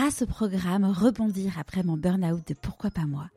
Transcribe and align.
grâce 0.00 0.22
au 0.22 0.26
programme 0.26 0.86
Rebondir 0.86 1.58
après 1.58 1.82
mon 1.82 1.98
burn-out 1.98 2.40
de 2.48 2.54
Pourquoi 2.54 2.90
pas 2.90 3.04
moi, 3.04 3.28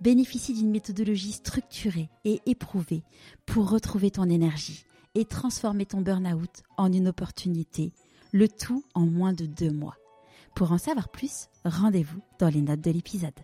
bénéficie 0.00 0.54
d'une 0.54 0.70
méthodologie 0.70 1.32
structurée 1.32 2.10
et 2.24 2.40
éprouvée 2.46 3.02
pour 3.44 3.68
retrouver 3.68 4.12
ton 4.12 4.30
énergie 4.30 4.84
et 5.16 5.24
transformer 5.24 5.84
ton 5.84 6.00
burn-out 6.00 6.62
en 6.76 6.92
une 6.92 7.08
opportunité, 7.08 7.92
le 8.30 8.46
tout 8.46 8.84
en 8.94 9.04
moins 9.04 9.32
de 9.32 9.46
deux 9.46 9.72
mois. 9.72 9.96
Pour 10.54 10.70
en 10.70 10.78
savoir 10.78 11.08
plus, 11.08 11.48
rendez-vous 11.64 12.20
dans 12.38 12.50
les 12.50 12.62
notes 12.62 12.82
de 12.82 12.92
l'épisode. 12.92 13.34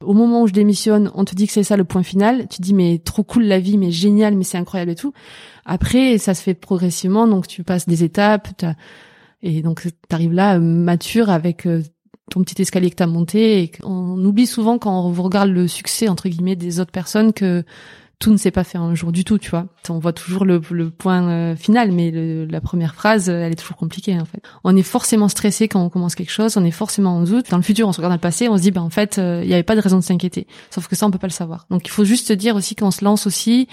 Au 0.00 0.14
moment 0.14 0.42
où 0.42 0.46
je 0.46 0.52
démissionne, 0.52 1.10
on 1.16 1.24
te 1.24 1.34
dit 1.34 1.48
que 1.48 1.52
c'est 1.52 1.64
ça 1.64 1.76
le 1.76 1.82
point 1.82 2.04
final. 2.04 2.46
Tu 2.46 2.62
dis 2.62 2.74
mais 2.74 3.00
trop 3.04 3.24
cool 3.24 3.42
la 3.42 3.58
vie, 3.58 3.76
mais 3.76 3.90
génial, 3.90 4.36
mais 4.36 4.44
c'est 4.44 4.56
incroyable 4.56 4.92
et 4.92 4.96
tout. 4.96 5.12
Après, 5.64 6.16
ça 6.18 6.34
se 6.34 6.42
fait 6.44 6.54
progressivement, 6.54 7.26
donc 7.26 7.48
tu 7.48 7.64
passes 7.64 7.88
des 7.88 8.04
étapes, 8.04 8.64
et 9.42 9.62
donc 9.62 9.82
tu 9.82 10.14
arrives 10.14 10.32
là 10.32 10.60
mature 10.60 11.28
avec 11.28 11.66
euh, 11.66 11.82
ton 12.30 12.42
petit 12.42 12.60
escalier 12.62 12.90
que 12.90 12.96
t'as 12.96 13.06
monté. 13.06 13.62
Et 13.62 13.72
on 13.82 14.22
oublie 14.24 14.46
souvent 14.46 14.78
quand 14.78 15.06
on 15.06 15.12
regarde 15.12 15.50
le 15.50 15.68
succès 15.68 16.08
entre 16.08 16.28
guillemets 16.28 16.56
des 16.56 16.80
autres 16.80 16.92
personnes 16.92 17.32
que 17.32 17.64
tout 18.20 18.30
ne 18.30 18.36
s'est 18.36 18.50
pas 18.50 18.64
fait 18.64 18.76
un 18.76 18.94
jour 18.94 19.12
du 19.12 19.24
tout, 19.24 19.38
tu 19.38 19.48
vois. 19.48 19.66
On 19.88 19.98
voit 19.98 20.12
toujours 20.12 20.44
le, 20.44 20.60
point 20.90 21.26
euh, 21.28 21.56
final, 21.56 21.90
mais 21.90 22.12
la 22.12 22.60
première 22.60 22.94
phrase, 22.94 23.30
elle 23.30 23.50
est 23.50 23.56
toujours 23.56 23.78
compliquée 23.78 24.20
en 24.20 24.26
fait. 24.26 24.42
On 24.62 24.76
est 24.76 24.82
forcément 24.82 25.28
stressé 25.28 25.68
quand 25.68 25.82
on 25.82 25.88
commence 25.88 26.14
quelque 26.14 26.30
chose, 26.30 26.56
on 26.58 26.64
est 26.64 26.70
forcément 26.70 27.16
en 27.16 27.22
doute. 27.22 27.50
Dans 27.50 27.56
le 27.56 27.62
futur, 27.62 27.88
on 27.88 27.92
se 27.92 27.96
regarde 27.96 28.12
dans 28.12 28.16
le 28.16 28.20
passé, 28.20 28.48
on 28.48 28.58
se 28.58 28.62
dit, 28.62 28.70
ben 28.70 28.82
en 28.82 28.90
fait, 28.90 29.18
euh, 29.18 29.40
il 29.42 29.48
n'y 29.48 29.54
avait 29.54 29.62
pas 29.62 29.74
de 29.74 29.80
raison 29.80 29.96
de 29.96 30.04
s'inquiéter. 30.04 30.46
Sauf 30.70 30.86
que 30.86 30.96
ça, 30.96 31.06
on 31.06 31.10
peut 31.10 31.18
pas 31.18 31.28
le 31.28 31.32
savoir. 31.32 31.66
Donc 31.70 31.86
il 31.86 31.90
faut 31.90 32.04
juste 32.04 32.28
se 32.28 32.34
dire 32.34 32.56
aussi 32.56 32.76
qu'on 32.76 32.90
se 32.90 33.02
lance 33.02 33.26
aussi. 33.26 33.68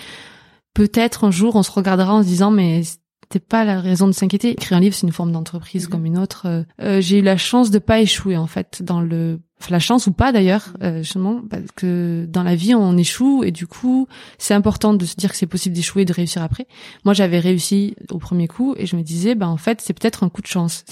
Peut-être 0.74 1.26
un 1.26 1.32
jour, 1.32 1.58
on 1.58 1.64
se 1.64 1.72
regardera 1.72 2.14
en 2.14 2.24
se 2.24 2.28
disant, 2.28 2.50
mais 2.52 2.84
c'était 3.30 3.44
pas 3.46 3.66
la 3.66 3.82
raison 3.82 4.08
de 4.08 4.14
s'inquiéter. 4.14 4.52
Écrire 4.52 4.78
un 4.78 4.82
livre, 4.82 4.96
c'est 4.96 5.06
une 5.06 5.14
forme 5.14 5.32
d'entreprise 5.32 5.86
mm-hmm. 5.86 5.90
comme 5.90 6.06
une 6.06 6.18
autre. 6.18 6.44
Euh, 6.46 6.64
euh, 6.82 7.02
j'ai 7.02 7.20
eu 7.20 7.22
la 7.22 7.38
chance 7.38 7.72
de 7.72 7.80
pas 7.80 8.00
échouer 8.00 8.38
en 8.38 8.48
fait 8.48 8.82
dans 8.82 9.02
le 9.02 9.40
la 9.70 9.80
chance 9.80 10.06
ou 10.06 10.12
pas 10.12 10.32
d'ailleurs 10.32 10.74
euh, 10.84 11.00
justement 11.00 11.42
parce 11.50 11.64
que 11.76 12.28
dans 12.30 12.44
la 12.44 12.56
vie 12.56 12.76
on 12.76 12.96
échoue 12.96 13.44
et 13.44 13.52
du 13.52 13.66
coup 13.66 14.08
c'est 14.38 14.54
important 14.54 14.94
de 14.94 15.04
se 15.04 15.16
dire 15.16 15.32
que 15.32 15.36
c'est 15.36 15.48
possible 15.48 15.76
d'échouer 15.76 16.04
et 16.04 16.06
de 16.06 16.14
réussir 16.14 16.42
après. 16.42 16.68
Moi 17.04 17.14
j'avais 17.14 17.40
réussi 17.40 17.96
au 18.12 18.20
premier 18.20 18.48
coup 18.48 18.76
et 18.78 18.86
je 18.86 18.96
me 18.96 19.02
disais 19.02 19.36
bah 19.36 19.50
en 19.50 19.58
fait 19.58 19.82
c'est 19.82 19.94
peut-être 19.94 20.24
un 20.24 20.30
coup 20.30 20.42
de 20.42 20.48
chance. 20.48 20.86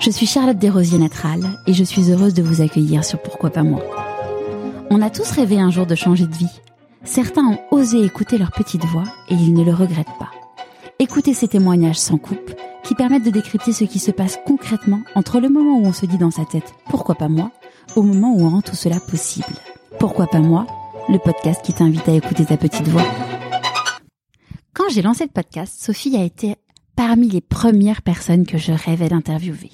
Je 0.00 0.10
suis 0.10 0.26
Charlotte 0.26 0.58
Desrosiers 0.58 0.98
Natral 0.98 1.40
et 1.66 1.74
je 1.74 1.84
suis 1.84 2.10
heureuse 2.10 2.34
de 2.34 2.42
vous 2.42 2.60
accueillir 2.60 3.04
sur 3.04 3.20
Pourquoi 3.20 3.50
pas 3.50 3.62
moi. 3.62 3.84
On 4.90 5.00
a 5.02 5.10
tous 5.10 5.30
rêvé 5.30 5.60
un 5.60 5.70
jour 5.70 5.86
de 5.86 5.94
changer 5.94 6.26
de 6.26 6.34
vie. 6.34 6.60
Certains 7.04 7.46
ont 7.46 7.58
osé 7.70 8.02
écouter 8.02 8.38
leur 8.38 8.50
petite 8.50 8.84
voix 8.86 9.04
et 9.28 9.34
ils 9.34 9.52
ne 9.52 9.62
le 9.62 9.74
regrettent 9.74 10.18
pas. 10.18 10.30
Écoutez 11.00 11.34
ces 11.34 11.48
témoignages 11.48 11.98
sans 11.98 12.18
coupe 12.18 12.54
qui 12.84 12.94
permettent 12.94 13.24
de 13.24 13.30
décrypter 13.30 13.72
ce 13.72 13.82
qui 13.82 13.98
se 13.98 14.12
passe 14.12 14.38
concrètement 14.46 15.00
entre 15.16 15.40
le 15.40 15.48
moment 15.48 15.78
où 15.78 15.84
on 15.84 15.92
se 15.92 16.06
dit 16.06 16.18
dans 16.18 16.30
sa 16.30 16.44
tête 16.44 16.72
pourquoi 16.88 17.16
pas 17.16 17.28
moi 17.28 17.50
au 17.96 18.02
moment 18.02 18.32
où 18.32 18.42
on 18.42 18.50
rend 18.50 18.62
tout 18.62 18.76
cela 18.76 19.00
possible. 19.00 19.54
Pourquoi 19.98 20.28
pas 20.28 20.38
moi 20.38 20.66
Le 21.08 21.18
podcast 21.18 21.62
qui 21.64 21.72
t'invite 21.72 22.08
à 22.08 22.14
écouter 22.14 22.44
ta 22.44 22.56
petite 22.56 22.86
voix. 22.86 23.04
Quand 24.72 24.88
j'ai 24.88 25.02
lancé 25.02 25.24
le 25.24 25.30
podcast, 25.30 25.74
Sophie 25.76 26.16
a 26.16 26.22
été 26.22 26.54
parmi 26.94 27.28
les 27.28 27.40
premières 27.40 28.02
personnes 28.02 28.46
que 28.46 28.58
je 28.58 28.72
rêvais 28.72 29.08
d'interviewer. 29.08 29.72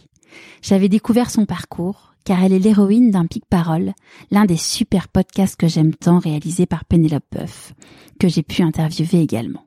J'avais 0.63 0.89
découvert 0.89 1.29
son 1.29 1.45
parcours 1.45 2.15
car 2.25 2.43
elle 2.43 2.55
est 2.55 2.59
l'héroïne 2.59 3.11
d'un 3.11 3.27
pic 3.27 3.45
parole, 3.45 3.93
l'un 4.31 4.47
des 4.47 4.57
super 4.57 5.09
podcasts 5.09 5.57
que 5.57 5.69
j'aime 5.69 5.95
tant 5.95 6.19
réalisés 6.19 6.67
par 6.67 6.87
Pénélope 6.87 7.25
Boeuf, 7.31 7.75
que 8.19 8.29
j'ai 8.29 8.43
pu 8.43 8.63
interviewer 8.63 9.21
également. 9.21 9.67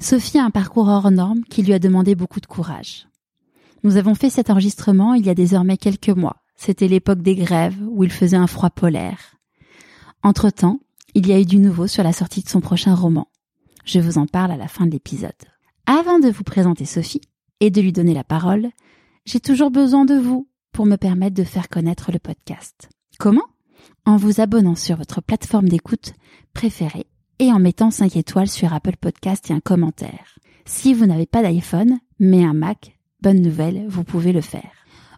Sophie 0.00 0.38
a 0.38 0.44
un 0.44 0.50
parcours 0.50 0.88
hors 0.88 1.10
norme 1.10 1.44
qui 1.44 1.62
lui 1.62 1.72
a 1.72 1.78
demandé 1.78 2.14
beaucoup 2.14 2.40
de 2.40 2.46
courage. 2.46 3.08
Nous 3.82 3.96
avons 3.96 4.14
fait 4.14 4.30
cet 4.30 4.50
enregistrement 4.50 5.14
il 5.14 5.26
y 5.26 5.30
a 5.30 5.34
désormais 5.34 5.76
quelques 5.76 6.08
mois. 6.08 6.42
C'était 6.56 6.88
l'époque 6.88 7.20
des 7.20 7.34
grèves 7.34 7.76
où 7.90 8.04
il 8.04 8.10
faisait 8.10 8.36
un 8.36 8.46
froid 8.46 8.70
polaire. 8.70 9.36
Entre-temps, 10.22 10.80
il 11.14 11.26
y 11.26 11.32
a 11.32 11.40
eu 11.40 11.44
du 11.44 11.58
nouveau 11.58 11.86
sur 11.86 12.02
la 12.02 12.12
sortie 12.12 12.42
de 12.42 12.48
son 12.48 12.60
prochain 12.60 12.94
roman. 12.94 13.28
Je 13.84 14.00
vous 14.00 14.18
en 14.18 14.26
parle 14.26 14.52
à 14.52 14.56
la 14.56 14.68
fin 14.68 14.86
de 14.86 14.90
l'épisode. 14.90 15.32
Avant 15.86 16.18
de 16.18 16.30
vous 16.30 16.44
présenter 16.44 16.86
Sophie 16.86 17.20
et 17.60 17.70
de 17.70 17.80
lui 17.80 17.92
donner 17.92 18.14
la 18.14 18.24
parole, 18.24 18.70
j'ai 19.26 19.40
toujours 19.40 19.70
besoin 19.70 20.04
de 20.04 20.14
vous 20.14 20.48
pour 20.72 20.86
me 20.86 20.96
permettre 20.96 21.36
de 21.36 21.44
faire 21.44 21.68
connaître 21.68 22.10
le 22.10 22.18
podcast. 22.18 22.88
Comment? 23.18 23.44
En 24.06 24.16
vous 24.16 24.40
abonnant 24.40 24.74
sur 24.74 24.96
votre 24.96 25.20
plateforme 25.20 25.68
d'écoute 25.68 26.14
préférée 26.54 27.06
et 27.38 27.52
en 27.52 27.58
mettant 27.58 27.90
5 27.90 28.16
étoiles 28.16 28.48
sur 28.48 28.72
Apple 28.72 28.96
Podcast 29.00 29.50
et 29.50 29.54
un 29.54 29.60
commentaire. 29.60 30.38
Si 30.64 30.94
vous 30.94 31.06
n'avez 31.06 31.26
pas 31.26 31.42
d'iPhone, 31.42 31.98
mais 32.18 32.44
un 32.44 32.54
Mac, 32.54 32.98
bonne 33.22 33.40
nouvelle, 33.40 33.86
vous 33.88 34.04
pouvez 34.04 34.32
le 34.32 34.40
faire. 34.40 34.70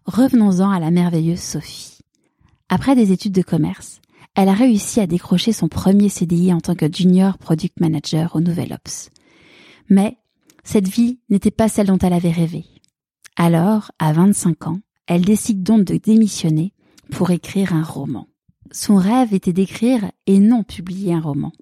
Revenons-en 0.07 0.71
à 0.71 0.81
la 0.81 0.91
merveilleuse 0.91 1.41
Sophie. 1.41 1.99
Après 2.69 2.97
des 2.97 3.13
études 3.13 3.33
de 3.33 3.43
commerce, 3.43 4.01
elle 4.35 4.49
a 4.49 4.55
réussi 4.55 5.01
à 5.01 5.07
décrocher 5.07 5.53
son 5.53 5.69
premier 5.69 6.09
CDI 6.09 6.53
en 6.53 6.61
tant 6.61 6.75
que 6.75 6.93
junior 6.93 7.39
product 7.39 7.81
manager 7.81 8.37
au 8.37 8.41
Nouvel 8.41 8.73
Ops. 8.73 9.11
Mais 9.89 10.19
cette 10.65 10.89
vie 10.89 11.21
n'était 11.31 11.51
pas 11.51 11.69
celle 11.69 11.87
dont 11.87 11.99
elle 11.99 12.13
avait 12.13 12.31
rêvé. 12.31 12.65
Alors, 13.37 13.93
à 13.99 14.13
25 14.13 14.67
ans, 14.67 14.81
elle 15.07 15.25
décide 15.25 15.63
donc 15.63 15.85
de 15.85 15.97
démissionner 15.97 16.73
pour 17.11 17.31
écrire 17.31 17.73
un 17.73 17.83
roman. 17.83 18.27
Son 18.73 18.97
rêve 18.97 19.33
était 19.33 19.53
d'écrire 19.53 20.11
et 20.27 20.41
non 20.41 20.65
publier 20.65 21.15
un 21.15 21.21
roman. 21.21 21.53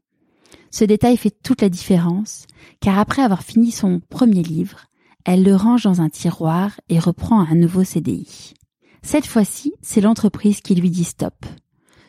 Ce 0.75 0.83
détail 0.83 1.17
fait 1.17 1.31
toute 1.31 1.63
la 1.63 1.69
différence, 1.69 2.49
car 2.81 2.99
après 2.99 3.23
avoir 3.23 3.45
fini 3.45 3.71
son 3.71 4.01
premier 4.09 4.43
livre, 4.43 4.87
elle 5.25 5.45
le 5.45 5.55
range 5.55 5.85
dans 5.85 6.01
un 6.01 6.09
tiroir 6.09 6.81
et 6.89 6.99
reprend 6.99 7.39
un 7.39 7.55
nouveau 7.55 7.85
CDI. 7.85 8.55
Cette 9.01 9.29
fois-ci, 9.29 9.75
c'est 9.83 10.01
l'entreprise 10.01 10.63
qui 10.63 10.75
lui 10.75 10.91
dit 10.91 11.05
stop. 11.05 11.47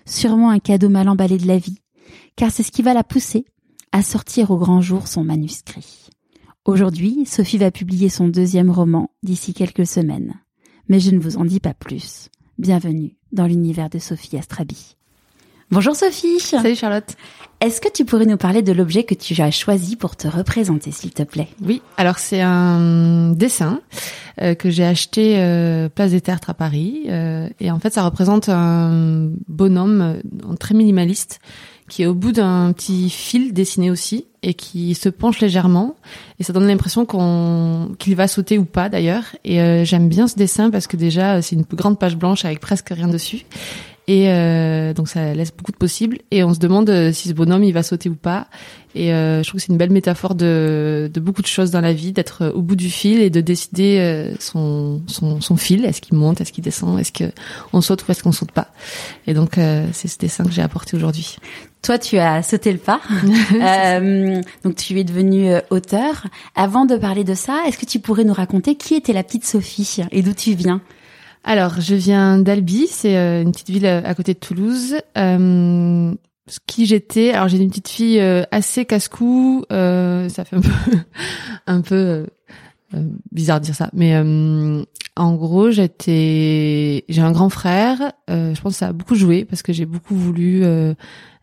Sûrement 0.08 0.50
un 0.50 0.58
cadeau 0.58 0.90
mal 0.90 1.10
emballé 1.10 1.38
de 1.38 1.46
la 1.46 1.60
vie, 1.60 1.78
car 2.36 2.50
c'est 2.50 2.64
ce 2.64 2.72
qui 2.72 2.82
va 2.82 2.96
la 2.96 3.04
pousser 3.04 3.46
à 3.92 4.02
sortir 4.02 4.50
au 4.50 4.58
grand 4.58 4.82
jour 4.82 5.08
son 5.08 5.24
manuscrit. 5.24 6.10
Aujourd'hui, 6.66 7.28
Sophie 7.28 7.60
va 7.60 7.70
publier 7.70 8.10
son 8.10 8.30
deuxième 8.30 8.72
roman 8.72 9.12
d'ici 9.22 9.54
quelques 9.54 9.86
semaines. 9.86 10.42
Mais 10.90 11.00
je 11.00 11.12
ne 11.12 11.20
vous 11.20 11.38
en 11.38 11.46
dis 11.46 11.60
pas 11.60 11.76
plus. 11.76 12.30
Bienvenue 12.58 13.16
dans 13.32 13.46
l'univers 13.46 13.92
de 13.92 14.00
Sophie 14.00 14.38
Astrabi. 14.38 14.96
Bonjour 15.72 15.96
Sophie. 15.96 16.40
Salut 16.40 16.76
Charlotte. 16.76 17.16
Est-ce 17.60 17.82
que 17.82 17.92
tu 17.92 18.06
pourrais 18.06 18.28
nous 18.28 18.38
parler 18.38 18.62
de 18.62 18.72
l'objet 18.72 19.04
que 19.04 19.16
tu 19.16 19.42
as 19.42 19.50
choisi 19.50 19.96
pour 19.96 20.16
te 20.16 20.28
représenter, 20.28 20.92
s'il 20.92 21.12
te 21.12 21.24
plaît? 21.24 21.48
Oui, 21.64 21.82
alors 21.98 22.20
c'est 22.20 22.40
un 22.40 23.32
dessin 23.32 23.82
euh, 24.42 24.54
que 24.54 24.70
j'ai 24.70 24.86
acheté 24.86 25.38
euh, 25.40 25.90
Place 25.90 26.12
des 26.12 26.22
Tertres 26.22 26.52
à 26.52 26.54
Paris. 26.54 27.06
Euh, 27.08 27.50
et 27.60 27.72
en 27.72 27.80
fait, 27.80 27.92
ça 27.92 28.04
représente 28.04 28.48
un 28.48 29.32
bonhomme 29.48 30.02
euh, 30.02 30.56
très 30.60 30.76
minimaliste 30.76 31.40
qui 31.90 32.04
est 32.04 32.08
au 32.08 32.16
bout 32.16 32.32
d'un 32.32 32.72
petit 32.72 33.10
fil 33.10 33.52
dessiné 33.52 33.90
aussi 33.90 34.26
et 34.44 34.54
qui 34.54 34.94
se 34.94 35.10
penche 35.10 35.40
légèrement 35.40 35.96
et 36.40 36.44
ça 36.44 36.52
donne 36.52 36.66
l'impression 36.66 37.06
qu'on 37.06 37.92
qu'il 38.00 38.16
va 38.16 38.28
sauter 38.28 38.58
ou 38.58 38.66
pas 38.66 38.90
d'ailleurs 38.90 39.24
et 39.44 39.86
j'aime 39.86 40.10
bien 40.10 40.28
ce 40.28 40.36
dessin 40.36 40.72
parce 40.72 40.88
que 40.88 40.98
déjà 40.98 41.44
c'est 41.44 41.56
une 41.56 41.62
grande 41.62 42.00
page 42.00 42.18
blanche 42.18 42.44
avec 42.44 42.60
presque 42.60 42.90
rien 42.90 43.08
dessus 43.08 43.46
et 44.08 44.30
euh, 44.30 44.94
donc 44.94 45.08
ça 45.08 45.34
laisse 45.34 45.52
beaucoup 45.52 45.72
de 45.72 45.78
possibles. 45.78 46.20
Et 46.32 46.44
on 46.44 46.54
se 46.54 46.60
demande 46.60 46.90
euh, 46.90 47.12
si 47.12 47.30
ce 47.30 47.34
bonhomme 47.34 47.64
il 47.64 47.74
va 47.74 47.84
sauter 47.84 48.10
ou 48.10 48.16
pas. 48.16 48.48
Et 48.96 49.14
euh, 49.14 49.44
je 49.44 49.50
trouve 49.50 49.60
que 49.60 49.66
c'est 49.66 49.72
une 49.74 49.78
belle 49.78 49.92
métaphore 49.92 50.36
de, 50.36 51.12
de 51.14 51.20
beaucoup 51.20 51.42
de 51.42 51.48
choses 51.48 51.70
dans 51.70 51.82
la 51.82 51.92
vie, 51.92 52.14
d'être 52.14 52.52
au 52.56 52.62
bout 52.62 52.78
du 52.78 52.90
fil 52.90 53.20
et 53.20 53.30
de 53.30 53.42
décider 53.42 53.98
euh, 54.00 54.34
son, 54.40 55.02
son, 55.08 55.42
son 55.42 55.58
fil. 55.58 55.84
Est-ce 55.86 56.02
qu'il 56.02 56.16
monte, 56.16 56.40
est-ce 56.40 56.54
qu'il 56.54 56.64
descend, 56.64 57.00
est-ce 57.00 57.12
que 57.12 57.26
on 57.74 57.82
saute 57.82 58.08
ou 58.08 58.12
est-ce 58.12 58.24
qu'on 58.24 58.32
saute 58.32 58.52
pas? 58.52 58.70
Et 59.28 59.34
donc 59.34 59.58
euh, 59.58 59.86
c'est 59.92 60.08
ce 60.08 60.18
dessin 60.18 60.46
que 60.46 60.52
j'ai 60.52 60.62
apporté 60.62 60.96
aujourd'hui. 60.96 61.36
Toi, 61.82 62.00
tu 62.00 62.18
as 62.18 62.42
sauté 62.42 62.72
le 62.72 62.80
pas. 62.80 63.00
euh, 63.62 64.42
donc, 64.64 64.76
tu 64.76 65.00
es 65.00 65.04
devenu 65.04 65.52
auteur. 65.70 66.26
Avant 66.56 66.86
de 66.86 66.96
parler 66.96 67.24
de 67.24 67.36
ça, 67.36 67.62
est-ce 67.68 67.78
que 67.78 67.86
tu 67.86 68.00
pourrais 68.00 68.24
nous 68.24 68.34
raconter 68.34 68.74
qui 68.74 68.96
était 68.96 69.14
la 69.14 69.22
petite 69.22 69.46
Sophie 69.46 70.02
et 70.12 70.24
d'où 70.24 70.34
tu 70.34 70.56
viens? 70.56 70.82
Alors, 71.48 71.80
je 71.80 71.94
viens 71.94 72.40
d'Albi, 72.40 72.88
c'est 72.88 73.16
euh, 73.16 73.44
une 73.44 73.52
petite 73.52 73.70
ville 73.70 73.86
euh, 73.86 74.02
à 74.04 74.16
côté 74.16 74.34
de 74.34 74.40
Toulouse. 74.40 74.96
Euh, 75.16 76.12
qui 76.66 76.88
j'étais 76.88 77.34
Alors, 77.34 77.48
j'ai 77.48 77.58
une 77.58 77.70
petite 77.70 77.88
fille 77.88 78.20
euh, 78.20 78.44
assez 78.50 78.84
casse-cou. 78.86 79.64
ça 79.70 80.44
fait 80.44 80.56
un 80.56 80.62
peu, 80.62 80.98
un 81.68 81.82
peu 81.82 82.26
bizarre 83.32 83.60
de 83.60 83.66
dire 83.66 83.76
ça, 83.76 83.90
mais 83.94 84.16
en 85.18 85.36
gros, 85.36 85.70
j'étais, 85.70 87.06
j'ai 87.10 87.22
un 87.22 87.32
grand 87.32 87.50
frère. 87.50 88.14
je 88.28 88.60
pense 88.62 88.74
que 88.74 88.80
ça 88.80 88.88
a 88.88 88.94
beaucoup 88.94 89.16
joué 89.16 89.46
parce 89.46 89.62
que 89.64 89.74
j'ai 89.74 89.86
beaucoup 89.86 90.16
voulu 90.16 90.64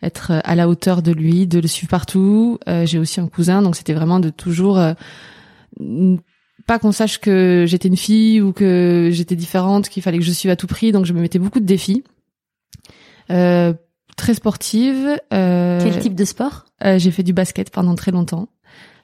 être 0.03 0.32
à 0.44 0.55
la 0.55 0.69
hauteur 0.69 1.03
de 1.03 1.12
lui, 1.12 1.47
de 1.47 1.59
le 1.59 1.69
suivre 1.69 1.91
partout. 1.91 2.59
j'ai 2.85 2.99
aussi 2.99 3.21
un 3.21 3.29
cousin, 3.29 3.61
donc 3.61 3.77
c'était 3.77 3.93
vraiment 3.93 4.19
de 4.19 4.31
toujours 4.31 4.81
pas 6.67 6.79
qu'on 6.79 6.93
sache 6.93 7.19
que 7.19 7.64
j'étais 7.67 7.88
une 7.88 7.97
fille 7.97 8.41
ou 8.41 8.53
que 8.53 9.09
j'étais 9.12 9.37
différente, 9.37 9.88
qu'il 9.88 10.03
fallait 10.03 10.19
que 10.19 10.25
je 10.25 10.32
suive 10.32 10.50
à 10.50 10.56
tout 10.56 10.67
prix. 10.67 10.93
Donc 10.93 11.05
je 11.06 11.12
me 11.12 11.20
mettais 11.20 11.38
beaucoup 11.38 11.61
de 11.61 11.64
défis. 11.64 12.05
Euh, 13.31 13.73
très 14.17 14.35
sportive. 14.35 15.19
Euh, 15.32 15.81
Quel 15.82 15.99
type 15.99 16.14
de 16.14 16.25
sport? 16.25 16.67
euh, 16.85 16.99
J'ai 16.99 17.11
fait 17.11 17.23
du 17.23 17.32
basket 17.32 17.70
pendant 17.70 17.94
très 17.94 18.11
longtemps. 18.11 18.49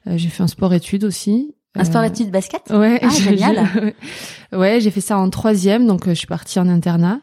Euh, 0.06 0.16
j'ai 0.16 0.28
fait 0.28 0.42
un 0.42 0.48
sport-études 0.48 1.04
aussi. 1.04 1.54
Un 1.74 1.84
sport 1.84 2.02
études 2.02 2.30
basket? 2.30 2.62
Ouais, 2.70 2.98
ah, 3.02 3.08
génial. 3.18 3.94
ouais, 4.52 4.80
j'ai 4.80 4.90
fait 4.90 5.00
ça 5.00 5.18
en 5.18 5.30
troisième, 5.30 5.86
donc 5.86 6.08
je 6.08 6.14
suis 6.14 6.26
partie 6.26 6.58
en 6.58 6.68
internat. 6.68 7.20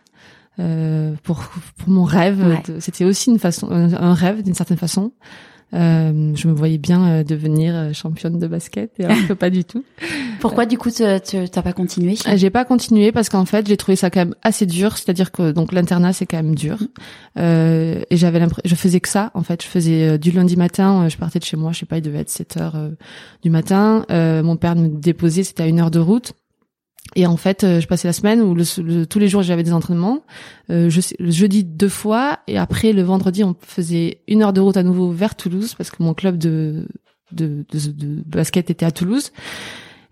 Euh, 0.57 1.15
pour 1.23 1.43
pour 1.77 1.89
mon 1.89 2.05
rêve. 2.05 2.61
C'était 2.79 3.03
aussi 3.03 3.29
une 3.29 3.39
façon, 3.39 3.69
un, 3.71 4.13
rêve 4.13 4.41
d'une 4.41 4.53
certaine 4.53 4.77
façon. 4.77 5.11
Euh, 5.73 6.31
je 6.35 6.47
me 6.47 6.53
voyais 6.53 6.77
bien 6.77 7.09
euh, 7.09 7.23
devenir 7.23 7.75
euh, 7.75 7.91
championne 7.91 8.39
de 8.39 8.47
basket 8.47 8.91
et 8.99 9.05
alors 9.05 9.27
que 9.27 9.33
pas 9.33 9.49
du 9.49 9.65
tout. 9.65 9.83
Pourquoi 10.39 10.65
du 10.65 10.77
coup 10.77 10.89
tu 10.91 11.03
t'as 11.03 11.61
pas 11.61 11.73
continué 11.73 12.15
J'ai 12.35 12.49
pas 12.49 12.65
continué 12.65 13.11
parce 13.11 13.29
qu'en 13.29 13.45
fait 13.45 13.67
j'ai 13.67 13.75
trouvé 13.75 13.95
ça 13.95 14.09
quand 14.09 14.19
même 14.19 14.35
assez 14.43 14.65
dur, 14.65 14.97
c'est-à-dire 14.97 15.31
que 15.31 15.51
donc 15.51 15.71
l'internat 15.71 16.13
c'est 16.13 16.25
quand 16.25 16.37
même 16.37 16.55
dur. 16.55 16.77
Euh, 17.37 18.01
et 18.09 18.15
j'avais 18.15 18.39
l'impression, 18.39 18.61
je 18.63 18.75
faisais 18.75 18.99
que 18.99 19.09
ça 19.09 19.31
en 19.33 19.43
fait, 19.43 19.63
je 19.63 19.67
faisais 19.67 20.17
du 20.19 20.31
lundi 20.31 20.55
matin, 20.55 21.09
je 21.09 21.17
partais 21.17 21.39
de 21.39 21.45
chez 21.45 21.57
moi, 21.57 21.71
je 21.71 21.79
sais 21.79 21.85
pas, 21.85 21.97
il 21.97 22.03
devait 22.03 22.19
être 22.19 22.29
7 22.29 22.57
heures 22.57 22.77
du 23.41 23.49
matin, 23.49 24.05
mon 24.09 24.55
père 24.57 24.75
me 24.75 24.87
déposait, 24.87 25.43
c'était 25.43 25.63
à 25.63 25.67
une 25.67 25.79
heure 25.79 25.91
de 25.91 25.99
route 25.99 26.33
et 27.15 27.27
en 27.27 27.37
fait, 27.37 27.63
euh, 27.63 27.79
je 27.79 27.87
passais 27.87 28.07
la 28.07 28.13
semaine 28.13 28.41
où 28.41 28.55
le, 28.55 29.05
tous 29.05 29.19
les 29.19 29.27
jours 29.27 29.43
j'avais 29.43 29.63
des 29.63 29.73
entraînements. 29.73 30.23
Euh, 30.69 30.89
je, 30.89 31.01
le 31.19 31.31
jeudi 31.31 31.63
deux 31.63 31.89
fois 31.89 32.39
et 32.47 32.57
après 32.57 32.93
le 32.93 33.03
vendredi 33.03 33.43
on 33.43 33.55
faisait 33.61 34.21
une 34.27 34.41
heure 34.41 34.53
de 34.53 34.61
route 34.61 34.77
à 34.77 34.83
nouveau 34.83 35.11
vers 35.11 35.35
Toulouse 35.35 35.75
parce 35.75 35.91
que 35.91 36.01
mon 36.01 36.13
club 36.13 36.37
de 36.37 36.87
de, 37.31 37.65
de, 37.71 37.91
de 37.91 38.23
basket 38.25 38.69
était 38.69 38.85
à 38.85 38.91
Toulouse. 38.91 39.31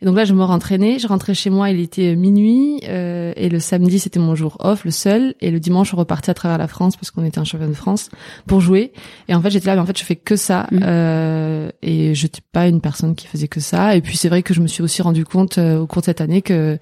Et 0.03 0.05
donc 0.05 0.17
là, 0.17 0.25
je 0.25 0.33
me 0.33 0.43
rentraînais, 0.43 0.99
je 0.99 1.07
rentrais 1.07 1.33
chez 1.33 1.49
moi, 1.49 1.69
il 1.69 1.79
était 1.79 2.17
minuit, 2.17 2.81
euh, 2.89 3.31
et 3.37 3.47
le 3.47 3.61
samedi, 3.61 3.99
c'était 3.99 4.19
mon 4.19 4.35
jour 4.35 4.57
off, 4.59 4.83
le 4.83 4.91
seul, 4.91 5.33
et 5.39 5.49
le 5.49 5.61
dimanche, 5.61 5.91
je 5.91 5.95
repartais 5.95 6.29
à 6.29 6.33
travers 6.33 6.57
la 6.57 6.67
France, 6.67 6.97
parce 6.97 7.09
qu'on 7.09 7.23
était 7.23 7.39
un 7.39 7.45
champion 7.45 7.69
de 7.69 7.73
France, 7.73 8.09
pour 8.45 8.59
jouer. 8.59 8.91
Et 9.29 9.33
en 9.33 9.41
fait, 9.41 9.49
j'étais 9.49 9.67
là, 9.67 9.75
mais 9.75 9.81
en 9.81 9.85
fait, 9.85 9.97
je 9.97 10.03
fais 10.03 10.17
que 10.17 10.35
ça, 10.35 10.67
mmh. 10.73 10.79
euh, 10.83 11.69
et 11.81 12.15
je 12.15 12.23
n'étais 12.23 12.41
pas 12.51 12.67
une 12.67 12.81
personne 12.81 13.15
qui 13.15 13.27
faisait 13.27 13.47
que 13.47 13.61
ça. 13.61 13.95
Et 13.95 14.01
puis, 14.01 14.17
c'est 14.17 14.27
vrai 14.27 14.43
que 14.43 14.53
je 14.53 14.59
me 14.59 14.67
suis 14.67 14.83
aussi 14.83 15.01
rendu 15.01 15.23
compte 15.23 15.57
euh, 15.57 15.79
au 15.79 15.87
cours 15.87 16.01
de 16.01 16.07
cette 16.07 16.19
année 16.19 16.41
que 16.41 16.77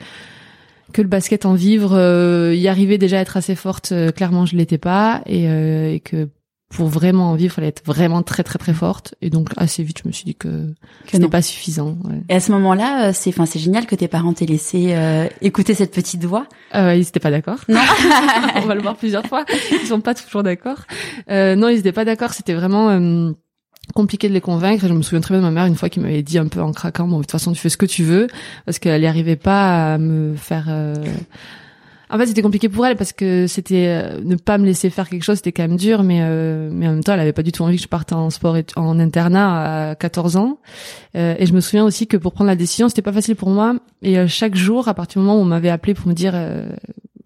que 0.91 1.01
le 1.01 1.07
basket 1.07 1.45
en 1.45 1.53
vivre, 1.53 1.91
euh, 1.93 2.53
y 2.53 2.67
arriver 2.67 2.97
déjà 2.97 3.19
à 3.19 3.21
être 3.21 3.37
assez 3.37 3.55
forte, 3.55 3.93
euh, 3.93 4.11
clairement, 4.11 4.45
je 4.47 4.57
l'étais 4.57 4.79
pas, 4.79 5.21
et, 5.25 5.45
et 5.45 5.99
que 6.01 6.27
pour 6.71 6.87
vraiment 6.87 7.31
en 7.31 7.35
vivre, 7.35 7.53
il 7.53 7.55
fallait 7.55 7.67
être 7.67 7.83
vraiment 7.85 8.23
très 8.23 8.43
très 8.43 8.57
très 8.57 8.73
forte. 8.73 9.15
Et 9.21 9.29
donc 9.29 9.49
assez 9.57 9.83
vite, 9.83 9.99
je 10.03 10.07
me 10.07 10.13
suis 10.13 10.23
dit 10.23 10.35
que, 10.35 10.73
que 11.07 11.17
ce 11.17 11.25
pas 11.25 11.41
suffisant. 11.41 11.97
Ouais. 12.03 12.21
Et 12.29 12.35
à 12.35 12.39
ce 12.39 12.51
moment-là, 12.53 13.09
euh, 13.09 13.11
c'est 13.13 13.29
enfin 13.29 13.45
c'est 13.45 13.59
génial 13.59 13.85
que 13.85 13.95
tes 13.95 14.07
parents 14.07 14.33
t'aient 14.33 14.45
laissé 14.45 14.93
euh, 14.93 15.27
écouter 15.41 15.73
cette 15.73 15.93
petite 15.93 16.23
voix. 16.23 16.47
Euh, 16.73 16.95
ils 16.95 17.01
étaient 17.07 17.19
pas 17.19 17.31
d'accord. 17.31 17.59
Non, 17.67 17.81
on 18.55 18.61
va 18.61 18.75
le 18.75 18.81
voir 18.81 18.95
plusieurs 18.95 19.25
fois. 19.25 19.45
Ils 19.71 19.87
sont 19.87 20.01
pas 20.01 20.13
toujours 20.13 20.43
d'accord. 20.43 20.79
Euh, 21.29 21.55
non, 21.55 21.67
ils 21.67 21.79
étaient 21.79 21.91
pas 21.91 22.05
d'accord. 22.05 22.33
C'était 22.33 22.53
vraiment 22.53 22.89
euh, 22.89 23.31
compliqué 23.93 24.29
de 24.29 24.33
les 24.33 24.41
convaincre. 24.41 24.87
je 24.87 24.93
me 24.93 25.01
souviens 25.01 25.21
très 25.21 25.33
bien 25.33 25.41
de 25.41 25.47
ma 25.47 25.51
mère 25.51 25.65
une 25.65 25.75
fois 25.75 25.89
qui 25.89 25.99
m'avait 25.99 26.23
dit 26.23 26.37
un 26.37 26.47
peu 26.47 26.61
en 26.61 26.71
craquant, 26.71 27.07
bon 27.07 27.17
de 27.17 27.23
toute 27.23 27.31
façon 27.31 27.51
tu 27.51 27.59
fais 27.59 27.69
ce 27.69 27.77
que 27.77 27.85
tu 27.85 28.03
veux, 28.03 28.27
parce 28.65 28.79
qu'elle 28.79 29.01
n'y 29.01 29.07
arrivait 29.07 29.35
pas 29.35 29.93
à 29.93 29.97
me 29.97 30.35
faire 30.35 30.69
en 32.11 32.17
fait, 32.17 32.27
c'était 32.27 32.41
compliqué 32.41 32.67
pour 32.67 32.85
elle 32.85 32.97
parce 32.97 33.13
que 33.13 33.47
c'était 33.47 33.87
euh, 33.87 34.19
ne 34.23 34.35
pas 34.35 34.57
me 34.57 34.65
laisser 34.65 34.89
faire 34.89 35.07
quelque 35.07 35.23
chose, 35.23 35.37
c'était 35.37 35.53
quand 35.53 35.63
même 35.63 35.77
dur, 35.77 36.03
mais 36.03 36.19
euh, 36.21 36.69
mais 36.71 36.87
en 36.87 36.91
même 36.91 37.03
temps, 37.03 37.13
elle 37.13 37.21
avait 37.21 37.31
pas 37.31 37.43
du 37.43 37.51
tout 37.51 37.63
envie 37.63 37.77
que 37.77 37.83
je 37.83 37.87
parte 37.87 38.11
en 38.11 38.29
sport 38.29 38.57
et 38.57 38.65
en 38.75 38.99
internat 38.99 39.91
à 39.91 39.95
14 39.95 40.35
ans. 40.35 40.59
Euh, 41.15 41.35
et 41.39 41.45
je 41.45 41.53
me 41.53 41.61
souviens 41.61 41.85
aussi 41.85 42.07
que 42.07 42.17
pour 42.17 42.33
prendre 42.33 42.49
la 42.49 42.55
décision, 42.55 42.89
c'était 42.89 43.01
pas 43.01 43.13
facile 43.13 43.35
pour 43.35 43.49
moi. 43.49 43.75
Et 44.01 44.27
chaque 44.27 44.55
jour, 44.55 44.89
à 44.89 44.93
partir 44.93 45.21
du 45.21 45.25
moment 45.25 45.39
où 45.39 45.41
on 45.41 45.45
m'avait 45.45 45.69
appelé 45.69 45.93
pour 45.93 46.07
me 46.07 46.13
dire, 46.13 46.33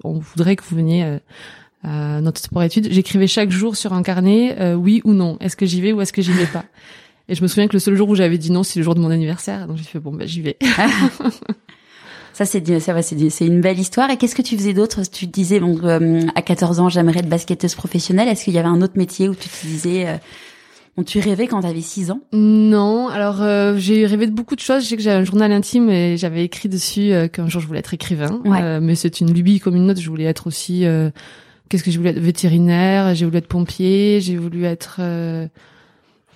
on 0.04 0.20
voudrait 0.20 0.56
que 0.56 0.64
vous 0.64 0.76
veniez 0.76 1.20
à 1.84 2.22
notre 2.22 2.40
sport 2.42 2.64
études, 2.64 2.88
j'écrivais 2.92 3.28
chaque 3.28 3.50
jour 3.50 3.76
sur 3.76 3.94
un 3.94 4.04
carnet, 4.04 4.74
oui 4.76 5.02
ou 5.04 5.14
non, 5.14 5.38
est-ce 5.40 5.56
que 5.56 5.66
j'y 5.66 5.82
vais 5.82 5.94
ou 5.94 6.02
est-ce 6.02 6.14
que 6.14 6.22
j'y 6.22 6.32
vais 6.32 6.46
pas? 6.46 6.66
Et 7.28 7.34
je 7.36 7.42
me 7.42 7.48
souviens 7.48 7.68
que 7.68 7.74
le 7.74 7.80
seul 7.80 7.96
jour 7.96 8.10
où 8.10 8.16
j'avais 8.16 8.38
dit 8.38 8.52
non, 8.52 8.64
c'est 8.64 8.80
le 8.80 8.84
jour 8.84 8.94
de 8.94 9.00
mon 9.00 9.10
anniversaire. 9.10 9.68
Donc 9.68 9.78
j'ai 9.78 9.84
fait 9.84 10.00
bon, 10.00 10.12
ben 10.12 10.28
j'y 10.28 10.42
vais. 10.42 10.58
Ça, 12.36 12.44
c'est 12.44 12.80
ça, 12.82 13.02
c'est 13.02 13.30
c'est 13.30 13.48
une 13.48 13.62
belle 13.62 13.80
histoire. 13.80 14.10
Et 14.10 14.18
qu'est-ce 14.18 14.36
que 14.36 14.42
tu 14.42 14.58
faisais 14.58 14.74
d'autre? 14.74 15.02
Tu 15.10 15.26
te 15.26 15.32
disais, 15.32 15.62
bon, 15.62 15.80
euh, 15.86 16.20
à 16.36 16.42
14 16.42 16.82
ans, 16.82 16.90
j'aimerais 16.90 17.20
être 17.20 17.30
basketteuse 17.30 17.76
professionnelle. 17.76 18.28
Est-ce 18.28 18.44
qu'il 18.44 18.54
y 18.54 18.58
avait 18.58 18.68
un 18.68 18.82
autre 18.82 18.98
métier 18.98 19.30
où 19.30 19.36
tu 19.36 19.48
te 19.48 19.66
disais, 19.66 20.06
euh, 20.06 20.18
bon, 20.98 21.04
tu 21.04 21.22
rêvais 21.22 21.48
quand 21.48 21.62
tu 21.62 21.68
avais 21.68 21.80
6 21.80 22.12
ans? 22.12 22.20
Non. 22.34 23.08
Alors, 23.08 23.42
euh, 23.42 23.78
j'ai 23.78 24.06
rêvé 24.06 24.28
de 24.28 24.34
beaucoup 24.34 24.58
de 24.58 24.60
choses. 24.60 24.84
Je 24.84 24.90
sais 24.90 24.98
que 24.98 25.02
j'avais 25.02 25.22
un 25.22 25.24
journal 25.24 25.50
intime 25.54 25.90
et 25.90 26.18
j'avais 26.18 26.44
écrit 26.44 26.68
dessus 26.68 27.14
qu'un 27.32 27.48
jour 27.48 27.62
je 27.62 27.68
voulais 27.68 27.80
être 27.80 27.94
écrivain. 27.94 28.42
mais 28.82 28.96
c'est 28.96 29.22
une 29.22 29.34
lubie 29.34 29.62
comme 29.62 29.78
une 29.78 29.90
autre. 29.90 30.02
Je 30.02 30.10
voulais 30.10 30.26
être 30.26 30.48
aussi. 30.48 30.84
Qu'est-ce 31.70 31.86
que 31.86 31.92
je 31.92 31.98
voulais 31.98 32.10
être? 32.10 32.20
Vétérinaire. 32.20 33.16
J'ai 33.16 33.24
voulu 33.24 33.38
être 33.38 33.48
pompier. 33.48 34.20
J'ai 34.20 34.36
voulu 34.36 34.66
être 34.66 35.00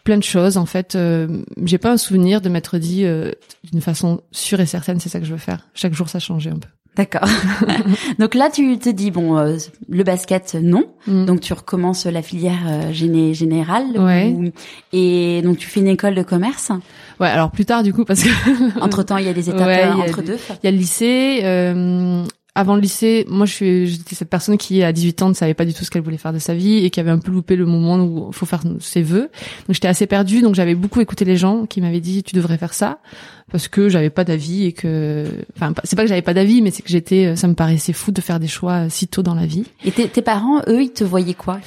plein 0.03 0.17
de 0.17 0.23
choses. 0.23 0.57
En 0.57 0.65
fait, 0.65 0.95
euh, 0.95 1.43
j'ai 1.63 1.77
pas 1.77 1.91
un 1.91 1.97
souvenir 1.97 2.41
de 2.41 2.49
m'être 2.49 2.77
dit 2.77 3.05
euh, 3.05 3.31
d'une 3.71 3.81
façon 3.81 4.21
sûre 4.31 4.59
et 4.59 4.65
certaine, 4.65 4.99
c'est 4.99 5.09
ça 5.09 5.19
que 5.19 5.25
je 5.25 5.31
veux 5.31 5.37
faire. 5.37 5.67
Chaque 5.73 5.93
jour, 5.93 6.09
ça 6.09 6.19
changeait 6.19 6.51
un 6.51 6.59
peu. 6.59 6.67
D'accord. 6.95 7.29
donc 8.19 8.35
là, 8.35 8.49
tu 8.49 8.77
te 8.77 8.89
dis 8.89 9.11
bon, 9.11 9.37
euh, 9.37 9.57
le 9.87 10.03
basket, 10.03 10.57
non. 10.61 10.85
Mm. 11.07 11.25
Donc 11.25 11.39
tu 11.39 11.53
recommences 11.53 12.05
la 12.05 12.21
filière 12.21 12.91
géné 12.91 13.33
générale. 13.33 13.85
Ouais. 13.97 14.51
et 14.91 15.41
donc 15.43 15.57
tu 15.57 15.67
fais 15.67 15.79
une 15.79 15.87
école 15.87 16.15
de 16.15 16.23
commerce. 16.23 16.71
Ouais. 17.19 17.27
Alors 17.27 17.51
plus 17.51 17.65
tard, 17.65 17.83
du 17.83 17.93
coup, 17.93 18.05
parce 18.05 18.23
que 18.23 18.79
entre 18.81 19.03
temps, 19.03 19.17
il 19.17 19.25
y 19.25 19.29
a 19.29 19.33
des 19.33 19.49
étapes 19.49 19.97
entre 19.97 20.21
deux. 20.21 20.37
Il 20.63 20.65
y 20.65 20.67
a 20.67 20.71
le 20.71 20.77
lycée 20.77 21.41
avant 22.55 22.75
le 22.75 22.81
lycée, 22.81 23.25
moi 23.29 23.45
je 23.45 23.53
suis 23.53 23.87
j'étais 23.87 24.15
cette 24.15 24.29
personne 24.29 24.57
qui 24.57 24.83
à 24.83 24.91
18 24.91 25.21
ans 25.21 25.29
ne 25.29 25.33
savait 25.33 25.53
pas 25.53 25.65
du 25.65 25.73
tout 25.73 25.85
ce 25.85 25.91
qu'elle 25.91 26.01
voulait 26.01 26.17
faire 26.17 26.33
de 26.33 26.39
sa 26.39 26.55
vie 26.55 26.83
et 26.83 26.89
qui 26.89 26.99
avait 26.99 27.11
un 27.11 27.19
peu 27.19 27.31
loupé 27.31 27.55
le 27.55 27.65
moment 27.65 27.97
où 27.97 28.29
il 28.29 28.35
faut 28.35 28.45
faire 28.45 28.63
ses 28.79 29.01
vœux. 29.01 29.29
Donc 29.67 29.75
j'étais 29.75 29.87
assez 29.87 30.07
perdue, 30.07 30.41
donc 30.41 30.55
j'avais 30.55 30.75
beaucoup 30.75 30.99
écouté 30.99 31.25
les 31.25 31.37
gens 31.37 31.65
qui 31.65 31.79
m'avaient 31.79 32.01
dit 32.01 32.23
tu 32.23 32.35
devrais 32.35 32.57
faire 32.57 32.73
ça 32.73 32.99
parce 33.51 33.67
que 33.67 33.87
j'avais 33.87 34.09
pas 34.09 34.23
d'avis 34.23 34.65
et 34.65 34.73
que 34.73 35.25
enfin 35.55 35.73
c'est 35.83 35.95
pas 35.95 36.03
que 36.03 36.09
j'avais 36.09 36.21
pas 36.21 36.33
d'avis 36.33 36.61
mais 36.61 36.71
c'est 36.71 36.81
que 36.81 36.89
j'étais 36.89 37.35
ça 37.35 37.47
me 37.47 37.53
paraissait 37.53 37.93
fou 37.93 38.11
de 38.11 38.21
faire 38.21 38.39
des 38.39 38.47
choix 38.47 38.89
si 38.89 39.07
tôt 39.07 39.21
dans 39.21 39.35
la 39.35 39.45
vie. 39.45 39.65
Et 39.85 39.91
tes, 39.91 40.21
parents 40.21 40.61
eux 40.67 40.81
ils 40.81 40.91
te 40.91 41.03
voyaient 41.03 41.33
quoi? 41.35 41.59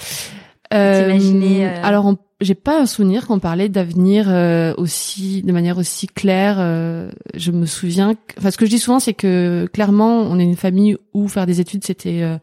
Euh, 0.74 1.18
euh, 1.18 1.80
Alors 1.82 2.06
on 2.06 2.16
j'ai 2.42 2.54
pas 2.54 2.80
un 2.80 2.86
souvenir 2.86 3.26
qu'on 3.26 3.38
parlait 3.38 3.68
d'avenir 3.68 4.26
euh, 4.28 4.74
aussi 4.76 5.42
de 5.42 5.52
manière 5.52 5.78
aussi 5.78 6.06
claire. 6.06 6.56
Euh, 6.58 7.10
je 7.34 7.50
me 7.50 7.66
souviens, 7.66 8.14
enfin 8.38 8.50
ce 8.50 8.58
que 8.58 8.66
je 8.66 8.70
dis 8.70 8.78
souvent, 8.78 9.00
c'est 9.00 9.14
que 9.14 9.68
clairement, 9.72 10.20
on 10.22 10.38
est 10.38 10.44
une 10.44 10.56
famille 10.56 10.96
où 11.14 11.28
faire 11.28 11.46
des 11.46 11.60
études 11.60 11.84
c'était 11.84 12.22
euh, 12.22 12.36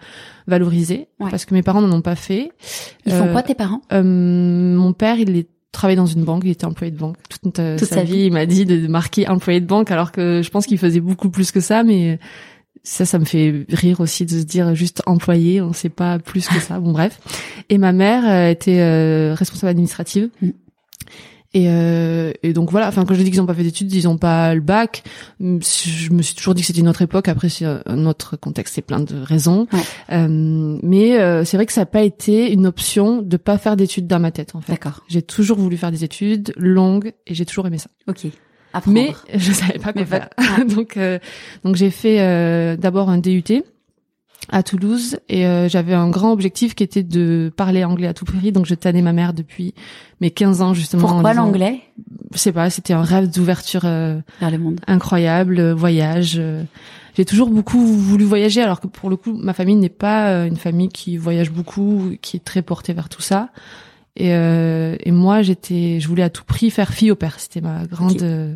valorisé, 0.48 1.08
parce 1.20 1.46
que 1.46 1.54
mes 1.54 1.62
parents 1.62 1.82
n'en 1.82 1.98
ont 1.98 2.02
pas 2.02 2.16
fait. 2.16 2.52
Ils 3.06 3.14
font 3.14 3.32
quoi 3.32 3.44
tes 3.44 3.56
parents? 3.56 3.82
Mon 3.92 4.94
père, 4.94 5.20
il 5.20 5.38
est 5.38 5.48
travaillé 5.72 5.98
dans 5.98 6.08
une 6.08 6.24
banque, 6.24 6.44
il 6.46 6.52
était 6.52 6.66
employé 6.66 6.92
de 6.92 6.98
banque 6.98 7.18
toute, 7.30 7.58
sa, 7.58 8.04
vie. 8.04 8.26
Il 8.26 8.34
m'a 8.34 8.46
dit 8.46 8.66
de 8.66 8.88
marquer 8.88 9.28
employé 9.28 9.62
de 9.62 9.68
banque, 9.68 9.92
alors 9.92 10.12
que 10.12 10.42
je 10.44 10.50
pense 10.50 10.66
qu'il 10.66 10.80
faisait 10.80 11.00
beaucoup 11.00 11.30
plus 11.30 11.52
que 11.52 11.60
ça, 11.60 11.84
mais 11.84 12.20
ça, 12.90 13.06
ça 13.06 13.20
me 13.20 13.26
fait 13.26 13.66
rire 13.70 14.00
aussi 14.00 14.26
de 14.26 14.32
se 14.32 14.44
dire 14.44 14.74
juste 14.74 15.04
employé, 15.06 15.62
on 15.62 15.74
sait 15.74 15.90
pas 15.90 16.18
plus 16.18 16.48
que 16.48 16.60
ça. 16.60 16.80
Bon 16.80 16.92
bref. 16.92 17.20
Et 17.70 17.78
ma 17.78 17.92
mère 17.92 18.28
euh, 18.28 18.50
était 18.50 18.80
euh, 18.80 19.36
responsable 19.36 19.70
administrative. 19.70 20.30
Mm. 20.42 20.50
Et, 21.54 21.66
euh, 21.68 22.32
et, 22.44 22.54
donc 22.54 22.72
voilà. 22.72 22.88
Enfin, 22.88 23.06
quand 23.06 23.14
je 23.14 23.22
dis 23.22 23.30
qu'ils 23.30 23.40
n'ont 23.40 23.46
pas 23.46 23.54
fait 23.54 23.64
d'études, 23.64 23.92
ils 23.94 24.06
n'ont 24.06 24.18
pas 24.18 24.54
le 24.56 24.62
bac. 24.62 25.04
Je 25.40 26.12
me 26.12 26.22
suis 26.22 26.36
toujours 26.36 26.56
dit 26.56 26.62
que 26.62 26.68
c'était 26.68 26.80
une 26.80 26.88
autre 26.88 27.02
époque. 27.02 27.28
Après, 27.28 27.50
c'est 27.50 27.66
un 27.66 28.06
autre 28.06 28.36
contexte, 28.38 28.76
c'est 28.76 28.82
plein 28.82 29.00
de 29.00 29.16
raisons. 29.22 29.68
Euh, 30.12 30.78
mais 30.84 31.20
euh, 31.20 31.46
c'est 31.46 31.58
vrai 31.58 31.66
que 31.66 31.74
ça 31.74 31.82
n'a 31.82 31.86
pas 31.86 32.04
été 32.04 32.52
une 32.52 32.68
option 32.68 33.22
de 33.22 33.38
pas 33.38 33.58
faire 33.58 33.76
d'études 33.76 34.08
dans 34.08 34.20
ma 34.20 34.32
tête. 34.32 34.56
En 34.56 34.62
fait. 34.62 34.74
D'accord. 34.74 35.04
J'ai 35.08 35.22
toujours 35.22 35.58
voulu 35.58 35.78
faire 35.78 35.92
des 35.92 36.04
études 36.04 36.54
longues 36.58 37.14
et 37.26 37.34
j'ai 37.34 37.46
toujours 37.46 37.66
aimé 37.68 37.78
ça. 37.78 37.90
Ok. 38.08 38.28
Mais 38.88 39.14
je 39.34 39.52
savais 39.52 39.80
pas 39.80 39.94
quoi 39.94 40.06
faire. 40.06 40.30
donc 40.68 40.98
euh, 40.98 41.20
donc 41.64 41.76
j'ai 41.76 41.90
fait 41.90 42.22
euh, 42.22 42.76
d'abord 42.76 43.10
un 43.10 43.18
DUT 43.18 43.64
à 44.52 44.64
Toulouse 44.64 45.20
et 45.28 45.46
euh, 45.46 45.68
j'avais 45.68 45.94
un 45.94 46.10
grand 46.10 46.32
objectif 46.32 46.74
qui 46.74 46.84
était 46.84 47.04
de 47.04 47.52
parler 47.56 47.84
anglais 47.84 48.08
à 48.08 48.14
tout 48.14 48.26
prix. 48.26 48.52
Donc 48.52 48.66
je 48.66 48.76
tannais 48.76 49.02
ma 49.02 49.14
mère 49.14 49.34
depuis 49.34 49.74
mes 50.22 50.32
15 50.32 50.62
ans 50.62 50.74
justement 50.74 51.08
pourquoi 51.08 51.34
l'anglais? 51.34 51.82
Je 52.34 52.38
sais 52.38 52.52
pas 52.52 52.70
c'était 52.70 52.94
un 52.94 53.04
rêve 53.04 53.30
d'ouverture 53.30 53.82
vers 53.82 54.52
le 54.52 54.58
monde. 54.58 54.80
incroyable 54.88 55.72
voyage 55.72 56.42
j'ai 57.16 57.26
toujours 57.26 57.50
beaucoup 57.50 57.86
voulu 57.86 58.24
voyager 58.24 58.62
alors 58.62 58.80
que 58.80 58.88
pour 58.88 59.10
le 59.10 59.18
coup 59.18 59.34
ma 59.34 59.54
famille 59.54 59.76
n'est 59.76 59.90
pas 59.90 60.46
une 60.46 60.58
famille 60.58 60.90
qui 60.90 61.18
voyage 61.18 61.52
beaucoup 61.52 62.12
qui 62.22 62.38
est 62.38 62.44
très 62.44 62.62
portée 62.62 62.94
vers 62.94 63.10
tout 63.10 63.22
ça 63.22 63.50
et, 64.16 64.34
euh, 64.34 64.96
et 65.04 65.12
moi, 65.12 65.42
j'étais, 65.42 66.00
je 66.00 66.08
voulais 66.08 66.24
à 66.24 66.30
tout 66.30 66.44
prix 66.44 66.70
faire 66.70 66.94
fille 66.94 67.12
au 67.12 67.16
père. 67.16 67.40
C'était 67.40 67.62
ma 67.62 67.86
grande 67.86 68.22
euh, 68.22 68.56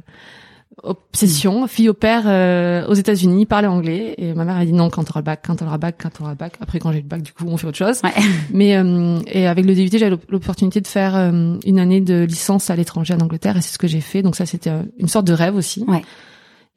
obsession. 0.81 1.67
Fille 1.67 1.89
au 1.89 1.93
père 1.93 2.23
euh, 2.25 2.85
aux 2.87 2.93
États-Unis, 2.93 3.45
parler 3.45 3.67
anglais. 3.67 4.15
Et 4.17 4.33
ma 4.33 4.45
mère 4.45 4.57
a 4.57 4.65
dit 4.65 4.73
non 4.73 4.89
quand 4.89 5.03
on 5.03 5.09
aura 5.09 5.19
le 5.19 5.25
bac, 5.25 5.43
quand 5.45 5.61
on 5.61 5.65
aura 5.65 5.75
le 5.75 5.79
bac, 5.79 5.95
quand 6.01 6.09
on 6.19 6.23
aura 6.23 6.31
le 6.33 6.37
bac. 6.37 6.53
Après, 6.59 6.79
quand 6.79 6.91
j'ai 6.91 7.01
le 7.01 7.07
bac, 7.07 7.21
du 7.21 7.31
coup, 7.31 7.45
on 7.47 7.57
fait 7.57 7.67
autre 7.67 7.77
chose. 7.77 8.01
Ouais. 8.03 8.11
Mais 8.53 8.75
euh, 8.75 9.19
et 9.27 9.47
avec 9.47 9.65
le 9.65 9.75
DUT, 9.75 9.89
j'avais 9.91 10.15
l'opportunité 10.29 10.81
de 10.81 10.87
faire 10.87 11.15
euh, 11.15 11.57
une 11.65 11.79
année 11.79 12.01
de 12.01 12.23
licence 12.23 12.69
à 12.69 12.75
l'étranger 12.75 13.13
en 13.13 13.19
Angleterre, 13.19 13.57
et 13.57 13.61
c'est 13.61 13.73
ce 13.73 13.77
que 13.77 13.87
j'ai 13.87 14.01
fait. 14.01 14.21
Donc 14.21 14.35
ça, 14.35 14.45
c'était 14.45 14.71
une 14.97 15.07
sorte 15.07 15.25
de 15.25 15.33
rêve 15.33 15.55
aussi. 15.55 15.85
Ouais. 15.87 16.01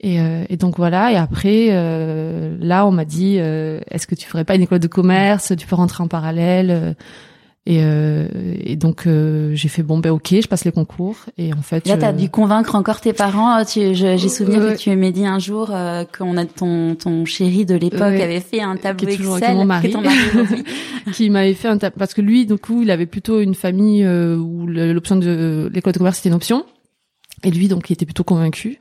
Et, 0.00 0.18
et, 0.50 0.58
donc 0.58 0.76
voilà. 0.76 1.10
Et 1.10 1.16
après, 1.16 1.68
là, 2.60 2.86
on 2.86 2.90
m'a 2.90 3.06
dit, 3.06 3.36
est-ce 3.36 4.06
que 4.06 4.14
tu 4.14 4.26
ferais 4.26 4.44
pas 4.44 4.54
une 4.54 4.60
école 4.60 4.78
de 4.78 4.88
commerce? 4.88 5.54
Tu 5.58 5.66
peux 5.66 5.74
rentrer 5.74 6.04
en 6.04 6.08
parallèle. 6.08 6.94
Et, 7.68 7.80
euh, 7.82 8.28
et 8.60 8.76
donc 8.76 9.08
euh, 9.08 9.50
j'ai 9.54 9.66
fait 9.66 9.82
bon 9.82 9.98
ben 9.98 10.10
ok, 10.10 10.36
je 10.40 10.46
passe 10.46 10.64
les 10.64 10.70
concours 10.70 11.16
et 11.36 11.52
en 11.52 11.62
fait. 11.62 11.84
Là, 11.88 11.96
t'as 11.96 12.12
dû 12.12 12.30
convaincre 12.30 12.76
encore 12.76 13.00
tes 13.00 13.12
parents. 13.12 13.64
Tu, 13.64 13.92
j'ai 13.92 14.16
souvenir 14.28 14.60
que 14.60 14.76
tu 14.76 14.94
m'as 14.94 15.10
dit 15.10 15.26
un 15.26 15.40
jour 15.40 15.70
euh, 15.72 16.04
qu'on 16.16 16.36
a 16.36 16.44
ton 16.44 16.94
ton 16.94 17.24
chéri 17.24 17.66
de 17.66 17.74
l'époque 17.74 18.02
avait 18.02 18.38
fait 18.38 18.60
un 18.60 18.76
tableau 18.76 19.08
Excel 19.08 19.56
mon 19.56 19.64
mari, 19.64 19.92
qui 21.12 21.28
m'avait 21.28 21.54
fait 21.54 21.66
un 21.66 21.78
tableau 21.78 21.98
parce 21.98 22.14
que 22.14 22.20
lui 22.20 22.46
du 22.46 22.56
coup 22.56 22.82
il 22.82 22.90
avait 22.92 23.06
plutôt 23.06 23.40
une 23.40 23.56
famille 23.56 24.06
où 24.06 24.66
l'option 24.68 25.16
de 25.16 25.68
l'école 25.74 25.92
de 25.92 25.98
commerce 25.98 26.18
c'était 26.18 26.28
une 26.28 26.36
option. 26.36 26.64
Et 27.44 27.50
lui, 27.50 27.68
donc, 27.68 27.90
il 27.90 27.92
était 27.92 28.06
plutôt 28.06 28.24
convaincu. 28.24 28.80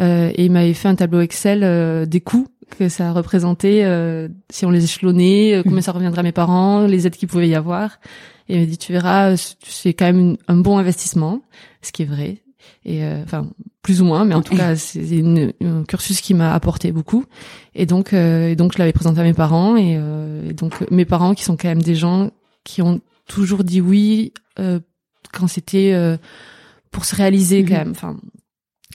Euh, 0.00 0.30
et 0.34 0.44
il 0.44 0.52
m'avait 0.52 0.74
fait 0.74 0.88
un 0.88 0.94
tableau 0.94 1.20
Excel 1.20 2.06
des 2.06 2.20
coûts 2.20 2.46
que 2.70 2.88
ça 2.88 3.12
représentait 3.12 3.82
euh, 3.84 4.28
si 4.50 4.66
on 4.66 4.70
les 4.70 4.84
échelonnait, 4.84 5.54
euh, 5.54 5.62
combien 5.62 5.80
ça 5.80 5.92
reviendrait 5.92 6.20
à 6.20 6.22
mes 6.22 6.32
parents, 6.32 6.86
les 6.86 7.06
aides 7.06 7.16
qu'il 7.16 7.28
pouvait 7.28 7.48
y 7.48 7.54
avoir. 7.54 7.98
Et 8.48 8.54
il 8.54 8.60
m'a 8.60 8.66
dit 8.66 8.78
tu 8.78 8.92
verras, 8.92 9.36
c'est 9.62 9.94
quand 9.94 10.06
même 10.06 10.36
un 10.48 10.56
bon 10.56 10.78
investissement, 10.78 11.42
ce 11.82 11.92
qui 11.92 12.02
est 12.02 12.06
vrai. 12.06 12.38
Et 12.84 13.04
euh, 13.04 13.22
enfin 13.22 13.48
plus 13.82 14.02
ou 14.02 14.04
moins, 14.04 14.24
mais 14.24 14.34
en 14.34 14.42
tout 14.42 14.56
cas 14.56 14.74
c'est 14.74 15.22
un 15.62 15.84
cursus 15.84 16.20
qui 16.20 16.34
m'a 16.34 16.54
apporté 16.54 16.90
beaucoup. 16.90 17.24
Et 17.74 17.86
donc 17.86 18.12
et 18.12 18.56
donc 18.56 18.72
je 18.72 18.78
l'avais 18.78 18.92
présenté 18.92 19.20
à 19.20 19.22
mes 19.22 19.32
parents 19.32 19.76
et, 19.76 19.92
et, 20.48 20.52
donc 20.52 20.88
mes 20.90 21.04
parents 21.04 21.34
qui 21.34 21.44
sont 21.44 21.56
quand 21.56 21.68
même 21.68 21.82
des 21.82 21.94
gens 21.94 22.30
qui 22.64 22.82
ont 22.82 23.00
toujours 23.28 23.62
dit 23.62 23.80
oui 23.80 24.32
quand 25.32 25.46
c'était 25.46 26.18
pour 26.90 27.04
se 27.04 27.14
réaliser 27.14 27.64
quand 27.64 27.74
mhm. 27.74 27.78
même. 27.78 27.90
Enfin 27.92 28.16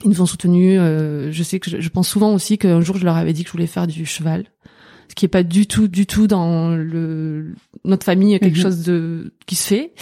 ils 0.04 0.10
nous 0.10 0.20
ont 0.20 0.26
soutenus. 0.26 0.78
Euh, 0.80 1.30
je 1.30 1.42
sais 1.42 1.60
que 1.60 1.80
je, 1.80 1.88
pense 1.88 2.08
souvent 2.08 2.32
aussi 2.32 2.58
qu'un 2.58 2.80
jour 2.80 2.96
je 2.96 3.04
leur 3.04 3.16
avais 3.16 3.32
dit 3.32 3.42
que 3.42 3.48
je 3.48 3.52
voulais 3.52 3.66
faire 3.66 3.86
du 3.86 4.06
cheval, 4.06 4.44
ce 5.08 5.14
qui 5.14 5.24
est 5.24 5.28
pas 5.28 5.42
du 5.42 5.66
tout, 5.66 5.88
du 5.88 6.06
tout 6.06 6.26
dans 6.26 6.70
le 6.70 7.54
notre 7.84 8.04
famille 8.04 8.38
quelque 8.40 8.56
mhm. 8.56 8.62
chose 8.62 8.82
de 8.84 9.32
qui 9.46 9.54
se 9.54 9.66
fait. 9.66 9.92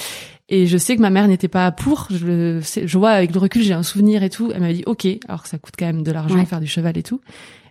Et 0.53 0.67
je 0.67 0.77
sais 0.77 0.97
que 0.97 1.01
ma 1.01 1.11
mère 1.11 1.29
n'était 1.29 1.49
pas 1.49 1.71
pour. 1.71 2.09
Je, 2.11 2.61
je 2.61 2.99
vois 2.99 3.11
avec 3.11 3.33
le 3.33 3.39
recul, 3.39 3.63
j'ai 3.63 3.73
un 3.73 3.85
souvenir 3.85 4.25
et 4.25 4.31
tout. 4.31 4.51
Elle 4.53 4.61
m'a 4.61 4.73
dit 4.73 4.83
OK, 4.87 5.07
alors 5.29 5.45
que 5.45 5.49
ça 5.49 5.59
coûte 5.59 5.75
quand 5.79 5.87
même 5.87 6.03
de 6.03 6.11
l'argent 6.11 6.45
faire 6.45 6.61
du 6.61 6.67
cheval 6.67 6.99
et 6.99 7.05
tout. 7.05 7.21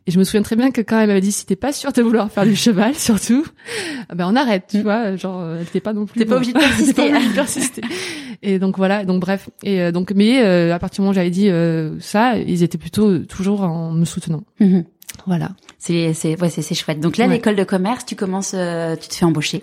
Et 0.09 0.11
je 0.11 0.17
me 0.17 0.23
souviens 0.23 0.41
très 0.41 0.55
bien 0.55 0.71
que 0.71 0.81
quand 0.81 0.99
elle 0.99 1.05
m'avait 1.05 1.21
dit 1.21 1.31
si 1.31 1.45
t'es 1.45 1.55
pas 1.55 1.71
sûre 1.71 1.93
de 1.93 2.01
vouloir 2.01 2.31
faire 2.31 2.43
du 2.43 2.55
cheval, 2.55 2.95
surtout, 2.97 3.45
ben 4.11 4.27
on 4.27 4.35
arrête, 4.35 4.63
tu 4.67 4.79
mm. 4.79 4.81
vois, 4.81 5.15
genre 5.17 5.47
elle 5.55 5.61
était 5.61 5.81
pas 5.81 5.93
non 5.93 6.07
plus. 6.07 6.19
T'es 6.19 6.25
pas 6.25 6.35
obligée 6.37 6.51
de 6.51 7.35
persister. 7.35 7.83
et 8.41 8.57
donc 8.57 8.77
voilà, 8.77 9.05
donc 9.05 9.21
bref, 9.21 9.51
et 9.61 9.83
euh, 9.83 9.91
donc 9.91 10.11
mais 10.15 10.41
euh, 10.41 10.73
à 10.73 10.79
partir 10.79 10.95
du 10.95 11.01
moment 11.01 11.11
où 11.11 11.13
j'avais 11.13 11.29
dit 11.29 11.47
euh, 11.47 11.99
ça, 11.99 12.37
ils 12.37 12.63
étaient 12.63 12.79
plutôt 12.79 13.19
toujours 13.19 13.61
en 13.61 13.91
me 13.91 14.03
soutenant. 14.03 14.41
Mm-hmm. 14.59 14.85
Voilà. 15.27 15.51
C'est 15.77 16.15
c'est 16.15 16.41
ouais 16.41 16.49
c'est 16.49 16.73
chouette. 16.73 16.99
Donc 16.99 17.17
là 17.17 17.27
l'école 17.27 17.55
de 17.55 17.63
commerce, 17.63 18.03
tu 18.03 18.15
commences, 18.15 18.55
tu 18.99 19.07
te 19.09 19.13
fais 19.13 19.25
embaucher. 19.25 19.61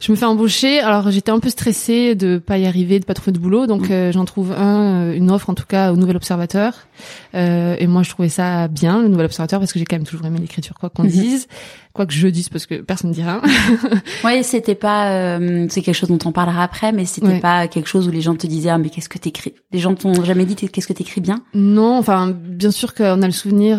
Je 0.00 0.12
me 0.12 0.16
fais 0.16 0.24
embaucher. 0.24 0.80
Alors 0.80 1.10
j'étais 1.10 1.30
un 1.30 1.40
peu 1.40 1.48
stressée 1.48 2.14
de 2.14 2.38
pas 2.38 2.58
y 2.58 2.66
arriver, 2.66 3.00
de 3.00 3.04
pas 3.04 3.14
trouver 3.14 3.32
de 3.32 3.38
boulot, 3.38 3.66
donc 3.66 3.88
mm. 3.88 3.92
euh, 3.92 4.12
j'en 4.12 4.24
trouve 4.24 4.52
un, 4.52 5.10
euh, 5.10 5.14
une 5.14 5.30
offre 5.30 5.50
en 5.50 5.54
tout 5.54 5.66
cas 5.66 5.92
au 5.92 5.96
Nouvel 5.96 6.16
Observateur. 6.16 6.88
Euh, 7.34 7.76
et 7.78 7.86
moi 7.86 8.02
je 8.02 8.10
trouvais 8.10 8.28
ça 8.28 8.68
bien 8.68 9.02
le 9.02 9.08
Nouvel 9.08 9.26
Observateur 9.26 9.60
parce 9.60 9.72
que 9.72 9.78
j'ai 9.78 9.84
quand 9.84 9.96
même 9.96 10.06
toujours 10.06 10.26
aimé 10.26 10.38
l'écriture, 10.40 10.74
quoi 10.78 10.90
qu'on 10.90 11.04
mm-hmm. 11.04 11.08
dise, 11.08 11.48
quoi 11.92 12.06
que 12.06 12.12
je 12.12 12.28
dise 12.28 12.48
parce 12.48 12.66
que 12.66 12.76
personne 12.76 13.10
ne 13.10 13.14
dit 13.14 13.22
rien. 13.22 13.40
ouais, 14.24 14.42
c'était 14.42 14.74
pas, 14.74 15.10
euh, 15.10 15.66
c'est 15.70 15.82
quelque 15.82 15.94
chose 15.94 16.10
dont 16.10 16.18
on 16.24 16.32
parlera 16.32 16.62
après, 16.62 16.92
mais 16.92 17.04
c'était 17.04 17.40
pas 17.40 17.68
quelque 17.68 17.88
chose 17.88 18.08
où 18.08 18.10
les 18.10 18.20
gens 18.20 18.34
te 18.34 18.46
disaient 18.46 18.70
ah 18.70 18.78
mais 18.78 18.90
qu'est-ce 18.90 19.08
que 19.08 19.18
t'écris? 19.18 19.54
Les 19.72 19.78
gens 19.78 19.94
t'ont 19.94 20.24
jamais 20.24 20.44
dit 20.44 20.54
qu'est-ce 20.54 20.86
que 20.86 20.92
t'écris 20.92 21.20
bien? 21.20 21.42
Non, 21.54 21.98
enfin 21.98 22.32
bien 22.34 22.70
sûr 22.70 22.94
qu'on 22.94 23.22
a 23.22 23.26
le 23.26 23.32
souvenir. 23.32 23.78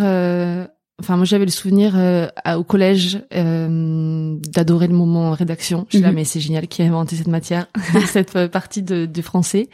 Euh, 1.00 1.02
Enfin, 1.02 1.18
moi, 1.18 1.26
j'avais 1.26 1.46
le 1.46 1.52
souvenir 1.52 1.94
euh, 1.96 2.28
au 2.56 2.64
collège 2.64 3.20
euh, 3.34 4.38
d'adorer 4.50 4.88
le 4.88 4.94
moment 4.94 5.32
rédaction. 5.32 5.86
Je 5.90 5.98
suis 5.98 6.04
là, 6.04 6.10
mhm. 6.10 6.16
mais 6.16 6.24
c'est 6.24 6.40
génial 6.40 6.68
qui 6.68 6.82
a 6.82 6.86
inventé 6.86 7.16
cette 7.16 7.28
matière, 7.28 7.68
cette 8.08 8.36
euh, 8.36 8.48
partie 8.48 8.82
de, 8.82 9.06
de 9.06 9.22
français. 9.22 9.68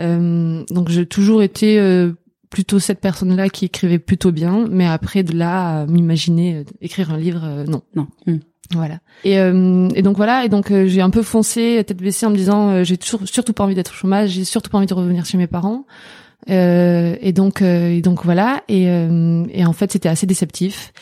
Euh, 0.00 0.64
donc, 0.70 0.88
j'ai 0.88 1.06
toujours 1.06 1.42
été 1.42 1.78
euh, 1.78 2.12
plutôt 2.50 2.78
cette 2.78 3.00
personne-là 3.00 3.50
qui 3.50 3.66
écrivait 3.66 3.98
plutôt 3.98 4.32
bien, 4.32 4.66
mais 4.70 4.86
après 4.86 5.22
de 5.22 5.36
là, 5.36 5.86
m'imaginer 5.86 6.64
écrire 6.80 7.12
un 7.12 7.18
livre, 7.18 7.64
non, 7.68 7.82
non. 7.94 8.06
Mhm. 8.26 8.40
Voilà. 8.72 8.98
Et, 9.24 9.34
et, 9.34 10.02
donc 10.02 10.16
voilà. 10.16 10.46
Et 10.46 10.48
donc 10.48 10.72
j'ai 10.72 11.02
un 11.02 11.10
peu 11.10 11.22
foncé 11.22 11.84
tête 11.86 11.98
baissée 11.98 12.24
en 12.24 12.30
me 12.30 12.36
disant 12.36 12.82
j'ai 12.82 12.96
toujours 12.96 13.20
surtout 13.26 13.52
pas 13.52 13.62
envie 13.62 13.74
d'être 13.74 13.90
au 13.90 13.94
chômage, 13.94 14.30
j'ai 14.30 14.44
surtout 14.44 14.70
pas 14.70 14.78
envie 14.78 14.86
de 14.86 14.94
revenir 14.94 15.26
chez 15.26 15.36
mes 15.36 15.46
parents. 15.46 15.84
Euh, 16.50 17.16
et 17.20 17.32
donc, 17.32 17.62
euh, 17.62 17.88
et 17.88 18.00
donc 18.00 18.24
voilà. 18.24 18.62
Et, 18.68 18.88
euh, 18.88 19.44
et 19.50 19.64
en 19.64 19.72
fait, 19.72 19.92
c'était 19.92 20.08
assez 20.08 20.26
déceptif 20.26 20.92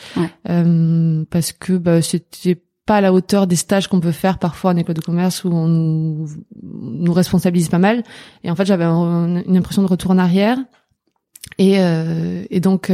euh, 0.49 1.23
parce 1.29 1.51
que 1.51 1.73
bah, 1.73 2.01
c'était 2.01 2.61
pas 2.85 2.97
à 2.97 3.01
la 3.01 3.13
hauteur 3.13 3.47
des 3.47 3.55
stages 3.55 3.87
qu'on 3.87 3.99
peut 3.99 4.11
faire 4.11 4.39
parfois 4.39 4.71
en 4.71 4.77
école 4.77 4.95
de 4.95 5.01
commerce 5.01 5.43
où 5.43 5.49
on 5.49 5.67
nous, 5.67 6.27
nous 6.61 7.13
responsabilise 7.13 7.69
pas 7.69 7.79
mal. 7.79 8.03
Et 8.43 8.51
en 8.51 8.55
fait, 8.55 8.65
j'avais 8.65 8.85
une 8.85 9.57
impression 9.57 9.83
de 9.83 9.87
retour 9.87 10.11
en 10.11 10.17
arrière. 10.17 10.57
Et, 11.59 11.75
euh, 11.77 12.45
et 12.49 12.59
donc 12.59 12.91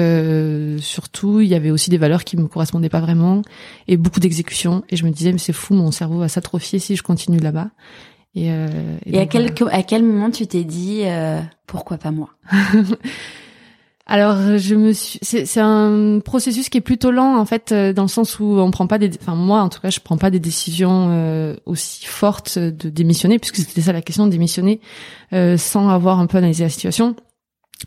surtout, 0.81 1.39
il 1.39 1.47
y 1.47 1.55
avait 1.55 1.71
aussi 1.71 1.89
des 1.89 1.97
valeurs 1.97 2.23
qui 2.23 2.35
me 2.35 2.47
correspondaient 2.47 2.89
pas 2.89 2.99
vraiment 2.99 3.41
et 3.87 3.95
beaucoup 3.95 4.19
d'exécution. 4.19 4.83
Et 4.89 4.95
je 4.95 5.05
me 5.05 5.11
disais 5.11 5.31
mais 5.31 5.37
c'est 5.37 5.53
fou, 5.53 5.73
mon 5.73 5.91
cerveau 5.91 6.19
va 6.19 6.27
s'atrophier 6.27 6.77
si 6.79 6.95
je 6.95 7.03
continue 7.03 7.39
là-bas. 7.39 7.69
Et, 8.35 8.51
euh, 8.51 8.67
et, 9.05 9.19
à 9.19 9.25
quel 9.25 9.53
à 9.71 9.83
quel 9.83 10.03
moment 10.03 10.29
tu 10.29 10.45
t'es 10.45 10.63
dit 10.63 11.01
euh, 11.03 11.41
pourquoi 11.65 11.97
pas 11.97 12.11
moi? 12.11 12.29
Alors 14.09 14.57
je 14.57 14.73
me 14.73 14.91
suis 14.91 15.19
c'est 15.21 15.45
c'est 15.45 15.59
un 15.59 16.19
processus 16.19 16.69
qui 16.69 16.79
est 16.79 16.81
plutôt 16.81 17.11
lent 17.11 17.37
en 17.37 17.45
fait 17.45 17.71
euh, 17.71 17.93
dans 17.93 18.01
le 18.01 18.07
sens 18.07 18.39
où 18.39 18.43
on 18.57 18.71
prend 18.71 18.87
pas 18.87 18.97
des 18.97 19.11
enfin 19.21 19.35
moi 19.35 19.61
en 19.61 19.69
tout 19.69 19.79
cas 19.79 19.91
je 19.91 19.99
prends 19.99 20.17
pas 20.17 20.31
des 20.31 20.39
décisions 20.39 21.09
euh, 21.11 21.55
aussi 21.67 22.07
fortes 22.07 22.57
de 22.57 22.89
démissionner 22.89 23.37
puisque 23.37 23.57
c'était 23.57 23.81
ça 23.81 23.93
la 23.93 24.01
question 24.01 24.25
de 24.25 24.31
démissionner 24.31 24.81
euh, 25.31 25.57
sans 25.57 25.89
avoir 25.89 26.19
un 26.19 26.25
peu 26.25 26.39
analysé 26.39 26.63
la 26.63 26.71
situation. 26.71 27.15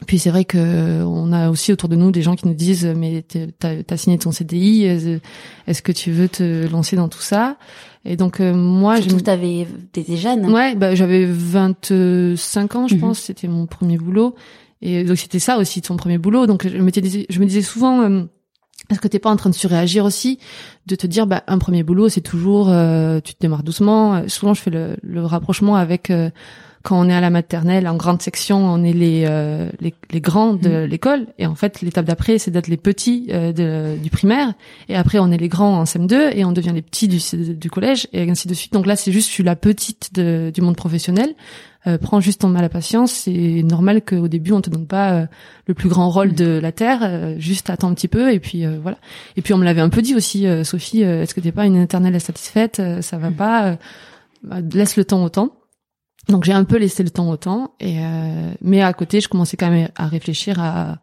Puis 0.07 0.19
c'est 0.19 0.31
vrai 0.31 0.45
que 0.45 1.03
on 1.05 1.33
a 1.33 1.51
aussi 1.51 1.73
autour 1.73 1.89
de 1.89 1.97
nous 1.97 2.11
des 2.11 2.23
gens 2.23 2.35
qui 2.35 2.49
nous 2.49 2.55
disent 2.55 2.87
mais 2.97 3.23
t'as 3.59 3.75
as 3.89 3.97
signé 3.97 4.19
ton 4.19 4.33
CDI, 4.33 4.85
est-ce 5.67 5.83
que 5.83 5.93
tu 5.93 6.11
veux 6.11 6.29
te 6.29 6.67
lancer 6.67 6.97
dans 6.97 7.09
tout 7.09 7.21
ça? 7.21 7.57
Et 8.05 8.17
donc 8.17 8.41
euh, 8.41 8.55
moi, 8.55 9.01
je 9.01 9.09
t'avais 9.17 9.67
t'étais 9.93 10.17
jeune. 10.17 10.51
Ouais, 10.51 10.75
bah 10.75 10.95
j'avais 10.95 11.25
25 11.25 12.77
ans, 12.77 12.89
je 12.89 12.95
mhm. 12.95 13.01
pense, 13.01 13.21
c'était 13.21 13.49
mon 13.49 13.67
premier 13.67 13.99
boulot. 13.99 14.35
Et 14.81 15.05
donc 15.05 15.19
c'était 15.19 15.39
ça 15.39 15.59
aussi 15.59 15.81
ton 15.83 15.97
premier 15.97 16.19
boulot. 16.19 16.47
Donc 16.47 16.67
je 16.67 16.79
me 16.79 16.91
disais, 16.91 17.27
je 17.29 17.39
me 17.39 17.47
disais 17.47 17.63
souvent 17.63 18.03
euh, 18.03 18.25
est-ce 18.91 18.99
que 18.99 19.07
t'es 19.07 19.21
pas 19.21 19.31
en 19.31 19.37
train 19.37 19.51
de 19.51 19.55
surréagir 19.55 20.05
aussi, 20.05 20.41
de 20.87 20.97
te 20.97 21.07
dire 21.07 21.29
bah 21.29 21.45
un 21.47 21.59
premier 21.59 21.85
boulot 21.85 22.09
c'est 22.09 22.21
toujours 22.21 22.69
euh, 22.69 23.21
tu 23.21 23.35
te 23.35 23.41
démarres 23.41 23.63
doucement. 23.63 24.27
Souvent 24.27 24.55
je 24.55 24.63
fais 24.63 24.71
le, 24.71 24.97
le 25.03 25.25
rapprochement 25.25 25.77
avec 25.77 26.11
quand 26.83 26.99
on 26.99 27.09
est 27.09 27.15
à 27.15 27.21
la 27.21 27.31
maternelle, 27.31 27.87
en 27.87 27.97
grande 27.97 28.21
section, 28.23 28.59
on 28.59 28.83
est 28.83 28.93
les 28.93 29.25
euh, 29.29 29.71
les, 29.81 29.95
les, 30.11 30.21
grands 30.21 30.55
de 30.55 30.69
mm. 30.69 30.85
l'école, 30.85 31.27
et 31.39 31.47
en 31.47 31.55
fait 31.55 31.81
l'étape 31.81 32.05
d'après, 32.05 32.39
c'est 32.39 32.51
d'être 32.51 32.69
les 32.69 32.77
petits 32.77 33.29
euh, 33.31 33.53
de, 33.53 33.97
du 34.03 34.11
primaire, 34.11 34.53
et 34.89 34.97
après 34.97 35.19
on 35.19 35.31
est 35.31 35.37
les 35.39 35.49
grands 35.49 35.79
en 35.79 35.85
CM2, 35.85 36.37
et 36.37 36.45
on 36.45 36.53
devient 36.53 36.73
les 36.75 36.83
petits 36.83 37.09
du, 37.09 37.21
du 37.55 37.71
collège, 37.71 38.09
et 38.13 38.29
ainsi 38.29 38.49
de 38.49 38.55
suite. 38.55 38.73
Donc 38.73 38.87
là, 38.87 38.97
c'est 38.97 39.13
juste, 39.13 39.29
je 39.29 39.33
suis 39.33 39.45
la 39.45 39.55
petite 39.55 40.15
de, 40.15 40.51
du 40.53 40.61
monde 40.61 40.77
professionnel. 40.77 41.35
Euh, 41.89 41.99
prends 41.99 42.21
juste 42.21 42.43
ton 42.43 42.49
mal 42.49 42.65
à 42.65 42.69
patience. 42.69 43.11
C'est 43.11 43.63
normal 43.65 44.03
qu'au 44.03 44.29
début 44.29 44.53
on 44.53 44.61
te 44.61 44.71
donne 44.71 44.87
pas 44.87 45.13
euh, 45.13 45.27
le 45.67 45.75
plus 45.75 45.89
grand 45.89 46.11
rôle 46.11 46.31
mm. 46.31 46.35
de 46.35 46.59
la 46.63 46.73
terre. 46.73 47.39
juste 47.39 47.71
attends 47.71 47.91
un 47.91 47.95
petit 47.95 48.09
peu 48.09 48.33
et 48.33 48.41
puis 48.41 48.65
voilà. 48.83 48.99
Et 49.37 49.43
puis 49.43 49.53
on 49.55 49.59
me 49.59 49.65
l'avait 49.65 49.81
un 49.81 49.89
peu 49.89 50.03
dit 50.03 50.15
aussi, 50.15 50.47
Sophie. 50.65 51.03
Est-ce 51.03 51.35
que 51.35 51.41
t'es 51.41 51.53
pas 51.53 51.67
une 51.67 51.77
éternelle 51.77 52.21
satisfaite 52.21 52.81
Ça 53.01 53.19
va 53.19 53.31
mm. 53.31 53.35
pas? 53.35 53.79
Bah, 54.45 54.57
laisse 54.73 54.97
le 54.97 55.05
temps 55.05 55.23
au 55.25 55.29
temps. 55.29 55.53
Donc 56.29 56.45
j'ai 56.45 56.53
un 56.53 56.65
peu 56.65 56.77
laissé 56.77 57.03
le 57.03 57.11
temps 57.11 57.29
au 57.31 57.37
temps, 57.37 57.75
et 57.81 57.99
euh, 57.99 58.53
mais 58.61 58.81
à 58.83 58.93
côté, 58.93 59.21
je 59.21 59.29
commençais 59.29 59.57
quand 59.57 59.71
même 59.71 59.89
à 59.97 60.07
réfléchir 60.07 60.61
à, 60.61 60.99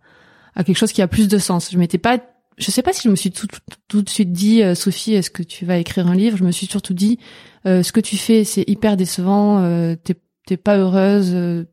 à 0.55 0.63
quelque 0.63 0.77
chose 0.77 0.93
qui 0.93 1.01
a 1.01 1.07
plus 1.07 1.27
de 1.27 1.37
sens. 1.37 1.69
Je 1.71 1.77
m'étais 1.77 1.97
pas, 1.97 2.19
je 2.57 2.71
sais 2.71 2.81
pas 2.81 2.93
si 2.93 3.03
je 3.03 3.09
me 3.09 3.15
suis 3.15 3.31
tout, 3.31 3.47
tout, 3.87 4.01
de 4.01 4.09
suite 4.09 4.31
dit, 4.31 4.63
euh, 4.63 4.75
Sophie, 4.75 5.13
est-ce 5.13 5.29
que 5.29 5.43
tu 5.43 5.65
vas 5.65 5.77
écrire 5.77 6.07
un 6.07 6.15
livre? 6.15 6.37
Je 6.37 6.43
me 6.43 6.51
suis 6.51 6.67
surtout 6.67 6.93
dit, 6.93 7.19
euh, 7.65 7.83
ce 7.83 7.91
que 7.91 7.99
tu 7.99 8.17
fais, 8.17 8.43
c'est 8.43 8.63
hyper 8.67 8.97
décevant, 8.97 9.59
euh, 9.63 9.95
t'es 9.95 10.57
pas 10.57 10.77
heureuse, 10.77 11.31
euh, 11.33 11.65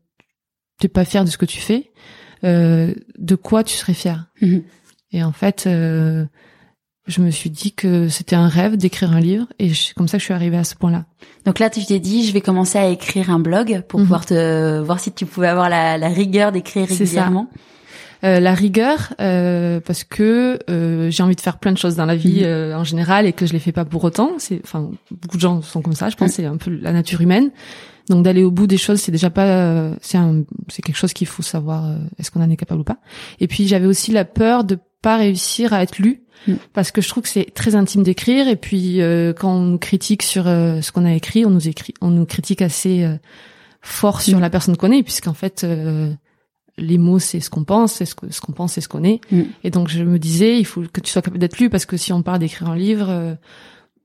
t'es 0.79 0.87
pas 0.89 1.05
fière 1.05 1.25
de 1.25 1.29
ce 1.29 1.37
que 1.37 1.45
tu 1.45 1.59
fais. 1.59 1.91
de 2.43 3.35
quoi 3.35 3.63
tu 3.63 3.75
serais 3.75 3.93
fière? 3.93 4.27
Mhm. 4.41 4.63
Et 5.11 5.23
en 5.23 5.31
fait, 5.31 5.67
je 7.07 7.21
me 7.21 7.31
suis 7.31 7.49
dit 7.49 7.71
que 7.71 8.09
c'était 8.09 8.35
un 8.35 8.47
rêve 8.47 8.77
d'écrire 8.77 9.11
un 9.11 9.19
livre 9.19 9.47
et 9.59 9.73
c'est 9.73 9.93
comme 9.93 10.07
ça 10.07 10.17
que 10.17 10.21
je 10.21 10.25
suis 10.25 10.33
arrivée 10.33 10.57
à 10.57 10.63
ce 10.63 10.75
point-là. 10.75 11.05
Donc 11.45 11.59
là, 11.59 11.69
tu 11.69 11.85
t'es 11.85 11.99
dit, 11.99 12.25
je 12.25 12.33
vais 12.33 12.41
commencer 12.41 12.77
à 12.77 12.89
écrire 12.89 13.29
un 13.29 13.39
blog 13.39 13.83
pour 13.87 13.99
mhm. 13.99 14.05
pouvoir 14.05 14.25
te 14.25 14.79
voir 14.79 14.99
si 14.99 15.11
tu 15.11 15.25
pouvais 15.25 15.47
avoir 15.47 15.69
la, 15.69 15.97
la 15.97 16.09
rigueur 16.09 16.51
d'écrire 16.51 16.87
régulièrement. 16.87 17.47
Euh, 18.23 18.39
la 18.39 18.53
rigueur, 18.55 19.13
euh, 19.21 19.79
parce 19.79 20.03
que 20.03 20.57
euh, 20.69 21.11
j'ai 21.11 21.21
envie 21.21 21.35
de 21.35 21.41
faire 21.41 21.59
plein 21.59 21.71
de 21.71 21.77
choses 21.77 21.95
dans 21.95 22.05
la 22.05 22.15
vie 22.15 22.43
Mhm. 22.43 22.75
en 22.75 22.83
général 22.83 23.25
et 23.27 23.33
que 23.33 23.45
je 23.45 23.53
les 23.53 23.59
fais 23.59 23.71
pas 23.71 23.85
pour 23.85 24.03
autant. 24.03 24.31
C'est, 24.39 24.59
enfin, 24.63 24.89
beaucoup 25.11 25.37
de 25.37 25.41
gens 25.41 25.61
sont 25.61 25.81
comme 25.81 25.93
ça. 25.93 26.09
Je 26.09 26.15
pense 26.15 26.31
c'est 26.31 26.45
un 26.45 26.57
peu 26.57 26.71
la 26.71 26.93
nature 26.93 27.21
humaine. 27.21 27.51
Donc 28.09 28.23
d'aller 28.23 28.43
au 28.43 28.51
bout 28.51 28.67
des 28.67 28.77
choses, 28.77 29.01
c'est 29.01 29.11
déjà 29.11 29.29
pas, 29.29 29.45
euh, 29.45 29.93
c'est 30.01 30.17
un, 30.17 30.43
c'est 30.69 30.81
quelque 30.81 30.95
chose 30.95 31.13
qu'il 31.13 31.27
faut 31.27 31.43
savoir. 31.43 31.85
euh, 31.85 31.97
est-ce 32.17 32.31
qu'on 32.31 32.41
en 32.41 32.49
est 32.49 32.55
capable 32.57 32.81
ou 32.81 32.85
pas. 32.85 32.97
Et 33.39 33.47
puis 33.47 33.67
j'avais 33.67 33.85
aussi 33.85 34.11
la 34.11 34.25
peur 34.25 34.63
de 34.63 34.79
pas 35.01 35.17
réussir 35.17 35.73
à 35.73 35.83
être 35.83 35.99
lu. 35.99 36.21
Mhm. 36.47 36.57
Parce 36.73 36.91
que 36.91 37.01
je 37.01 37.09
trouve 37.09 37.23
que 37.23 37.29
c'est 37.29 37.53
très 37.53 37.75
intime 37.75 38.01
d'écrire 38.03 38.47
et 38.47 38.55
puis 38.55 39.01
euh, 39.01 39.33
quand 39.33 39.53
on 39.53 39.61
nous 39.61 39.77
critique 39.77 40.23
sur 40.23 40.47
euh, 40.47 40.81
ce 40.81 40.91
qu'on 40.91 41.05
a 41.05 41.13
écrit, 41.13 41.45
on 41.45 41.49
nous 41.51 41.67
écrit, 41.67 41.93
on 42.01 42.09
nous 42.09 42.25
critique 42.25 42.61
assez 42.61 43.03
euh, 43.03 43.15
fort 43.81 44.21
sur 44.21 44.35
Mhm. 44.37 44.41
la 44.41 44.49
personne 44.49 44.77
qu'on 44.77 44.91
est, 44.91 45.03
puisqu'en 45.03 45.33
fait 45.33 45.63
euh, 45.63 46.11
les 46.77 46.97
mots 46.97 47.19
c'est 47.19 47.39
ce 47.39 47.49
qu'on 47.49 47.63
pense, 47.63 47.93
c'est 47.93 48.05
ce 48.05 48.13
que- 48.15 48.31
ce 48.31 48.39
qu'on 48.41 48.51
pense, 48.51 48.73
c'est 48.73 48.81
ce 48.81 48.87
qu'on 48.89 49.03
est. 49.03 49.19
Mm. 49.31 49.41
Et 49.63 49.69
donc 49.71 49.87
je 49.89 50.03
me 50.03 50.19
disais, 50.19 50.59
il 50.59 50.65
faut 50.65 50.83
que 50.91 51.01
tu 51.01 51.11
sois 51.11 51.21
capable 51.21 51.39
d'être 51.39 51.57
lu 51.59 51.69
parce 51.69 51.85
que 51.85 51.97
si 51.97 52.13
on 52.13 52.21
parle 52.21 52.39
d'écrire 52.39 52.69
un 52.69 52.75
livre, 52.75 53.07
euh, 53.09 53.35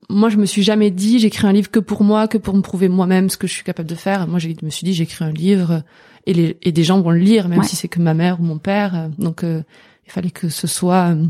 moi 0.09 0.29
je 0.29 0.37
me 0.37 0.45
suis 0.45 0.63
jamais 0.63 0.91
dit 0.91 1.19
j'écris 1.19 1.47
un 1.47 1.53
livre 1.53 1.69
que 1.71 1.79
pour 1.79 2.03
moi, 2.03 2.27
que 2.27 2.37
pour 2.37 2.55
me 2.55 2.61
prouver 2.61 2.89
moi-même 2.89 3.29
ce 3.29 3.37
que 3.37 3.47
je 3.47 3.53
suis 3.53 3.63
capable 3.63 3.89
de 3.89 3.95
faire. 3.95 4.27
Moi 4.27 4.39
je 4.39 4.49
me 4.63 4.69
suis 4.69 4.85
dit 4.85 4.93
j'écris 4.93 5.23
un 5.23 5.31
livre 5.31 5.83
et, 6.25 6.33
les, 6.33 6.57
et 6.61 6.71
des 6.71 6.83
gens 6.83 6.99
vont 7.01 7.11
le 7.11 7.19
lire, 7.19 7.47
même 7.49 7.59
Ouais. 7.59 7.65
si 7.65 7.75
c'est 7.75 7.87
que 7.87 7.99
ma 8.01 8.13
mère 8.13 8.39
ou 8.39 8.43
mon 8.43 8.57
père. 8.57 8.95
Euh, 8.95 9.07
Donc 9.17 9.43
euh, 9.43 9.61
il 10.05 10.11
fallait 10.11 10.31
que 10.31 10.49
ce 10.49 10.67
soit 10.67 11.13
euh, 11.15 11.25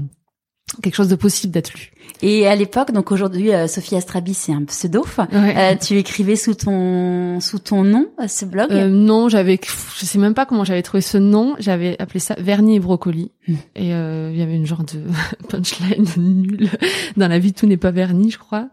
quelque 0.82 0.96
chose 0.96 1.08
de 1.10 1.15
possible 1.15 1.53
d'être 1.53 1.74
lu. 1.74 1.91
Et 2.22 2.48
à 2.48 2.55
l'époque, 2.55 2.91
donc 2.91 3.12
aujourd'hui, 3.12 3.53
euh, 3.53 3.67
Sophie 3.67 3.96
Astrabi, 3.96 4.34
c'est 4.34 4.53
un 4.53 4.63
pseudo. 4.63 5.05
Euh, 5.20 5.75
tu 5.75 5.98
écrivais 5.98 6.36
sous 6.36 6.53
ton 6.53 7.39
sous 7.41 7.60
ton 7.60 7.84
nom 7.84 8.08
euh, 8.22 8.27
ce 8.27 8.46
blog? 8.46 8.67
Euh, 8.72 8.88
non, 8.88 9.27
j'avais, 9.29 9.60
je 10.00 10.05
sais 10.05 10.17
même 10.20 10.34
pas 10.34 10.46
comment 10.46 10.63
j'avais 10.63 10.82
trouvé 10.84 11.01
ce 11.01 11.17
nom. 11.17 11.55
J'avais 11.60 11.96
appelé 12.01 12.20
ça 12.20 12.36
Vernis 12.39 12.77
et 12.77 12.79
brocoli. 12.79 13.32
Mm. 13.48 13.53
Et 13.75 13.93
euh, 13.93 14.29
il 14.34 14.39
y 14.39 14.41
avait 14.41 14.55
une 14.55 14.65
genre 14.65 14.84
de 14.84 15.01
punchline 15.50 16.05
nulle. 16.17 16.70
Dans 17.17 17.27
la 17.27 17.39
vie, 17.39 17.53
tout 17.53 17.65
n'est 17.67 17.77
pas 17.77 17.91
verni, 17.91 18.32
je 18.32 18.39
crois. 18.39 18.70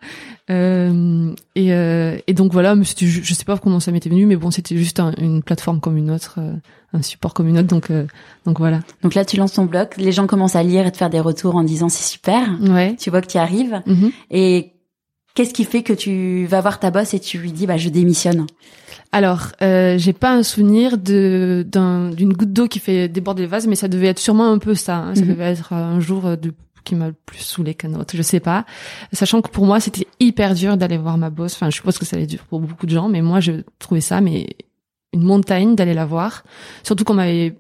Euh, 0.51 1.33
et, 1.55 1.73
euh, 1.73 2.19
et 2.27 2.35
donc 2.35 2.53
voilà, 2.53 2.75
je 2.81 3.35
sais 3.35 3.45
pas 3.45 3.57
comment 3.59 3.81
ça 3.81 3.93
m'était 3.93 4.11
venu, 4.11 4.27
mais 4.27 4.37
bon, 4.37 4.51
c'était 4.51 4.77
juste 4.77 5.01
un- 5.01 5.13
une 5.19 5.43
plateforme 5.43 5.81
comme 5.81 5.97
une 5.97 6.11
autre, 6.11 6.37
euh, 6.39 6.53
un 6.93 7.03
support 7.03 7.35
comme 7.35 7.49
une 7.49 7.59
autre. 7.59 7.69
Donc 7.69 7.91
euh, 7.91 8.07
donc 8.47 8.59
voilà. 8.59 8.81
Donc 9.03 9.15
là, 9.15 9.25
tu 9.25 9.37
lances 9.37 9.53
ton 9.55 9.65
blog. 9.67 9.89
Les 9.97 10.13
gens 10.13 10.27
commencent 10.27 10.57
à 10.57 10.63
lire 10.63 10.87
et 10.87 10.93
te 10.93 10.97
faire 10.97 11.11
des 11.11 11.21
retours 11.21 11.57
en 11.57 11.63
disant 11.63 11.89
c'est 11.89 12.05
super. 12.09 12.59
Ouais. 12.61 12.97
Tu 12.99 13.11
vois 13.11 13.21
que 13.23 13.27
tu 13.29 13.37
y 13.37 13.41
arrives. 13.41 13.83
Mhm. 13.87 14.11
Et 14.31 14.73
qu'est-ce 15.35 15.55
qui 15.55 15.65
fait 15.65 15.83
que 15.83 15.93
tu 15.93 16.47
vas 16.47 16.61
voir 16.61 16.81
ta 16.81 16.91
boss 16.91 17.15
et 17.15 17.21
tu 17.21 17.39
lui 17.39 17.53
dis 17.53 17.67
bah 17.67 17.77
je 17.77 17.89
démissionne? 17.89 18.47
Alors, 19.13 19.49
euh, 19.63 19.99
j'ai 19.99 20.13
pas 20.13 20.33
un 20.33 20.43
souvenir 20.43 20.97
de 20.99 21.65
d'un- 21.69 22.11
d'une 22.11 22.33
goutte 22.33 22.53
d'eau 22.53 22.69
qui 22.69 22.79
fait 22.79 23.09
déborder 23.09 23.43
le 23.43 23.49
vase, 23.49 23.67
mais 23.67 23.75
ça 23.77 23.89
devait 23.89 24.07
être 24.09 24.19
sûrement 24.21 24.51
un 24.53 24.59
peu 24.59 24.75
ça. 24.75 24.97
hein. 24.99 25.15
Ça 25.15 25.23
Mhm. 25.23 25.29
devait 25.29 25.45
être 25.53 25.73
un 25.73 26.01
jour 26.01 26.27
euh, 26.27 26.37
de 26.37 26.53
qui 26.83 26.95
m'a 26.95 27.09
le 27.09 27.15
plus 27.27 27.41
saoulé 27.41 27.75
qu'un 27.75 27.93
autre, 27.95 28.17
je 28.17 28.23
sais 28.23 28.41
pas. 28.41 28.65
Sachant 29.13 29.43
que 29.43 29.51
pour 29.51 29.67
moi, 29.67 29.81
c'était 29.81 30.07
hyper 30.19 30.55
dur 30.55 30.79
d'aller 30.79 30.97
voir 30.97 31.19
ma 31.19 31.29
boss. 31.29 31.53
Enfin, 31.55 31.69
je 31.71 31.77
suppose 31.77 31.99
que 31.99 32.07
ça 32.07 32.17
allait 32.17 32.27
dur 32.27 32.41
pour 32.49 32.59
beaucoup 32.61 32.87
de 32.87 32.91
gens, 32.91 33.09
mais 33.09 33.21
moi, 33.21 33.39
je 33.41 33.53
trouvais 33.79 34.01
ça 34.01 34.21
mais 34.23 34.47
une 35.13 35.23
montagne 35.23 35.75
d'aller 35.75 35.95
la 35.95 36.07
voir. 36.07 36.45
Surtout 36.83 37.05
qu'on 37.05 37.15
m'avait 37.15 37.57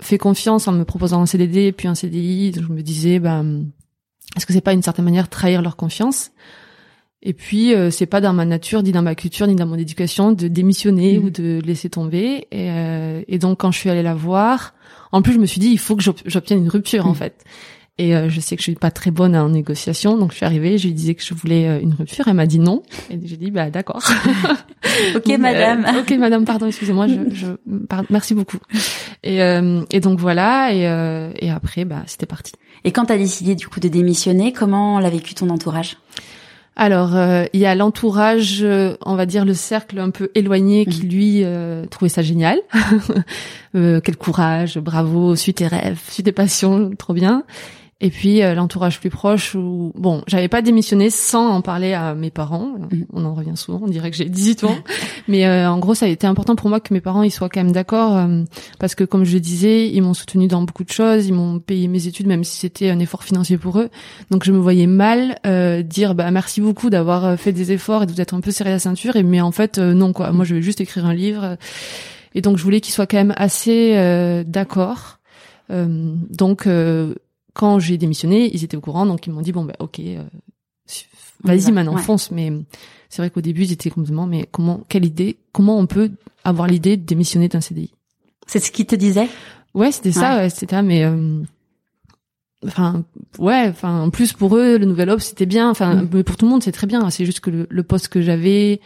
fait 0.00 0.18
confiance 0.18 0.68
en 0.68 0.72
me 0.72 0.84
proposant 0.84 1.20
un 1.22 1.26
CDD 1.26 1.72
puis 1.72 1.88
un 1.88 1.94
CDI. 1.94 2.50
Donc 2.52 2.64
je 2.68 2.72
me 2.72 2.82
disais, 2.82 3.18
ben, 3.18 3.66
est-ce 4.36 4.46
que 4.46 4.52
c'est 4.52 4.60
pas 4.60 4.72
une 4.72 4.82
certaine 4.82 5.04
manière 5.04 5.28
trahir 5.28 5.62
leur 5.62 5.76
confiance? 5.76 6.30
Et 7.24 7.34
puis, 7.34 7.72
euh, 7.72 7.90
c'est 7.92 8.06
pas 8.06 8.20
dans 8.20 8.32
ma 8.32 8.44
nature, 8.44 8.82
ni 8.82 8.90
dans 8.90 9.02
ma 9.02 9.14
culture, 9.14 9.46
ni 9.46 9.54
dans 9.54 9.66
mon 9.66 9.76
éducation 9.76 10.32
de 10.32 10.48
démissionner 10.48 11.18
Mhm. 11.18 11.24
ou 11.24 11.30
de 11.30 11.60
laisser 11.64 11.88
tomber. 11.88 12.48
Et, 12.50 12.68
euh, 12.70 13.22
et 13.28 13.38
donc, 13.38 13.60
quand 13.60 13.70
je 13.70 13.78
suis 13.78 13.90
allée 13.90 14.02
la 14.02 14.14
voir, 14.14 14.74
en 15.12 15.22
plus, 15.22 15.32
je 15.34 15.38
me 15.38 15.46
suis 15.46 15.60
dit, 15.60 15.68
il 15.68 15.78
faut 15.78 15.94
que 15.94 16.02
j'ob- 16.02 16.16
j'obtienne 16.26 16.58
une 16.58 16.68
rupture, 16.68 17.06
en 17.06 17.10
Mhm. 17.10 17.14
fait. 17.14 17.44
Et 17.98 18.16
euh, 18.16 18.30
je 18.30 18.40
sais 18.40 18.56
que 18.56 18.62
je 18.62 18.70
suis 18.70 18.74
pas 18.74 18.90
très 18.90 19.10
bonne 19.10 19.36
en 19.36 19.50
négociation, 19.50 20.16
donc 20.16 20.30
je 20.32 20.36
suis 20.38 20.46
arrivée, 20.46 20.78
je 20.78 20.86
lui 20.86 20.94
disais 20.94 21.14
que 21.14 21.22
je 21.22 21.34
voulais 21.34 21.68
euh, 21.68 21.80
une 21.80 21.92
rupture, 21.92 22.26
elle 22.26 22.34
m'a 22.34 22.46
dit 22.46 22.58
non, 22.58 22.82
et 23.10 23.18
j'ai 23.22 23.36
dit 23.36 23.50
bah 23.50 23.70
d'accord. 23.70 24.02
Ok 25.14 25.24
Donc, 25.28 25.38
madame. 25.38 25.84
euh, 25.84 26.00
ok 26.00 26.10
madame, 26.18 26.44
pardon, 26.44 26.66
excusez-moi, 26.66 27.06
je, 27.06 27.34
je 27.34 27.46
pardon, 27.88 28.06
merci 28.10 28.34
beaucoup. 28.34 28.58
Et, 29.22 29.42
euh, 29.42 29.82
et 29.90 30.00
donc 30.00 30.18
voilà, 30.18 30.72
et, 30.72 30.86
euh, 30.88 31.30
et 31.38 31.50
après 31.50 31.84
bah 31.84 32.02
c'était 32.06 32.26
parti. 32.26 32.52
Et 32.84 32.92
quand 32.92 33.04
t'as 33.06 33.18
décidé 33.18 33.54
du 33.54 33.68
coup 33.68 33.78
de 33.78 33.88
démissionner, 33.88 34.52
comment 34.52 34.98
l'a 34.98 35.10
vécu 35.10 35.34
ton 35.34 35.50
entourage? 35.50 35.98
Alors, 36.74 37.14
euh, 37.16 37.44
il 37.52 37.60
y 37.60 37.66
a 37.66 37.74
l'entourage, 37.74 38.60
euh, 38.62 38.96
on 39.04 39.14
va 39.14 39.26
dire 39.26 39.44
le 39.44 39.52
cercle 39.52 39.98
un 39.98 40.08
peu 40.08 40.30
éloigné 40.34 40.86
qui 40.86 41.02
lui 41.02 41.44
euh, 41.44 41.84
trouvait 41.86 42.08
ça 42.08 42.22
génial. 42.22 42.58
Euh, 43.74 44.02
quel 44.04 44.18
courage, 44.18 44.76
bravo, 44.78 45.34
suis 45.34 45.54
tes 45.54 45.66
rêves, 45.66 45.98
suis 46.10 46.22
tes 46.22 46.32
passions, 46.32 46.90
trop 46.98 47.14
bien. 47.14 47.42
Et 48.02 48.10
puis 48.10 48.42
euh, 48.42 48.54
l'entourage 48.54 48.98
plus 49.00 49.10
proche 49.10 49.54
où 49.54 49.92
bon, 49.94 50.22
j'avais 50.26 50.48
pas 50.48 50.60
démissionné 50.60 51.08
sans 51.08 51.48
en 51.48 51.62
parler 51.62 51.94
à 51.94 52.14
mes 52.14 52.30
parents. 52.30 52.74
Mhm. 52.90 53.06
On 53.12 53.24
en 53.24 53.32
revient 53.32 53.56
souvent, 53.56 53.80
on 53.82 53.88
dirait 53.88 54.10
que 54.10 54.16
j'ai 54.16 54.26
18 54.26 54.64
ans, 54.64 54.76
mais 55.28 55.46
euh, 55.46 55.70
en 55.70 55.78
gros 55.78 55.94
ça 55.94 56.06
a 56.06 56.08
été 56.08 56.26
important 56.26 56.56
pour 56.56 56.68
moi 56.68 56.80
que 56.80 56.92
mes 56.92 57.00
parents 57.00 57.22
ils 57.22 57.30
soient 57.30 57.48
quand 57.48 57.62
même 57.62 57.72
d'accord 57.72 58.16
euh, 58.16 58.42
parce 58.80 58.94
que 58.94 59.04
comme 59.04 59.24
je 59.24 59.34
le 59.34 59.40
disais, 59.40 59.88
ils 59.88 60.02
m'ont 60.02 60.14
soutenu 60.14 60.48
dans 60.48 60.62
beaucoup 60.62 60.84
de 60.84 60.90
choses, 60.90 61.26
ils 61.28 61.32
m'ont 61.32 61.60
payé 61.60 61.86
mes 61.86 62.08
études 62.08 62.26
même 62.26 62.44
si 62.44 62.58
c'était 62.58 62.90
un 62.90 62.98
effort 62.98 63.22
financier 63.22 63.56
pour 63.56 63.78
eux. 63.78 63.88
Donc 64.32 64.44
je 64.44 64.52
me 64.52 64.58
voyais 64.58 64.88
mal 64.88 65.38
euh, 65.46 65.82
dire 65.82 66.14
bah 66.16 66.30
merci 66.32 66.60
beaucoup 66.60 66.90
d'avoir 66.90 67.24
euh, 67.24 67.36
fait 67.36 67.52
des 67.52 67.70
efforts 67.70 68.02
et 68.02 68.06
de 68.06 68.12
vous 68.12 68.20
être 68.20 68.34
un 68.34 68.40
peu 68.40 68.50
serré 68.50 68.70
la 68.70 68.80
ceinture 68.80 69.14
et 69.14 69.22
mais 69.22 69.40
en 69.40 69.52
fait 69.52 69.78
euh, 69.78 69.94
non 69.94 70.12
quoi. 70.12 70.32
Moi 70.32 70.44
je 70.44 70.56
vais 70.56 70.62
juste 70.62 70.80
écrire 70.80 71.06
un 71.06 71.14
livre 71.14 71.56
et 72.34 72.40
donc 72.40 72.56
je 72.56 72.62
voulais 72.62 72.80
qu'ils 72.80 72.94
soient 72.94 73.06
quand 73.06 73.16
même 73.16 73.34
assez 73.36 73.92
euh, 73.96 74.42
d'accord. 74.44 75.18
Euh, 75.70 76.14
donc 76.30 76.66
euh, 76.66 77.14
quand 77.54 77.78
j'ai 77.78 77.98
démissionné, 77.98 78.50
ils 78.54 78.64
étaient 78.64 78.76
au 78.76 78.80
courant 78.80 79.06
donc 79.06 79.26
ils 79.26 79.32
m'ont 79.32 79.42
dit 79.42 79.52
bon 79.52 79.64
bah 79.64 79.74
OK 79.78 79.98
euh, 80.00 80.22
va. 81.44 81.54
vas-y 81.54 81.72
maintenant 81.72 81.94
Ouais. 81.94 82.02
fonce 82.02 82.30
mais 82.30 82.52
c'est 83.08 83.20
vrai 83.22 83.30
qu'au 83.30 83.40
début 83.40 83.62
ils 83.64 83.72
étaient 83.72 83.90
complètement 83.90 84.26
mais 84.26 84.48
comment 84.50 84.80
quelle 84.88 85.04
idée 85.04 85.36
comment 85.52 85.78
on 85.78 85.86
peut 85.86 86.10
avoir 86.44 86.66
l'idée 86.68 86.96
de 86.96 87.04
démissionner 87.04 87.48
d'un 87.48 87.60
CDI 87.60 87.90
C'est 88.46 88.58
ce 88.58 88.70
qu'ils 88.72 88.86
te 88.86 88.94
disaient? 88.96 89.28
Ouais, 89.74 89.90
c'était 89.92 90.12
ça, 90.12 90.36
ouais, 90.36 90.50
c'était 90.50 90.74
ça, 90.74 90.82
mais 90.82 91.04
euh, 91.04 91.42
enfin 92.66 93.04
ouais, 93.38 93.66
enfin 93.68 94.02
en 94.02 94.10
plus 94.10 94.32
pour 94.32 94.56
eux 94.56 94.78
le 94.78 94.84
nouvel 94.86 95.10
ops 95.10 95.24
c'était 95.24 95.46
bien, 95.46 95.70
enfin 95.70 95.94
Mm. 96.02 96.08
mais 96.12 96.22
pour 96.24 96.36
tout 96.36 96.44
le 96.46 96.50
monde 96.50 96.62
c'est 96.62 96.72
très 96.72 96.86
bien, 96.86 97.08
c'est 97.10 97.24
juste 97.24 97.40
que 97.40 97.50
le, 97.50 97.66
le 97.70 97.82
poste 97.82 98.08
que 98.08 98.20
j'avais, 98.22 98.80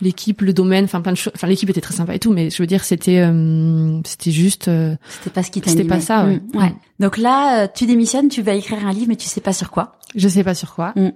l'équipe, 0.00 0.40
le 0.40 0.52
domaine, 0.52 0.84
enfin 0.84 1.00
plein 1.00 1.12
de 1.12 1.16
choses, 1.16 1.32
enfin 1.34 1.46
l'équipe 1.46 1.68
était 1.68 1.80
très 1.80 1.94
sympa 1.94 2.14
et 2.14 2.18
tout, 2.18 2.32
mais 2.32 2.50
je 2.50 2.62
veux 2.62 2.66
dire 2.66 2.84
c'était 2.84 3.18
euh, 3.18 4.00
c'était 4.04 4.30
juste 4.30 4.68
euh, 4.68 4.96
C'était 5.08 5.30
pas 5.30 5.42
ce 5.42 5.50
qui 5.50 5.62
C'était 5.64 5.84
pas 5.84 6.00
ça, 6.00 6.24
ouais. 6.24 6.40
Mm, 6.54 6.58
ouais. 6.58 6.74
Donc 7.00 7.16
là, 7.16 7.64
euh, 7.64 7.68
tu 7.72 7.86
démissionnes, 7.86 8.28
tu 8.28 8.42
vas 8.42 8.54
écrire 8.54 8.84
un 8.86 8.92
livre, 8.92 9.06
mais 9.08 9.16
tu 9.16 9.28
sais 9.28 9.40
pas 9.40 9.52
sur 9.52 9.70
quoi. 9.70 9.97
Je 10.16 10.28
sais 10.28 10.44
pas 10.44 10.54
sur 10.54 10.74
quoi. 10.74 10.92
Mm. 10.96 11.10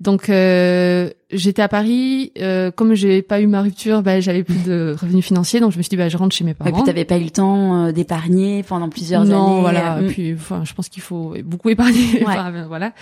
Donc 0.00 0.28
euh, 0.28 1.10
j'étais 1.30 1.62
à 1.62 1.68
Paris, 1.68 2.32
euh, 2.40 2.70
comme 2.72 2.94
j'ai 2.94 3.22
pas 3.22 3.40
eu 3.40 3.46
ma 3.46 3.62
rupture, 3.62 4.02
bah, 4.02 4.18
j'avais 4.20 4.42
plus 4.42 4.62
de 4.64 4.96
revenus 5.00 5.24
financiers, 5.24 5.60
donc 5.60 5.70
je 5.72 5.78
me 5.78 5.82
suis 5.82 5.90
dit 5.90 5.96
bah 5.96 6.08
je 6.08 6.16
rentre 6.16 6.34
chez 6.34 6.42
mes 6.44 6.50
Et 6.50 6.54
parents. 6.54 6.72
puis 6.72 6.82
t'avais 6.82 7.04
pas 7.04 7.18
eu 7.18 7.24
le 7.24 7.30
temps 7.30 7.86
euh, 7.86 7.92
d'épargner 7.92 8.62
pendant 8.64 8.88
plusieurs 8.88 9.24
non, 9.24 9.52
années. 9.52 9.60
voilà. 9.60 9.96
euh, 9.98 10.02
mm. 10.02 10.08
Puis, 10.08 10.34
enfin, 10.34 10.62
je 10.64 10.72
pense 10.74 10.88
qu'il 10.88 11.02
faut 11.02 11.34
beaucoup 11.44 11.68
épargner. 11.68 12.00
Ouais. 12.22 12.26
Enfin, 12.28 12.52
voilà. 12.68 12.92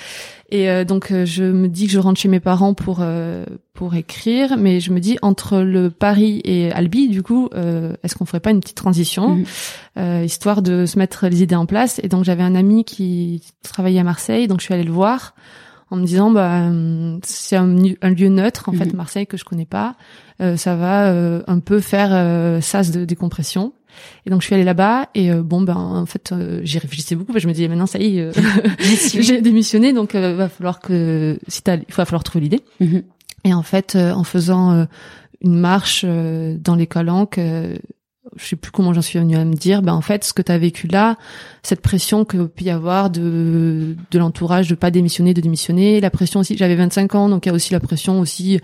Et 0.51 0.69
euh, 0.69 0.85
donc, 0.85 1.13
je 1.25 1.45
me 1.45 1.69
dis 1.69 1.87
que 1.87 1.93
je 1.93 1.99
rentre 1.99 2.21
chez 2.21 2.29
mes 2.29 2.41
parents 2.41 2.75
pour 2.75 2.99
euh, 3.01 3.45
pour 3.75 3.95
écrire, 3.95 4.57
mais 4.59 4.81
je 4.81 4.93
me 4.93 5.01
dis 5.01 5.17
entre 5.23 5.59
le 5.61 5.91
Paris 5.91 6.41
et 6.45 6.71
Albi, 6.73 7.09
du 7.09 7.23
coup, 7.23 7.49
euh, 7.55 7.95
est-ce 8.03 8.15
qu'on 8.15 8.27
ferait 8.27 8.41
pas 8.41 8.51
une 8.51 8.61
petite 8.61 8.77
transition, 8.77 9.37
Mhm. 9.37 9.45
Euh, 9.99 10.23
histoire 10.25 10.63
de 10.63 10.87
se 10.87 10.99
mettre 10.99 11.27
les 11.29 11.43
idées 11.43 11.55
en 11.57 11.67
place. 11.67 12.01
Et 12.03 12.09
donc, 12.09 12.25
j'avais 12.25 12.43
un 12.43 12.55
ami 12.55 12.85
qui 12.85 13.43
travaillait 13.63 14.01
à 14.01 14.05
Marseille, 14.05 14.47
donc 14.49 14.61
je 14.61 14.65
suis 14.65 14.75
allée 14.75 14.85
le 14.85 14.93
voir 14.93 15.35
en 15.93 15.97
me 15.97 16.05
disant 16.07 16.31
bah 16.31 16.69
euh, 16.69 17.19
c'est 17.25 17.57
un, 17.57 17.67
lieu 17.67 18.29
neutre 18.29 18.69
en 18.69 18.73
fait 18.73 18.87
Mhm. 18.87 18.97
Marseille 18.97 19.27
que 19.27 19.37
je 19.37 19.45
connais 19.45 19.67
pas 19.67 19.97
Euh, 20.41 20.57
ça 20.57 20.77
va 20.77 21.09
euh, 21.11 21.43
un 21.49 21.59
peu 21.59 21.81
faire 21.81 22.11
euh, 22.13 22.61
sas 22.61 22.93
de 22.93 23.05
décompression 23.05 23.73
et 24.25 24.31
donc 24.31 24.41
je 24.41 24.47
suis 24.47 24.55
allée 24.55 24.63
là-bas 24.65 25.09
et 25.17 25.33
euh, 25.33 25.43
bon 25.43 25.61
ben 25.63 25.75
en 25.77 26.07
fait 26.07 26.31
euh, 26.31 26.61
j'y 26.63 26.79
réfléchissais 26.79 27.17
beaucoup 27.17 27.33
parce 27.33 27.39
que 27.39 27.43
je 27.43 27.49
me 27.49 27.53
disais 27.53 27.67
maintenant 27.67 27.87
ça 27.87 27.99
y 27.99 28.21
est 28.21 28.31
j'ai 29.21 29.41
démissionné 29.43 29.93
donc 29.93 30.15
va 30.15 30.49
falloir 30.49 30.79
que 30.79 31.39
si 31.49 31.61
t'as 31.63 31.75
il 31.77 31.93
va 31.93 32.05
falloir 32.05 32.23
trouver 32.23 32.45
l'idée 32.45 32.61
Mhm. 32.79 33.03
et 33.45 33.53
en 33.53 33.63
fait 33.65 33.97
euh, 33.97 34.13
en 34.13 34.23
faisant 34.23 34.87
une 35.43 35.59
marche 35.59 36.05
dans 36.05 36.77
les 36.77 36.87
calanques 36.87 37.39
euh, 37.39 37.77
je 38.37 38.47
sais 38.47 38.57
plus 38.57 38.71
comment 38.71 38.93
j'en 38.93 39.03
suis 39.03 39.19
venue 39.19 39.37
à 39.37 39.45
me 39.45 39.55
dire 39.55 39.83
ben 39.83 39.93
en 39.93 40.01
fait 40.01 40.25
ce 40.25 40.33
que 40.33 40.43
tu 40.43 40.53
as 40.53 40.59
vécu 40.59 40.87
là 40.87 41.17
cette 41.63 41.81
pression 41.81 42.25
que 42.25 42.39
peut 42.39 42.65
y 42.65 42.71
avoir 42.71 43.11
de 43.11 43.97
de 44.11 44.19
l'entourage 44.19 44.69
de 44.69 44.75
pas 44.75 44.91
démissionner 44.91 45.35
de 45.35 45.41
démissionner 45.41 46.01
la 46.01 46.11
pression 46.11 46.41
aussi 46.41 46.57
j'avais 46.57 46.77
25 46.77 47.15
ans 47.15 47.29
donc 47.29 47.47
il 47.47 47.49
y 47.49 47.53
a 47.53 47.55
aussi 47.55 47.73
la 47.73 47.81
pression 47.81 48.21
aussi 48.21 48.61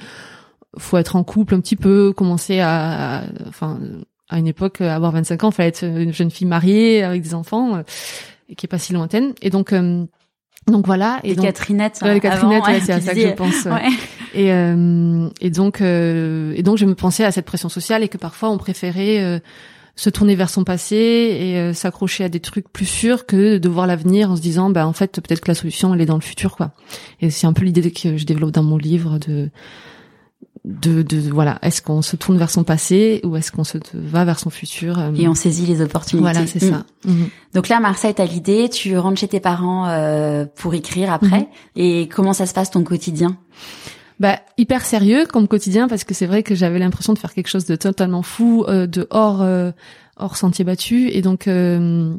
faut 0.79 0.99
être 0.99 1.17
en 1.17 1.25
couple 1.25 1.55
un 1.55 1.61
petit 1.61 1.77
peu 1.77 2.13
commencer 2.13 2.61
à, 2.61 3.25
enfin 3.49 3.79
à 4.29 4.39
une 4.39 4.47
époque 4.47 4.81
avoir 4.81 5.13
25 5.13 5.45
ans 5.45 5.51
fallait 5.51 5.69
être 5.69 5.85
une 5.85 6.13
jeune 6.13 6.31
fille 6.31 6.47
mariée 6.47 7.03
avec 7.03 7.23
des 7.23 7.35
enfants 7.35 7.77
euh, 7.77 7.83
et 8.49 8.55
qui 8.55 8.67
est 8.67 8.69
pas 8.69 8.79
si 8.79 8.93
lointaine. 8.93 9.35
Et 9.43 9.51
donc 9.51 9.73
euh, 9.73 10.07
donc 10.67 10.87
voilà 10.87 11.21
et 11.23 11.29
Les 11.29 11.37
donc 11.37 11.45
Catherinettes. 11.45 12.01
Ouais, 12.03 12.15
les 12.15 12.21
Catherinettes, 12.21 12.65
ouais, 12.65 12.75
ouais, 12.75 12.81
c'est 12.81 12.93
à 12.93 13.01
ça 13.01 13.15
que 13.15 13.21
je 13.21 13.29
pense. 13.29 13.65
ouais. 13.67 13.89
Et, 14.35 14.53
euh, 14.53 15.29
et 15.41 15.51
donc, 15.51 15.81
euh, 15.81 16.53
et 16.57 16.63
donc, 16.63 16.77
je 16.77 16.85
me 16.85 16.95
pensais 16.95 17.25
à 17.25 17.31
cette 17.31 17.47
pression 17.47 17.69
sociale 17.69 18.03
et 18.03 18.09
que 18.09 18.19
parfois 18.19 18.51
on 18.51 18.59
préférait 18.59 19.23
euh, 19.23 19.39
se 19.97 20.11
tourner 20.11 20.35
vers 20.35 20.51
son 20.51 20.63
passé 20.63 20.97
et 20.97 21.59
euh, 21.59 21.73
s'accrocher 21.73 22.25
à 22.25 22.29
des 22.29 22.41
trucs 22.41 22.69
plus 22.69 22.87
sûrs 22.87 23.27
que 23.27 23.57
de 23.57 23.69
voir 23.69 23.87
l'avenir 23.87 24.31
en 24.31 24.37
se 24.37 24.43
disant 24.43 24.69
bah 24.69 24.87
en 24.87 24.93
fait 24.93 25.21
peut-être 25.21 25.41
que 25.41 25.49
la 25.49 25.55
solution 25.55 25.95
elle 25.95 26.01
est 26.03 26.07
dans 26.07 26.17
le 26.17 26.21
futur 26.21 26.57
quoi. 26.57 26.73
Et 27.23 27.31
c'est 27.31 27.47
un 27.47 27.55
peu 27.55 27.65
l'idée 27.65 27.91
que 27.91 28.17
je 28.17 28.27
développe 28.27 28.51
dans 28.51 28.63
mon 28.63 28.77
livre 28.77 29.19
de 29.19 29.49
de, 30.67 31.03
de 31.03 31.31
voilà, 31.31 31.59
est-ce 31.63 31.81
qu'on 31.81 32.03
se 32.03 32.17
tourne 32.17 32.37
vers 32.37 32.51
son 32.51 32.65
passé 32.65 33.21
ou 33.25 33.37
est-ce 33.37 33.53
qu'on 33.53 33.65
se 33.65 33.79
va 33.95 34.25
vers 34.25 34.39
son 34.39 34.51
futur 34.51 34.99
euh, 34.99 35.13
Et 35.17 35.29
on 35.29 35.35
saisit 35.35 35.65
les 35.65 35.81
opportunités. 35.81 36.23
Voilà, 36.23 36.47
c'est 36.47 36.59
ça. 36.59 36.85
Mm. 37.05 37.13
Mm. 37.13 37.29
Donc 37.55 37.69
là, 37.69 37.81
Marseille, 37.81 38.15
t'as 38.15 38.27
l'idée, 38.27 38.69
tu 38.69 38.99
rentres 38.99 39.21
chez 39.21 39.29
tes 39.29 39.41
parents 39.41 39.89
euh, 39.89 40.45
pour 40.57 40.75
écrire 40.75 41.13
après. 41.13 41.41
Mm-hmm. 41.41 41.47
Et 41.77 42.09
comment 42.09 42.33
ça 42.33 42.47
se 42.47 42.53
passe 42.53 42.71
ton 42.71 42.83
quotidien? 42.83 43.39
Bah 44.19 44.41
hyper 44.57 44.83
sérieux 44.83 45.27
comme 45.27 45.47
quotidien 45.47 45.89
parce 45.89 46.05
que 46.05 46.15
c'est 46.15 46.27
vrai 46.27 46.43
que 46.43 46.55
j'avais 46.55 46.79
l'impression 46.79 47.13
de 47.13 47.19
faire 47.19 47.35
quelque 47.35 47.49
chose 47.49 47.67
de 47.67 47.77
totalement 47.77 48.23
fou, 48.23 48.65
euh, 48.67 48.87
de 48.87 49.07
hors 49.11 49.43
euh, 49.43 49.73
hors 50.17 50.37
sentier 50.37 50.65
battu 50.65 51.11
et 51.11 51.21
donc 51.21 51.47
euh, 51.47 52.15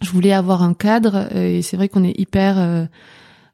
je 0.00 0.10
voulais 0.10 0.32
avoir 0.32 0.62
un 0.62 0.74
cadre 0.74 1.36
et 1.36 1.62
c'est 1.62 1.76
vrai 1.76 1.88
qu'on 1.88 2.04
est 2.04 2.16
hyper 2.18 2.88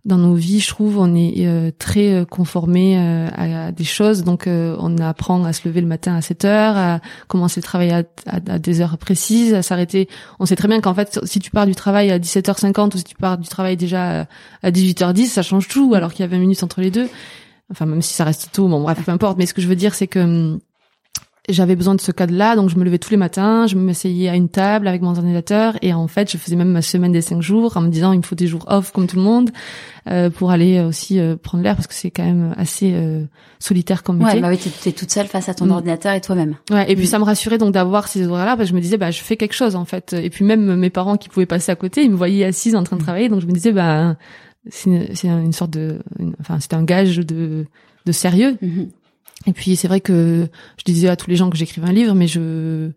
dans 0.04 0.16
nos 0.16 0.34
vies, 0.34 0.61
je 0.61 0.68
trouve, 0.68 0.98
on 0.98 1.14
est 1.14 1.76
très 1.78 2.24
conformé 2.30 2.96
à, 2.96 3.72
des 3.72 3.84
choses. 3.84 4.24
Donc, 4.24 4.44
on 4.46 4.98
apprend 4.98 5.44
à 5.44 5.52
se 5.52 5.68
lever 5.68 5.80
le 5.80 5.87
matin 5.87 6.14
à 6.14 6.22
7 6.22 6.44
heures, 6.44 6.76
à 6.76 7.00
commencer 7.26 7.61
le 7.61 7.64
travail 7.64 7.90
à, 7.90 8.04
à, 8.26 8.58
des 8.58 8.80
heures 8.80 8.96
précises, 8.96 9.52
à 9.54 9.62
s'arrêter. 9.62 10.08
On 10.38 10.46
sait 10.46 10.56
très 10.56 10.68
bien 10.68 10.80
qu'en 10.80 10.94
fait, 10.94 11.20
si 11.24 11.40
tu 11.40 11.50
pars 11.50 11.66
du 11.66 11.74
travail 11.74 12.11
à 12.11 12.18
17h50 12.18 12.94
ou 12.94 12.98
si 12.98 13.04
tu 13.04 13.16
pars 13.16 13.37
du 13.37 13.48
travail 13.48 13.76
déjà 13.76 14.26
à 14.62 14.70
18h10, 14.70 15.26
ça 15.26 15.42
change 15.42 15.68
tout, 15.68 15.92
alors 15.94 16.12
qu'il 16.12 16.24
y 16.24 16.28
a 16.28 16.28
20 16.28 16.38
minutes 16.38 16.62
entre 16.62 16.80
les 16.80 16.90
deux. 16.90 17.08
Enfin, 17.70 17.84
même 17.84 18.00
si 18.00 18.14
ça 18.14 18.24
reste 18.24 18.50
tôt, 18.52 18.66
bon 18.68 18.80
bref, 18.80 19.02
peu 19.04 19.12
importe. 19.12 19.37
Mais 19.37 19.46
ce 19.46 19.52
que 19.52 19.61
je 19.61 19.68
veux 19.68 19.76
dire, 19.76 19.94
c'est 19.94 20.06
que 20.06 20.20
hum, 20.20 20.61
j'avais 21.48 21.76
besoin 21.76 21.94
de 21.94 22.00
ce 22.00 22.12
cadre-là, 22.12 22.56
donc 22.56 22.68
je 22.68 22.76
me 22.76 22.84
levais 22.84 22.98
tous 22.98 23.11
les 23.11 23.16
matins, 23.16 23.66
je 23.66 23.76
m'asseyais 23.76 24.28
à 24.28 24.37
une 24.37 24.48
table 24.48 24.87
avec 24.87 25.02
mon 25.02 25.11
ordinateur, 25.11 25.76
et 25.82 25.92
en 25.92 26.06
fait, 26.06 26.30
je 26.30 26.37
faisais 26.37 26.56
même 26.56 26.70
ma 26.70 26.82
semaine 26.82 27.12
des 27.12 27.20
cinq 27.20 27.40
jours 27.40 27.76
en 27.76 27.80
me 27.80 27.88
disant 27.88 28.12
il 28.12 28.18
me 28.18 28.22
faut 28.22 28.34
des 28.34 28.46
jours 28.46 28.64
off 28.68 28.92
comme 28.92 29.06
tout 29.06 29.16
le 29.16 29.22
monde 29.22 29.50
euh, 30.08 30.30
pour 30.30 30.50
aller 30.50 30.80
aussi 30.80 31.18
euh, 31.18 31.37
prendre 31.37 31.64
l'air 31.64 31.74
parce 31.74 31.87
que 31.87 31.94
c'est 31.94 32.11
quand 32.11 32.24
même 32.24 32.54
assez 32.56 32.92
euh, 32.94 33.24
solitaire 33.58 34.02
comme 34.02 34.18
métier. 34.18 34.37
Ouais, 34.37 34.40
bah 34.40 34.48
oui, 34.48 34.58
t'es, 34.58 34.92
toute 34.92 35.11
seule 35.11 35.26
face 35.26 35.48
à 35.48 35.54
ton 35.54 35.66
mm. 35.66 35.72
ordinateur 35.72 36.14
et 36.14 36.20
toi-même. 36.20 36.56
Ouais, 36.70 36.90
et 36.90 36.94
puis 36.94 37.04
mm. 37.04 37.08
ça 37.08 37.18
me 37.18 37.24
rassurait 37.24 37.58
donc 37.58 37.72
d'avoir 37.72 38.08
ces 38.08 38.26
horaires-là 38.26 38.56
parce 38.56 38.68
que 38.68 38.70
je 38.70 38.76
me 38.76 38.80
disais 38.80 38.96
bah 38.96 39.11
je 39.11 39.20
fais 39.22 39.37
quelque 39.37 39.54
chose 39.54 39.76
en 39.76 39.84
fait. 39.84 40.12
Et 40.14 40.30
puis 40.30 40.44
même 40.44 40.76
mes 40.76 40.90
parents 40.90 41.16
qui 41.16 41.28
pouvaient 41.28 41.46
passer 41.46 41.72
à 41.72 41.76
côté, 41.76 42.04
ils 42.04 42.11
me 42.11 42.16
voyaient 42.16 42.44
assise 42.44 42.74
en 42.74 42.84
train 42.84 42.96
de 42.96 43.02
mm. 43.02 43.04
travailler, 43.04 43.28
donc 43.28 43.40
je 43.40 43.46
me 43.46 43.52
disais 43.52 43.72
bah 43.72 44.16
c'est 44.70 44.90
une, 45.24 45.52
sorte 45.52 45.70
de, 45.70 46.00
enfin 46.40 46.61
c'était 46.61 46.76
un 46.76 46.84
gage 46.84 47.18
de 47.18 47.64
de 48.06 48.12
sérieux. 48.12 48.56
Mhm. 48.61 48.88
Et 49.46 49.53
puis 49.53 49.77
c'est 49.77 49.88
vrai 49.88 50.01
que 50.01 50.48
je 50.79 50.85
disais 50.85 51.09
à 51.09 51.16
tous 51.16 51.31
les 51.31 51.37
gens 51.37 51.51
que 51.51 51.57
j'écrivais 51.57 51.88
un 51.88 51.92
livre, 51.92 52.14
mais 52.14 52.27
je 52.27 52.90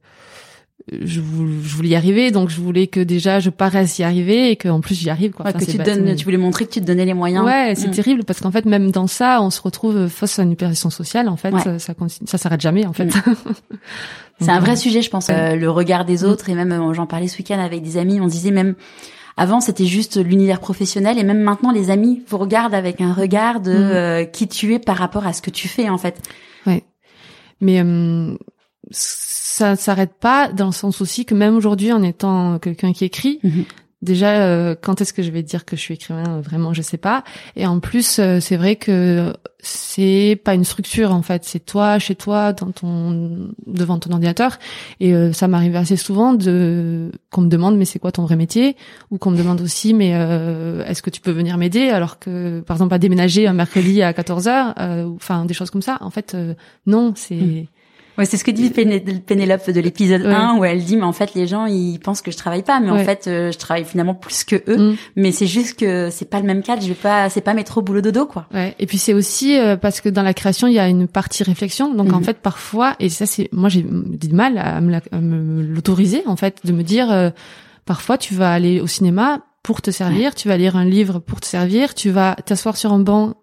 je, 0.91 1.19
voulais 1.21 1.89
y 1.89 1.95
arriver, 1.95 2.31
donc 2.31 2.49
je 2.49 2.59
voulais 2.59 2.87
que 2.87 2.99
déjà 2.99 3.39
je 3.39 3.49
paraisse 3.49 3.99
y 3.99 4.03
arriver 4.03 4.51
et 4.51 4.55
qu'en 4.55 4.81
plus 4.81 4.95
j'y 4.95 5.09
arrive. 5.09 5.31
Quoi. 5.31 5.51
que 5.53 5.63
tu 5.63 5.77
donnes, 5.77 6.15
tu 6.15 6.25
voulais 6.25 6.37
montrer 6.37 6.65
que 6.65 6.71
tu 6.71 6.81
te 6.81 6.85
donnais 6.85 7.05
les 7.05 7.13
moyens. 7.13 7.45
Ouais, 7.45 7.73
c'est 7.75 7.87
mm. 7.87 7.91
terrible 7.91 8.23
parce 8.23 8.39
qu'en 8.41 8.51
fait 8.51 8.65
même 8.65 8.91
dans 8.91 9.07
ça, 9.07 9.41
on 9.41 9.49
se 9.49 9.61
retrouve 9.61 10.07
face 10.07 10.39
à 10.39 10.43
une 10.43 10.51
hypervision 10.51 10.89
sociale. 10.89 11.29
En 11.29 11.37
fait, 11.37 11.51
ça, 11.59 11.79
ça, 11.79 11.93
ça 12.25 12.37
s'arrête 12.37 12.61
jamais. 12.61 12.85
En 12.85 12.93
fait. 12.93 13.05
Mm. 13.05 13.35
c'est 14.39 14.51
un 14.51 14.59
vrai 14.59 14.75
sujet, 14.75 15.01
je 15.01 15.09
pense. 15.09 15.29
Euh, 15.29 15.55
le 15.55 15.69
regard 15.69 16.05
des 16.05 16.23
mm. 16.23 16.25
autres 16.25 16.49
et 16.49 16.55
même 16.55 16.71
euh, 16.71 16.93
j'en 16.93 17.05
parlais 17.05 17.27
ce 17.27 17.37
week-end 17.37 17.59
avec 17.59 17.83
des 17.83 17.97
amis. 17.97 18.19
On 18.19 18.27
disait 18.27 18.51
même 18.51 18.75
avant, 19.37 19.61
c'était 19.61 19.85
juste 19.85 20.17
l'univers 20.17 20.59
professionnel 20.59 21.17
et 21.17 21.23
même 21.23 21.41
maintenant, 21.41 21.71
les 21.71 21.89
amis 21.89 22.21
vous 22.27 22.37
regardent 22.37 22.73
avec 22.73 23.01
un 23.01 23.13
regard 23.13 23.61
de 23.61 23.71
mm. 23.71 23.75
euh, 23.75 24.25
qui 24.25 24.47
tu 24.47 24.73
es 24.73 24.79
par 24.79 24.97
rapport 24.97 25.25
à 25.25 25.33
ce 25.33 25.41
que 25.41 25.49
tu 25.49 25.67
fais 25.67 25.89
en 25.89 25.97
fait. 25.97 26.21
Ouais. 26.65 26.83
Mais 27.59 27.81
euh, 27.81 28.35
ça 28.89 29.75
s'arrête 29.75 30.13
pas 30.19 30.49
dans 30.49 30.67
le 30.67 30.71
sens 30.71 31.01
aussi 31.01 31.25
que 31.25 31.35
même 31.35 31.55
aujourd'hui, 31.55 31.91
en 31.91 32.03
étant 32.03 32.59
quelqu'un 32.59 32.93
qui 32.93 33.05
écrit, 33.05 33.39
mm-hmm. 33.43 33.65
Déjà, 34.01 34.41
euh, 34.41 34.75
quand 34.79 34.99
est-ce 34.99 35.13
que 35.13 35.21
je 35.21 35.29
vais 35.29 35.43
dire 35.43 35.63
que 35.63 35.75
je 35.75 35.81
suis 35.81 35.93
écrivain 35.93 36.41
Vraiment, 36.41 36.73
je 36.73 36.81
sais 36.81 36.97
pas. 36.97 37.23
Et 37.55 37.67
en 37.67 37.79
plus, 37.79 38.17
euh, 38.17 38.39
c'est 38.39 38.57
vrai 38.57 38.75
que 38.75 39.31
c'est 39.59 40.41
pas 40.43 40.55
une 40.55 40.63
structure 40.63 41.11
en 41.11 41.21
fait. 41.21 41.43
C'est 41.45 41.63
toi, 41.63 41.99
chez 41.99 42.15
toi, 42.15 42.51
dans 42.51 42.71
ton 42.71 43.51
devant 43.67 43.99
ton 43.99 44.11
ordinateur. 44.11 44.57
Et 44.99 45.13
euh, 45.13 45.33
ça 45.33 45.47
m'arrive 45.47 45.75
assez 45.75 45.97
souvent 45.97 46.33
de 46.33 47.11
qu'on 47.29 47.41
me 47.41 47.49
demande 47.49 47.77
mais 47.77 47.85
c'est 47.85 47.99
quoi 47.99 48.11
ton 48.11 48.23
vrai 48.23 48.35
métier? 48.35 48.75
Ou 49.11 49.19
qu'on 49.19 49.29
me 49.29 49.37
demande 49.37 49.61
aussi 49.61 49.93
mais 49.93 50.09
est-ce 50.09 51.03
que 51.03 51.11
tu 51.11 51.21
peux 51.21 51.31
venir 51.31 51.57
m'aider? 51.57 51.89
Alors 51.89 52.17
que 52.17 52.61
par 52.61 52.77
exemple 52.77 52.95
à 52.95 52.97
déménager 52.97 53.45
un 53.45 53.53
mercredi 53.53 54.01
à 54.01 54.13
14 54.13 54.47
heures, 54.47 54.73
enfin 55.15 55.45
des 55.45 55.53
choses 55.53 55.69
comme 55.69 55.83
ça. 55.83 55.99
En 56.01 56.09
fait, 56.09 56.35
non, 56.87 57.13
c'est 57.15 57.35
hmm. 57.35 57.65
Ouais, 58.21 58.27
c'est 58.27 58.37
ce 58.37 58.43
que 58.43 58.51
dit 58.51 58.69
Pénélope 58.69 59.67
de 59.71 59.81
l'épisode 59.81 60.27
1 60.27 60.57
où 60.57 60.63
elle 60.63 60.83
dit 60.83 60.95
mais 60.95 61.05
en 61.05 61.11
fait 61.11 61.33
les 61.33 61.47
gens 61.47 61.65
ils 61.65 61.97
pensent 61.97 62.21
que 62.21 62.29
je 62.29 62.37
travaille 62.37 62.61
pas 62.61 62.79
mais 62.79 62.91
en 62.91 62.99
fait 62.99 63.25
euh, 63.25 63.51
je 63.51 63.57
travaille 63.57 63.83
finalement 63.83 64.13
plus 64.13 64.43
que 64.43 64.57
eux 64.67 64.91
mm. 64.91 64.95
mais 65.15 65.31
c'est 65.31 65.47
juste 65.47 65.79
que 65.79 66.11
c'est 66.11 66.29
pas 66.29 66.39
le 66.39 66.45
même 66.45 66.61
cadre, 66.61 66.83
je 66.83 66.89
vais 66.89 66.93
pas 66.93 67.31
c'est 67.31 67.41
pas 67.41 67.55
métro 67.55 67.81
boulot 67.81 68.01
dodo 68.01 68.27
quoi. 68.27 68.45
Ouais, 68.53 68.75
et 68.77 68.85
puis 68.85 68.99
c'est 68.99 69.15
aussi 69.15 69.57
euh, 69.57 69.75
parce 69.75 70.01
que 70.01 70.09
dans 70.09 70.21
la 70.21 70.35
création 70.35 70.67
il 70.67 70.75
y 70.75 70.79
a 70.79 70.87
une 70.87 71.07
partie 71.07 71.41
réflexion 71.41 71.91
donc 71.95 72.13
en 72.13 72.19
mm-hmm. 72.19 72.23
fait 72.23 72.37
parfois 72.37 72.95
et 72.99 73.09
ça 73.09 73.25
c'est 73.25 73.49
moi 73.51 73.69
j'ai 73.69 73.83
du 73.83 74.29
mal 74.29 74.59
à 74.59 74.79
me 74.81 75.63
l'autoriser 75.63 76.21
en 76.27 76.35
fait 76.35 76.59
de 76.63 76.73
me 76.73 76.83
dire 76.83 77.11
euh, 77.11 77.31
parfois 77.85 78.19
tu 78.19 78.35
vas 78.35 78.53
aller 78.53 78.81
au 78.81 78.87
cinéma 78.87 79.39
pour 79.63 79.81
te 79.81 79.91
servir, 79.91 80.33
tu 80.35 80.47
vas 80.47 80.57
lire 80.57 80.75
un 80.75 80.85
livre 80.85 81.19
pour 81.19 81.39
te 81.39 81.45
servir, 81.45 81.93
tu 81.93 82.09
vas 82.09 82.35
t'asseoir 82.45 82.77
sur 82.77 82.93
un 82.93 82.99
banc 82.99 83.35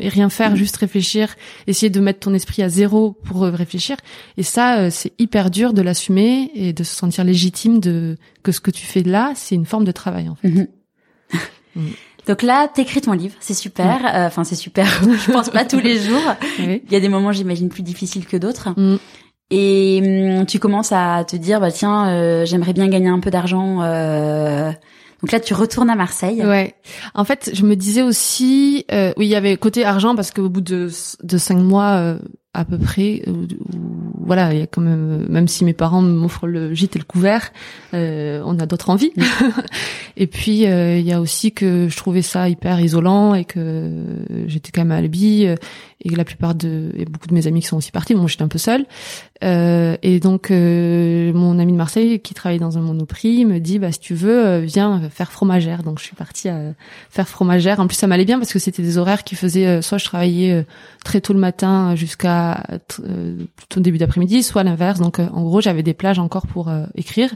et 0.00 0.08
rien 0.08 0.28
faire, 0.28 0.52
mm. 0.52 0.56
juste 0.56 0.76
réfléchir, 0.76 1.34
essayer 1.66 1.90
de 1.90 2.00
mettre 2.00 2.20
ton 2.20 2.34
esprit 2.34 2.62
à 2.62 2.68
zéro 2.68 3.12
pour 3.24 3.44
euh, 3.44 3.50
réfléchir. 3.50 3.96
Et 4.36 4.42
ça, 4.42 4.78
euh, 4.78 4.90
c'est 4.90 5.12
hyper 5.18 5.50
dur 5.50 5.72
de 5.72 5.82
l'assumer 5.82 6.50
et 6.54 6.72
de 6.72 6.84
se 6.84 6.94
sentir 6.94 7.24
légitime 7.24 7.80
de 7.80 8.16
que 8.42 8.52
ce 8.52 8.60
que 8.60 8.70
tu 8.70 8.84
fais 8.86 9.02
là, 9.02 9.32
c'est 9.34 9.54
une 9.54 9.66
forme 9.66 9.84
de 9.84 9.92
travail 9.92 10.28
en 10.28 10.34
fait. 10.34 10.48
Mm-hmm. 10.48 10.68
Mm. 11.76 11.88
Donc 12.26 12.42
là, 12.42 12.68
t'écris 12.68 13.00
ton 13.00 13.12
livre, 13.12 13.34
c'est 13.40 13.54
super. 13.54 14.04
Euh, 14.04 14.26
enfin, 14.26 14.44
c'est 14.44 14.54
super. 14.54 14.86
je 15.26 15.32
pense 15.32 15.50
pas 15.50 15.64
tous 15.64 15.80
les 15.80 15.98
jours. 15.98 16.34
Il 16.58 16.80
y 16.90 16.96
a 16.96 17.00
des 17.00 17.08
moments, 17.08 17.32
j'imagine, 17.32 17.68
plus 17.68 17.82
difficiles 17.82 18.26
que 18.26 18.36
d'autres. 18.36 18.70
Mm. 18.76 18.98
Et 19.50 20.42
tu 20.46 20.58
commences 20.58 20.92
à 20.92 21.24
te 21.24 21.36
dire, 21.36 21.58
bah 21.58 21.72
tiens, 21.72 22.44
j'aimerais 22.44 22.74
bien 22.74 22.88
gagner 22.88 23.08
un 23.08 23.18
peu 23.20 23.30
d'argent. 23.30 23.80
Donc 25.22 25.32
là, 25.32 25.40
tu 25.40 25.54
retournes 25.54 25.90
à 25.90 25.96
Marseille. 25.96 26.44
Ouais. 26.44 26.74
En 27.14 27.24
fait, 27.24 27.50
je 27.52 27.64
me 27.64 27.74
disais 27.74 28.02
aussi, 28.02 28.84
euh, 28.92 29.12
oui, 29.16 29.26
il 29.26 29.30
y 29.30 29.34
avait 29.34 29.56
côté 29.56 29.84
argent 29.84 30.14
parce 30.14 30.30
qu'au 30.30 30.48
bout 30.48 30.60
de 30.60 30.90
de 31.22 31.38
cinq 31.38 31.58
mois 31.58 31.96
euh, 31.96 32.18
à 32.54 32.64
peu 32.64 32.78
près, 32.78 33.22
euh, 33.26 33.46
voilà, 34.28 34.54
il 34.54 34.60
y 34.60 34.62
a 34.62 34.66
quand 34.68 34.80
même, 34.80 35.26
même 35.28 35.48
si 35.48 35.64
mes 35.64 35.72
parents 35.72 36.02
m'offrent 36.02 36.46
le 36.46 36.72
gîte 36.74 36.94
et 36.94 37.00
le 37.00 37.04
couvert, 37.04 37.50
euh, 37.94 38.40
on 38.44 38.60
a 38.60 38.66
d'autres 38.66 38.90
envies. 38.90 39.12
et 40.16 40.28
puis 40.28 40.62
il 40.62 41.00
y 41.00 41.12
a 41.12 41.20
aussi 41.20 41.50
que 41.50 41.88
je 41.88 41.96
trouvais 41.96 42.22
ça 42.22 42.48
hyper 42.48 42.78
isolant 42.80 43.34
et 43.34 43.44
que 43.44 43.90
j'étais 44.46 44.70
quand 44.70 44.82
même 44.82 44.92
à 44.92 44.96
Albi 44.96 45.48
et 46.04 46.08
que 46.10 46.14
la 46.14 46.24
plupart 46.24 46.54
de, 46.54 46.92
et 46.96 47.04
beaucoup 47.04 47.26
de 47.26 47.34
mes 47.34 47.46
amis 47.46 47.60
qui 47.60 47.66
sont 47.66 47.76
aussi 47.76 47.90
partis, 47.90 48.14
moi 48.14 48.26
j'étais 48.28 48.42
un 48.42 48.48
peu 48.48 48.58
seule. 48.58 48.86
Euh, 49.44 49.96
et 50.02 50.18
donc 50.18 50.50
euh, 50.50 51.32
mon 51.32 51.60
ami 51.60 51.72
de 51.72 51.76
Marseille 51.76 52.18
qui 52.18 52.34
travaille 52.34 52.58
dans 52.58 52.76
un 52.76 52.80
monoprix 52.80 53.44
me 53.44 53.60
dit 53.60 53.78
bah 53.78 53.92
si 53.92 54.00
tu 54.00 54.14
veux 54.14 54.46
euh, 54.46 54.60
viens 54.60 55.00
faire 55.10 55.32
fromagère. 55.32 55.82
Donc 55.82 55.98
je 55.98 56.04
suis 56.04 56.16
partie 56.16 56.48
à 56.48 56.60
faire 57.10 57.28
fromagère. 57.28 57.80
En 57.80 57.86
plus 57.86 57.96
ça 57.96 58.06
m'allait 58.06 58.24
bien 58.24 58.38
parce 58.38 58.52
que 58.52 58.58
c'était 58.58 58.82
des 58.82 58.98
horaires 58.98 59.24
qui 59.24 59.34
faisaient 59.34 59.82
soit 59.82 59.98
je 59.98 60.04
travaillais 60.04 60.64
très 61.04 61.20
tôt 61.20 61.32
le 61.32 61.40
matin 61.40 61.94
jusqu'à 61.96 62.64
plutôt 63.56 63.80
début 63.80 63.98
soit 64.42 64.64
l'inverse. 64.64 65.00
Donc 65.00 65.18
en 65.18 65.42
gros 65.42 65.60
j'avais 65.60 65.82
des 65.82 65.94
plages 65.94 66.18
encore 66.18 66.46
pour 66.46 66.70
écrire. 66.94 67.34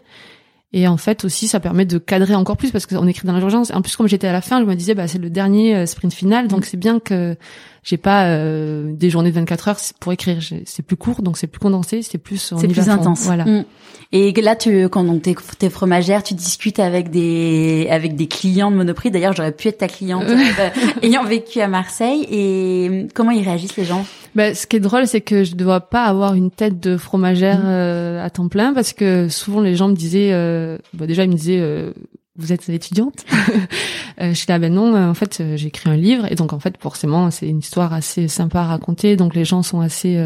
Et 0.74 0.88
en 0.88 0.96
fait 0.96 1.26
aussi, 1.26 1.48
ça 1.48 1.60
permet 1.60 1.84
de 1.84 1.98
cadrer 1.98 2.34
encore 2.34 2.56
plus 2.56 2.70
parce 2.70 2.86
qu'on 2.86 3.06
écrit 3.06 3.26
dans 3.26 3.36
l'urgence. 3.36 3.70
En 3.72 3.82
plus, 3.82 3.94
comme 3.94 4.08
j'étais 4.08 4.28
à 4.28 4.32
la 4.32 4.40
fin, 4.40 4.58
je 4.58 4.64
me 4.64 4.74
disais, 4.74 4.94
bah 4.94 5.06
c'est 5.06 5.18
le 5.18 5.28
dernier 5.28 5.86
sprint 5.86 6.14
final, 6.14 6.48
donc 6.48 6.60
mm. 6.60 6.64
c'est 6.64 6.76
bien 6.78 6.98
que 6.98 7.36
j'ai 7.82 7.96
pas 7.96 8.26
euh, 8.26 8.92
des 8.92 9.10
journées 9.10 9.30
de 9.30 9.34
24 9.34 9.68
heures 9.68 9.76
pour 9.98 10.12
écrire. 10.12 10.38
C'est 10.66 10.82
plus 10.82 10.96
court, 10.96 11.22
donc 11.22 11.36
c'est 11.36 11.48
plus 11.48 11.58
condensé, 11.58 12.02
c'est 12.02 12.18
plus. 12.18 12.54
C'est 12.56 12.68
plus 12.68 12.88
intense. 12.88 13.24
Voilà. 13.24 13.44
Mm. 13.44 13.64
Et 14.12 14.32
là, 14.40 14.54
tu, 14.54 14.88
quand 14.88 15.04
donc 15.04 15.22
t'es, 15.22 15.34
t'es 15.58 15.70
fromagère, 15.70 16.22
tu 16.22 16.34
discutes 16.34 16.78
avec 16.78 17.10
des 17.10 17.88
avec 17.90 18.14
des 18.14 18.28
clients 18.28 18.70
de 18.70 18.76
Monoprix. 18.76 19.10
D'ailleurs, 19.10 19.32
j'aurais 19.32 19.52
pu 19.52 19.68
être 19.68 19.78
ta 19.78 19.88
cliente 19.88 20.24
euh, 20.28 20.68
ayant 21.02 21.24
vécu 21.24 21.60
à 21.60 21.68
Marseille. 21.68 22.26
Et 22.30 23.08
comment 23.14 23.30
ils 23.30 23.42
réagissent 23.44 23.76
les 23.76 23.84
gens? 23.84 24.04
Ben, 24.34 24.54
ce 24.54 24.66
qui 24.66 24.76
est 24.76 24.80
drôle, 24.80 25.06
c'est 25.06 25.20
que 25.20 25.44
je 25.44 25.52
ne 25.52 25.56
dois 25.56 25.80
pas 25.80 26.04
avoir 26.04 26.34
une 26.34 26.50
tête 26.50 26.80
de 26.80 26.96
fromagère 26.96 27.58
mm. 27.58 27.66
euh, 27.66 28.24
à 28.24 28.30
temps 28.30 28.48
plein 28.48 28.72
parce 28.72 28.92
que 28.92 29.28
souvent 29.28 29.60
les 29.60 29.74
gens 29.74 29.88
me 29.88 29.96
disaient, 29.96 30.30
euh, 30.32 30.78
bah, 30.94 31.06
déjà 31.06 31.24
ils 31.24 31.30
me 31.30 31.36
disaient, 31.36 31.60
euh, 31.60 31.92
vous 32.36 32.52
êtes 32.52 32.68
étudiante 32.68 33.24
euh, 34.20 34.30
Je 34.30 34.34
suis 34.34 34.46
là, 34.48 34.58
ben 34.58 34.72
non, 34.72 34.96
en 34.96 35.14
fait 35.14 35.42
j'ai 35.56 35.68
écrit 35.68 35.90
un 35.90 35.96
livre 35.96 36.30
et 36.30 36.34
donc 36.34 36.52
en 36.52 36.58
fait 36.58 36.76
forcément 36.80 37.30
c'est 37.30 37.48
une 37.48 37.58
histoire 37.58 37.92
assez 37.92 38.28
sympa 38.28 38.60
à 38.60 38.66
raconter, 38.66 39.16
donc 39.16 39.34
les 39.34 39.44
gens 39.44 39.62
sont 39.62 39.80
assez, 39.80 40.18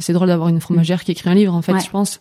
c'est 0.00 0.12
drôle 0.12 0.28
d'avoir 0.28 0.48
une 0.48 0.60
fromagère 0.60 1.04
qui 1.04 1.12
écrit 1.12 1.30
un 1.30 1.34
livre 1.34 1.54
en 1.54 1.62
fait, 1.62 1.78
je 1.84 1.90
pense. 1.90 2.18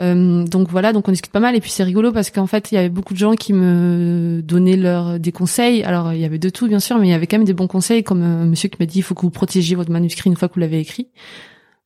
Euh, 0.00 0.44
donc 0.44 0.68
voilà, 0.68 0.92
donc 0.92 1.08
on 1.08 1.10
discute 1.10 1.32
pas 1.32 1.40
mal 1.40 1.56
et 1.56 1.60
puis 1.60 1.70
c'est 1.70 1.82
rigolo 1.82 2.12
parce 2.12 2.30
qu'en 2.30 2.46
fait 2.46 2.70
il 2.70 2.76
y 2.76 2.78
avait 2.78 2.88
beaucoup 2.88 3.14
de 3.14 3.18
gens 3.18 3.34
qui 3.34 3.52
me 3.52 4.40
donnaient 4.44 4.76
leurs 4.76 5.18
des 5.18 5.32
conseils. 5.32 5.82
Alors 5.82 6.12
il 6.12 6.20
y 6.20 6.24
avait 6.24 6.38
de 6.38 6.50
tout 6.50 6.68
bien 6.68 6.78
sûr, 6.78 6.98
mais 6.98 7.08
il 7.08 7.10
y 7.10 7.14
avait 7.14 7.26
quand 7.26 7.38
même 7.38 7.46
des 7.46 7.54
bons 7.54 7.66
conseils 7.66 8.04
comme 8.04 8.22
un 8.22 8.44
monsieur 8.44 8.68
qui 8.68 8.76
m'a 8.78 8.86
dit 8.86 8.98
il 8.98 9.02
faut 9.02 9.14
que 9.14 9.22
vous 9.22 9.30
protégiez 9.30 9.74
votre 9.74 9.90
manuscrit 9.90 10.30
une 10.30 10.36
fois 10.36 10.48
que 10.48 10.54
vous 10.54 10.60
l'avez 10.60 10.78
écrit. 10.78 11.08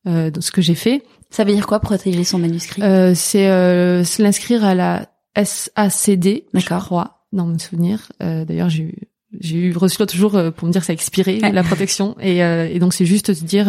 euh, 0.07 0.29
ce 0.39 0.51
que 0.51 0.61
j'ai 0.61 0.75
fait. 0.75 1.03
Ça 1.29 1.43
veut 1.43 1.53
dire 1.53 1.65
quoi 1.65 1.79
protéger 1.79 2.23
son 2.23 2.37
manuscrit? 2.37 2.83
Euh, 2.83 3.13
C'est 3.15 3.49
euh, 3.49 4.03
l'inscrire 4.19 4.63
à 4.63 4.75
la 4.75 5.07
SACD, 5.35 6.43
je 6.53 6.65
crois, 6.65 7.25
dans 7.31 7.45
mon 7.45 7.57
souvenir. 7.57 8.11
Euh, 8.21 8.45
D'ailleurs, 8.45 8.69
j'ai 8.69 8.83
eu 8.83 8.95
j'ai 9.39 9.57
eu 9.57 9.75
reçu 9.75 9.97
l'autre 9.99 10.15
jour 10.15 10.35
euh, 10.35 10.51
pour 10.51 10.67
me 10.67 10.71
dire 10.71 10.81
que 10.81 10.85
ça 10.85 10.91
a 10.91 10.93
expiré 10.93 11.39
la 11.39 11.63
protection 11.63 12.15
et, 12.21 12.43
euh, 12.43 12.69
et 12.71 12.77
donc 12.77 12.93
c'est 12.93 13.07
juste 13.07 13.33
se 13.33 13.43
dire 13.43 13.65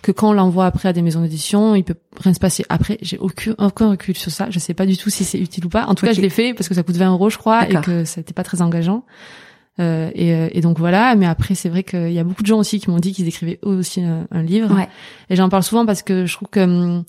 que 0.00 0.10
quand 0.10 0.30
on 0.30 0.32
l'envoie 0.32 0.64
après 0.64 0.88
à 0.88 0.94
des 0.94 1.02
maisons 1.02 1.20
d'édition, 1.20 1.74
il 1.74 1.84
peut 1.84 1.96
rien 2.18 2.32
se 2.32 2.40
passer. 2.40 2.64
Après, 2.70 2.96
j'ai 3.02 3.18
aucun, 3.18 3.54
aucun 3.58 3.90
recul 3.90 4.16
sur 4.16 4.30
ça. 4.30 4.48
Je 4.48 4.58
sais 4.58 4.72
pas 4.72 4.86
du 4.86 4.96
tout 4.96 5.10
si 5.10 5.24
c'est 5.24 5.38
utile 5.38 5.66
ou 5.66 5.68
pas. 5.68 5.84
En 5.84 5.94
tout 5.94 6.06
cas, 6.06 6.12
je 6.12 6.22
l'ai 6.22 6.30
fait 6.30 6.54
parce 6.54 6.68
que 6.68 6.74
ça 6.74 6.82
coûte 6.82 6.96
20 6.96 7.10
euros, 7.10 7.28
je 7.28 7.36
crois, 7.36 7.68
et 7.68 7.74
que 7.82 8.04
ça 8.04 8.20
n'était 8.20 8.32
pas 8.32 8.42
très 8.42 8.62
engageant. 8.62 9.04
Euh, 9.78 10.10
et, 10.14 10.34
euh, 10.34 10.48
et, 10.52 10.60
donc 10.60 10.78
voilà. 10.78 11.14
Mais 11.16 11.26
après, 11.26 11.54
c'est 11.54 11.68
vrai 11.68 11.82
qu'il 11.82 12.12
y 12.12 12.18
a 12.18 12.24
beaucoup 12.24 12.42
de 12.42 12.46
gens 12.46 12.58
aussi 12.58 12.80
qui 12.80 12.90
m'ont 12.90 12.98
dit 12.98 13.12
qu'ils 13.12 13.28
écrivaient 13.28 13.58
eux 13.64 13.76
aussi 13.76 14.02
un, 14.02 14.42
livre. 14.42 14.74
Ouais. 14.74 14.88
Et 15.28 15.36
j'en 15.36 15.48
parle 15.48 15.62
souvent 15.62 15.86
parce 15.86 16.02
que 16.02 16.26
je 16.26 16.34
trouve 16.34 16.48
que 16.48 16.60
hum, 16.60 17.04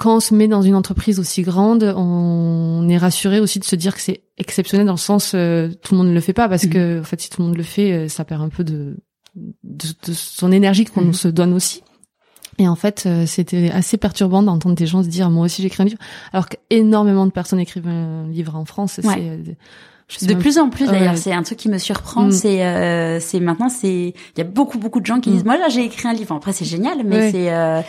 quand 0.00 0.16
on 0.16 0.20
se 0.20 0.34
met 0.34 0.48
dans 0.48 0.62
une 0.62 0.74
entreprise 0.74 1.20
aussi 1.20 1.42
grande, 1.42 1.92
on 1.94 2.88
est 2.88 2.96
rassuré 2.96 3.38
aussi 3.38 3.58
de 3.58 3.64
se 3.64 3.76
dire 3.76 3.94
que 3.94 4.00
c'est 4.00 4.22
exceptionnel 4.38 4.86
dans 4.86 4.94
le 4.94 4.98
sens 4.98 5.32
euh, 5.34 5.68
tout 5.82 5.92
le 5.92 5.98
monde 5.98 6.08
ne 6.08 6.14
le 6.14 6.22
fait 6.22 6.32
pas 6.32 6.48
parce 6.48 6.64
mmh. 6.64 6.70
que 6.70 7.00
en 7.00 7.04
fait 7.04 7.20
si 7.20 7.28
tout 7.28 7.42
le 7.42 7.48
monde 7.48 7.56
le 7.58 7.62
fait, 7.62 7.92
euh, 7.92 8.08
ça 8.08 8.24
perd 8.24 8.40
un 8.40 8.48
peu 8.48 8.64
de 8.64 8.96
de, 9.36 9.88
de 10.06 10.12
son 10.14 10.52
énergie 10.52 10.86
qu'on 10.86 11.02
mmh. 11.02 11.12
se 11.12 11.28
donne 11.28 11.52
aussi. 11.52 11.82
Et 12.58 12.66
en 12.66 12.76
fait, 12.76 13.08
c'était 13.26 13.70
assez 13.70 13.96
perturbant 13.96 14.42
d'entendre 14.42 14.74
des 14.74 14.86
gens 14.86 15.02
se 15.02 15.08
dire 15.08 15.30
moi 15.30 15.44
aussi 15.44 15.62
j'écris 15.62 15.82
un 15.82 15.86
livre, 15.86 15.98
alors 16.32 16.48
qu'énormément 16.48 17.26
de 17.26 17.30
personnes 17.30 17.60
écrivent 17.60 17.88
un 17.88 18.26
livre 18.28 18.56
en 18.56 18.64
France. 18.64 19.00
C'est 19.02 20.26
de 20.26 20.34
plus 20.34 20.58
en 20.58 20.70
plus 20.70 20.86
d'ailleurs, 20.86 21.16
c'est 21.16 21.32
un 21.32 21.42
truc 21.42 21.58
qui 21.58 21.68
me 21.68 21.78
surprend. 21.78 22.24
Mm. 22.24 22.32
C'est, 22.32 22.64
euh, 22.64 23.20
c'est 23.20 23.40
maintenant, 23.40 23.68
c'est, 23.68 24.14
il 24.14 24.38
y 24.38 24.40
a 24.40 24.44
beaucoup 24.44 24.78
beaucoup 24.78 25.00
de 25.00 25.06
gens 25.06 25.20
qui 25.20 25.30
mm. 25.30 25.32
disent, 25.34 25.44
moi 25.44 25.58
là 25.58 25.68
j'ai 25.68 25.84
écrit 25.84 26.08
un 26.08 26.12
livre. 26.12 26.34
Après 26.34 26.52
c'est 26.52 26.64
génial, 26.64 26.98
mais 27.04 27.30
c'est, 27.30 27.52
euh, 27.52 27.80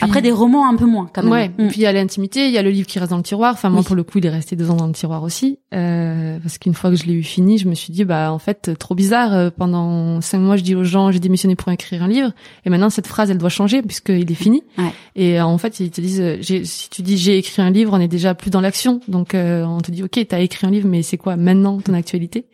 après 0.00 0.22
des 0.22 0.32
romans 0.32 0.68
un 0.68 0.76
peu 0.76 0.86
moins 0.86 1.10
quand 1.12 1.22
même. 1.22 1.32
Ouais. 1.32 1.48
Mm. 1.48 1.68
Puis 1.68 1.78
il 1.78 1.82
y 1.82 1.86
a 1.86 1.92
l'intimité, 1.92 2.46
il 2.46 2.52
y 2.52 2.58
a 2.58 2.62
le 2.62 2.70
livre 2.70 2.86
qui 2.86 2.98
reste 2.98 3.10
dans 3.10 3.16
le 3.16 3.22
tiroir. 3.22 3.52
Enfin 3.54 3.70
moi 3.70 3.82
pour 3.82 3.96
le 3.96 4.02
coup 4.02 4.18
il 4.18 4.26
est 4.26 4.30
resté 4.30 4.56
deux 4.56 4.70
ans 4.70 4.76
dans 4.76 4.86
le 4.86 4.92
tiroir 4.92 5.22
aussi 5.22 5.58
euh, 5.74 6.38
parce 6.40 6.58
qu'une 6.58 6.74
fois 6.74 6.90
que 6.90 6.96
je 6.96 7.04
l'ai 7.04 7.14
eu 7.14 7.22
fini, 7.22 7.58
je 7.58 7.68
me 7.68 7.74
suis 7.74 7.92
dit 7.92 8.04
bah 8.04 8.32
en 8.32 8.38
fait 8.38 8.76
trop 8.78 8.94
bizarre. 8.94 9.34
Euh, 9.34 9.50
pendant 9.56 10.20
cinq 10.20 10.38
mois 10.38 10.56
je 10.56 10.62
dis 10.62 10.74
aux 10.74 10.84
gens 10.84 11.10
j'ai 11.10 11.20
démissionné 11.20 11.56
pour 11.56 11.70
écrire 11.72 12.02
un 12.02 12.08
livre 12.08 12.32
et 12.64 12.70
maintenant 12.70 12.90
cette 12.90 13.06
phrase 13.06 13.30
elle 13.30 13.38
doit 13.38 13.48
changer 13.48 13.82
puisqu'il 13.82 14.30
est 14.30 14.34
fini. 14.34 14.62
Ouais. 14.76 14.92
Et 15.16 15.40
euh, 15.40 15.44
en 15.44 15.58
fait 15.58 15.80
ils 15.80 15.90
te 15.90 16.00
disent 16.00 16.20
euh, 16.20 16.38
si 16.42 16.90
tu 16.90 17.02
dis 17.02 17.16
j'ai 17.16 17.38
écrit 17.38 17.62
un 17.62 17.70
livre 17.70 17.92
on 17.94 18.00
est 18.00 18.08
déjà 18.08 18.34
plus 18.34 18.50
dans 18.50 18.60
l'action 18.60 19.00
donc 19.08 19.34
on 19.34 19.80
te 19.80 19.90
dit 19.90 20.02
ok 20.02 20.26
t'as 20.28 20.40
écrit 20.40 20.66
un 20.66 20.70
livre 20.70 20.88
mais 20.88 21.02
c'est 21.02 21.16
quoi 21.16 21.36
maintenant 21.36 21.80
ton 21.80 21.94
actualité? 21.94 22.46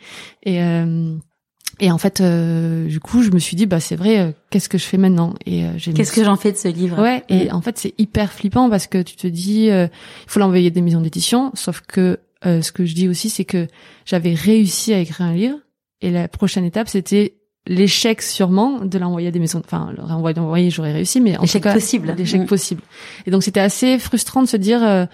Et 0.44 0.60
et 1.80 1.90
en 1.90 1.98
fait, 1.98 2.20
euh, 2.20 2.86
du 2.86 3.00
coup, 3.00 3.22
je 3.22 3.30
me 3.30 3.38
suis 3.38 3.56
dit, 3.56 3.66
bah 3.66 3.80
c'est 3.80 3.96
vrai, 3.96 4.20
euh, 4.20 4.30
qu'est-ce 4.50 4.68
que 4.68 4.78
je 4.78 4.84
fais 4.84 4.96
maintenant? 4.96 5.34
Et 5.44 5.64
euh, 5.64 5.72
qu'est-ce 5.94 6.12
que 6.12 6.24
j'en 6.24 6.36
fais 6.36 6.52
de 6.52 6.56
ce 6.56 6.68
livre? 6.68 7.00
Ouais. 7.00 7.24
Et 7.28 7.46
mm. 7.46 7.54
en 7.54 7.60
fait, 7.60 7.78
c'est 7.78 7.94
hyper 7.98 8.32
flippant 8.32 8.70
parce 8.70 8.86
que 8.86 9.02
tu 9.02 9.16
te 9.16 9.26
dis, 9.26 9.66
il 9.66 9.90
faut 10.26 10.40
l'envoyer 10.40 10.70
des 10.70 10.80
maisons 10.80 11.00
d'édition. 11.00 11.50
Sauf 11.54 11.80
que 11.80 12.20
ce 12.44 12.72
que 12.72 12.84
je 12.84 12.94
dis 12.94 13.08
aussi, 13.08 13.30
c'est 13.30 13.44
que 13.44 13.66
j'avais 14.04 14.34
réussi 14.34 14.92
à 14.92 14.98
écrire 14.98 15.26
un 15.26 15.34
livre, 15.34 15.58
et 16.00 16.10
la 16.10 16.28
prochaine 16.28 16.64
étape, 16.64 16.88
c'était 16.88 17.36
l'échec 17.66 18.20
sûrement 18.20 18.84
de 18.84 18.98
l'envoyer 18.98 19.28
à 19.28 19.30
des 19.30 19.38
maisons. 19.38 19.62
Enfin, 19.64 19.92
le 19.96 20.02
renvoyer, 20.02 20.70
j'aurais 20.70 20.92
réussi, 20.92 21.22
mais 21.22 21.38
en 21.38 21.42
l'échec 21.42 21.62
possible. 21.62 22.14
L'échec 22.16 22.42
mm. 22.42 22.46
possible. 22.46 22.82
Et 23.26 23.30
donc, 23.30 23.42
c'était 23.42 23.60
assez 23.60 23.98
frustrant 23.98 24.42
de 24.42 24.48
se 24.48 24.58
dire 24.58 25.08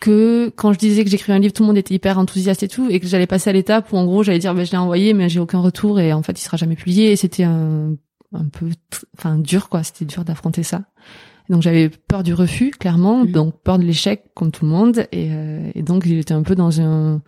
que 0.00 0.52
quand 0.56 0.72
je 0.72 0.78
disais 0.78 1.04
que 1.04 1.10
j'écrivais 1.10 1.36
un 1.36 1.40
livre, 1.40 1.52
tout 1.52 1.62
le 1.62 1.68
monde 1.68 1.78
était 1.78 1.94
hyper 1.94 2.18
enthousiaste 2.18 2.62
et 2.62 2.68
tout, 2.68 2.88
et 2.90 3.00
que 3.00 3.06
j'allais 3.06 3.26
passer 3.26 3.50
à 3.50 3.52
l'étape 3.52 3.92
où 3.92 3.96
en 3.96 4.04
gros 4.04 4.22
j'allais 4.22 4.38
dire 4.38 4.54
ben 4.54 4.64
je 4.64 4.70
l'ai 4.70 4.78
envoyé 4.78 5.14
mais 5.14 5.28
j'ai 5.28 5.40
aucun 5.40 5.60
retour 5.60 6.00
et 6.00 6.12
en 6.12 6.22
fait 6.22 6.38
il 6.38 6.42
sera 6.42 6.56
jamais 6.56 6.76
publié. 6.76 7.12
Et 7.12 7.16
c'était 7.16 7.44
un, 7.44 7.94
un 8.32 8.44
peu, 8.48 8.68
enfin 9.16 9.38
dur 9.38 9.68
quoi, 9.68 9.82
c'était 9.82 10.04
dur 10.04 10.24
d'affronter 10.24 10.62
ça. 10.62 10.82
donc 11.48 11.62
j'avais 11.62 11.88
peur 11.88 12.22
du 12.22 12.34
refus 12.34 12.70
clairement, 12.70 13.24
mmh. 13.24 13.32
donc 13.32 13.54
peur 13.62 13.78
de 13.78 13.84
l'échec 13.84 14.24
comme 14.34 14.50
tout 14.50 14.64
le 14.64 14.70
monde, 14.70 15.06
et, 15.12 15.28
euh, 15.30 15.70
et 15.74 15.82
donc 15.82 16.06
j'étais 16.06 16.34
un 16.34 16.42
peu 16.42 16.54
dans 16.54 16.80
un 16.80 17.22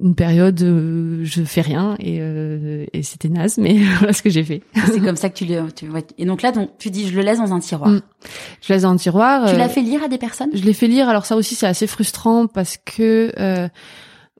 une 0.00 0.14
période 0.14 0.60
euh, 0.62 1.20
je 1.22 1.42
fais 1.42 1.60
rien 1.60 1.96
et, 2.00 2.18
euh, 2.20 2.86
et 2.92 3.02
c'était 3.02 3.28
naze 3.28 3.58
mais 3.58 3.76
voilà 3.98 4.12
ce 4.12 4.22
que 4.22 4.30
j'ai 4.30 4.44
fait. 4.44 4.62
C'est 4.86 5.00
comme 5.00 5.16
ça 5.16 5.28
que 5.28 5.36
tu 5.36 5.44
le 5.44 5.70
tu, 5.72 5.86
et 6.18 6.24
donc 6.24 6.42
là 6.42 6.52
donc 6.52 6.70
tu 6.78 6.90
dis 6.90 7.08
je 7.08 7.14
le 7.14 7.22
laisse 7.22 7.38
dans 7.38 7.52
un 7.52 7.60
tiroir. 7.60 7.90
Mm. 7.90 8.02
je 8.62 8.72
laisse 8.72 8.82
dans 8.82 8.90
un 8.90 8.96
tiroir 8.96 9.48
tu 9.48 9.56
l'as 9.56 9.68
fait 9.68 9.82
lire 9.82 10.02
à 10.02 10.08
des 10.08 10.18
personnes? 10.18 10.50
je 10.52 10.62
l'ai 10.62 10.72
fait 10.72 10.88
lire. 10.88 11.08
Alors 11.08 11.26
ça 11.26 11.36
aussi 11.36 11.54
c'est 11.54 11.66
assez 11.66 11.86
frustrant 11.86 12.46
parce 12.46 12.78
que 12.84 13.32
euh, 13.38 13.68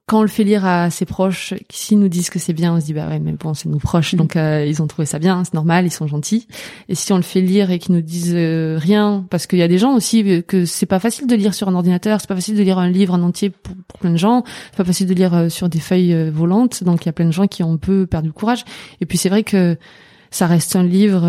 quand 0.09 0.21
on 0.21 0.23
le 0.23 0.29
fait 0.29 0.45
lire 0.45 0.65
à 0.65 0.89
ses 0.91 1.05
proches, 1.05 1.53
s'ils 1.69 1.99
nous 1.99 2.09
disent 2.09 2.31
que 2.31 2.39
c'est 2.39 2.53
bien, 2.53 2.75
on 2.75 2.81
se 2.81 2.87
dit 2.87 2.93
bah 2.93 3.09
ouais 3.09 3.19
mais 3.19 3.33
bon 3.33 3.55
c'est 3.55 3.69
nos 3.69 3.79
proches 3.79 4.15
mm. 4.15 4.17
donc 4.17 4.37
euh, 4.37 4.65
ils 4.65 4.81
ont 4.81 4.87
trouvé 4.87 5.05
ça 5.05 5.19
bien, 5.19 5.43
c'est 5.43 5.55
normal, 5.55 5.85
ils 5.85 5.91
sont 5.91 6.07
gentils. 6.07 6.47
Et 6.89 6.95
si 6.95 7.13
on 7.13 7.17
le 7.17 7.23
fait 7.23 7.41
lire 7.41 7.73
et 7.73 7.81
qu'ils 7.81 7.97
nous 7.97 8.03
disent 8.03 8.33
euh, 8.33 8.79
rien, 8.81 9.27
parce 9.31 9.49
qu'il 9.49 9.59
y 9.59 9.63
a 9.63 9.69
des 9.69 9.79
gens 9.79 9.95
aussi 9.95 10.23
euh, 10.23 10.43
que 10.43 10.65
c'est 10.65 10.87
pas 10.87 11.01
facile 11.01 11.27
de 11.27 11.35
lire 11.35 11.55
sur 11.55 11.69
un 11.69 11.75
ordinateur, 11.75 12.21
c'est 12.21 12.29
pas 12.29 12.37
facile 12.37 12.55
de 12.55 12.63
lire 12.63 12.79
un 12.79 12.89
livre 12.89 13.15
en 13.15 13.23
entier 13.23 13.51
pour, 13.51 13.75
plein 13.99 14.13
de 14.13 14.17
gens, 14.17 14.45
c'est 14.71 14.77
pas 14.77 14.85
facile 14.85 15.09
de 15.09 15.15
lire 15.15 15.51
sur 15.51 15.69
des 15.69 15.81
feuilles 15.81 16.31
volantes, 16.31 16.85
donc 16.85 17.05
il 17.05 17.07
y 17.07 17.09
a 17.09 17.13
plein 17.13 17.25
de 17.25 17.33
gens 17.33 17.49
qui 17.49 17.65
ont 17.65 17.73
un 17.73 17.77
peu 17.77 18.07
perdu 18.07 18.29
le 18.29 18.33
courage. 18.33 18.65
Et 19.01 19.07
puis 19.07 19.19
c'est 19.19 19.29
vrai 19.29 19.43
que 19.43 19.77
ça 20.31 20.47
reste 20.47 20.77
un 20.77 20.85
livre, 20.85 21.23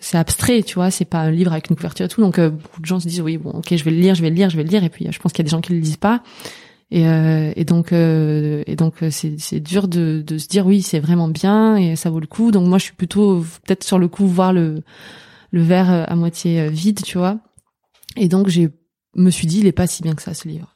c'est 0.00 0.18
abstrait, 0.18 0.62
tu 0.62 0.74
vois, 0.74 0.90
c'est 0.90 1.06
pas 1.06 1.20
un 1.20 1.30
livre 1.30 1.52
avec 1.52 1.70
une 1.70 1.76
couverture 1.76 2.06
et 2.06 2.08
tout, 2.08 2.20
donc 2.20 2.38
beaucoup 2.38 2.80
de 2.80 2.86
gens 2.86 3.00
se 3.00 3.08
disent 3.08 3.22
oui 3.22 3.38
bon 3.38 3.50
ok 3.52 3.74
je 3.74 3.82
vais 3.82 3.90
le 3.90 3.96
lire, 3.96 4.14
je 4.14 4.22
vais 4.22 4.28
le 4.28 4.36
lire, 4.36 4.50
je 4.50 4.56
vais 4.56 4.64
le 4.64 4.68
lire, 4.68 4.84
et 4.84 4.90
puis 4.90 5.08
je 5.10 5.18
pense 5.18 5.32
qu'il 5.32 5.42
y 5.42 5.46
a 5.46 5.48
des 5.48 5.50
gens 5.50 5.62
qui 5.62 5.72
le 5.72 5.78
lisent 5.78 5.96
pas. 5.96 6.22
Et, 6.90 7.08
euh, 7.08 7.52
et 7.56 7.64
donc, 7.64 7.92
euh, 7.92 8.62
et 8.66 8.76
donc, 8.76 9.02
euh, 9.02 9.10
c'est, 9.10 9.60
dur 9.60 9.88
de, 9.88 10.22
de 10.24 10.38
se 10.38 10.48
dire 10.48 10.66
oui, 10.66 10.82
c'est 10.82 11.00
vraiment 11.00 11.28
bien 11.28 11.76
et 11.76 11.96
ça 11.96 12.10
vaut 12.10 12.20
le 12.20 12.26
coup. 12.26 12.50
Donc 12.50 12.68
moi, 12.68 12.78
je 12.78 12.84
suis 12.84 12.94
plutôt 12.94 13.44
peut-être 13.64 13.84
sur 13.84 13.98
le 13.98 14.08
coup 14.08 14.26
voir 14.26 14.52
le 14.52 14.82
le 15.50 15.62
verre 15.62 16.10
à 16.10 16.16
moitié 16.16 16.68
vide, 16.68 17.00
tu 17.04 17.16
vois. 17.16 17.38
Et 18.16 18.26
donc, 18.26 18.48
j'ai 18.48 18.70
me 19.14 19.30
suis 19.30 19.46
dit, 19.46 19.60
il 19.60 19.66
est 19.66 19.72
pas 19.72 19.86
si 19.86 20.02
bien 20.02 20.14
que 20.14 20.22
ça 20.22 20.34
ce 20.34 20.48
livre. 20.48 20.73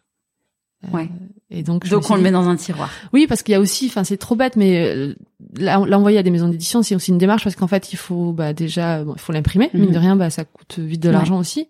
Ouais. 0.92 1.08
Et 1.50 1.62
donc, 1.62 1.88
donc 1.88 2.10
on 2.10 2.16
le 2.16 2.22
met 2.22 2.30
dans 2.30 2.48
un 2.48 2.56
tiroir. 2.56 2.90
Oui, 3.12 3.26
parce 3.26 3.42
qu'il 3.42 3.52
y 3.52 3.56
a 3.56 3.60
aussi, 3.60 3.86
enfin, 3.86 4.04
c'est 4.04 4.18
trop 4.18 4.36
bête, 4.36 4.56
mais 4.56 5.14
l'envoyer 5.58 6.18
à 6.18 6.22
des 6.22 6.30
maisons 6.30 6.48
d'édition, 6.48 6.82
c'est 6.82 6.94
aussi 6.94 7.10
une 7.10 7.18
démarche 7.18 7.44
parce 7.44 7.56
qu'en 7.56 7.66
fait, 7.66 7.92
il 7.92 7.96
faut 7.96 8.32
bah 8.32 8.52
déjà, 8.52 9.02
bon, 9.02 9.14
il 9.16 9.20
faut 9.20 9.32
l'imprimer. 9.32 9.70
Mine 9.72 9.86
mhm. 9.86 9.92
de 9.92 9.98
rien, 9.98 10.16
bah 10.16 10.30
ça 10.30 10.44
coûte 10.44 10.78
vite 10.78 11.02
de 11.02 11.10
l'argent 11.10 11.38
aussi. 11.38 11.68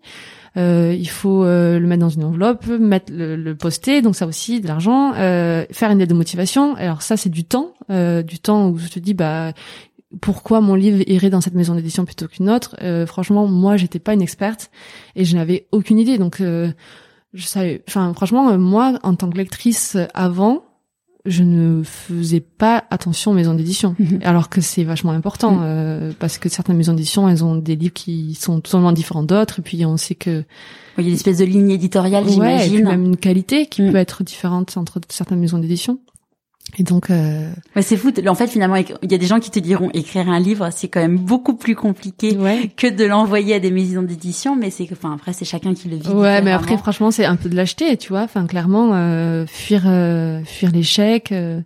Euh, 0.57 0.95
il 0.97 1.09
faut 1.09 1.43
euh, 1.43 1.79
le 1.79 1.87
mettre 1.87 2.01
dans 2.01 2.09
une 2.09 2.23
enveloppe, 2.23 2.67
mettre 2.67 3.11
le, 3.13 3.53
poster, 3.53 4.01
donc 4.01 4.15
ça 4.15 4.25
aussi 4.25 4.61
de 4.61 4.67
l'argent. 4.67 5.13
Euh, 5.15 5.65
faire 5.71 5.91
une 5.91 5.99
lettre 5.99 6.11
de 6.11 6.17
motivation. 6.17 6.75
Alors 6.75 7.01
ça, 7.01 7.17
c'est 7.17 7.29
du 7.29 7.43
temps, 7.43 7.73
euh, 7.89 8.23
du 8.23 8.39
temps 8.39 8.69
où 8.69 8.77
je 8.77 8.87
te 8.87 8.99
dis 8.99 9.13
bah 9.13 9.53
pourquoi 10.21 10.59
mon 10.59 10.73
livre 10.73 11.03
irait 11.07 11.29
dans 11.29 11.41
cette 11.41 11.53
maison 11.53 11.75
d'édition 11.75 12.03
plutôt 12.03 12.27
qu'une 12.27 12.49
autre? 12.49 12.75
franchement, 13.05 13.45
moi, 13.45 13.77
j'étais 13.77 13.99
pas 13.99 14.13
une 14.13 14.23
experte 14.23 14.71
et 15.15 15.23
je 15.23 15.35
n'avais 15.35 15.67
aucune 15.71 15.99
idée. 15.99 16.17
Donc 16.17 16.41
je 17.33 17.45
savais, 17.45 17.83
enfin 17.87 18.13
franchement, 18.13 18.57
moi 18.57 18.97
en 19.03 19.15
tant 19.15 19.29
que 19.29 19.37
lectrice 19.37 19.97
avant, 20.13 20.63
je 21.25 21.43
ne 21.43 21.83
faisais 21.83 22.39
pas 22.39 22.85
attention 22.89 23.31
aux 23.31 23.33
maisons 23.33 23.53
d'édition, 23.53 23.95
mhm. 23.99 24.19
alors 24.23 24.49
que 24.49 24.61
c'est 24.61 24.83
vachement 24.83 25.11
important 25.11 25.51
mhm. 25.51 25.61
euh, 25.63 26.11
parce 26.17 26.37
que 26.37 26.49
certaines 26.49 26.77
maisons 26.77 26.93
d'édition, 26.93 27.27
elles 27.27 27.43
ont 27.43 27.55
des 27.55 27.75
livres 27.75 27.93
qui 27.93 28.35
sont 28.35 28.61
totalement 28.61 28.91
différents 28.91 29.23
d'autres, 29.23 29.59
et 29.59 29.61
puis 29.61 29.85
on 29.85 29.97
sait 29.97 30.15
que 30.15 30.43
il 30.97 31.03
y 31.03 31.07
a 31.07 31.09
une 31.09 31.15
espèce 31.15 31.37
de 31.37 31.45
ligne 31.45 31.71
éditoriale, 31.71 32.27
j'imagine, 32.27 32.83
même 32.83 33.05
une 33.05 33.17
qualité 33.17 33.67
qui 33.67 33.81
mhm. 33.81 33.91
peut 33.91 33.97
être 33.97 34.23
différente 34.23 34.75
entre 34.77 34.99
certaines 35.09 35.39
maisons 35.39 35.59
d'édition. 35.59 35.99
Et 36.77 36.83
donc, 36.83 37.09
euh... 37.09 37.49
ouais, 37.75 37.81
c'est 37.81 37.97
fou. 37.97 38.11
En 38.27 38.35
fait, 38.35 38.47
finalement, 38.47 38.75
il 38.75 39.11
y 39.11 39.15
a 39.15 39.17
des 39.17 39.25
gens 39.25 39.39
qui 39.39 39.51
te 39.51 39.59
diront 39.59 39.89
écrire 39.93 40.29
un 40.29 40.39
livre, 40.39 40.69
c'est 40.71 40.87
quand 40.87 41.01
même 41.01 41.17
beaucoup 41.17 41.55
plus 41.55 41.75
compliqué 41.75 42.37
que 42.77 42.87
de 42.87 43.05
l'envoyer 43.05 43.55
à 43.55 43.59
des 43.59 43.71
maisons 43.71 44.03
d'édition. 44.03 44.55
Mais 44.55 44.69
c'est, 44.69 44.87
enfin, 44.91 45.13
après, 45.13 45.33
c'est 45.33 45.45
chacun 45.45 45.73
qui 45.73 45.89
le 45.89 45.97
vit. 45.97 46.09
Ouais, 46.09 46.41
mais 46.41 46.51
après, 46.51 46.77
franchement, 46.77 47.11
c'est 47.11 47.25
un 47.25 47.35
peu 47.35 47.49
de 47.49 47.55
l'acheter, 47.55 47.97
tu 47.97 48.09
vois. 48.09 48.21
Enfin, 48.21 48.45
clairement, 48.45 48.91
euh, 48.93 49.45
fuir, 49.47 49.83
euh, 49.85 50.43
fuir 50.43 50.71
l'échec. 50.71 51.31
Euh, 51.31 51.61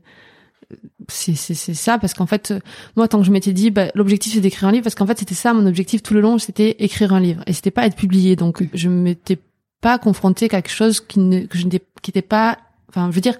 c'est 1.09 1.35
c'est 1.35 1.53
c'est 1.53 1.73
ça 1.73 1.97
parce 1.97 2.13
qu'en 2.13 2.25
fait 2.25 2.53
moi 2.95 3.07
tant 3.07 3.19
que 3.19 3.25
je 3.25 3.31
m'étais 3.31 3.53
dit 3.53 3.71
bah, 3.71 3.87
l'objectif 3.93 4.33
c'est 4.33 4.39
d'écrire 4.39 4.69
un 4.69 4.71
livre 4.71 4.83
parce 4.83 4.95
qu'en 4.95 5.05
fait 5.05 5.19
c'était 5.19 5.35
ça 5.35 5.53
mon 5.53 5.65
objectif 5.65 6.01
tout 6.01 6.13
le 6.13 6.21
long 6.21 6.37
c'était 6.37 6.77
écrire 6.79 7.13
un 7.13 7.19
livre 7.19 7.43
et 7.45 7.53
c'était 7.53 7.71
pas 7.71 7.85
être 7.85 7.95
publié 7.95 8.35
donc 8.35 8.63
je 8.73 8.89
m'étais 8.89 9.37
pas 9.81 9.97
confrontée 9.97 10.45
à 10.45 10.49
quelque 10.49 10.71
chose 10.71 11.01
qui 11.01 11.19
ne 11.19 11.41
que 11.41 11.57
je 11.57 11.65
n'étais 11.65 11.83
qui 12.01 12.11
était 12.11 12.21
pas 12.21 12.57
enfin 12.89 13.09
je 13.09 13.15
veux 13.15 13.21
dire 13.21 13.37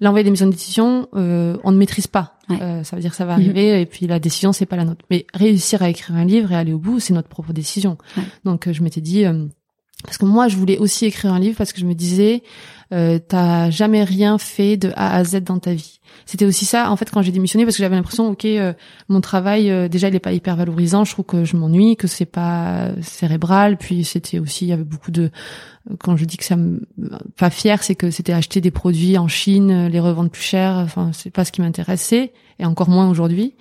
l'envoyer 0.00 0.24
des 0.24 0.30
maisons 0.30 0.46
d'édition, 0.46 1.08
euh, 1.14 1.56
on 1.62 1.72
ne 1.72 1.76
maîtrise 1.76 2.06
pas. 2.06 2.34
Euh, 2.50 2.82
ça 2.82 2.96
veut 2.96 3.02
dire 3.02 3.12
que 3.12 3.16
ça 3.16 3.24
va 3.24 3.34
arriver 3.34 3.74
mhm. 3.74 3.80
et 3.80 3.86
puis 3.86 4.06
la 4.08 4.18
décision 4.18 4.52
c'est 4.52 4.66
pas 4.66 4.76
la 4.76 4.84
nôtre. 4.84 5.04
Mais 5.10 5.26
réussir 5.32 5.82
à 5.82 5.90
écrire 5.90 6.16
un 6.16 6.24
livre 6.24 6.50
et 6.52 6.56
aller 6.56 6.72
au 6.72 6.78
bout, 6.78 6.98
c'est 6.98 7.12
notre 7.12 7.28
propre 7.28 7.52
décision. 7.52 7.96
Donc 8.44 8.66
euh, 8.66 8.72
je 8.72 8.82
m'étais 8.82 9.00
dit 9.00 9.24
euh, 9.24 9.46
parce 10.02 10.18
que 10.18 10.24
moi 10.24 10.48
je 10.48 10.56
voulais 10.56 10.78
aussi 10.78 11.06
écrire 11.06 11.32
un 11.32 11.38
livre 11.38 11.56
parce 11.56 11.72
que 11.72 11.80
je 11.80 11.86
me 11.86 11.94
disais 11.94 12.42
euh, 12.92 13.18
t'as 13.18 13.70
jamais 13.70 14.02
rien 14.02 14.38
fait 14.38 14.76
de 14.76 14.90
A 14.96 15.14
à 15.14 15.24
Z 15.24 15.42
dans 15.44 15.58
ta 15.58 15.74
vie. 15.74 15.99
C'était 16.30 16.44
aussi 16.44 16.64
ça 16.64 16.92
en 16.92 16.94
fait 16.94 17.10
quand 17.10 17.22
j'ai 17.22 17.32
démissionné 17.32 17.64
parce 17.64 17.76
que 17.76 17.82
j'avais 17.82 17.96
l'impression 17.96 18.28
ok 18.28 18.44
euh, 18.44 18.72
mon 19.08 19.20
travail 19.20 19.68
euh, 19.68 19.88
déjà 19.88 20.06
il 20.06 20.14
est 20.14 20.20
pas 20.20 20.32
hyper 20.32 20.54
valorisant, 20.54 21.02
je 21.02 21.10
trouve 21.10 21.24
que 21.24 21.44
je 21.44 21.56
m'ennuie, 21.56 21.96
que 21.96 22.06
c'est 22.06 22.24
pas 22.24 22.92
cérébral, 23.02 23.76
puis 23.76 24.04
c'était 24.04 24.38
aussi 24.38 24.66
il 24.66 24.68
y 24.68 24.72
avait 24.72 24.84
beaucoup 24.84 25.10
de 25.10 25.32
quand 25.98 26.16
je 26.16 26.24
dis 26.26 26.36
que 26.36 26.44
ça 26.44 26.54
me 26.54 26.82
pas 27.36 27.50
fier, 27.50 27.82
c'est 27.82 27.96
que 27.96 28.12
c'était 28.12 28.32
acheter 28.32 28.60
des 28.60 28.70
produits 28.70 29.18
en 29.18 29.26
Chine, 29.26 29.88
les 29.88 29.98
revendre 29.98 30.30
plus 30.30 30.44
cher, 30.44 30.74
enfin 30.76 31.10
c'est 31.12 31.30
pas 31.30 31.44
ce 31.44 31.50
qui 31.50 31.62
m'intéressait 31.62 32.32
et 32.60 32.64
encore 32.64 32.90
moins 32.90 33.10
aujourd'hui. 33.10 33.56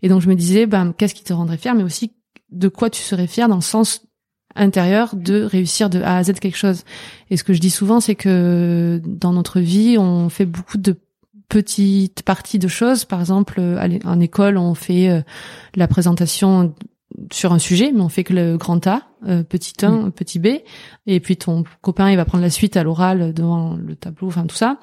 Et 0.00 0.08
donc 0.08 0.22
je 0.22 0.28
me 0.30 0.34
disais 0.34 0.64
ben 0.64 0.94
qu'est-ce 0.96 1.14
qui 1.14 1.24
te 1.24 1.34
rendrait 1.34 1.58
fier 1.58 1.74
mais 1.74 1.82
aussi 1.82 2.14
de 2.50 2.68
quoi 2.68 2.88
tu 2.88 3.02
serais 3.02 3.26
fier 3.26 3.50
dans 3.50 3.56
le 3.56 3.60
sens 3.60 4.00
intérieur 4.54 5.14
de 5.14 5.42
réussir 5.42 5.90
de 5.90 6.00
A 6.00 6.16
à 6.16 6.24
Z 6.24 6.40
quelque 6.40 6.56
chose. 6.56 6.84
Et 7.28 7.36
ce 7.36 7.44
que 7.44 7.52
je 7.52 7.60
dis 7.60 7.70
souvent, 7.70 8.00
c'est 8.00 8.14
que 8.14 9.02
dans 9.04 9.32
notre 9.32 9.60
vie, 9.60 9.98
on 9.98 10.30
fait 10.30 10.46
beaucoup 10.46 10.78
de 10.78 10.96
petites 11.48 12.22
parties 12.22 12.58
de 12.58 12.68
choses. 12.68 13.04
Par 13.04 13.20
exemple, 13.20 13.60
en 14.04 14.20
école, 14.20 14.56
on 14.56 14.74
fait 14.74 15.08
euh, 15.08 15.22
la 15.74 15.88
présentation 15.88 16.74
sur 17.32 17.52
un 17.52 17.58
sujet, 17.58 17.92
mais 17.92 18.00
on 18.00 18.08
fait 18.08 18.24
que 18.24 18.32
le 18.32 18.56
grand 18.56 18.86
A, 18.86 19.02
euh, 19.26 19.42
petit 19.42 19.74
1, 19.84 19.90
mm. 19.90 20.12
petit 20.12 20.38
B, 20.38 20.48
et 21.06 21.20
puis 21.20 21.36
ton 21.36 21.64
copain 21.80 22.10
il 22.10 22.16
va 22.16 22.24
prendre 22.24 22.42
la 22.42 22.50
suite 22.50 22.76
à 22.76 22.82
l'oral 22.82 23.32
devant 23.32 23.76
le 23.76 23.94
tableau, 23.94 24.28
enfin 24.28 24.46
tout 24.46 24.56
ça. 24.56 24.78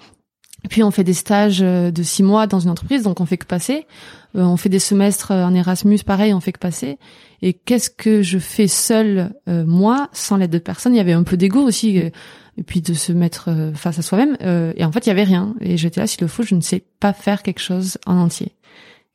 Et 0.63 0.67
puis 0.67 0.83
on 0.83 0.91
fait 0.91 1.03
des 1.03 1.13
stages 1.13 1.61
euh, 1.61 1.91
de 1.91 2.03
six 2.03 2.23
mois 2.23 2.47
dans 2.47 2.59
une 2.59 2.69
entreprise, 2.69 3.03
donc 3.03 3.19
on 3.19 3.25
fait 3.25 3.37
que 3.37 3.45
passer. 3.45 3.87
Euh, 4.35 4.43
on 4.43 4.57
fait 4.57 4.69
des 4.69 4.79
semestres 4.79 5.31
en 5.31 5.53
Erasmus, 5.53 5.99
pareil, 6.05 6.33
on 6.33 6.39
fait 6.39 6.51
que 6.51 6.59
passer. 6.59 6.97
Et 7.41 7.53
qu'est-ce 7.53 7.89
que 7.89 8.21
je 8.21 8.37
fais 8.37 8.67
seul 8.67 9.33
moi, 9.47 10.09
sans 10.13 10.37
l'aide 10.37 10.51
de 10.51 10.59
personne? 10.59 10.93
Il 10.93 10.97
y 10.97 11.01
avait 11.01 11.13
un 11.13 11.23
peu 11.23 11.37
d'ego 11.37 11.59
aussi, 11.61 11.97
et 11.97 12.63
puis 12.63 12.81
de 12.81 12.93
se 12.93 13.11
mettre 13.11 13.49
face 13.73 13.97
à 13.97 14.03
soi-même. 14.03 14.37
et 14.75 14.85
en 14.85 14.91
fait, 14.91 15.07
il 15.07 15.09
y 15.09 15.11
avait 15.11 15.23
rien. 15.23 15.55
Et 15.59 15.75
j'étais 15.75 15.99
là, 15.99 16.05
s'il 16.05 16.21
le 16.21 16.27
faut, 16.27 16.43
je 16.43 16.53
ne 16.53 16.61
sais 16.61 16.85
pas 16.99 17.13
faire 17.13 17.41
quelque 17.41 17.59
chose 17.59 17.97
en 18.05 18.15
entier. 18.15 18.53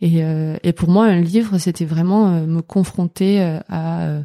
Et, 0.01 0.23
euh, 0.25 0.57
et 0.63 0.73
pour 0.73 0.89
moi, 0.89 1.07
un 1.07 1.21
livre, 1.21 1.59
c'était 1.59 1.85
vraiment 1.85 2.29
euh, 2.29 2.47
me 2.47 2.63
confronter 2.63 3.41
euh, 3.41 3.59
à 3.69 4.21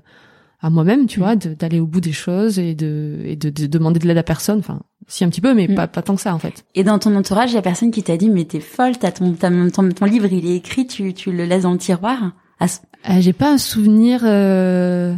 à 0.63 0.69
moi-même, 0.69 1.07
tu 1.07 1.17
vois, 1.19 1.35
d'aller 1.35 1.79
au 1.79 1.87
bout 1.87 2.01
des 2.01 2.11
choses 2.11 2.59
et 2.59 2.75
de 2.75 3.19
et 3.25 3.35
de, 3.35 3.49
de 3.49 3.65
demander 3.65 3.99
de 3.99 4.07
l'aide 4.07 4.19
à 4.19 4.23
personne. 4.23 4.59
Enfin, 4.59 4.81
si 5.11 5.23
un 5.23 5.29
petit 5.29 5.41
peu, 5.41 5.53
mais 5.53 5.67
mm. 5.67 5.75
pas 5.75 5.87
pas 5.87 6.01
tant 6.01 6.15
que 6.15 6.21
ça 6.21 6.33
en 6.33 6.39
fait. 6.39 6.65
Et 6.75 6.83
dans 6.83 6.99
ton 6.99 7.15
entourage, 7.15 7.51
il 7.51 7.55
y 7.55 7.57
a 7.57 7.61
personne 7.61 7.91
qui 7.91 8.03
t'a 8.03 8.17
dit 8.17 8.29
mais 8.29 8.45
t'es 8.45 8.59
folle, 8.59 8.97
t'as 8.97 9.11
ton, 9.11 9.33
ton 9.33 9.89
ton 9.89 10.05
livre, 10.05 10.31
il 10.31 10.45
est 10.47 10.55
écrit, 10.55 10.87
tu 10.87 11.13
tu 11.13 11.31
le 11.31 11.45
laisses 11.45 11.63
dans 11.63 11.73
le 11.73 11.77
tiroir? 11.77 12.31
Ah, 12.59 13.19
j'ai 13.19 13.33
pas 13.33 13.51
un 13.51 13.57
souvenir. 13.57 14.21
Euh... 14.23 15.15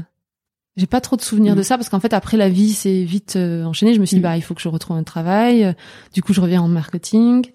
J'ai 0.75 0.87
pas 0.87 1.01
trop 1.01 1.15
de 1.15 1.21
souvenirs 1.21 1.53
mm. 1.53 1.57
de 1.57 1.61
ça 1.61 1.77
parce 1.77 1.89
qu'en 1.89 1.99
fait 1.99 2.13
après 2.13 2.37
la 2.37 2.49
vie 2.49 2.73
s'est 2.73 3.03
vite 3.03 3.35
enchaînée. 3.37 3.93
Je 3.93 3.99
me 3.99 4.05
suis 4.05 4.17
dit 4.17 4.23
bah 4.23 4.35
il 4.37 4.41
faut 4.41 4.55
que 4.55 4.61
je 4.61 4.69
retrouve 4.69 4.97
un 4.97 5.03
travail. 5.03 5.75
Du 6.13 6.23
coup 6.23 6.33
je 6.33 6.41
reviens 6.41 6.61
en 6.61 6.67
marketing. 6.67 7.45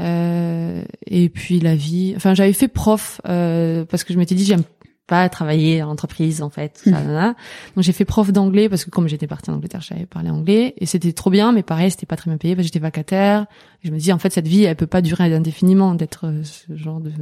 Euh, 0.00 0.82
et 1.06 1.28
puis 1.28 1.60
la 1.60 1.74
vie. 1.74 2.14
Enfin, 2.16 2.34
j'avais 2.34 2.52
fait 2.52 2.68
prof 2.68 3.20
euh, 3.28 3.84
parce 3.84 4.04
que 4.04 4.12
je 4.12 4.18
m'étais 4.18 4.34
dit 4.34 4.44
j'aime 4.44 4.64
pas 5.06 5.28
travailler 5.28 5.82
en 5.82 5.90
entreprise 5.90 6.40
en 6.40 6.50
fait. 6.50 6.78
Ça, 6.84 7.00
mmh. 7.00 7.34
Donc 7.76 7.84
j'ai 7.84 7.92
fait 7.92 8.04
prof 8.04 8.32
d'anglais 8.32 8.68
parce 8.68 8.84
que 8.84 8.90
comme 8.90 9.06
j'étais 9.06 9.26
partie 9.26 9.50
en 9.50 9.54
Angleterre, 9.54 9.82
j'avais 9.82 10.06
parlé 10.06 10.30
anglais 10.30 10.74
et 10.78 10.86
c'était 10.86 11.12
trop 11.12 11.30
bien, 11.30 11.52
mais 11.52 11.62
pareil, 11.62 11.90
c'était 11.90 12.06
pas 12.06 12.16
très 12.16 12.30
bien 12.30 12.38
payé 12.38 12.54
parce 12.54 12.64
que 12.64 12.68
j'étais 12.68 12.78
vacataire. 12.78 13.46
Et 13.82 13.88
je 13.88 13.92
me 13.92 13.98
dis 13.98 14.12
en 14.12 14.18
fait 14.18 14.32
cette 14.32 14.48
vie, 14.48 14.64
elle 14.64 14.76
peut 14.76 14.86
pas 14.86 15.02
durer 15.02 15.34
indéfiniment 15.34 15.94
d'être 15.94 16.26
euh, 16.26 16.42
ce 16.42 16.74
genre 16.76 17.00
de 17.00 17.12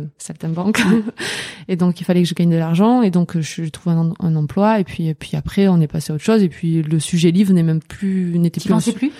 banque 0.49 0.81
et 1.69 1.77
donc 1.77 2.01
il 2.01 2.05
fallait 2.05 2.23
que 2.23 2.29
je 2.29 2.35
gagne 2.35 2.51
de 2.51 2.57
l'argent 2.57 3.03
et 3.03 3.11
donc 3.11 3.39
je 3.39 3.65
trouve 3.65 3.93
un, 3.93 4.13
un, 4.21 4.37
emploi 4.37 4.81
et 4.81 4.85
puis 4.85 5.09
et 5.09 5.15
puis 5.15 5.37
après 5.37 5.69
on 5.69 5.81
est 5.81 5.89
passé 5.89 6.13
à 6.13 6.15
autre 6.15 6.25
chose 6.25 6.43
et 6.43 6.49
puis 6.49 6.83
le 6.83 7.01
sujet 7.01 7.31
livre 7.31 7.53
n'est 7.53 7.63
même 7.63 7.81
plus 7.81 8.39
n'était 8.39 8.61
plus. 8.61 8.93
plus? 8.93 9.13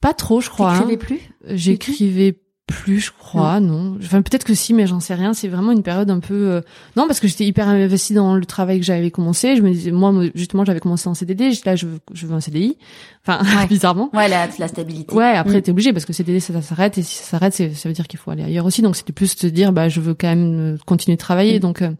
Pas 0.00 0.12
trop, 0.12 0.42
je 0.42 0.50
crois. 0.50 0.74
J'écrivais 0.74 0.94
hein. 0.94 0.98
plus? 0.98 1.20
J'écrivais 1.56 2.38
plus, 2.66 3.00
je 3.00 3.10
crois, 3.12 3.60
non. 3.60 3.96
Enfin, 4.02 4.22
peut-être 4.22 4.44
que 4.44 4.54
si, 4.54 4.72
mais 4.72 4.86
j'en 4.86 5.00
sais 5.00 5.14
rien. 5.14 5.34
C'est 5.34 5.48
vraiment 5.48 5.72
une 5.72 5.82
période 5.82 6.10
un 6.10 6.20
peu. 6.20 6.48
Euh, 6.48 6.60
non, 6.96 7.06
parce 7.06 7.20
que 7.20 7.28
j'étais 7.28 7.44
hyper 7.44 7.68
investie 7.68 8.14
dans 8.14 8.36
le 8.36 8.46
travail 8.46 8.80
que 8.80 8.86
j'avais 8.86 9.10
commencé. 9.10 9.54
Je 9.56 9.62
me 9.62 9.70
disais, 9.70 9.90
moi, 9.90 10.12
justement, 10.34 10.64
j'avais 10.64 10.80
commencé 10.80 11.06
en 11.08 11.14
CDD. 11.14 11.50
Là, 11.66 11.76
je 11.76 11.86
veux, 11.86 11.98
je 12.12 12.26
veux 12.26 12.34
un 12.34 12.40
CDI. 12.40 12.78
Enfin, 13.26 13.66
bizarrement. 13.68 14.10
Ouais, 14.14 14.28
la, 14.28 14.48
la 14.58 14.68
stabilité. 14.68 15.14
Ouais, 15.14 15.32
après, 15.32 15.58
mm. 15.58 15.62
t'es 15.62 15.70
obligé 15.72 15.92
parce 15.92 16.06
que 16.06 16.14
CDD, 16.14 16.40
ça, 16.40 16.60
s'arrête 16.62 16.96
et 16.96 17.02
si 17.02 17.16
ça 17.16 17.24
s'arrête, 17.24 17.54
ça 17.54 17.88
veut 17.88 17.94
dire 17.94 18.08
qu'il 18.08 18.18
faut 18.18 18.30
aller 18.30 18.44
ailleurs 18.44 18.64
aussi. 18.64 18.80
Donc, 18.80 18.96
c'était 18.96 19.12
plus 19.12 19.36
te 19.36 19.46
dire, 19.46 19.72
bah, 19.72 19.90
je 19.90 20.00
veux 20.00 20.14
quand 20.14 20.28
même 20.28 20.74
euh, 20.74 20.78
continuer 20.86 21.16
de 21.16 21.20
travailler. 21.20 21.58
Mm. 21.58 21.60
Donc, 21.60 21.82
euh, 21.82 21.90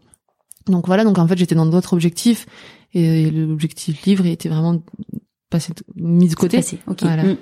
donc 0.65 0.87
voilà. 0.87 1.03
Donc, 1.03 1.19
en 1.19 1.27
fait, 1.27 1.37
j'étais 1.37 1.55
dans 1.55 1.67
d'autres 1.67 1.93
objectifs 1.93 2.47
et 2.95 3.29
l'objectif 3.29 4.03
livre 4.05 4.25
était 4.25 4.49
vraiment 4.49 4.81
mis 5.95 6.29
de 6.29 6.35
côté. 6.35 6.61
Voilà. 7.01 7.23
Mm. 7.23 7.37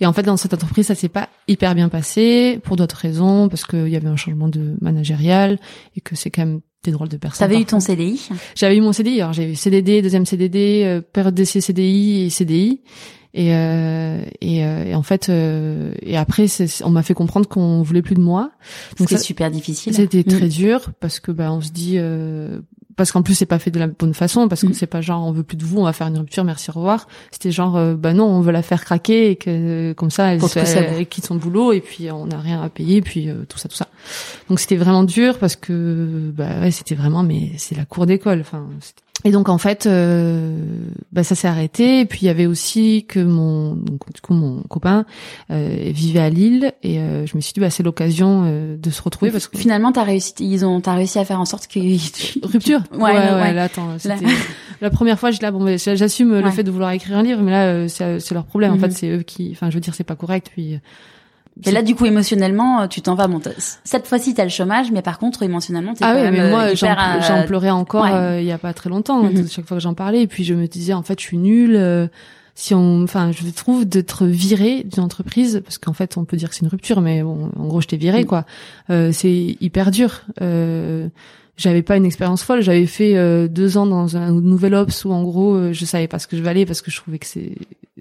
Et 0.00 0.06
en 0.06 0.12
fait, 0.12 0.22
dans 0.22 0.36
cette 0.36 0.54
entreprise, 0.54 0.86
ça 0.86 0.94
s'est 0.94 1.08
pas 1.08 1.28
hyper 1.48 1.74
bien 1.74 1.88
passé 1.88 2.60
pour 2.62 2.76
d'autres 2.76 2.96
raisons, 2.96 3.48
parce 3.48 3.64
qu'il 3.64 3.88
y 3.88 3.96
avait 3.96 4.08
un 4.08 4.16
changement 4.16 4.48
de 4.48 4.76
managérial 4.80 5.58
et 5.96 6.00
que 6.00 6.14
c'est 6.16 6.30
quand 6.30 6.44
même 6.44 6.60
des 6.84 6.92
drôles 6.92 7.08
de 7.08 7.16
personnes. 7.16 7.48
T'avais 7.48 7.60
eu 7.60 7.64
ton 7.64 7.80
CDI 7.80 8.28
J'avais 8.54 8.76
eu 8.76 8.80
mon 8.80 8.92
CDI. 8.92 9.20
Alors 9.20 9.32
j'ai 9.32 9.50
eu 9.50 9.54
CDD, 9.54 10.02
deuxième 10.02 10.26
CDD, 10.26 10.82
euh, 10.84 11.00
période 11.00 11.34
d'essai 11.34 11.60
CDI 11.60 12.24
et 12.24 12.30
CDI. 12.30 12.82
Et, 13.36 13.54
euh, 13.54 14.24
et, 14.40 14.64
euh, 14.64 14.84
et, 14.84 14.94
en 14.94 15.02
fait, 15.02 15.28
euh, 15.28 15.92
et 16.00 16.16
après, 16.16 16.46
on 16.82 16.90
m'a 16.90 17.02
fait 17.02 17.12
comprendre 17.12 17.46
qu'on 17.46 17.82
voulait 17.82 18.00
plus 18.00 18.14
de 18.14 18.20
moi. 18.20 18.50
Donc 18.98 19.10
c'était 19.10 19.22
super 19.22 19.50
difficile. 19.50 19.92
C'était 19.92 20.24
très 20.24 20.46
mm. 20.46 20.48
dur 20.48 20.92
parce 21.00 21.20
que 21.20 21.32
bah 21.32 21.52
on 21.52 21.60
se 21.60 21.70
dit 21.70 21.96
euh, 21.96 22.60
parce 22.96 23.12
qu'en 23.12 23.22
plus 23.22 23.34
c'est 23.34 23.46
pas 23.46 23.58
fait 23.58 23.70
de 23.70 23.78
la 23.78 23.86
bonne 23.86 24.14
façon 24.14 24.48
parce 24.48 24.62
que 24.62 24.68
mm. 24.68 24.74
c'est 24.74 24.86
pas 24.86 25.00
genre 25.00 25.24
on 25.26 25.32
veut 25.32 25.42
plus 25.42 25.56
de 25.56 25.64
vous 25.64 25.78
on 25.78 25.84
va 25.84 25.92
faire 25.92 26.06
une 26.06 26.18
rupture 26.18 26.44
merci 26.44 26.70
au 26.70 26.74
revoir. 26.74 27.06
C'était 27.30 27.50
genre 27.50 27.76
euh, 27.76 27.94
bah 27.94 28.14
non 28.14 28.24
on 28.24 28.40
veut 28.40 28.52
la 28.52 28.62
faire 28.62 28.84
craquer 28.84 29.30
et 29.30 29.36
que 29.36 29.92
comme 29.92 30.10
ça 30.10 30.34
elle, 30.34 30.40
elle, 30.56 31.06
quitte 31.06 31.26
son 31.26 31.36
boulot 31.36 31.72
et 31.72 31.80
puis 31.80 32.10
on 32.10 32.26
n'a 32.26 32.38
rien 32.38 32.62
à 32.62 32.68
payer 32.68 33.02
puis 33.02 33.28
euh, 33.28 33.44
tout 33.48 33.58
ça 33.58 33.68
tout 33.68 33.76
ça. 33.76 33.88
Donc 34.48 34.60
c'était 34.60 34.76
vraiment 34.76 35.04
dur 35.04 35.38
parce 35.38 35.56
que 35.56 36.32
bah 36.34 36.60
ouais 36.60 36.70
c'était 36.70 36.94
vraiment 36.94 37.22
mais 37.22 37.52
c'est 37.58 37.76
la 37.76 37.84
cour 37.84 38.06
d'école 38.06 38.40
enfin 38.40 38.66
et 39.24 39.30
donc 39.30 39.48
en 39.48 39.58
fait, 39.58 39.86
euh, 39.86 40.56
bah, 41.10 41.24
ça 41.24 41.34
s'est 41.34 41.48
arrêté. 41.48 42.00
Et 42.00 42.04
puis 42.04 42.20
il 42.22 42.26
y 42.26 42.28
avait 42.28 42.46
aussi 42.46 43.06
que 43.08 43.18
mon, 43.18 43.74
donc, 43.74 44.12
du 44.12 44.20
coup 44.20 44.34
mon 44.34 44.62
copain 44.62 45.06
euh, 45.50 45.90
vivait 45.90 46.20
à 46.20 46.30
Lille 46.30 46.72
et 46.82 47.00
euh, 47.00 47.26
je 47.26 47.34
me 47.36 47.40
suis 47.40 47.52
dit 47.52 47.60
bah 47.60 47.70
c'est 47.70 47.82
l'occasion 47.82 48.44
euh, 48.44 48.76
de 48.76 48.90
se 48.90 49.00
retrouver 49.02 49.30
parce 49.30 49.48
que 49.48 49.56
finalement 49.56 49.90
t'as 49.92 50.02
réussi, 50.02 50.34
ils 50.40 50.64
ont 50.64 50.80
t'as 50.80 50.94
réussi 50.94 51.18
à 51.18 51.24
faire 51.24 51.40
en 51.40 51.44
sorte 51.44 51.66
que 51.66 51.80
rupture? 52.46 52.82
Ouais, 52.92 53.12
ouais, 53.12 53.32
ouais, 53.32 53.52
Là, 53.52 53.64
attends, 53.64 53.98
c'était 53.98 54.16
la... 54.80 54.90
première 54.90 55.18
fois, 55.18 55.30
je 55.30 55.40
là 55.40 55.50
bon, 55.50 55.76
j'assume 55.76 56.38
le 56.38 56.50
fait 56.50 56.62
de 56.62 56.70
vouloir 56.70 56.90
écrire 56.90 57.16
un 57.16 57.22
livre, 57.22 57.40
mais 57.42 57.50
là 57.50 57.88
c'est 57.88 58.32
leur 58.32 58.44
problème. 58.44 58.74
En 58.74 58.78
fait, 58.78 58.88
mhm. 58.88 58.92
c'est 58.92 59.08
eux 59.08 59.22
qui, 59.22 59.50
enfin 59.52 59.70
je 59.70 59.74
veux 59.74 59.80
dire 59.80 59.94
c'est 59.94 60.04
pas 60.04 60.16
correct. 60.16 60.50
Puis 60.52 60.78
et 61.64 61.70
là, 61.70 61.82
du 61.82 61.94
coup, 61.94 62.04
émotionnellement, 62.04 62.82
euh, 62.82 62.86
tu 62.86 63.00
t'en 63.00 63.14
vas. 63.14 63.28
Bon, 63.28 63.40
cette 63.84 64.06
fois-ci, 64.06 64.34
t'as 64.34 64.44
le 64.44 64.50
chômage, 64.50 64.92
mais 64.92 65.00
par 65.00 65.18
contre, 65.18 65.42
émotionnellement, 65.42 65.94
t'es 65.94 66.04
ah 66.04 66.12
quand 66.12 66.22
oui, 66.22 66.30
mais 66.30 66.50
moi, 66.50 66.74
j'en 66.74 66.88
euh, 66.88 67.46
pleurais 67.46 67.70
encore 67.70 68.04
euh, 68.06 68.40
il 68.40 68.46
y 68.46 68.52
a 68.52 68.58
pas 68.58 68.74
très 68.74 68.90
longtemps. 68.90 69.22
Mhm. 69.22 69.48
Chaque 69.48 69.66
fois 69.66 69.78
que 69.78 69.82
j'en 69.82 69.94
parlais, 69.94 70.22
et 70.22 70.26
puis 70.26 70.44
je 70.44 70.52
me 70.52 70.66
disais, 70.66 70.92
en 70.92 71.02
fait, 71.02 71.18
je 71.18 71.24
suis 71.24 71.38
nulle. 71.38 72.10
si 72.54 72.74
on, 72.74 73.02
enfin, 73.02 73.32
je 73.32 73.48
trouve 73.50 73.86
d'être 73.86 74.26
viré 74.26 74.84
d'une 74.84 75.02
entreprise, 75.02 75.62
parce 75.64 75.78
qu'en 75.78 75.94
fait, 75.94 76.18
on 76.18 76.24
peut 76.24 76.36
dire 76.36 76.50
que 76.50 76.54
c'est 76.54 76.62
une 76.62 76.68
rupture, 76.68 77.00
mais 77.00 77.22
bon, 77.22 77.50
en 77.58 77.66
gros, 77.66 77.80
je 77.80 77.88
t'ai 77.88 77.96
viré, 77.96 78.20
mhm. 78.20 78.26
quoi. 78.26 78.44
c'est 78.88 79.56
hyper 79.60 79.90
dur. 79.90 80.22
Euh, 80.42 81.08
j'avais 81.56 81.82
pas 81.82 81.96
une 81.96 82.04
expérience 82.04 82.42
folle. 82.42 82.60
J'avais 82.60 82.86
fait 82.86 83.16
euh, 83.16 83.48
deux 83.48 83.78
ans 83.78 83.86
dans 83.86 84.16
un 84.16 84.30
nouvel 84.32 84.74
ops 84.74 85.04
où 85.04 85.12
en 85.12 85.22
gros 85.22 85.54
euh, 85.54 85.72
je 85.72 85.84
savais 85.84 86.06
pas 86.06 86.18
ce 86.18 86.26
que 86.26 86.36
je 86.36 86.42
valais 86.42 86.66
parce 86.66 86.82
que 86.82 86.90
je 86.90 86.96
trouvais 86.96 87.18
que 87.18 87.26
c'est 87.26 87.54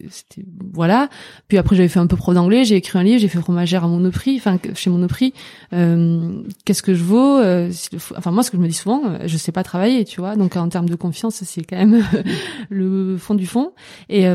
c'était 0.09 0.45
voilà. 0.73 1.09
Puis 1.47 1.57
après 1.57 1.75
j'avais 1.75 1.87
fait 1.87 1.99
un 1.99 2.07
peu 2.07 2.17
pro 2.17 2.33
d'anglais, 2.33 2.65
j'ai 2.65 2.75
écrit 2.75 2.99
un 2.99 3.03
livre, 3.03 3.19
j'ai 3.19 3.29
fait 3.29 3.39
fromagère 3.39 3.85
à 3.85 3.87
Monoprix, 3.87 4.35
enfin 4.37 4.59
chez 4.73 4.89
Monoprix. 4.89 5.33
Euh, 5.71 6.41
Qu'est-ce 6.65 6.83
que 6.83 6.93
je 6.93 7.03
vaux 7.03 7.37
euh, 7.37 7.71
Enfin 8.17 8.31
moi 8.31 8.43
ce 8.43 8.51
que 8.51 8.57
je 8.57 8.61
me 8.61 8.67
dis 8.67 8.73
souvent, 8.73 9.01
je 9.25 9.37
sais 9.37 9.53
pas 9.53 9.63
travailler, 9.63 10.03
tu 10.03 10.19
vois. 10.19 10.35
Donc 10.35 10.57
en 10.57 10.67
termes 10.67 10.89
de 10.89 10.95
confiance 10.95 11.41
c'est 11.43 11.63
quand 11.63 11.77
même 11.77 12.03
le 12.69 13.17
fond 13.17 13.35
du 13.35 13.47
fond 13.47 13.71
et 14.09 14.25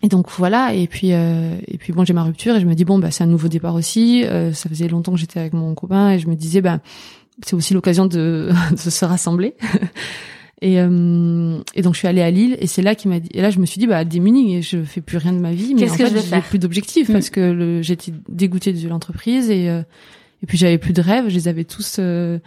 et 0.00 0.06
donc 0.06 0.30
voilà, 0.30 0.74
et 0.74 0.86
puis 0.86 1.08
et 1.08 1.78
puis 1.80 1.92
bon 1.92 2.04
j'ai 2.04 2.12
ma 2.12 2.22
rupture 2.22 2.54
et 2.54 2.60
je 2.60 2.66
me 2.66 2.74
dis 2.74 2.84
bon 2.84 3.00
bah 3.00 3.10
c'est 3.10 3.24
un 3.24 3.28
nouveau 3.28 3.48
départ 3.48 3.74
aussi. 3.74 4.24
ça 4.52 4.68
faisait 4.68 4.86
longtemps 4.86 5.10
que 5.10 5.18
j'étais 5.18 5.40
avec 5.40 5.54
mon 5.54 5.74
copain 5.74 6.12
et 6.12 6.20
je 6.20 6.28
me 6.28 6.36
disais 6.36 6.60
bah 6.60 6.78
c'est 7.44 7.54
aussi 7.54 7.74
l'occasion 7.74 8.06
de, 8.06 8.50
de, 8.70 8.90
se 8.90 9.04
rassembler. 9.04 9.54
Et, 10.60 10.80
euh, 10.80 11.60
et 11.76 11.82
donc 11.82 11.94
je 11.94 11.98
suis 12.00 12.08
allée 12.08 12.20
à 12.20 12.32
Lille 12.32 12.56
et 12.58 12.66
c'est 12.66 12.82
là 12.82 12.96
qu'il 12.96 13.12
m'a 13.12 13.20
dit 13.20 13.28
et 13.32 13.42
là 13.42 13.50
je 13.50 13.60
me 13.60 13.64
suis 13.64 13.78
dit 13.78 13.86
bah 13.86 14.04
démunie 14.04 14.60
je 14.60 14.82
fais 14.82 15.00
plus 15.00 15.16
rien 15.16 15.32
de 15.32 15.38
ma 15.38 15.52
vie 15.52 15.72
mais 15.76 15.88
en 15.88 15.94
fait 15.94 16.08
j'ai 16.08 16.40
plus 16.40 16.58
d'objectifs 16.58 17.08
mm. 17.08 17.12
parce 17.12 17.30
que 17.30 17.78
j'étais 17.80 18.12
dégoûtée 18.28 18.72
de 18.72 18.88
l'entreprise 18.88 19.50
et 19.50 19.68
euh, 19.68 19.82
et 20.42 20.46
puis 20.46 20.58
j'avais 20.58 20.78
plus 20.78 20.92
de 20.92 21.00
rêves 21.00 21.28
je 21.28 21.34
les 21.34 21.46
avais 21.46 21.62
tous 21.62 21.98
euh, 22.00 22.40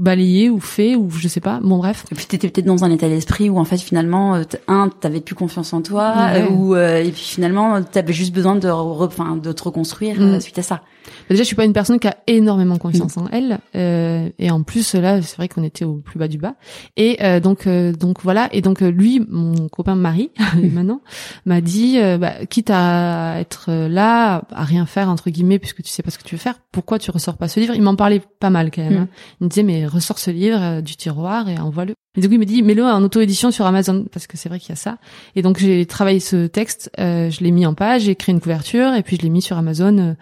balayé 0.00 0.48
ou 0.48 0.60
fait 0.60 0.96
ou 0.96 1.10
je 1.10 1.28
sais 1.28 1.40
pas 1.40 1.60
bon 1.62 1.76
bref 1.76 2.06
et 2.10 2.14
puis 2.14 2.24
t'étais 2.24 2.48
peut-être 2.48 2.66
dans 2.66 2.84
un 2.84 2.90
état 2.90 3.06
d'esprit 3.06 3.50
où 3.50 3.58
en 3.58 3.66
fait 3.66 3.76
finalement 3.76 4.34
euh, 4.34 4.42
un 4.66 4.88
t'avais 4.88 5.20
plus 5.20 5.34
confiance 5.34 5.74
en 5.74 5.82
toi 5.82 6.32
ou 6.50 6.74
euh, 6.74 7.02
et 7.02 7.10
puis 7.10 7.22
finalement 7.22 7.82
t'avais 7.82 8.14
juste 8.14 8.34
besoin 8.34 8.56
de 8.56 8.68
enfin 8.68 9.36
de 9.36 9.52
te 9.52 9.62
reconstruire 9.62 10.18
mm. 10.18 10.22
euh, 10.22 10.40
suite 10.40 10.58
à 10.58 10.62
ça 10.62 10.80
déjà 11.28 11.42
je 11.42 11.46
suis 11.46 11.56
pas 11.56 11.64
une 11.64 11.72
personne 11.72 11.98
qui 11.98 12.08
a 12.08 12.16
énormément 12.26 12.78
confiance 12.78 13.16
en 13.16 13.26
elle 13.32 13.60
et 13.74 14.50
en 14.50 14.62
plus 14.62 14.94
là 14.94 15.22
c'est 15.22 15.36
vrai 15.36 15.48
qu'on 15.48 15.62
était 15.62 15.84
au 15.84 15.96
plus 15.96 16.18
bas 16.18 16.28
du 16.28 16.38
bas 16.38 16.54
et 16.96 17.18
donc 17.40 17.68
donc 17.68 18.22
voilà 18.22 18.48
et 18.52 18.60
donc 18.60 18.80
lui 18.80 19.20
mon 19.28 19.68
copain 19.68 19.94
Marie 19.94 20.30
maintenant 20.72 21.00
m'a 21.46 21.60
dit 21.60 21.98
bah, 22.18 22.46
quitte 22.48 22.70
à 22.70 23.40
être 23.40 23.70
là 23.70 24.42
à 24.50 24.64
rien 24.64 24.86
faire 24.86 25.08
entre 25.08 25.30
guillemets 25.30 25.58
puisque 25.58 25.82
tu 25.82 25.90
sais 25.90 26.02
pas 26.02 26.10
ce 26.10 26.18
que 26.18 26.24
tu 26.24 26.34
veux 26.34 26.40
faire 26.40 26.60
pourquoi 26.72 26.98
tu 26.98 27.10
ressors 27.10 27.36
pas 27.36 27.48
ce 27.48 27.60
livre? 27.60 27.74
Il 27.74 27.82
m'en 27.82 27.96
parlait 27.96 28.22
pas 28.38 28.50
mal 28.50 28.70
quand 28.70 28.82
même 28.82 28.92
mm. 28.92 29.02
hein. 29.02 29.08
il 29.40 29.44
me 29.44 29.48
disait 29.48 29.62
mais 29.62 29.86
ressort 29.86 30.18
ce 30.18 30.30
livre 30.30 30.60
euh, 30.60 30.80
du 30.80 30.96
tiroir 30.96 31.48
et 31.48 31.58
envoie-le. 31.58 31.94
Et 32.16 32.20
du 32.20 32.28
coup, 32.28 32.34
il 32.34 32.40
me 32.40 32.44
dit, 32.44 32.62
mets-le 32.62 32.84
en 32.84 33.02
auto-édition 33.02 33.50
sur 33.50 33.66
Amazon, 33.66 34.06
parce 34.12 34.26
que 34.26 34.36
c'est 34.36 34.48
vrai 34.48 34.58
qu'il 34.58 34.70
y 34.70 34.72
a 34.72 34.76
ça. 34.76 34.98
Et 35.36 35.42
donc, 35.42 35.58
j'ai 35.58 35.86
travaillé 35.86 36.18
ce 36.18 36.46
texte, 36.46 36.90
euh, 36.98 37.30
je 37.30 37.44
l'ai 37.44 37.52
mis 37.52 37.66
en 37.66 37.74
page, 37.74 38.02
j'ai 38.02 38.16
créé 38.16 38.34
une 38.34 38.40
couverture, 38.40 38.94
et 38.94 39.02
puis 39.02 39.16
je 39.16 39.22
l'ai 39.22 39.28
mis 39.28 39.42
sur 39.42 39.56
Amazon. 39.56 40.16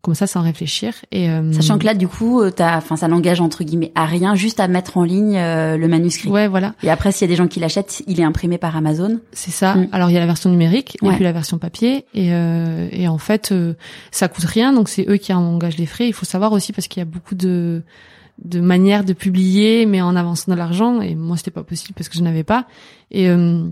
Comme 0.00 0.14
ça 0.14 0.28
sans 0.28 0.42
réfléchir. 0.42 0.94
Et 1.10 1.28
euh, 1.28 1.52
sachant 1.52 1.76
que 1.76 1.84
là, 1.84 1.92
du 1.92 2.06
coup, 2.06 2.40
euh, 2.40 2.50
t'as, 2.52 2.76
enfin, 2.76 2.96
ça 2.96 3.08
n'engage 3.08 3.40
entre 3.40 3.64
guillemets 3.64 3.90
à 3.96 4.06
rien, 4.06 4.36
juste 4.36 4.60
à 4.60 4.68
mettre 4.68 4.96
en 4.96 5.02
ligne 5.02 5.36
euh, 5.36 5.76
le 5.76 5.88
manuscrit. 5.88 6.30
Ouais, 6.30 6.46
voilà. 6.46 6.74
Et 6.84 6.90
après, 6.90 7.10
s'il 7.10 7.22
y 7.22 7.28
a 7.28 7.32
des 7.32 7.36
gens 7.36 7.48
qui 7.48 7.58
l'achètent, 7.58 8.02
il 8.06 8.20
est 8.20 8.24
imprimé 8.24 8.58
par 8.58 8.76
Amazon. 8.76 9.18
C'est 9.32 9.50
ça. 9.50 9.74
Mm. 9.74 9.88
Alors 9.90 10.08
il 10.10 10.12
y 10.12 10.16
a 10.16 10.20
la 10.20 10.26
version 10.26 10.50
numérique 10.50 10.96
Ouais. 11.02 11.12
et 11.12 11.16
puis 11.16 11.24
la 11.24 11.32
version 11.32 11.58
papier 11.58 12.06
et 12.14 12.32
euh, 12.32 12.88
et 12.92 13.08
en 13.08 13.18
fait 13.18 13.50
euh, 13.50 13.74
ça 14.12 14.28
coûte 14.28 14.44
rien 14.44 14.72
donc 14.72 14.88
c'est 14.88 15.04
eux 15.08 15.16
qui 15.16 15.32
engagent 15.32 15.78
les 15.78 15.86
frais. 15.86 16.06
Il 16.06 16.12
faut 16.12 16.26
savoir 16.26 16.52
aussi 16.52 16.72
parce 16.72 16.86
qu'il 16.86 17.00
y 17.00 17.02
a 17.02 17.04
beaucoup 17.04 17.34
de 17.34 17.82
de 18.44 18.60
manières 18.60 19.02
de 19.02 19.12
publier 19.14 19.84
mais 19.84 20.00
en 20.00 20.14
avançant 20.14 20.52
de 20.52 20.56
l'argent 20.56 21.00
et 21.00 21.16
moi 21.16 21.36
c'était 21.36 21.50
pas 21.50 21.64
possible 21.64 21.94
parce 21.96 22.08
que 22.08 22.16
je 22.16 22.22
n'avais 22.22 22.44
pas 22.44 22.66
et 23.10 23.28
euh, 23.28 23.64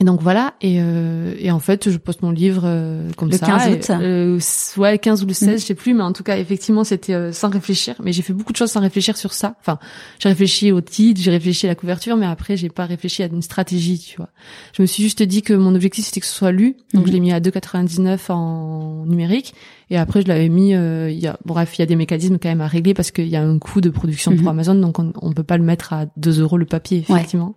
et 0.00 0.04
donc 0.04 0.20
voilà 0.22 0.54
et 0.60 0.76
euh, 0.80 1.34
et 1.38 1.50
en 1.50 1.58
fait 1.58 1.90
je 1.90 1.98
poste 1.98 2.22
mon 2.22 2.30
livre 2.30 2.62
euh, 2.64 3.10
comme 3.16 3.30
Le 3.30 3.36
ça 3.36 3.46
15 3.46 3.66
et, 3.66 3.72
août. 3.72 3.90
euh, 3.90 4.38
ouais 4.76 4.98
15 4.98 5.24
ou 5.24 5.26
le 5.26 5.32
16 5.32 5.48
Mhm. 5.48 5.58
je 5.58 5.64
sais 5.64 5.74
plus 5.74 5.92
mais 5.94 6.02
en 6.04 6.12
tout 6.12 6.22
cas 6.22 6.38
effectivement 6.38 6.84
c'était 6.84 7.14
euh, 7.14 7.32
sans 7.32 7.48
réfléchir 7.50 7.96
mais 8.02 8.12
j'ai 8.12 8.22
fait 8.22 8.32
beaucoup 8.32 8.52
de 8.52 8.56
choses 8.58 8.70
sans 8.70 8.80
réfléchir 8.80 9.16
sur 9.16 9.32
ça 9.32 9.56
enfin 9.60 9.78
j'ai 10.20 10.28
réfléchi 10.28 10.70
au 10.70 10.80
titre 10.80 11.20
j'ai 11.20 11.30
réfléchi 11.32 11.66
à 11.66 11.70
la 11.70 11.74
couverture 11.74 12.16
mais 12.16 12.26
après 12.26 12.56
j'ai 12.56 12.68
pas 12.68 12.86
réfléchi 12.86 13.22
à 13.24 13.26
une 13.26 13.42
stratégie 13.42 13.98
tu 13.98 14.16
vois 14.18 14.28
je 14.72 14.82
me 14.82 14.86
suis 14.86 15.02
juste 15.02 15.22
dit 15.24 15.42
que 15.42 15.52
mon 15.54 15.74
objectif 15.74 16.04
c'était 16.06 16.20
que 16.20 16.26
ce 16.26 16.34
soit 16.34 16.52
lu 16.52 16.76
donc 16.94 17.02
Mhm. 17.02 17.08
je 17.08 17.12
l'ai 17.12 17.20
mis 17.20 17.32
à 17.32 17.40
2,99 17.40 18.30
en 18.30 19.04
numérique 19.06 19.54
et 19.90 19.96
après 19.96 20.22
je 20.22 20.28
l'avais 20.28 20.48
mis 20.48 20.74
euh, 20.74 21.10
il 21.10 21.18
y 21.18 21.26
a 21.26 21.38
bref 21.44 21.76
il 21.78 21.80
y 21.80 21.82
a 21.82 21.86
des 21.86 21.96
mécanismes 21.96 22.38
quand 22.38 22.48
même 22.48 22.60
à 22.60 22.66
régler 22.66 22.94
parce 22.94 23.10
qu'il 23.10 23.28
y 23.28 23.36
a 23.36 23.42
un 23.42 23.58
coût 23.58 23.80
de 23.80 23.90
production 23.90 24.32
Mhm. 24.32 24.38
pour 24.40 24.48
Amazon 24.50 24.74
donc 24.74 24.98
on, 24.98 25.12
on 25.22 25.32
peut 25.32 25.42
pas 25.44 25.56
le 25.58 25.64
mettre 25.64 25.92
à 25.92 26.06
2 26.16 26.40
euros 26.40 26.56
le 26.58 26.66
papier 26.66 27.04
Ouais. 27.08 27.16
effectivement. 27.16 27.54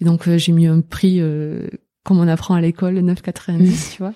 Et 0.00 0.04
donc 0.04 0.28
euh, 0.28 0.36
j'ai 0.38 0.52
mis 0.52 0.66
un 0.66 0.80
prix 0.80 1.20
euh, 1.20 1.68
comme 2.04 2.18
on 2.18 2.28
apprend 2.28 2.54
à 2.54 2.60
l'école 2.60 2.98
9,90 2.98 3.92
tu 3.94 3.98
vois. 4.02 4.12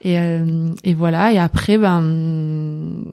Et 0.00 0.18
euh, 0.18 0.70
et 0.82 0.94
voilà. 0.94 1.32
Et 1.32 1.38
après 1.38 1.78
ben 1.78 3.04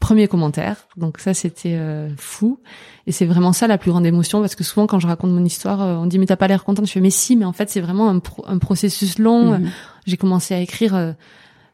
premier 0.00 0.26
commentaire. 0.28 0.88
Donc 0.96 1.18
ça 1.18 1.34
c'était 1.34 1.74
euh, 1.76 2.08
fou. 2.16 2.58
Et 3.06 3.12
c'est 3.12 3.26
vraiment 3.26 3.52
ça 3.52 3.66
la 3.66 3.78
plus 3.78 3.90
grande 3.90 4.06
émotion 4.06 4.40
parce 4.40 4.54
que 4.54 4.64
souvent 4.64 4.86
quand 4.86 4.98
je 4.98 5.06
raconte 5.06 5.30
mon 5.30 5.44
histoire 5.44 5.82
euh, 5.82 5.96
on 5.96 6.06
dit 6.06 6.18
mais 6.18 6.26
t'as 6.26 6.36
pas 6.36 6.48
l'air 6.48 6.64
contente 6.64 6.86
je 6.86 6.92
fais 6.92 7.00
mais 7.00 7.10
si 7.10 7.36
mais 7.36 7.44
en 7.44 7.52
fait 7.52 7.70
c'est 7.70 7.80
vraiment 7.80 8.08
un, 8.08 8.18
pro- 8.18 8.44
un 8.48 8.58
processus 8.58 9.18
long. 9.18 9.58
Mhm. 9.58 9.70
j'ai 10.06 10.16
commencé 10.16 10.54
à 10.54 10.60
écrire 10.60 10.94
euh, 10.94 11.12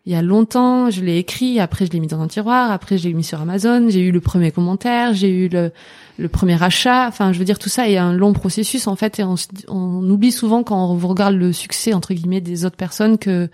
il 0.06 0.12
y 0.12 0.14
a 0.14 0.22
longtemps, 0.22 0.88
je 0.88 1.02
l'ai 1.02 1.18
écrit, 1.18 1.58
après 1.58 1.84
je 1.84 1.90
l'ai 1.90 1.98
mis 1.98 2.06
dans 2.06 2.20
un 2.20 2.28
tiroir, 2.28 2.70
après 2.70 2.96
je 2.96 3.08
l'ai 3.08 3.12
mis 3.12 3.24
sur 3.24 3.40
Amazon, 3.40 3.88
j'ai 3.88 4.02
eu 4.02 4.12
le 4.12 4.20
premier 4.20 4.52
commentaire, 4.52 5.12
j'ai 5.14 5.30
eu 5.30 5.48
le, 5.48 6.28
premier 6.28 6.62
achat, 6.62 7.08
enfin 7.08 7.32
je 7.32 7.40
veux 7.40 7.44
dire 7.44 7.58
tout 7.58 7.68
ça 7.68 7.88
est 7.88 7.96
un 7.96 8.12
long 8.12 8.32
processus 8.32 8.86
en 8.86 8.94
fait 8.94 9.18
et 9.18 9.24
on, 9.24 9.34
on 9.66 10.08
oublie 10.08 10.30
souvent 10.30 10.62
quand 10.62 10.92
on 10.92 10.96
regarde 10.96 11.34
le 11.34 11.52
succès 11.52 11.92
entre 11.92 12.14
guillemets 12.14 12.40
des 12.40 12.64
autres 12.64 12.76
personnes 12.76 13.18
que 13.18 13.50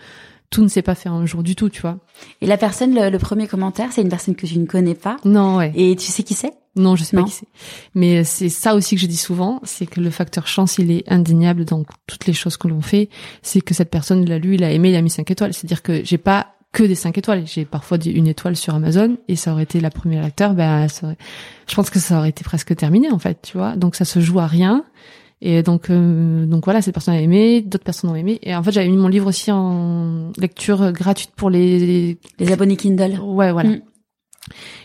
tout 0.53 0.63
ne 0.63 0.69
s'est 0.69 0.83
pas 0.83 0.95
fait 0.95 1.09
un 1.09 1.27
jour 1.27 1.43
du 1.43 1.57
tout, 1.57 1.69
tu 1.69 1.81
vois. 1.83 1.99
Et 2.41 2.47
la 2.47 2.57
personne, 2.57 2.95
le, 2.95 3.11
le 3.11 3.19
premier 3.19 3.49
commentaire, 3.49 3.89
c'est 3.91 4.03
une 4.03 4.09
personne 4.09 4.37
que 4.37 4.47
tu 4.47 4.57
ne 4.59 4.67
connais 4.67 4.95
pas. 4.95 5.17
Non, 5.25 5.57
ouais. 5.57 5.73
Et 5.75 5.97
tu 5.97 6.07
sais 6.07 6.23
qui 6.23 6.35
c'est? 6.35 6.53
Non, 6.77 6.95
je 6.95 7.03
sais 7.05 7.17
Non. 7.17 7.25
pas 7.25 7.29
qui 7.29 7.35
c'est. 7.35 7.49
Mais 7.95 8.23
c'est 8.23 8.49
ça 8.49 8.75
aussi 8.77 8.95
que 8.95 9.01
je 9.01 9.07
dis 9.07 9.17
souvent, 9.17 9.61
c'est 9.65 9.87
que 9.87 10.01
le 10.01 10.11
facteur 10.11 10.47
chance, 10.47 10.79
il 10.79 10.91
est 10.93 11.03
indéniable 11.11 11.65
dans 11.65 11.83
toutes 12.07 12.27
les 12.27 12.33
choses 12.33 12.57
que 12.57 12.69
l'on 12.69 12.81
fait. 12.81 13.09
C'est 13.43 13.61
que 13.61 13.75
cette 13.75 13.91
personne 13.91 14.25
l'a 14.29 14.39
lu, 14.39 14.55
il 14.55 14.63
a 14.65 14.71
aimé, 14.71 14.91
il 14.91 14.97
a 14.97 15.03
mis 15.03 15.11
5 15.11 15.29
étoiles. 15.31 15.53
C'est-à-dire 15.53 15.83
que 15.83 16.05
j'ai 16.05 16.19
pas 16.19 16.55
que 16.73 16.83
des 16.85 16.95
5 16.95 17.19
étoiles. 17.19 17.45
J'ai 17.47 17.65
parfois 17.67 17.99
dit 17.99 18.11
une 18.11 18.27
étoile 18.27 18.57
sur 18.57 18.75
Amazon 18.75 19.19
et 19.29 19.37
ça 19.37 19.53
aurait 19.53 19.65
été 19.65 19.81
la 19.81 19.91
première 19.91 20.23
lecteur, 20.23 20.55
ben, 20.55 20.89
ça 20.89 21.07
aurait- 21.09 21.19
je 21.69 21.75
pense 21.75 21.91
que 21.91 21.99
ça 21.99 22.17
aurait 22.19 22.31
été 22.31 22.45
presque 22.45 22.75
terminé, 22.75 23.11
en 23.11 23.19
fait, 23.19 23.39
tu 23.43 23.59
vois. 23.59 23.77
Donc 23.77 23.95
ça 23.95 24.07
se 24.07 24.21
joue 24.21 24.39
à 24.41 24.47
rien. 24.47 24.85
Et 25.45 25.63
donc, 25.65 25.91
euh, 25.91 26.47
donc 26.47 26.65
voilà, 26.65 26.81
cette 26.83 26.95
personne 26.95 27.15
a 27.15 27.21
aimé, 27.21 27.63
d'autres 27.63 27.83
personnes 27.83 28.11
ont 28.11 28.15
aimé. 28.15 28.39
Et 28.45 28.55
en 28.55 28.63
fait, 28.63 28.71
j'avais 28.71 28.89
mis 28.89 28.97
mon 28.97 29.09
livre 29.09 29.27
aussi 29.27 29.51
en 29.51 30.31
lecture 30.39 30.93
gratuite 30.93 31.33
pour 31.35 31.51
les, 31.51 32.17
Les 32.39 32.53
abonnés 32.53 32.77
Kindle. 32.77 33.19
Ouais, 33.21 33.51
voilà. 33.51 33.71
Mm. 33.71 33.81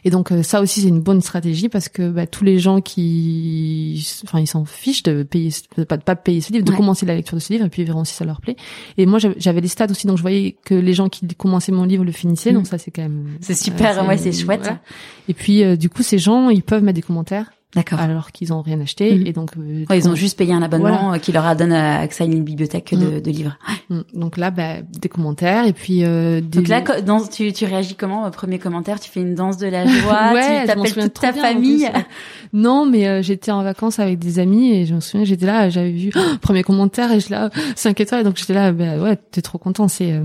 Et 0.06 0.12
donc 0.12 0.32
euh, 0.32 0.44
ça 0.44 0.62
aussi 0.62 0.82
c'est 0.82 0.88
une 0.88 1.02
bonne 1.02 1.20
stratégie 1.22 1.68
parce 1.68 1.90
que 1.90 2.10
bah, 2.12 2.28
tous 2.28 2.44
les 2.44 2.60
gens 2.60 2.80
qui, 2.80 4.08
enfin 4.24 4.40
ils 4.40 4.46
s'en 4.48 4.66
fichent 4.66 5.02
de 5.02 5.24
payer, 5.24 5.50
de 5.78 5.84
pas 5.84 5.98
de 5.98 6.04
pas 6.04 6.16
payer 6.16 6.42
ce 6.42 6.54
livre, 6.54 6.64
de 6.64 6.72
Ouais. 6.72 6.78
commencer 6.78 7.08
la 7.08 7.16
lecture 7.16 7.36
de 7.36 7.42
ce 7.42 7.52
livre 7.52 7.66
et 7.66 7.70
puis 7.70 7.82
ils 7.82 7.86
verront 7.86 8.04
si 8.04 8.14
ça 8.14 8.24
leur 8.24 8.40
plaît. 8.40 8.56
Et 9.00 9.08
moi 9.08 9.18
j'avais- 9.38 9.62
les 9.62 9.68
stats 9.68 9.88
aussi 9.90 10.06
donc 10.06 10.18
je 10.18 10.22
voyais 10.22 10.56
que 10.64 10.76
les 10.76 10.94
gens 10.94 11.10
qui 11.10 11.26
commençaient 11.36 11.72
mon 11.72 11.86
livre 11.86 12.04
le 12.06 12.12
finissaient 12.12 12.52
Mm. 12.52 12.56
donc 12.56 12.68
ça 12.68 12.78
c'est 12.78 12.92
quand 12.92 13.02
même. 13.02 13.26
C'est 13.42 13.56
super, 13.56 14.08
ouais, 14.08 14.18
c'est 14.18 14.32
chouette. 14.32 14.62
voilà. 14.62 14.80
Et 15.28 15.34
puis 15.34 15.64
euh, 15.64 15.76
du 15.76 15.90
coup 15.90 16.04
ces 16.04 16.20
gens 16.20 16.50
ils 16.50 16.62
peuvent 16.64 16.84
mettre 16.84 16.96
des 16.98 17.02
commentaires 17.02 17.52
D'accord. 17.76 18.00
alors 18.00 18.32
qu'ils 18.32 18.54
ont 18.54 18.62
rien 18.62 18.80
acheté 18.80 19.14
Mhm. 19.14 19.28
et 19.28 19.34
donc 19.34 19.52
euh, 19.58 19.84
Ouais, 19.90 19.98
ils 20.00 20.08
ont 20.08 20.16
juste 20.16 20.38
payé 20.38 20.54
un 20.54 20.62
abonnement 20.62 20.88
Voilà. 20.90 21.14
euh, 21.16 21.18
qui 21.20 21.34
leur 21.34 21.46
a 21.46 21.54
donné 21.54 21.76
accès 21.76 22.24
à 22.24 22.26
une 22.28 22.44
bibliothèque 22.44 22.94
de, 22.96 23.18
Mm. 23.18 23.22
de 23.22 23.30
livres. 23.32 23.58
mm, 23.90 24.00
donc 24.14 24.38
là 24.38 24.52
bah, 24.52 24.76
des 24.82 25.10
commentaires 25.10 25.66
et 25.68 25.74
puis 25.74 26.06
euh, 26.06 26.40
des 26.40 26.60
Donc 26.60 26.68
là, 26.70 26.82
dans, 27.02 27.22
tu, 27.28 27.52
tu 27.52 27.66
réagis 27.66 27.96
comment 27.96 28.26
au 28.26 28.32
premier 28.32 28.58
commentaire? 28.58 29.00
Tu 29.02 29.12
fais 29.12 29.20
une 29.20 29.36
danse 29.36 29.58
de 29.58 29.68
la 29.68 29.86
joie 30.02 30.34
Ouais, 30.34 30.62
Tu 30.62 30.68
t'appelles 30.68 30.94
toute 30.94 31.14
ta 31.20 31.32
bien, 31.34 31.42
famille. 31.42 31.90
Non, 32.54 32.86
mais 32.86 33.06
euh, 33.08 33.22
j'étais 33.22 33.52
en 33.52 33.62
vacances 33.64 34.00
avec 34.00 34.18
des 34.18 34.40
amis 34.40 34.72
et 34.72 34.86
je 34.86 34.96
me 34.96 35.02
souviens, 35.02 35.26
j'étais 35.26 35.46
là, 35.46 35.70
j'avais 35.70 35.92
vu 35.92 36.12
oh, 36.16 36.20
premier 36.42 36.64
commentaire 36.64 37.12
et 37.12 37.20
je 37.20 37.30
là 37.30 37.50
5 37.76 38.00
étoiles, 38.00 38.24
donc 38.24 38.38
j'étais 38.38 38.54
là, 38.54 38.72
ben 38.72 39.02
ouais, 39.02 39.18
t'es 39.18 39.42
trop 39.42 39.58
content. 39.58 39.90
C'est, 39.90 40.14
euh, 40.14 40.24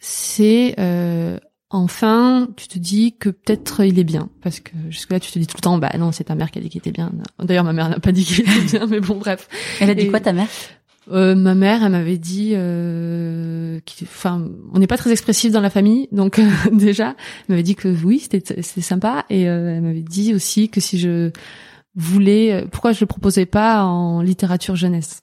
c'est 0.00 0.74
euh, 0.78 1.38
enfin, 1.70 2.48
tu 2.56 2.68
te 2.68 2.78
dis 2.78 3.16
que 3.18 3.28
peut-être 3.28 3.84
il 3.84 3.98
est 3.98 4.04
bien, 4.04 4.28
parce 4.42 4.60
que 4.60 4.70
jusque 4.90 5.10
là 5.12 5.20
tu 5.20 5.30
te 5.32 5.38
dis 5.38 5.46
tout 5.46 5.56
le 5.56 5.62
temps, 5.62 5.78
bah 5.78 5.90
non, 5.98 6.12
c'est 6.12 6.24
ta 6.24 6.34
mère 6.34 6.50
qui 6.50 6.58
a 6.58 6.62
dit 6.62 6.68
qu'il 6.68 6.78
était 6.78 6.92
bien. 6.92 7.12
D'ailleurs, 7.42 7.64
ma 7.64 7.72
mère 7.72 7.88
n'a 7.88 7.98
pas 8.00 8.12
dit 8.12 8.24
qu'il 8.24 8.40
était 8.40 8.78
bien, 8.78 8.86
mais 8.86 9.00
bon, 9.00 9.16
bref. 9.16 9.48
Elle 9.80 9.90
a 9.90 9.94
dit 9.94 10.02
Et- 10.06 10.08
quoi 10.08 10.20
ta 10.20 10.32
mère? 10.32 10.48
Euh, 11.12 11.36
ma 11.36 11.54
mère, 11.54 11.84
elle 11.84 11.92
m'avait 11.92 12.18
dit, 12.18 12.50
euh, 12.54 13.78
qu'il- 13.84 14.08
enfin, 14.08 14.48
on 14.72 14.78
n'est 14.80 14.88
pas 14.88 14.96
très 14.96 15.12
expressif 15.12 15.52
dans 15.52 15.60
la 15.60 15.70
famille, 15.70 16.08
donc 16.12 16.38
euh, 16.40 16.42
déjà, 16.72 17.10
elle 17.10 17.14
m'avait 17.50 17.62
dit 17.62 17.76
que 17.76 17.88
oui, 18.04 18.18
c'était 18.18 18.40
c'était 18.62 18.80
sympa, 18.80 19.24
et 19.30 19.48
euh, 19.48 19.76
elle 19.76 19.82
m'avait 19.82 20.02
dit 20.02 20.34
aussi 20.34 20.68
que 20.68 20.80
si 20.80 20.98
je 20.98 21.30
voulais, 21.94 22.66
pourquoi 22.72 22.92
je 22.92 23.00
le 23.00 23.06
proposais 23.06 23.46
pas 23.46 23.84
en 23.84 24.20
littérature 24.20 24.74
jeunesse, 24.76 25.20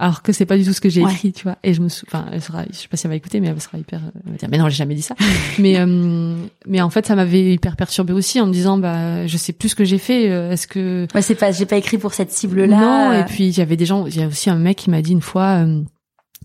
alors 0.00 0.22
que 0.22 0.32
c'est 0.32 0.46
pas 0.46 0.56
du 0.56 0.64
tout 0.64 0.72
ce 0.72 0.80
que 0.80 0.88
j'ai 0.88 1.04
Ouais. 1.04 1.12
écrit, 1.12 1.32
tu 1.32 1.44
vois. 1.44 1.56
Et 1.62 1.74
je 1.74 1.80
me, 1.80 1.88
sou... 1.88 2.04
enfin, 2.08 2.26
elle 2.32 2.40
sera, 2.42 2.64
je 2.70 2.76
sais 2.76 2.88
pas 2.88 2.96
si 2.96 3.06
elle 3.06 3.10
va 3.10 3.16
écouter, 3.16 3.38
mais 3.40 3.48
elle 3.48 3.60
sera 3.60 3.78
hyper, 3.78 4.00
euh, 4.00 4.10
elle 4.26 4.32
va 4.32 4.38
dire, 4.38 4.48
mais 4.50 4.58
non, 4.58 4.68
j'ai 4.68 4.76
jamais 4.76 4.94
dit 4.94 5.02
ça. 5.02 5.14
mais 5.58 5.78
euh, 5.78 6.34
mais 6.66 6.80
en 6.80 6.90
fait, 6.90 7.06
ça 7.06 7.14
m'avait 7.14 7.52
hyper 7.52 7.76
perturbée 7.76 8.12
aussi 8.12 8.40
en 8.40 8.46
me 8.46 8.52
disant, 8.52 8.78
bah, 8.78 9.26
je 9.26 9.36
sais 9.36 9.52
plus 9.52 9.68
ce 9.68 9.74
que 9.76 9.84
j'ai 9.84 9.98
fait, 9.98 10.30
euh, 10.30 10.50
est-ce 10.52 10.66
que 10.66 11.06
Ouais, 11.14 11.22
c'est 11.22 11.34
pas, 11.36 11.52
j'ai 11.52 11.66
pas 11.66 11.76
écrit 11.76 11.98
pour 11.98 12.14
cette 12.14 12.32
cible-là. 12.32 12.66
non, 12.66 13.12
et 13.12 13.24
puis 13.24 13.46
il 13.46 13.56
y 13.56 13.60
avait 13.60 13.76
des 13.76 13.86
gens, 13.86 14.06
il 14.06 14.16
y 14.16 14.22
a 14.22 14.26
aussi 14.26 14.50
un 14.50 14.56
mec 14.56 14.78
qui 14.78 14.90
m'a 14.90 15.02
dit 15.02 15.12
une 15.12 15.20
fois, 15.20 15.64
euh, 15.64 15.82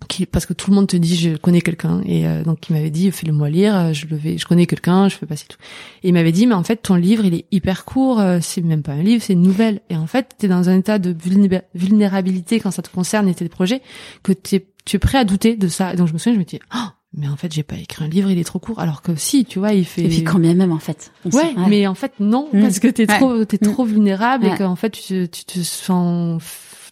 qui, 0.10 0.26
parce 0.26 0.46
que 0.46 0.54
tout 0.54 0.70
le 0.72 0.76
monde 0.76 0.88
te 0.88 0.98
dit 0.98 1.16
je 1.16 1.36
connais 1.38 1.62
quelqu'un, 1.62 2.02
et 2.06 2.28
euh, 2.28 2.43
donc 2.43 2.70
il 2.70 2.74
m'avait 2.74 2.89
dit 2.89 3.10
fais-le-moi 3.12 3.50
lire, 3.50 3.76
euh, 3.76 3.93
je 3.93 4.06
le 4.08 4.18
vais, 4.18 4.38
je 4.38 4.46
connais 4.46 4.66
quelqu'un, 4.66 5.08
je 5.10 5.16
fais 5.16 5.26
passer 5.26 5.46
tout. 5.48 5.58
Et 6.04 6.10
il 6.10 6.14
m'avait 6.14 6.34
dit 6.34 6.46
mais 6.48 6.54
en 6.54 6.64
fait 6.64 6.78
ton 6.78 6.96
livre 6.96 7.24
il 7.26 7.34
est 7.34 7.46
hyper 7.52 7.86
court, 7.86 8.20
euh, 8.20 8.39
c'est 8.41 8.62
même 8.62 8.84
pas 8.84 8.91
un 8.91 9.02
livre, 9.02 9.24
c'est 9.24 9.34
une 9.34 9.41
nouvelle. 9.41 9.82
Et 9.89 9.96
en 9.96 10.06
fait 10.08 10.36
t'es 10.38 10.48
dans 10.50 10.70
un 10.70 10.78
état 10.78 11.00
de 11.00 11.14
vulnéra- 11.14 11.64
vulnérabilité 11.74 12.60
quand 12.60 12.72
ça 12.72 12.82
te 12.82 12.89
concerne 12.89 13.28
et 13.30 13.34
tes 13.36 13.48
projets 13.50 13.82
que 14.22 14.34
t'es, 14.34 14.66
tu 14.84 14.98
es 14.98 15.00
prêt 15.00 15.18
à 15.18 15.24
douter 15.24 15.56
de 15.56 15.68
ça. 15.70 15.93
Et 15.93 15.96
donc 15.96 16.08
je 16.08 16.14
me 16.14 16.18
souviens, 16.20 16.34
je 16.34 16.39
me 16.39 16.46
dis 16.46 16.60
oh, 16.76 16.80
mais 17.18 17.30
en 17.30 17.38
fait 17.38 17.54
j'ai 17.54 17.64
pas 17.64 17.78
écrit 17.78 18.04
un 18.04 18.10
livre, 18.10 18.30
il 18.30 18.38
est 18.38 18.43
trop 18.43 18.60
court, 18.60 18.80
alors 18.82 19.02
que 19.02 19.16
si 19.16 19.46
tu 19.46 19.60
vois 19.60 19.72
il 19.72 19.86
fait. 19.86 20.04
Et 20.04 20.10
puis 20.10 20.24
quand 20.26 20.39
bien 20.39 20.54
même 20.56 20.74
en 20.74 20.80
fait? 20.80 21.12
Ouais, 21.24 21.32
sait- 21.32 21.54
mais 21.70 21.88
en 21.88 21.96
fait 21.96 22.12
non, 22.20 22.50
Mm. 22.52 22.62
parce 22.62 22.80
que 22.80 22.89
t'es 22.89 23.10
Ouais. 23.10 23.18
trop, 23.18 23.46
t'es 23.46 23.58
Mm. 23.66 23.72
trop 23.72 23.86
vulnérable 23.86 24.46
et 24.46 24.50
Ouais. 24.50 24.58
qu'en 24.58 24.76
fait 24.76 24.89
tu, 24.91 25.28
tu 25.30 25.46
te 25.46 25.60
sens, 25.60 26.41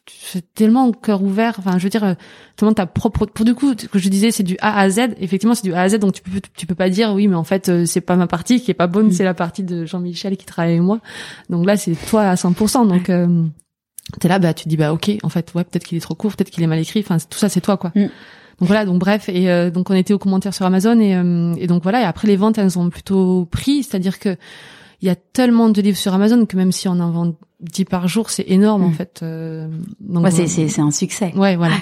tu 0.05 0.15
fais 0.17 0.41
tellement 0.41 0.91
cœur 0.91 1.23
ouvert. 1.23 1.55
Enfin, 1.59 1.77
je 1.77 1.83
veux 1.83 1.89
dire, 1.89 2.03
euh, 2.03 2.13
tellement 2.57 2.73
ta 2.73 2.85
propre. 2.85 3.25
Pour 3.25 3.45
du 3.45 3.55
coup, 3.55 3.73
ce 3.77 3.87
que 3.87 3.99
je 3.99 4.09
disais, 4.09 4.31
c'est 4.31 4.43
du 4.43 4.57
A 4.59 4.77
à 4.79 4.89
Z. 4.89 4.99
Effectivement, 5.19 5.55
c'est 5.55 5.63
du 5.63 5.73
A 5.73 5.81
à 5.81 5.89
Z, 5.89 5.99
donc 5.99 6.13
tu 6.13 6.21
peux, 6.21 6.41
tu 6.55 6.65
peux 6.65 6.75
pas 6.75 6.89
dire 6.89 7.13
oui, 7.13 7.27
mais 7.27 7.35
en 7.35 7.43
fait, 7.43 7.69
euh, 7.69 7.85
c'est 7.85 8.01
pas 8.01 8.15
ma 8.15 8.27
partie 8.27 8.61
qui 8.61 8.71
est 8.71 8.73
pas 8.73 8.87
bonne, 8.87 9.07
Mm. 9.07 9.11
c'est 9.11 9.23
la 9.23 9.33
partie 9.33 9.63
de 9.63 9.85
Jean-Michel 9.85 10.35
qui 10.37 10.45
travaille 10.45 10.73
avec 10.73 10.83
moi. 10.83 10.99
Donc 11.49 11.65
là, 11.65 11.77
c'est 11.77 11.95
toi 12.09 12.23
à 12.23 12.35
100%. 12.35 12.87
Donc 12.87 13.09
euh, 13.09 13.43
t'es 14.19 14.27
là, 14.27 14.39
bah 14.39 14.53
tu 14.53 14.65
te 14.65 14.69
dis 14.69 14.77
bah 14.77 14.91
ok, 14.93 15.11
en 15.23 15.29
fait, 15.29 15.53
ouais, 15.55 15.63
peut-être 15.63 15.85
qu'il 15.85 15.97
est 15.97 16.01
trop 16.01 16.15
court, 16.15 16.35
peut-être 16.35 16.49
qu'il 16.49 16.63
est 16.63 16.67
mal 16.67 16.79
écrit. 16.79 16.99
Enfin, 16.99 17.17
tout 17.17 17.37
ça, 17.37 17.47
c'est 17.49 17.61
toi 17.61 17.77
quoi. 17.77 17.91
Mm. 17.95 18.09
Donc 18.59 18.67
voilà, 18.67 18.85
donc 18.85 18.99
bref, 18.99 19.29
et 19.29 19.49
euh, 19.49 19.71
donc 19.71 19.89
on 19.89 19.95
était 19.95 20.13
aux 20.13 20.19
commentaires 20.19 20.53
sur 20.53 20.65
Amazon 20.65 20.99
et, 20.99 21.15
euh, 21.15 21.55
et 21.57 21.65
donc 21.65 21.81
voilà, 21.81 22.01
et 22.01 22.05
après 22.05 22.27
les 22.27 22.35
ventes 22.35 22.59
elles 22.59 22.77
ont 22.77 22.89
plutôt 22.89 23.45
pris, 23.45 23.81
c'est-à-dire 23.81 24.19
que 24.19 24.37
il 25.01 25.07
y 25.07 25.09
a 25.09 25.15
tellement 25.15 25.69
de 25.69 25.81
livres 25.81 25.97
sur 25.97 26.13
Amazon 26.13 26.45
que 26.45 26.55
même 26.55 26.71
si 26.71 26.87
on 26.87 26.99
en 26.99 27.09
vend 27.11 27.33
10 27.63 27.85
par 27.85 28.07
jour, 28.07 28.29
c'est 28.29 28.45
énorme 28.47 28.83
en 28.83 28.89
Mm. 28.89 28.93
fait. 28.93 29.19
euh, 29.23 29.67
donc 29.99 30.23
Ouais, 30.25 30.31
c'est, 30.31 30.47
c'est, 30.47 30.67
c'est 30.67 30.81
un 30.81 30.91
succès. 30.91 31.33
Ouais, 31.35 31.55
voilà. 31.55 31.75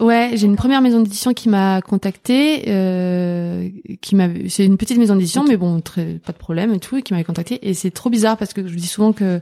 Ouais, 0.00 0.30
j'ai 0.34 0.46
une 0.46 0.56
première 0.56 0.80
maison 0.80 1.00
d'édition 1.00 1.32
qui 1.34 1.48
m'a 1.48 1.80
contactée, 1.82 2.64
euh, 2.68 3.68
qui 4.00 4.14
m'a, 4.16 4.28
c'est 4.48 4.64
une 4.64 4.76
petite 4.76 4.98
maison 4.98 5.14
d'édition, 5.16 5.44
mais 5.46 5.56
bon, 5.56 5.80
très, 5.80 6.04
pas 6.24 6.32
de 6.32 6.38
problème 6.38 6.72
et 6.72 6.78
tout, 6.80 6.96
et 6.96 7.02
qui 7.02 7.12
m'avait 7.12 7.24
contactée. 7.24 7.58
Et 7.68 7.74
c'est 7.74 7.90
trop 7.90 8.10
bizarre 8.10 8.36
parce 8.36 8.52
que 8.54 8.66
je 8.66 8.74
dis 8.76 8.86
souvent 8.86 9.12
que 9.12 9.40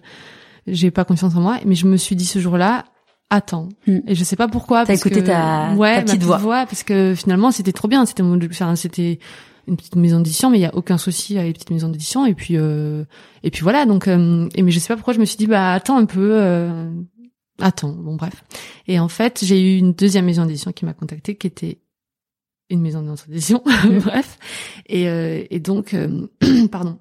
j'ai 0.66 0.90
pas 0.90 1.04
confiance 1.04 1.34
en 1.36 1.40
moi, 1.40 1.58
mais 1.66 1.74
je 1.74 1.86
me 1.86 1.96
suis 1.96 2.16
dit 2.16 2.24
ce 2.26 2.38
jour-là, 2.38 2.84
attends. 3.30 3.68
Hmm. 3.86 3.98
Et 4.06 4.14
je 4.14 4.24
sais 4.24 4.36
pas 4.36 4.48
pourquoi. 4.48 4.80
T'as 4.82 4.88
parce 4.94 5.00
écouté 5.00 5.20
que- 5.22 5.26
ta- 5.26 5.72
ouais, 5.74 5.94
ta 5.94 6.00
ma 6.00 6.04
petite 6.04 6.22
voix. 6.22 6.66
parce 6.66 6.82
que 6.82 7.14
finalement 7.16 7.50
c'était 7.50 7.72
trop 7.72 7.88
bien. 7.88 8.04
C'était 8.06 8.22
mon, 8.22 8.38
enfin, 8.44 8.76
c'était 8.76 9.18
une 9.68 9.76
petite 9.76 9.96
maison 9.96 10.18
d'édition, 10.18 10.50
mais 10.50 10.58
il 10.58 10.62
y 10.62 10.66
a 10.66 10.74
aucun 10.74 10.98
souci 10.98 11.38
avec 11.38 11.48
les 11.48 11.52
petites 11.54 11.70
maisons 11.70 11.88
d'édition. 11.88 12.26
Et 12.26 12.34
puis, 12.34 12.56
euh, 12.56 13.04
et 13.42 13.50
puis 13.50 13.62
voilà. 13.62 13.86
Donc, 13.86 14.08
euh, 14.08 14.48
mais 14.56 14.70
je 14.70 14.78
sais 14.78 14.88
pas 14.88 14.96
pourquoi 14.96 15.14
je 15.14 15.20
me 15.20 15.24
suis 15.24 15.36
dit, 15.36 15.46
bah 15.46 15.72
attends 15.72 15.96
un 15.96 16.06
peu. 16.06 16.30
Euh, 16.32 16.90
Attends, 17.62 17.92
bon 17.92 18.16
bref. 18.16 18.44
Et 18.88 18.98
en 18.98 19.08
fait, 19.08 19.40
j'ai 19.44 19.60
eu 19.60 19.78
une 19.78 19.92
deuxième 19.92 20.24
maison 20.24 20.44
d'édition 20.44 20.72
qui 20.72 20.84
m'a 20.84 20.94
contactée, 20.94 21.36
qui 21.36 21.46
était 21.46 21.78
une 22.70 22.80
maison 22.80 23.02
d'édition, 23.02 23.62
bref. 24.04 24.38
Et, 24.86 25.08
euh, 25.08 25.44
et 25.48 25.60
donc, 25.60 25.94
euh, 25.94 26.26
pardon. 26.72 26.98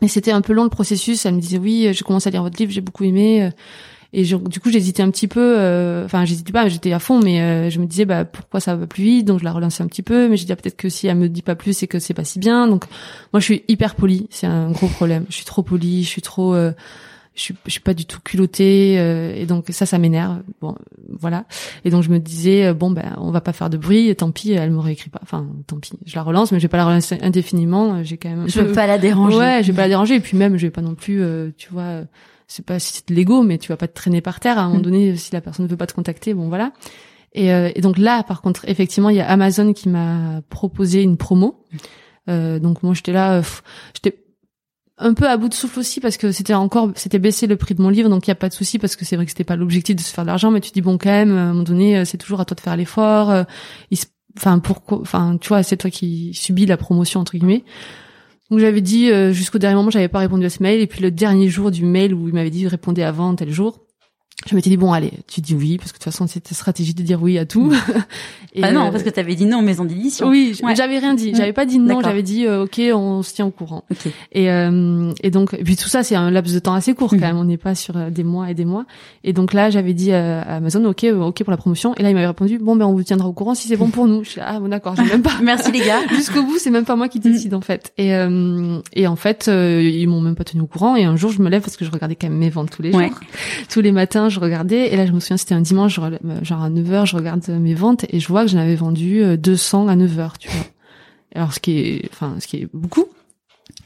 Mais 0.00 0.08
c'était 0.08 0.30
un 0.30 0.40
peu 0.40 0.54
long 0.54 0.64
le 0.64 0.70
processus. 0.70 1.26
Elle 1.26 1.34
me 1.34 1.40
disait 1.40 1.58
oui, 1.58 1.92
je 1.92 2.02
commence 2.02 2.26
à 2.26 2.30
lire 2.30 2.42
votre 2.42 2.58
livre, 2.58 2.72
j'ai 2.72 2.80
beaucoup 2.80 3.04
aimé. 3.04 3.50
Et 4.12 4.24
du 4.24 4.60
coup, 4.60 4.70
j'hésitais 4.70 5.02
un 5.02 5.10
petit 5.10 5.28
peu. 5.28 6.02
Enfin, 6.04 6.24
j'hésitais 6.24 6.52
pas, 6.52 6.68
j'étais 6.68 6.92
à 6.92 6.98
fond, 6.98 7.20
mais 7.20 7.70
je 7.70 7.78
me 7.78 7.86
disais 7.86 8.04
bah 8.04 8.24
pourquoi 8.24 8.58
ça 8.58 8.74
va 8.74 8.86
plus 8.86 9.04
vite? 9.04 9.26
Donc 9.26 9.38
je 9.38 9.44
la 9.44 9.52
relançais 9.52 9.84
un 9.84 9.86
petit 9.86 10.02
peu, 10.02 10.28
mais 10.28 10.36
je 10.36 10.42
disais 10.42 10.56
peut-être 10.56 10.76
que 10.76 10.88
si 10.88 11.06
elle 11.06 11.16
me 11.16 11.28
dit 11.28 11.42
pas 11.42 11.54
plus, 11.54 11.74
c'est 11.74 11.86
que 11.86 11.98
c'est 11.98 12.14
pas 12.14 12.24
si 12.24 12.38
bien. 12.40 12.66
Donc 12.66 12.84
moi, 13.32 13.38
je 13.40 13.44
suis 13.44 13.62
hyper 13.68 13.94
polie. 13.94 14.26
C'est 14.30 14.48
un 14.48 14.70
gros 14.72 14.88
problème. 14.88 15.26
Je 15.28 15.34
suis 15.34 15.44
trop 15.44 15.62
polie. 15.62 16.02
Je 16.02 16.08
suis 16.08 16.22
trop 16.22 16.54
je 17.34 17.42
suis, 17.42 17.54
je 17.64 17.70
suis 17.70 17.80
pas 17.80 17.94
du 17.94 18.04
tout 18.04 18.20
culottée 18.20 18.96
euh, 18.98 19.34
et 19.34 19.46
donc 19.46 19.66
ça 19.70 19.86
ça 19.86 19.98
m'énerve 19.98 20.40
bon 20.60 20.74
voilà 21.08 21.44
et 21.84 21.90
donc 21.90 22.02
je 22.02 22.10
me 22.10 22.18
disais 22.18 22.66
euh, 22.66 22.74
bon 22.74 22.90
ben 22.90 23.16
on 23.18 23.30
va 23.30 23.40
pas 23.40 23.52
faire 23.52 23.70
de 23.70 23.76
bruit 23.76 24.08
et 24.08 24.14
tant 24.14 24.30
pis 24.30 24.52
elle 24.52 24.70
m'aurait 24.70 24.92
écrit 24.92 25.10
pas 25.10 25.20
enfin 25.22 25.46
tant 25.66 25.78
pis 25.78 25.92
je 26.04 26.16
la 26.16 26.22
relance 26.22 26.50
mais 26.50 26.58
je 26.58 26.64
vais 26.64 26.68
pas 26.68 26.76
la 26.76 26.86
relancer 26.86 27.18
indéfiniment 27.22 27.94
euh, 27.94 28.02
j'ai 28.02 28.16
quand 28.16 28.30
même 28.30 28.48
je 28.48 28.60
veux 28.60 28.72
pas 28.72 28.86
la 28.86 28.98
déranger 28.98 29.36
ouais 29.36 29.62
je 29.62 29.68
vais 29.70 29.76
pas 29.76 29.82
la 29.82 29.88
déranger 29.88 30.16
et 30.16 30.20
puis 30.20 30.36
même 30.36 30.56
je 30.56 30.66
vais 30.66 30.70
pas 30.70 30.82
non 30.82 30.94
plus 30.94 31.22
tu 31.56 31.70
vois 31.72 32.02
c'est 32.50 32.64
pas 32.64 32.78
si 32.78 32.92
c'est 32.92 33.08
de 33.08 33.14
l'ego 33.14 33.42
mais 33.42 33.58
tu 33.58 33.68
vas 33.68 33.76
pas 33.76 33.88
te 33.88 33.94
traîner 33.94 34.20
par 34.20 34.40
terre. 34.40 34.58
À 34.58 34.62
un 34.62 34.68
moment 34.68 34.80
mm. 34.80 34.82
donné 34.82 35.16
si 35.16 35.32
la 35.32 35.40
personne 35.40 35.66
ne 35.66 35.70
veut 35.70 35.76
pas 35.76 35.86
te 35.86 35.94
contacter 35.94 36.34
bon 36.34 36.48
voilà. 36.48 36.72
Et, 37.32 37.46
et 37.48 37.80
donc 37.80 37.96
là 37.96 38.24
par 38.24 38.42
contre 38.42 38.68
effectivement 38.68 39.08
il 39.08 39.16
y 39.16 39.20
a 39.20 39.28
Amazon 39.28 39.72
qui 39.72 39.88
m'a 39.88 40.42
proposé 40.48 41.02
une 41.02 41.16
promo. 41.16 41.64
Donc 42.26 42.82
moi 42.82 42.92
j'étais 42.94 43.12
là 43.12 43.40
j'étais 43.94 44.20
un 45.00 45.14
peu 45.14 45.28
à 45.28 45.36
bout 45.36 45.48
de 45.48 45.54
souffle 45.54 45.78
aussi 45.80 46.00
parce 46.00 46.16
que 46.16 46.30
c'était 46.30 46.54
encore 46.54 46.90
c'était 46.94 47.18
baissé 47.18 47.46
le 47.46 47.56
prix 47.56 47.74
de 47.74 47.82
mon 47.82 47.88
livre 47.88 48.10
donc 48.10 48.26
il 48.26 48.30
y 48.30 48.32
a 48.32 48.36
pas 48.36 48.48
de 48.48 48.54
souci 48.54 48.78
parce 48.78 48.96
que 48.96 49.04
c'est 49.04 49.16
vrai 49.16 49.24
que 49.24 49.30
c'était 49.30 49.44
pas 49.44 49.56
l'objectif 49.56 49.96
de 49.96 50.00
se 50.00 50.12
faire 50.12 50.24
de 50.24 50.28
l'argent 50.28 50.50
mais 50.50 50.60
tu 50.60 50.70
dis 50.70 50.82
bon 50.82 50.98
quand 50.98 51.10
même 51.10 51.36
à 51.36 51.40
un 51.40 51.46
moment 51.48 51.62
donné 51.62 51.98
euh, 51.98 52.04
c'est 52.04 52.18
toujours 52.18 52.40
à 52.40 52.44
toi 52.44 52.54
de 52.54 52.60
faire 52.60 52.76
l'effort 52.76 53.30
euh, 53.30 53.44
enfin 54.36 54.58
pourquoi 54.58 55.00
enfin 55.00 55.38
tu 55.40 55.48
vois 55.48 55.62
c'est 55.62 55.78
toi 55.78 55.90
qui 55.90 56.34
subis 56.34 56.66
la 56.66 56.76
promotion 56.76 57.20
entre 57.20 57.32
guillemets 57.32 57.64
donc 58.50 58.58
j'avais 58.58 58.80
dit 58.80 59.10
euh, 59.10 59.32
jusqu'au 59.32 59.58
dernier 59.58 59.76
moment 59.76 59.90
j'avais 59.90 60.08
pas 60.08 60.18
répondu 60.18 60.44
à 60.44 60.50
ce 60.50 60.62
mail. 60.62 60.80
Et 60.80 60.86
puis 60.86 61.00
le 61.00 61.10
dernier 61.10 61.48
jour 61.48 61.70
du 61.70 61.84
mail 61.84 62.12
où 62.14 62.28
il 62.28 62.34
m'avait 62.34 62.50
dit 62.50 62.66
répondez 62.66 63.02
avant 63.02 63.34
tel 63.34 63.50
jour 63.50 63.78
je 64.46 64.54
m'étais 64.54 64.70
dit 64.70 64.78
bon 64.78 64.92
allez 64.92 65.12
tu 65.26 65.40
dis 65.40 65.54
oui 65.54 65.76
parce 65.76 65.92
que 65.92 65.98
de 65.98 66.04
toute 66.04 66.12
façon 66.12 66.26
c'était 66.26 66.54
stratégie 66.54 66.94
de 66.94 67.02
dire 67.02 67.22
oui 67.22 67.38
à 67.38 67.44
tout. 67.44 67.72
Et 68.54 68.64
ah 68.64 68.72
non 68.72 68.86
euh, 68.86 68.90
parce 68.90 69.04
que 69.04 69.10
tu 69.10 69.20
avais 69.20 69.34
dit 69.34 69.44
non 69.44 69.62
maison 69.62 69.84
d'édition. 69.84 70.28
Oui 70.28 70.58
j'avais 70.74 70.98
rien 70.98 71.14
dit. 71.14 71.34
J'avais 71.34 71.52
pas 71.52 71.66
dit 71.66 71.78
non 71.78 72.00
j'avais 72.00 72.22
dit 72.22 72.46
euh, 72.46 72.64
ok 72.64 72.80
on 72.94 73.22
se 73.22 73.34
tient 73.34 73.46
au 73.46 73.50
courant. 73.50 73.84
Et 74.32 74.50
euh, 74.50 75.12
et 75.22 75.30
donc 75.30 75.54
et 75.54 75.62
puis 75.62 75.76
tout 75.76 75.88
ça 75.88 76.02
c'est 76.02 76.16
un 76.16 76.30
laps 76.30 76.54
de 76.54 76.58
temps 76.58 76.72
assez 76.72 76.94
court 76.94 77.10
quand 77.10 77.16
mm. 77.16 77.20
même. 77.20 77.36
On 77.36 77.44
n'est 77.44 77.58
pas 77.58 77.74
sur 77.74 77.94
des 78.10 78.24
mois 78.24 78.50
et 78.50 78.54
des 78.54 78.64
mois. 78.64 78.86
Et 79.24 79.34
donc 79.34 79.52
là 79.52 79.68
j'avais 79.68 79.92
dit 79.92 80.12
à 80.12 80.40
Amazon 80.42 80.84
ok 80.86 81.04
ok 81.04 81.44
pour 81.44 81.50
la 81.50 81.58
promotion. 81.58 81.94
Et 81.96 82.02
là 82.02 82.08
il 82.08 82.14
m'avait 82.14 82.26
répondu 82.26 82.58
bon 82.58 82.76
ben 82.76 82.86
on 82.86 82.94
vous 82.94 83.02
tiendra 83.02 83.28
au 83.28 83.34
courant 83.34 83.54
si 83.54 83.68
c'est 83.68 83.76
bon 83.76 83.90
pour 83.90 84.06
nous. 84.06 84.24
Je 84.24 84.30
suis 84.30 84.40
ah 84.40 84.58
bon 84.58 84.68
d'accord 84.68 84.96
j'ai 84.96 85.04
même 85.04 85.22
pas. 85.22 85.34
Merci 85.42 85.70
les 85.70 85.80
gars. 85.80 86.00
Jusqu'au 86.08 86.42
bout 86.42 86.58
c'est 86.58 86.70
même 86.70 86.86
pas 86.86 86.96
moi 86.96 87.08
qui 87.08 87.20
décide 87.20 87.52
en 87.52 87.60
fait. 87.60 87.92
Et 87.98 88.10
et 88.94 89.06
en 89.06 89.16
fait 89.16 89.48
ils 89.48 90.06
m'ont 90.06 90.22
même 90.22 90.34
pas 90.34 90.44
tenu 90.44 90.62
au 90.62 90.66
courant. 90.66 90.96
Et 90.96 91.04
un 91.04 91.16
jour 91.16 91.30
je 91.30 91.42
me 91.42 91.50
lève 91.50 91.60
parce 91.60 91.76
que 91.76 91.84
je 91.84 91.90
regardais 91.90 92.14
quand 92.14 92.28
même 92.28 92.38
mes 92.38 92.50
ventes 92.50 92.70
tous 92.70 92.80
les 92.80 92.92
jours. 92.92 93.02
Tous 93.68 93.82
les 93.82 93.92
matins 93.92 94.29
je 94.30 94.40
regardais, 94.40 94.92
et 94.92 94.96
là 94.96 95.06
je 95.06 95.12
me 95.12 95.20
souviens, 95.20 95.36
c'était 95.36 95.54
un 95.54 95.60
dimanche, 95.60 95.94
genre 95.94 96.62
à 96.62 96.70
9h, 96.70 97.06
je 97.06 97.16
regarde 97.16 97.46
mes 97.48 97.74
ventes, 97.74 98.06
et 98.08 98.20
je 98.20 98.28
vois 98.28 98.44
que 98.44 98.50
j'en 98.50 98.58
avais 98.58 98.76
vendu 98.76 99.22
200 99.36 99.86
euh, 99.86 99.90
à 99.90 99.96
9h, 99.96 100.32
tu 100.38 100.48
vois. 100.48 100.66
Alors 101.34 101.52
ce 101.52 101.60
qui 101.60 101.78
est, 101.78 102.08
enfin, 102.12 102.36
ce 102.40 102.46
qui 102.46 102.58
est 102.58 102.68
beaucoup. 102.72 103.06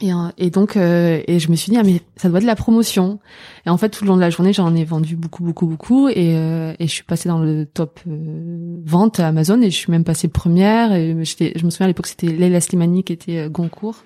Et, 0.01 0.13
euh, 0.13 0.17
et 0.39 0.51
donc, 0.51 0.77
euh, 0.77 1.21
et 1.27 1.39
je 1.39 1.51
me 1.51 1.57
suis 1.57 1.71
dit, 1.71 1.77
ah 1.79 1.83
mais 1.83 2.01
ça 2.17 2.29
doit 2.29 2.39
être 2.39 2.45
de 2.45 2.49
la 2.49 2.57
promotion. 2.57 3.19
Et 3.67 3.71
en 3.71 3.77
fait, 3.77 3.91
tout 3.91 4.05
le 4.05 4.09
long 4.09 4.17
de 4.17 4.21
la 4.21 4.31
journée, 4.31 4.53
j'en 4.53 4.75
ai 4.75 4.85
vendu 4.85 5.15
beaucoup, 5.15 5.45
beaucoup, 5.45 5.67
beaucoup. 5.67 6.09
Et, 6.09 6.35
et 6.35 6.87
je 6.87 6.91
suis 6.91 7.05
passée 7.05 7.29
dans 7.29 7.39
le 7.39 7.67
top 7.67 8.01
vente 8.07 9.21
à 9.21 9.29
Amazon, 9.29 9.61
et 9.61 9.71
je 9.71 9.77
suis 9.77 9.93
même 9.93 10.05
passée 10.05 10.29
première. 10.29 10.93
Et 10.93 11.11
je 11.11 11.65
me 11.65 11.71
souviens 11.71 11.85
à 11.85 11.89
l'époque, 11.89 12.07
c'était 12.07 12.29
Leila 12.29 12.61
Slimani 12.61 13.05
qui 13.05 13.13
était 13.13 13.49
Goncourt 13.51 14.05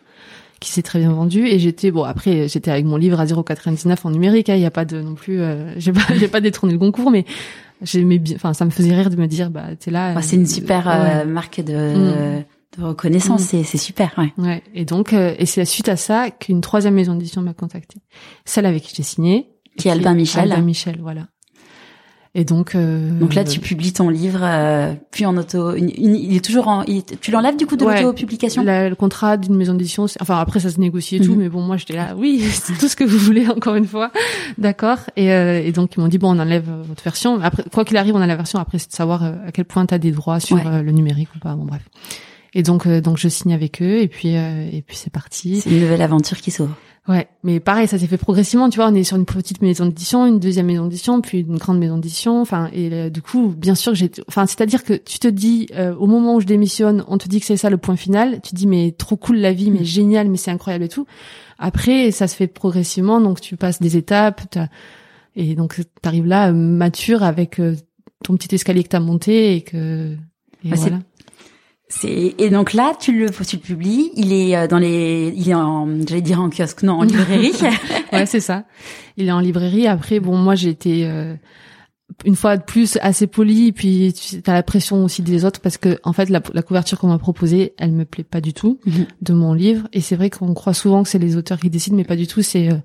qui 0.60 0.70
s'est 0.72 0.82
très 0.82 0.98
bien 0.98 1.12
vendu. 1.12 1.46
Et 1.46 1.58
j'étais 1.58 1.90
bon 1.90 2.04
après 2.04 2.48
j'étais 2.48 2.70
avec 2.70 2.84
mon 2.84 2.96
livre 2.96 3.20
à 3.20 3.26
0,99 3.26 3.96
en 4.04 4.10
numérique 4.10 4.48
hein, 4.48 4.54
il 4.54 4.62
y 4.62 4.66
a 4.66 4.70
pas 4.70 4.84
de 4.84 5.00
non 5.00 5.14
plus 5.14 5.40
euh, 5.40 5.72
j'ai 5.78 5.92
pas 5.92 6.02
j'ai 6.16 6.28
pas 6.28 6.40
détourné 6.40 6.72
le 6.72 6.78
concours 6.78 7.10
mais 7.10 7.24
j'aimais 7.82 8.18
bien 8.18 8.36
enfin 8.36 8.54
ça 8.54 8.64
me 8.64 8.70
faisait 8.70 8.94
rire 8.94 9.10
de 9.10 9.16
me 9.16 9.26
dire 9.26 9.50
bah 9.50 9.76
t'es 9.78 9.90
là 9.90 10.20
c'est 10.22 10.36
une 10.36 10.46
super 10.46 10.88
euh, 10.88 11.24
marque 11.24 11.60
de, 11.60 11.72
mm. 11.72 12.44
de 12.78 12.84
reconnaissance 12.84 13.42
mm. 13.42 13.44
c'est 13.44 13.62
c'est 13.64 13.78
super 13.78 14.12
ouais. 14.18 14.32
Ouais. 14.38 14.62
Et 14.74 14.84
donc 14.84 15.12
euh, 15.12 15.34
et 15.38 15.46
c'est 15.46 15.64
suite 15.64 15.88
à 15.88 15.96
ça 15.96 16.30
qu'une 16.30 16.60
troisième 16.60 16.94
maison 16.94 17.14
d'édition 17.14 17.42
m'a 17.42 17.54
contacté 17.54 18.00
celle 18.44 18.66
avec 18.66 18.82
qui 18.82 18.94
j'ai 18.94 19.02
signé. 19.02 19.50
Qui 19.76 19.86
est 19.86 19.92
Albin 19.92 20.14
Michel. 20.14 20.50
Albin 20.50 20.62
Michel 20.62 20.98
voilà 21.00 21.28
et 22.38 22.44
donc, 22.44 22.76
euh, 22.76 23.10
donc 23.18 23.34
là, 23.34 23.42
tu 23.42 23.58
publies 23.58 23.92
ton 23.92 24.08
livre, 24.10 24.38
euh, 24.44 24.94
puis 25.10 25.26
en 25.26 25.36
auto. 25.36 25.74
il 25.74 26.36
est 26.36 26.44
toujours 26.44 26.68
en. 26.68 26.84
tu 27.20 27.32
l'enlèves 27.32 27.56
du 27.56 27.66
coup 27.66 27.74
de 27.74 27.84
l'auto-publication. 27.84 28.62
Le 28.64 28.94
contrat 28.94 29.36
d'une 29.36 29.56
maison 29.56 29.74
d'édition. 29.74 30.06
Enfin 30.20 30.38
après, 30.38 30.60
ça 30.60 30.70
se 30.70 30.78
négocie 30.78 31.16
et 31.16 31.20
tout, 31.20 31.32
mhm. 31.32 31.38
mais 31.38 31.48
bon, 31.48 31.62
moi 31.62 31.76
j'étais 31.78 31.94
là. 31.94 32.14
Oui, 32.16 32.40
c'est 32.52 32.78
tout 32.78 32.86
ce 32.86 32.94
que 32.94 33.02
vous 33.02 33.18
voulez. 33.18 33.48
Encore 33.48 33.74
une 33.74 33.86
fois, 33.86 34.12
d'accord. 34.56 34.98
Et, 35.16 35.32
euh, 35.32 35.60
et 35.60 35.72
donc 35.72 35.96
ils 35.96 36.00
m'ont 36.00 36.06
dit 36.06 36.18
bon, 36.18 36.36
on 36.36 36.38
enlève 36.38 36.70
votre 36.86 37.02
version. 37.02 37.40
Après, 37.42 37.64
quoi 37.74 37.84
qu'il 37.84 37.96
arrive, 37.96 38.14
on 38.14 38.20
a 38.20 38.26
la 38.28 38.36
version. 38.36 38.60
Après, 38.60 38.78
c'est 38.78 38.90
de 38.90 38.94
savoir 38.94 39.24
euh, 39.24 39.32
à 39.44 39.50
quel 39.50 39.64
point 39.64 39.84
tu 39.84 39.94
as 39.94 39.98
des 39.98 40.12
droits 40.12 40.38
sur 40.38 40.64
euh, 40.64 40.82
le 40.82 40.92
numérique 40.92 41.30
ou 41.34 41.40
pas. 41.40 41.56
Bon 41.56 41.64
bref. 41.64 41.82
Et 42.54 42.62
donc, 42.62 42.86
donc 42.86 43.18
je 43.18 43.26
signe 43.26 43.52
avec 43.52 43.82
eux 43.82 43.98
et 43.98 44.06
puis 44.06 44.28
et 44.28 44.84
puis 44.86 44.96
c'est 44.96 45.12
parti. 45.12 45.60
C'est 45.60 45.70
une 45.70 45.80
nouvelle 45.80 46.02
aventure 46.02 46.36
qui 46.36 46.52
s'ouvre. 46.52 46.76
Ouais, 47.08 47.26
mais 47.42 47.58
pareil, 47.58 47.88
ça 47.88 47.98
s'est 47.98 48.06
fait 48.06 48.18
progressivement, 48.18 48.68
tu 48.68 48.76
vois, 48.76 48.88
on 48.88 48.94
est 48.94 49.02
sur 49.02 49.16
une 49.16 49.24
petite 49.24 49.62
maison 49.62 49.86
d'édition, 49.86 50.26
une 50.26 50.38
deuxième 50.38 50.66
maison 50.66 50.84
d'édition, 50.84 51.22
puis 51.22 51.40
une 51.40 51.56
grande 51.56 51.78
maison 51.78 51.96
d'édition, 51.96 52.42
enfin, 52.42 52.68
et 52.74 52.92
euh, 52.92 53.08
du 53.08 53.22
coup, 53.22 53.54
bien 53.56 53.74
sûr 53.74 53.92
que 53.92 53.98
j'ai, 53.98 54.10
enfin, 54.28 54.44
c'est-à-dire 54.44 54.84
que 54.84 54.92
tu 54.92 55.18
te 55.18 55.26
dis, 55.26 55.68
euh, 55.74 55.94
au 55.94 56.06
moment 56.06 56.34
où 56.34 56.40
je 56.40 56.46
démissionne, 56.46 57.04
on 57.08 57.16
te 57.16 57.26
dit 57.26 57.40
que 57.40 57.46
c'est 57.46 57.56
ça 57.56 57.70
le 57.70 57.78
point 57.78 57.96
final, 57.96 58.42
tu 58.42 58.50
te 58.50 58.56
dis, 58.56 58.66
mais 58.66 58.92
trop 58.92 59.16
cool 59.16 59.38
la 59.38 59.54
vie, 59.54 59.70
mais 59.70 59.80
mm. 59.80 59.84
génial, 59.84 60.28
mais 60.28 60.36
c'est 60.36 60.50
incroyable 60.50 60.84
et 60.84 60.88
tout. 60.88 61.06
Après, 61.58 62.10
ça 62.10 62.28
se 62.28 62.36
fait 62.36 62.46
progressivement, 62.46 63.22
donc 63.22 63.40
tu 63.40 63.56
passes 63.56 63.80
des 63.80 63.96
étapes, 63.96 64.42
et 65.34 65.54
donc 65.54 65.80
t'arrives 66.02 66.26
là, 66.26 66.52
mature, 66.52 67.22
avec 67.22 67.58
euh, 67.58 67.74
ton 68.22 68.36
petit 68.36 68.54
escalier 68.54 68.82
que 68.82 68.90
t'as 68.90 69.00
monté, 69.00 69.56
et 69.56 69.62
que, 69.62 70.12
et 70.62 70.68
bah, 70.68 70.76
voilà. 70.76 70.98
C'est 71.90 72.34
et 72.36 72.50
donc 72.50 72.74
là 72.74 72.92
tu 72.98 73.18
le 73.18 73.30
tu 73.30 73.56
le 73.56 73.62
publies, 73.62 74.10
il 74.14 74.32
est 74.32 74.54
euh, 74.54 74.66
dans 74.66 74.78
les 74.78 75.32
il 75.34 75.48
est 75.48 75.54
en 75.54 75.88
j'allais 76.06 76.20
dire 76.20 76.40
en 76.40 76.50
kiosque 76.50 76.82
non 76.82 76.98
en 76.98 77.02
librairie. 77.02 77.52
ouais, 78.12 78.26
c'est 78.26 78.40
ça. 78.40 78.64
Il 79.16 79.28
est 79.28 79.32
en 79.32 79.40
librairie 79.40 79.86
après 79.86 80.20
bon 80.20 80.36
moi 80.36 80.54
j'ai 80.54 80.68
été 80.68 81.06
euh, 81.08 81.34
une 82.26 82.36
fois 82.36 82.58
de 82.58 82.62
plus 82.62 82.98
assez 83.00 83.26
poli 83.26 83.72
puis 83.72 84.12
tu 84.12 84.42
as 84.50 84.52
la 84.52 84.62
pression 84.62 85.02
aussi 85.02 85.22
des 85.22 85.46
autres 85.46 85.60
parce 85.60 85.78
que 85.78 85.98
en 86.02 86.12
fait 86.12 86.28
la, 86.28 86.42
la 86.52 86.62
couverture 86.62 86.98
qu'on 86.98 87.08
m'a 87.08 87.18
proposée, 87.18 87.72
elle 87.78 87.92
me 87.92 88.04
plaît 88.04 88.24
pas 88.24 88.42
du 88.42 88.52
tout 88.52 88.78
mhm. 88.84 89.06
de 89.22 89.32
mon 89.32 89.54
livre 89.54 89.88
et 89.94 90.02
c'est 90.02 90.16
vrai 90.16 90.28
qu'on 90.28 90.52
croit 90.52 90.74
souvent 90.74 91.02
que 91.02 91.08
c'est 91.08 91.18
les 91.18 91.36
auteurs 91.36 91.58
qui 91.58 91.70
décident 91.70 91.96
mais 91.96 92.04
pas 92.04 92.16
du 92.16 92.26
tout, 92.26 92.42
c'est 92.42 92.70
euh, 92.70 92.76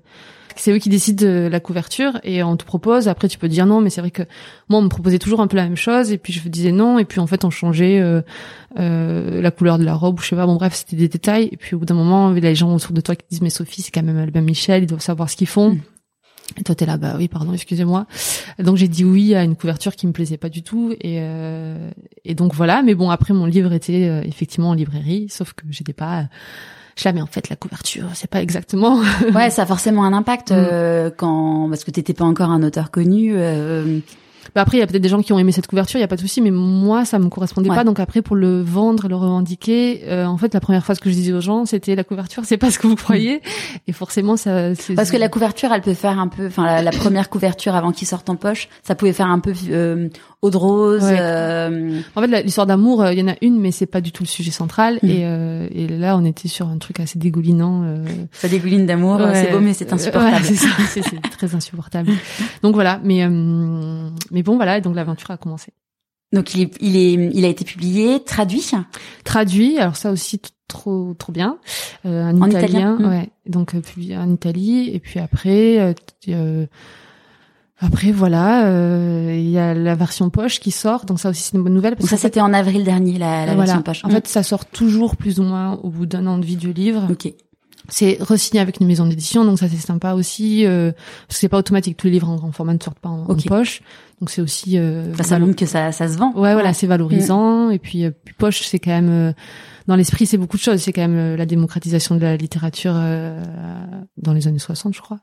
c'est 0.56 0.72
eux 0.72 0.78
qui 0.78 0.88
décident 0.88 1.24
de 1.24 1.48
la 1.50 1.60
couverture 1.60 2.18
et 2.22 2.42
on 2.42 2.56
te 2.56 2.64
propose. 2.64 3.08
Après, 3.08 3.28
tu 3.28 3.38
peux 3.38 3.48
dire 3.48 3.66
non, 3.66 3.80
mais 3.80 3.90
c'est 3.90 4.00
vrai 4.00 4.10
que 4.10 4.22
moi, 4.68 4.80
on 4.80 4.82
me 4.82 4.88
proposait 4.88 5.18
toujours 5.18 5.40
un 5.40 5.46
peu 5.46 5.56
la 5.56 5.64
même 5.64 5.76
chose 5.76 6.12
et 6.12 6.18
puis 6.18 6.32
je 6.32 6.48
disais 6.48 6.72
non 6.72 6.98
et 6.98 7.04
puis 7.04 7.20
en 7.20 7.26
fait, 7.26 7.44
on 7.44 7.50
changeait 7.50 8.00
euh, 8.00 8.22
euh, 8.78 9.40
la 9.40 9.50
couleur 9.50 9.78
de 9.78 9.84
la 9.84 9.94
robe 9.94 10.18
ou 10.18 10.22
je 10.22 10.28
sais 10.28 10.36
pas. 10.36 10.46
Bon 10.46 10.56
bref, 10.56 10.74
c'était 10.74 10.96
des 10.96 11.08
détails. 11.08 11.48
Et 11.52 11.56
puis 11.56 11.74
au 11.74 11.78
bout 11.78 11.86
d'un 11.86 11.94
moment, 11.94 12.34
il 12.34 12.42
y 12.42 12.46
a 12.46 12.50
les 12.50 12.54
gens 12.54 12.74
autour 12.74 12.92
de 12.92 13.00
toi 13.00 13.16
qui 13.16 13.24
disent 13.30 13.42
mais 13.42 13.50
Sophie, 13.50 13.82
c'est 13.82 13.90
quand 13.90 14.02
même 14.02 14.18
Albin 14.18 14.40
Michel, 14.42 14.82
ils 14.82 14.86
doivent 14.86 15.00
savoir 15.00 15.30
ce 15.30 15.36
qu'ils 15.36 15.48
font. 15.48 15.70
Mm. 15.70 15.80
Et 16.58 16.62
toi 16.62 16.74
t'es 16.74 16.86
là, 16.86 16.98
bah 16.98 17.14
oui, 17.16 17.28
pardon, 17.28 17.52
excusez-moi. 17.54 18.06
Donc 18.58 18.76
j'ai 18.76 18.88
dit 18.88 19.04
oui 19.04 19.34
à 19.34 19.44
une 19.44 19.56
couverture 19.56 19.96
qui 19.96 20.06
me 20.06 20.12
plaisait 20.12 20.36
pas 20.36 20.50
du 20.50 20.62
tout 20.62 20.92
et 21.00 21.18
euh, 21.20 21.90
et 22.24 22.34
donc 22.34 22.54
voilà. 22.54 22.82
Mais 22.82 22.94
bon 22.94 23.10
après 23.10 23.32
mon 23.32 23.46
livre 23.46 23.72
était 23.72 24.08
euh, 24.08 24.22
effectivement 24.24 24.70
en 24.70 24.74
librairie, 24.74 25.28
sauf 25.30 25.54
que 25.54 25.64
j'étais 25.70 25.94
pas 25.94 26.28
jamais 26.96 27.20
en 27.20 27.26
fait 27.26 27.48
la 27.48 27.56
couverture, 27.56 28.06
c'est 28.14 28.30
pas 28.30 28.42
exactement. 28.42 29.00
ouais, 29.34 29.50
ça 29.50 29.62
a 29.62 29.66
forcément 29.66 30.04
un 30.04 30.12
impact 30.12 30.50
mm. 30.50 30.54
euh, 30.56 31.10
quand 31.16 31.68
parce 31.68 31.84
que 31.84 31.90
t'étais 31.90 32.14
pas 32.14 32.24
encore 32.24 32.50
un 32.50 32.62
auteur 32.62 32.90
connu. 32.90 33.32
Euh, 33.34 34.00
bah 34.54 34.62
après, 34.62 34.76
il 34.76 34.80
y 34.80 34.82
a 34.82 34.86
peut-être 34.86 35.02
des 35.02 35.08
gens 35.08 35.22
qui 35.22 35.32
ont 35.32 35.38
aimé 35.38 35.52
cette 35.52 35.66
couverture, 35.66 35.98
il 35.98 36.02
y 36.02 36.04
a 36.04 36.08
pas 36.08 36.16
de 36.16 36.20
souci, 36.20 36.40
mais 36.40 36.50
moi, 36.50 37.04
ça 37.04 37.18
me 37.18 37.28
correspondait 37.28 37.68
pas. 37.68 37.84
Donc 37.84 38.00
après, 38.00 38.22
pour 38.22 38.36
le 38.36 38.62
vendre, 38.62 39.08
le 39.08 39.16
revendiquer, 39.16 40.02
euh, 40.06 40.26
en 40.26 40.36
fait, 40.36 40.54
la 40.54 40.60
première 40.60 40.84
fois 40.84 40.94
que 40.94 41.10
je 41.10 41.14
disais 41.14 41.32
aux 41.32 41.40
gens, 41.40 41.64
c'était 41.64 41.94
la 41.94 42.04
couverture, 42.04 42.44
c'est 42.44 42.56
pas 42.56 42.70
ce 42.70 42.78
que 42.78 42.86
vous 42.86 42.96
croyez. 42.96 43.42
Et 43.88 43.92
forcément, 43.92 44.36
ça. 44.36 44.70
Parce 44.96 45.10
que 45.10 45.16
la 45.16 45.28
couverture, 45.28 45.72
elle 45.72 45.82
peut 45.82 45.94
faire 45.94 46.18
un 46.18 46.28
peu, 46.28 46.46
enfin, 46.46 46.82
la, 46.82 46.90
première 46.92 47.28
couverture 47.28 47.74
avant 47.74 47.92
qu'il 47.92 48.06
sorte 48.06 48.30
en 48.30 48.36
poche, 48.36 48.68
ça 48.82 48.94
pouvait 48.94 49.12
faire 49.12 49.26
un 49.26 49.40
peu 49.40 49.52
euh, 49.70 50.08
eau 50.44 50.50
de 50.50 50.56
rose. 50.56 51.02
Euh... 51.02 52.00
En 52.14 52.20
fait, 52.20 52.42
l'histoire 52.42 52.66
d'amour, 52.66 53.02
euh, 53.02 53.12
il 53.12 53.18
y 53.18 53.22
en 53.22 53.28
a 53.28 53.34
une, 53.40 53.58
mais 53.58 53.72
c'est 53.72 53.86
pas 53.86 54.00
du 54.00 54.12
tout 54.12 54.22
le 54.22 54.28
sujet 54.28 54.50
central. 54.50 54.98
Mm. 55.02 55.08
Et, 55.08 55.20
euh, 55.24 55.66
et 55.72 55.88
là, 55.88 56.16
on 56.16 56.24
était 56.24 56.48
sur 56.48 56.68
un 56.68 56.78
truc 56.78 57.00
assez 57.00 57.18
dégoulinant. 57.18 57.82
Euh... 57.84 58.04
Ça 58.32 58.48
dégouline 58.48 58.86
d'amour, 58.86 59.20
c'est 59.32 59.50
beau, 59.50 59.60
mais 59.60 59.74
c'est 59.74 59.92
insupportable. 59.92 60.44
c'est 60.88 61.02
très 61.36 61.54
insupportable. 61.54 62.12
donc 62.62 62.74
voilà, 62.74 63.00
mais 63.02 63.26
mais 64.30 64.42
bon, 64.44 64.56
voilà, 64.56 64.78
et 64.78 64.80
donc 64.80 64.94
l'aventure 64.94 65.30
a 65.30 65.36
commencé. 65.36 65.72
Donc 66.32 66.54
il 66.54 66.62
est, 66.62 66.70
il 66.80 66.96
est, 66.96 67.12
il 67.32 67.44
a 67.44 67.48
été 67.48 67.64
publié, 67.64 68.22
traduit. 68.22 68.70
Traduit. 69.24 69.78
Alors 69.78 69.96
ça 69.96 70.10
aussi 70.10 70.40
trop, 70.68 71.14
trop 71.18 71.32
bien. 71.32 71.58
Euh, 72.04 72.30
en, 72.30 72.48
italien, 72.48 72.96
hmm. 72.98 73.08
ouais. 73.08 73.30
Donc 73.46 73.74
euh, 73.74 73.80
publié 73.80 74.16
en 74.16 74.30
Italie 74.30 74.90
et 74.92 75.00
puis 75.00 75.20
après, 75.20 75.78
euh, 75.78 75.94
euh 76.28 76.66
Après 77.78 78.10
voilà, 78.10 78.66
euh, 78.66 79.34
il 79.36 79.48
y 79.48 79.58
a 79.58 79.74
la 79.74 79.94
version 79.94 80.28
poche 80.30 80.58
qui 80.58 80.72
sort, 80.72 81.04
donc 81.04 81.20
ça 81.20 81.30
aussi 81.30 81.42
c'est 81.42 81.56
une 81.56 81.62
bonne 81.62 81.74
nouvelle. 81.74 81.96
Parce 81.96 82.10
ça 82.10 82.16
c'était 82.16 82.40
en 82.40 82.52
avril 82.52 82.82
dernier 82.82 83.18
la, 83.18 83.46
la 83.46 83.54
version 83.54 83.82
poche. 83.82 84.04
En 84.04 84.10
fait, 84.10 84.26
ça 84.26 84.42
sort 84.42 84.64
toujours 84.64 85.16
plus 85.16 85.38
ou 85.38 85.44
moins 85.44 85.78
au 85.82 85.90
bout 85.90 86.06
d'un 86.06 86.26
an 86.26 86.38
de 86.38 86.44
vie 86.44 86.56
du 86.56 86.72
livre. 86.72 87.06
Ok. 87.10 87.32
C'est 87.88 88.16
resigné 88.20 88.60
avec 88.60 88.80
une 88.80 88.86
maison 88.86 89.06
d'édition, 89.06 89.44
donc 89.44 89.58
ça 89.58 89.68
c'est 89.68 89.76
sympa 89.76 90.14
aussi. 90.14 90.64
Euh, 90.64 90.92
parce 91.28 91.36
que 91.36 91.40
c'est 91.40 91.48
pas 91.48 91.58
automatique, 91.58 91.96
tous 91.96 92.06
les 92.06 92.14
livres 92.14 92.28
en 92.28 92.36
grand 92.36 92.50
format 92.50 92.72
ne 92.72 92.78
sortent 92.82 92.98
pas 92.98 93.10
en, 93.10 93.26
poche, 93.46 93.82
donc 94.20 94.30
c'est 94.30 94.40
aussi. 94.40 94.78
Euh, 94.78 95.14
ça 95.16 95.38
montre 95.38 95.56
que 95.56 95.66
ça, 95.66 95.92
ça 95.92 96.08
se 96.08 96.16
vend. 96.16 96.32
Ouais, 96.34 96.54
voilà, 96.54 96.72
c'est 96.72 96.86
valorisant. 96.86 97.70
Et 97.70 97.78
puis, 97.78 98.04
euh, 98.04 98.10
puis 98.24 98.34
poche, 98.34 98.62
c'est 98.62 98.78
quand 98.78 98.90
même 98.90 99.10
euh, 99.10 99.32
dans 99.86 99.96
l'esprit, 99.96 100.24
c'est 100.24 100.38
beaucoup 100.38 100.56
de 100.56 100.62
choses. 100.62 100.80
C'est 100.80 100.92
quand 100.92 101.06
même 101.06 101.36
la 101.36 101.44
démocratisation 101.44 102.14
de 102.14 102.22
la 102.22 102.36
littérature 102.36 102.94
dans 102.94 104.32
les 104.32 104.48
années 104.48 104.58
60, 104.58 104.94
je 104.94 105.02
crois. 105.02 105.20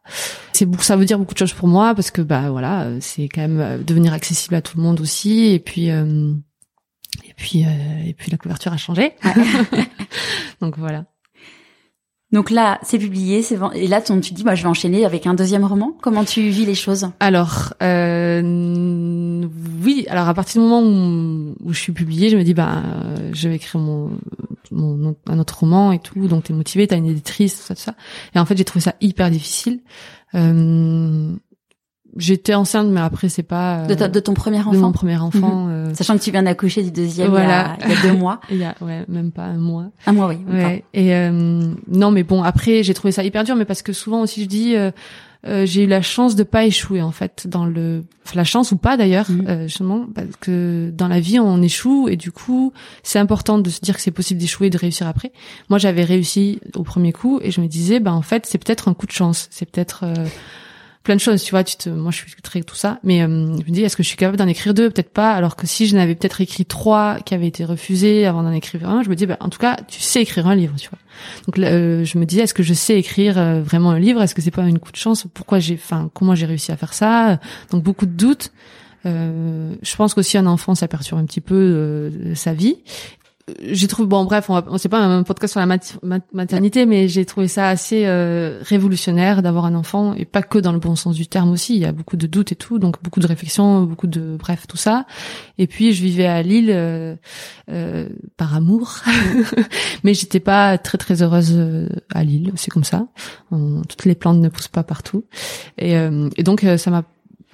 C'est 0.53 0.68
ça 0.84 0.95
veut 0.95 1.05
dire 1.05 1.18
beaucoup 1.18 1.34
de 1.34 1.39
choses 1.39 1.53
pour 1.53 1.68
moi 1.68 1.95
parce 1.95 2.12
que 2.12 2.22
bah 2.22 2.51
voilà, 2.51 2.89
c'est 2.99 3.28
quand 3.28 3.41
même 3.47 3.84
devenir 3.84 4.14
accessible 4.14 4.53
à 4.55 4.62
tout 4.62 4.78
le 4.78 4.84
monde 4.84 5.01
aussi. 5.01 5.47
Et 5.47 5.59
puis. 5.59 5.88
et 5.88 7.34
puis, 7.36 7.62
et 7.62 8.14
puis 8.14 8.30
la 8.30 8.38
couverture 8.38 8.72
a 8.72 8.78
changé. 8.78 9.14
donc 10.62 10.78
voilà. 10.78 11.05
Donc 12.32 12.50
là, 12.50 12.80
c'est 12.82 12.98
publié, 12.98 13.42
c'est 13.42 13.60
et 13.74 13.88
là, 13.88 14.02
tu 14.02 14.34
dis, 14.34 14.44
bah, 14.44 14.56
je 14.56 14.64
vais 14.64 14.70
enchaîner 14.70 15.06
avec 15.06 15.28
un 15.28 15.34
deuxième 15.34 15.66
roman. 15.66 15.96
Comment 16.02 16.24
tu 16.24 16.42
vis 16.50 16.66
les 16.66 16.76
choses? 16.76 17.10
Alors, 17.20 17.74
euh, 17.84 18.42
oui. 19.84 20.06
Alors 20.10 20.30
à 20.30 20.34
partir 20.34 20.62
du 20.62 20.68
moment 20.68 20.82
où, 20.82 21.74
je 21.74 21.78
suis 21.78 21.92
publiée, 21.92 22.30
je 22.30 22.38
me 22.38 22.44
dis, 22.44 22.54
bah, 22.54 22.84
je 23.34 23.50
vais 23.50 23.56
écrire 23.56 23.82
mon, 23.82 24.12
mon 24.72 25.16
un 25.28 25.40
autre 25.40 25.60
roman 25.60 25.92
et 25.92 26.00
tout. 26.00 26.28
Donc 26.28 26.46
t'es 26.46 26.54
motivée, 26.54 26.88
t'as 26.88 26.98
une 26.98 27.08
éditrice, 27.08 27.58
tout 27.58 27.64
ça, 27.64 27.76
tout 27.76 27.82
ça. 27.82 27.96
Et 28.34 28.40
en 28.40 28.46
fait, 28.46 28.58
j'ai 28.58 28.66
trouvé 28.66 28.82
ça 28.82 28.96
hyper 29.02 29.30
difficile. 29.30 29.82
Euh, 30.34 31.34
J'étais 32.18 32.53
enceinte, 32.53 32.89
mais 32.89 32.99
après 32.99 33.30
c'est 33.30 33.43
pas 33.43 33.86
de, 33.86 33.95
de, 33.95 34.20
ton 34.20 34.34
premier 34.34 34.59
enfant. 34.59 34.74
De 34.74 34.78
mon 34.78 34.91
premier 34.91 35.16
enfant, 35.16 35.66
mhm. 35.66 35.72
euh... 35.72 35.93
sachant 35.93 36.18
que 36.18 36.24
tu 36.24 36.32
viens 36.32 36.43
d'accoucher 36.43 36.84
du 36.84 36.91
deuxième 36.91 37.30
voilà. 37.30 37.78
il, 37.80 37.88
y 37.88 37.91
a, 37.91 37.93
il, 37.93 37.93
y 37.93 37.97
a, 37.97 38.12
deux 38.12 38.18
mois. 38.18 38.41
il 38.51 38.57
y 38.57 38.64
a 38.66 38.76
ouais, 38.82 39.05
même 39.07 39.32
pas 39.32 39.45
un 39.45 39.57
mois. 39.57 39.86
Un 40.05 40.12
mois, 40.12 40.28
oui. 40.28 40.38
Ouais. 40.51 40.84
Et 40.93 41.16
euh, 41.16 41.72
non, 41.88 42.12
mais 42.12 42.24
bon, 42.24 42.43
après 42.43 42.84
j'ai 42.84 42.93
trouvé 42.93 43.14
ça 43.14 43.24
hyper 43.24 43.45
dur, 43.45 43.55
mais 43.55 43.66
parce 43.66 43.82
que 43.82 43.93
souvent 43.93 44.22
aussi 44.22 44.43
je 44.43 44.47
dis, 44.47 44.76
euh, 44.76 44.91
euh, 45.47 45.66
j'ai 45.66 45.84
eu 45.84 45.88
la 45.88 46.01
chance 46.01 46.36
de 46.36 46.43
pas 46.43 46.66
échouer 46.66 47.01
en 47.01 47.12
fait 47.12 47.47
dans 47.47 47.66
le, 47.66 48.03
la 48.36 48.43
chance 48.43 48.74
ou 48.74 48.78
pas 48.78 48.97
d'ailleurs, 48.97 49.32
mmh. 49.32 49.68
justement, 49.68 50.05
parce 50.14 50.36
que 50.41 50.91
dans 50.93 51.07
la 51.07 51.22
vie 51.22 51.39
on 51.39 51.62
échoue 51.62 52.09
et 52.09 52.18
du 52.18 52.34
coup 52.34 52.74
c'est 53.03 53.20
important 53.20 53.57
de 53.57 53.70
se 53.70 53.80
dire 53.80 53.95
que 53.95 54.01
c'est 54.01 54.12
possible 54.12 54.39
d'échouer 54.39 54.68
et 54.68 54.70
de 54.70 54.78
réussir 54.78 55.07
après. 55.07 55.32
Moi 55.70 55.80
j'avais 55.80 56.03
réussi 56.03 56.59
au 56.76 56.84
premier 56.84 57.14
coup 57.14 57.39
et 57.41 57.51
je 57.51 57.62
me 57.62 57.68
disais, 57.68 58.01
bah 58.01 58.12
en 58.12 58.22
fait 58.22 58.45
c'est 58.45 58.57
peut-être 58.57 58.89
un 58.89 58.93
coup 58.93 59.05
de 59.05 59.14
chance, 59.14 59.47
c'est 59.49 59.70
peut-être 59.70 60.03
plein 61.04 61.16
de 61.16 61.20
choses, 61.20 61.43
tu 61.43 61.52
vois. 61.52 61.64
Tu 61.64 61.76
te, 61.76 61.89
moi, 61.89 62.12
je 62.12 62.18
suis 62.18 62.41
très 62.41 62.62
tout 62.62 62.76
ça, 62.76 62.99
mais 63.04 63.22
euh, 63.22 63.28
je 63.28 63.66
me 63.66 63.72
dis, 63.72 63.82
est-ce 63.82 63.95
que 63.95 64.04
je 64.04 64.08
suis 64.08 64.18
capable 64.18 64.38
d'en 64.38 64.47
écrire 64.47 64.74
deux? 64.74 64.89
Peut-être 64.89 65.12
pas. 65.12 65.34
Alors 65.34 65.56
que 65.56 65.68
si 65.68 65.88
je 65.88 65.95
n'avais 65.95 66.16
peut-être 66.16 66.41
écrit 66.41 66.66
trois 66.66 67.18
qui 67.26 67.34
avaient 67.34 67.47
été 67.47 67.66
refusés 67.66 68.26
avant 68.26 68.43
d'en 68.43 68.52
écrire 68.52 68.88
un, 68.88 69.04
je 69.04 69.10
me 69.10 69.16
dis, 69.16 69.26
bah, 69.26 69.38
en 69.39 69.49
tout 69.49 69.60
cas, 69.60 69.78
tu 69.88 69.99
sais 69.99 70.22
écrire 70.22 70.47
un 70.47 70.56
livre, 70.56 70.76
tu 70.78 70.89
vois. 70.89 70.99
Donc, 71.47 71.58
euh, 71.60 72.04
je 72.04 72.18
me 72.18 72.26
disais, 72.26 72.43
est-ce 72.43 72.54
que 72.54 72.64
je 72.64 72.74
sais 72.74 72.97
écrire 72.97 73.38
euh, 73.38 73.62
vraiment 73.62 73.91
un 73.91 73.99
livre? 73.99 74.22
Est-ce 74.22 74.36
que 74.36 74.41
c'est 74.41 74.52
pas 74.52 74.64
une 74.64 74.80
coup 74.80 74.91
de 74.91 74.97
chance? 74.97 75.26
Pourquoi 75.34 75.60
j'ai, 75.60 75.76
enfin, 75.76 76.10
comment 76.14 76.36
j'ai 76.36 76.45
réussi 76.45 76.72
à 76.72 76.78
faire 76.78 76.93
ça? 76.93 77.39
Donc, 77.72 77.84
beaucoup 77.84 78.06
de 78.06 78.12
doutes. 78.12 78.52
Euh, 79.08 79.74
je 79.82 79.95
pense 79.95 80.14
qu'aussi 80.14 80.38
un 80.38 80.45
enfant 80.45 80.76
ça 80.76 80.88
perturbe 80.88 81.20
un 81.20 81.26
petit 81.26 81.41
peu 81.41 82.12
sa 82.36 82.54
vie 82.54 82.78
j'ai 83.62 83.88
trouvé 83.88 84.08
bon 84.08 84.26
bref 84.26 84.49
on, 84.49 84.62
on 84.68 84.78
c'est 84.78 84.89
pas 84.89 84.99
un 84.99 85.24
podcast 85.24 85.52
sur 85.54 85.60
la 85.60 85.78
maternité 86.34 86.86
mais 86.86 87.08
j'ai 87.08 87.26
trouvé 87.26 87.47
ça 87.47 87.68
assez 87.70 88.06
euh, 88.06 88.60
révolutionnaire 88.62 89.41
d'avoir 89.41 89.66
un 89.66 89.76
enfant 89.76 90.14
et 90.14 90.26
pas 90.26 90.41
que 90.41 90.60
dans 90.60 90.74
le 90.74 90.80
bon 90.80 90.95
sens 90.95 91.16
du 91.16 91.28
terme 91.28 91.52
aussi. 91.52 91.76
Il 91.76 91.82
y 91.82 91.86
a 91.86 91.91
beaucoup 91.91 92.18
de 92.18 92.28
doutes 92.28 92.52
et 92.52 92.56
tout 92.56 92.80
donc 92.80 93.02
beaucoup 93.04 93.20
de 93.20 93.28
réflexions 93.28 93.84
beaucoup 93.84 94.08
de 94.08 94.36
bref 94.38 94.68
tout 94.68 94.78
ça. 94.78 95.06
Et 95.58 95.68
puis 95.68 95.93
je 95.93 96.04
vivais 96.04 96.28
à 96.28 96.41
Lille 96.41 96.72
euh, 96.72 97.16
euh, 97.72 98.10
par 98.38 98.56
amour. 98.56 98.99
Mais 100.04 100.14
j'étais 100.14 100.39
pas 100.39 100.78
très 100.78 100.97
très 100.97 101.22
heureuse 101.22 101.54
euh, 101.56 101.88
à 102.14 102.24
Lille. 102.24 102.52
C'est 102.56 102.72
comme 102.72 102.84
ça. 102.84 103.08
Toutes 103.49 104.06
les 104.06 104.16
plantes 104.16 104.39
ne 104.39 104.49
poussent 104.49 104.68
pas 104.68 104.84
partout. 104.84 105.24
Et, 105.78 105.95
euh, 105.95 106.30
et 106.36 106.43
donc 106.43 106.66
ça 106.78 106.91
m'a 106.91 107.04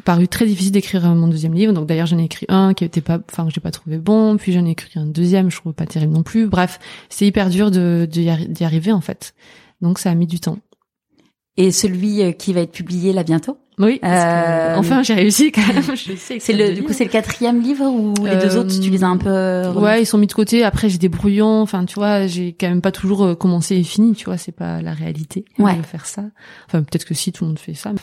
paru 0.07 0.29
très 0.29 0.45
difficile 0.45 0.71
d'écrire 0.71 1.03
mon 1.13 1.27
deuxième 1.27 1.53
livre. 1.53 1.73
Donc 1.73 1.85
d'ailleurs 1.85 2.07
j'en 2.07 2.17
ai 2.17 2.23
écrit 2.23 2.45
un 2.47 2.73
qui 2.73 2.85
était 2.85 3.01
pas, 3.01 3.19
enfin 3.29 3.45
que 3.45 3.53
j'ai 3.53 3.59
pas 3.59 3.71
trouvé 3.71 3.97
bon, 3.97 4.37
puis 4.37 4.53
j'en 4.53 4.65
ai 4.65 4.71
écrit 4.71 4.97
un 4.97 5.05
deuxième, 5.05 5.51
je 5.51 5.57
trouve 5.57 5.73
pas 5.73 5.85
terrible 5.85 6.13
non 6.13 6.23
plus. 6.23 6.47
Bref, 6.47 6.79
c'est 7.09 7.27
hyper 7.27 7.49
dur 7.49 7.71
de 7.71 8.07
d'y 8.09 8.63
arriver 8.63 8.93
en 8.93 9.01
fait. 9.01 9.33
Donc 9.81 9.99
ça 9.99 10.09
a 10.09 10.15
mis 10.15 10.25
du 10.25 10.39
temps. 10.39 10.59
Et 11.57 11.71
celui 11.71 12.23
euh, 12.23 12.31
qui 12.31 12.53
va 12.53 12.61
être 12.61 12.71
publié 12.71 13.11
là 13.11 13.23
bientôt? 13.23 13.57
Oui. 13.79 13.99
Euh... 14.03 14.75
Enfin, 14.75 15.03
j'ai 15.03 15.13
réussi 15.13 15.51
quand 15.51 15.65
même. 15.67 15.83
Je 15.95 16.15
sais. 16.15 16.39
C'est 16.39 16.53
le, 16.53 16.73
du 16.73 16.83
coup, 16.83 16.93
c'est 16.93 17.03
le 17.03 17.11
quatrième 17.11 17.61
livre 17.61 17.85
ou 17.85 18.13
les 18.25 18.35
deux 18.37 18.55
euh, 18.55 18.61
autres, 18.61 18.79
tu 18.79 18.89
les 18.89 19.03
as 19.03 19.07
un 19.07 19.17
peu. 19.17 19.67
Ouais, 19.79 20.01
ils 20.01 20.05
sont 20.05 20.17
mis 20.17 20.25
de 20.25 20.33
côté. 20.33 20.63
Après, 20.63 20.89
j'ai 20.89 20.97
des 20.97 21.09
brouillons. 21.09 21.61
Enfin, 21.61 21.85
tu 21.85 21.95
vois, 21.95 22.25
j'ai 22.25 22.53
quand 22.53 22.69
même 22.69 22.81
pas 22.81 22.91
toujours 22.91 23.23
euh, 23.23 23.35
commencé 23.35 23.75
et 23.75 23.83
fini. 23.83 24.13
Tu 24.13 24.25
vois, 24.25 24.37
c'est 24.37 24.51
pas 24.51 24.81
la 24.81 24.93
réalité 24.93 25.45
ouais. 25.59 25.75
de 25.75 25.83
faire 25.83 26.07
ça. 26.07 26.23
Enfin, 26.67 26.81
peut-être 26.81 27.05
que 27.05 27.13
si 27.13 27.31
tout 27.31 27.43
le 27.43 27.49
monde 27.49 27.59
fait 27.59 27.75
ça. 27.75 27.89
Euh, 27.89 27.93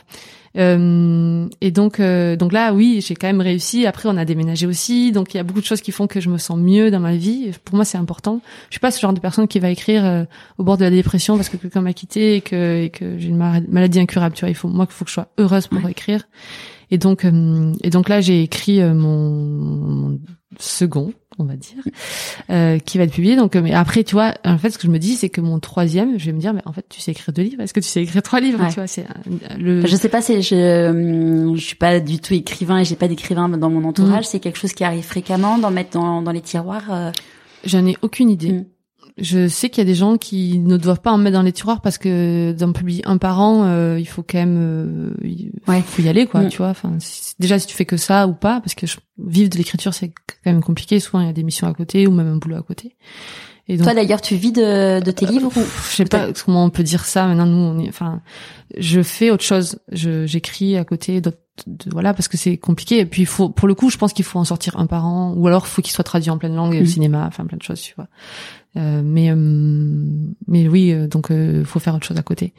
et 0.57 1.71
donc, 1.73 1.99
euh, 1.99 2.37
donc 2.37 2.53
là, 2.53 2.73
oui, 2.73 3.03
j'ai 3.05 3.15
quand 3.15 3.27
même 3.27 3.41
réussi. 3.41 3.87
Après, 3.87 4.09
on 4.09 4.17
a 4.17 4.25
déménagé 4.25 4.67
aussi, 4.67 5.11
donc 5.11 5.35
il 5.35 5.37
y 5.37 5.41
a 5.41 5.43
beaucoup 5.43 5.61
de 5.61 5.65
choses 5.65 5.81
qui 5.81 5.91
font 5.91 6.07
que 6.07 6.21
je 6.21 6.31
me 6.31 6.39
sens 6.39 6.59
mieux 6.59 6.91
dans 6.91 7.01
ma 7.01 7.17
vie. 7.17 7.51
Pour 7.65 7.75
moi, 7.75 7.85
c'est 7.85 7.99
important. 7.99 8.41
Je 8.69 8.75
suis 8.75 8.81
pas 8.81 8.91
ce 8.91 9.01
genre 9.01 9.13
de 9.13 9.21
personne 9.21 9.49
qui 9.49 9.59
va 9.59 9.71
écrire 9.71 10.05
euh, 10.05 10.25
au 10.59 10.65
bord 10.65 10.77
de 10.77 10.85
la 10.85 10.91
dépression 10.91 11.37
parce 11.37 11.49
que 11.49 11.57
quelqu'un 11.57 11.81
m'a 11.81 11.93
quitté 11.93 12.37
et 12.37 12.41
que, 12.41 12.83
et 12.85 12.91
que 12.91 13.19
j'ai 13.19 13.29
une 13.29 13.37
maladie 13.37 13.99
incurable. 13.99 14.35
Tu 14.37 14.41
vois, 14.41 14.51
il 14.51 14.55
faut 14.55 14.69
moi 14.69 14.87
qu'il 14.87 14.95
faut 14.95 15.05
que 15.05 15.11
je 15.11 15.15
sois 15.15 15.29
heureuse 15.39 15.67
pour 15.67 15.89
écrire. 15.89 16.25
Et 16.91 16.99
donc, 16.99 17.25
euh, 17.25 17.73
et 17.83 17.91
donc 17.91 18.09
là, 18.09 18.21
j'ai 18.21 18.43
écrit 18.43 18.81
mon, 18.81 19.31
mon 19.31 20.21
second 20.61 21.13
on 21.39 21.45
va 21.45 21.57
dire, 21.57 21.83
euh, 22.51 22.79
qui 22.79 22.99
va 22.99 23.05
être 23.05 23.13
publié. 23.13 23.37
Donc, 23.37 23.57
euh, 23.57 23.63
mais 23.63 23.73
après, 23.73 24.05
tu 24.05 24.15
vois, 24.15 24.35
en 24.45 24.59
fait, 24.59 24.71
ce 24.71 24.79
que 24.79 24.87
je 24.87 24.93
me 24.93 24.99
dis, 24.99 25.15
c'est 25.15 25.29
que 25.29 25.41
mon 25.41 25.59
troisième, 25.59 26.19
je 26.19 26.27
vais 26.27 26.33
me 26.33 26.41
dire, 26.41 26.55
mais 26.55 26.63
en 26.65 26.73
fait, 26.73 26.85
tu 26.89 27.01
sais 27.01 27.13
écrire 27.13 27.33
deux 27.33 27.43
livres. 27.43 27.63
Est-ce 27.63 27.75
que 27.75 27.81
tu 27.81 27.89
sais 27.89 28.03
écrire 28.03 28.23
trois 28.23 28.41
livres 28.41 28.67
Tu 28.69 28.75
vois, 28.75 28.87
c'est 28.87 29.07
le. 29.59 29.87
je 29.87 29.97
sais 29.97 30.09
pas, 30.09 30.23
c'est 30.23 30.43
je, 30.43 31.53
je 31.57 31.65
suis 31.65 31.77
pas 31.77 32.01
du 32.01 32.19
tout 32.19 32.35
écrivain 32.35 32.79
et 32.79 32.85
j'ai 32.85 32.97
pas 32.97 33.09
d'écrivain 33.09 33.49
dans 33.49 33.71
mon 33.71 33.85
entourage. 33.85 34.25
Mm. 34.25 34.29
C'est 34.31 34.41
quelque 34.41 34.59
chose 34.59 34.73
qui 34.73 34.85
arrive 34.85 35.05
fréquemment 35.05 35.59
d'en 35.59 35.71
mettre 35.71 35.91
dans, 35.91 36.23
dans 36.23 36.33
les 36.33 36.41
tiroirs. 36.43 36.93
Euh... 36.93 37.11
J'en 37.65 37.87
ai 37.87 37.97
aucune 38.03 38.31
idée. 38.31 38.53
Mm 38.53 38.65
je 39.17 39.47
sais 39.47 39.71
qu'il 39.71 39.79
y 39.79 39.87
a 39.87 39.89
des 39.89 39.95
gens 39.95 40.17
qui 40.17 40.59
ne 40.59 40.77
doivent 40.77 41.01
pas 41.01 41.13
en 41.13 41.19
mettre 41.19 41.35
dans 41.35 41.43
les 41.43 41.53
tiroirs 41.53 41.81
parce 41.81 41.99
que 41.99 42.53
d'en 42.53 42.73
publier 42.73 43.07
un 43.07 43.17
par 43.17 43.41
an, 43.41 43.65
euh, 43.65 43.99
il 44.01 44.07
faut 44.07 44.25
quand 44.25 44.39
même, 44.39 44.59
euh, 44.59 45.15
il 45.23 45.83
faut 45.83 46.03
y 46.03 46.09
aller 46.09 46.27
quoi, 46.27 46.43
mm. 46.43 46.49
tu 46.49 46.59
vois. 46.59 46.69
Enfin, 46.69 46.97
déjà 47.39 47.59
si 47.59 47.67
tu 47.67 47.77
fais 47.77 47.85
que 47.85 47.97
ça 47.97 48.27
ou 48.27 48.33
pas, 48.33 48.61
parce 48.61 48.75
que 48.75 48.87
je, 48.87 48.97
vivre 49.19 49.51
de 49.51 49.57
l'écriture 49.57 49.95
c'est 49.95 50.09
quand 50.09 50.51
même 50.51 50.63
compliqué. 50.63 50.99
Souvent 50.99 51.21
il 51.21 51.27
y 51.27 51.31
a 51.31 51.33
des 51.33 51.45
missions 51.45 51.69
à 51.69 51.75
côté 51.75 52.07
ou 52.09 52.11
même 52.11 52.27
un 52.27 52.37
boulot 52.37 52.57
à 52.57 52.63
côté. 52.63 52.97
Et 53.67 53.77
donc, 53.77 53.85
Toi 53.85 53.95
d'ailleurs, 53.95 54.21
tu 54.21 54.35
vis 54.35 54.53
de, 54.53 55.01
de 55.01 55.11
tes 55.11 55.25
livres 55.27 55.51
ou 55.57 55.61
Je 55.91 55.97
sais 55.97 56.05
pas 56.05 56.33
comment 56.45 56.65
on 56.65 56.71
peut 56.71 56.83
dire 56.83 57.05
ça. 57.05 57.27
Maintenant, 57.27 57.47
nous, 57.47 57.57
on 57.57 57.79
est, 57.79 57.89
enfin, 57.89 58.21
je 58.77 59.03
fais 59.03 59.31
autre 59.31 59.45
chose. 59.45 59.79
Je 59.91 60.27
j'écris 60.27 60.77
à 60.77 60.85
côté 60.85 61.21
d'autres 61.21 61.39
voilà 61.87 62.15
parce 62.15 62.29
que 62.29 62.37
c'est 62.37 62.57
compliqué 62.57 62.99
et 62.99 63.07
puis 63.07 63.23
il 63.23 63.27
faut 63.27 63.49
pour 63.49 63.69
le 63.69 63.75
coup 63.75 63.89
je 63.89 63.97
pense 63.97 64.13
qu'il 64.13 64.25
faut 64.25 64.39
en 64.39 64.45
sortir 64.45 64.77
un 64.77 64.87
par 64.87 65.07
an 65.07 65.35
ou 65.37 65.47
alors 65.47 65.67
faut 65.69 65.83
qu'il 65.83 65.93
soit 65.93 66.05
traduit 66.05 66.31
en 66.31 66.37
pleine 66.39 66.57
langue 66.57 66.75
et 66.75 66.83
au 66.83 66.85
cinéma 66.85 67.25
enfin 67.29 67.47
plein 67.47 67.57
de 67.57 67.63
choses 67.63 67.81
tu 67.81 67.95
vois 67.95 68.07
euh, 68.07 68.64
mais 68.77 69.31
euh, 69.31 69.35
mais 70.47 70.69
oui, 70.69 70.93
euh, 70.93 71.07
donc 71.07 71.31
faut 71.65 71.79
faire 71.79 71.95
autre 71.95 72.07
chose 72.07 72.19
à 72.19 72.23
côté. 72.23 72.55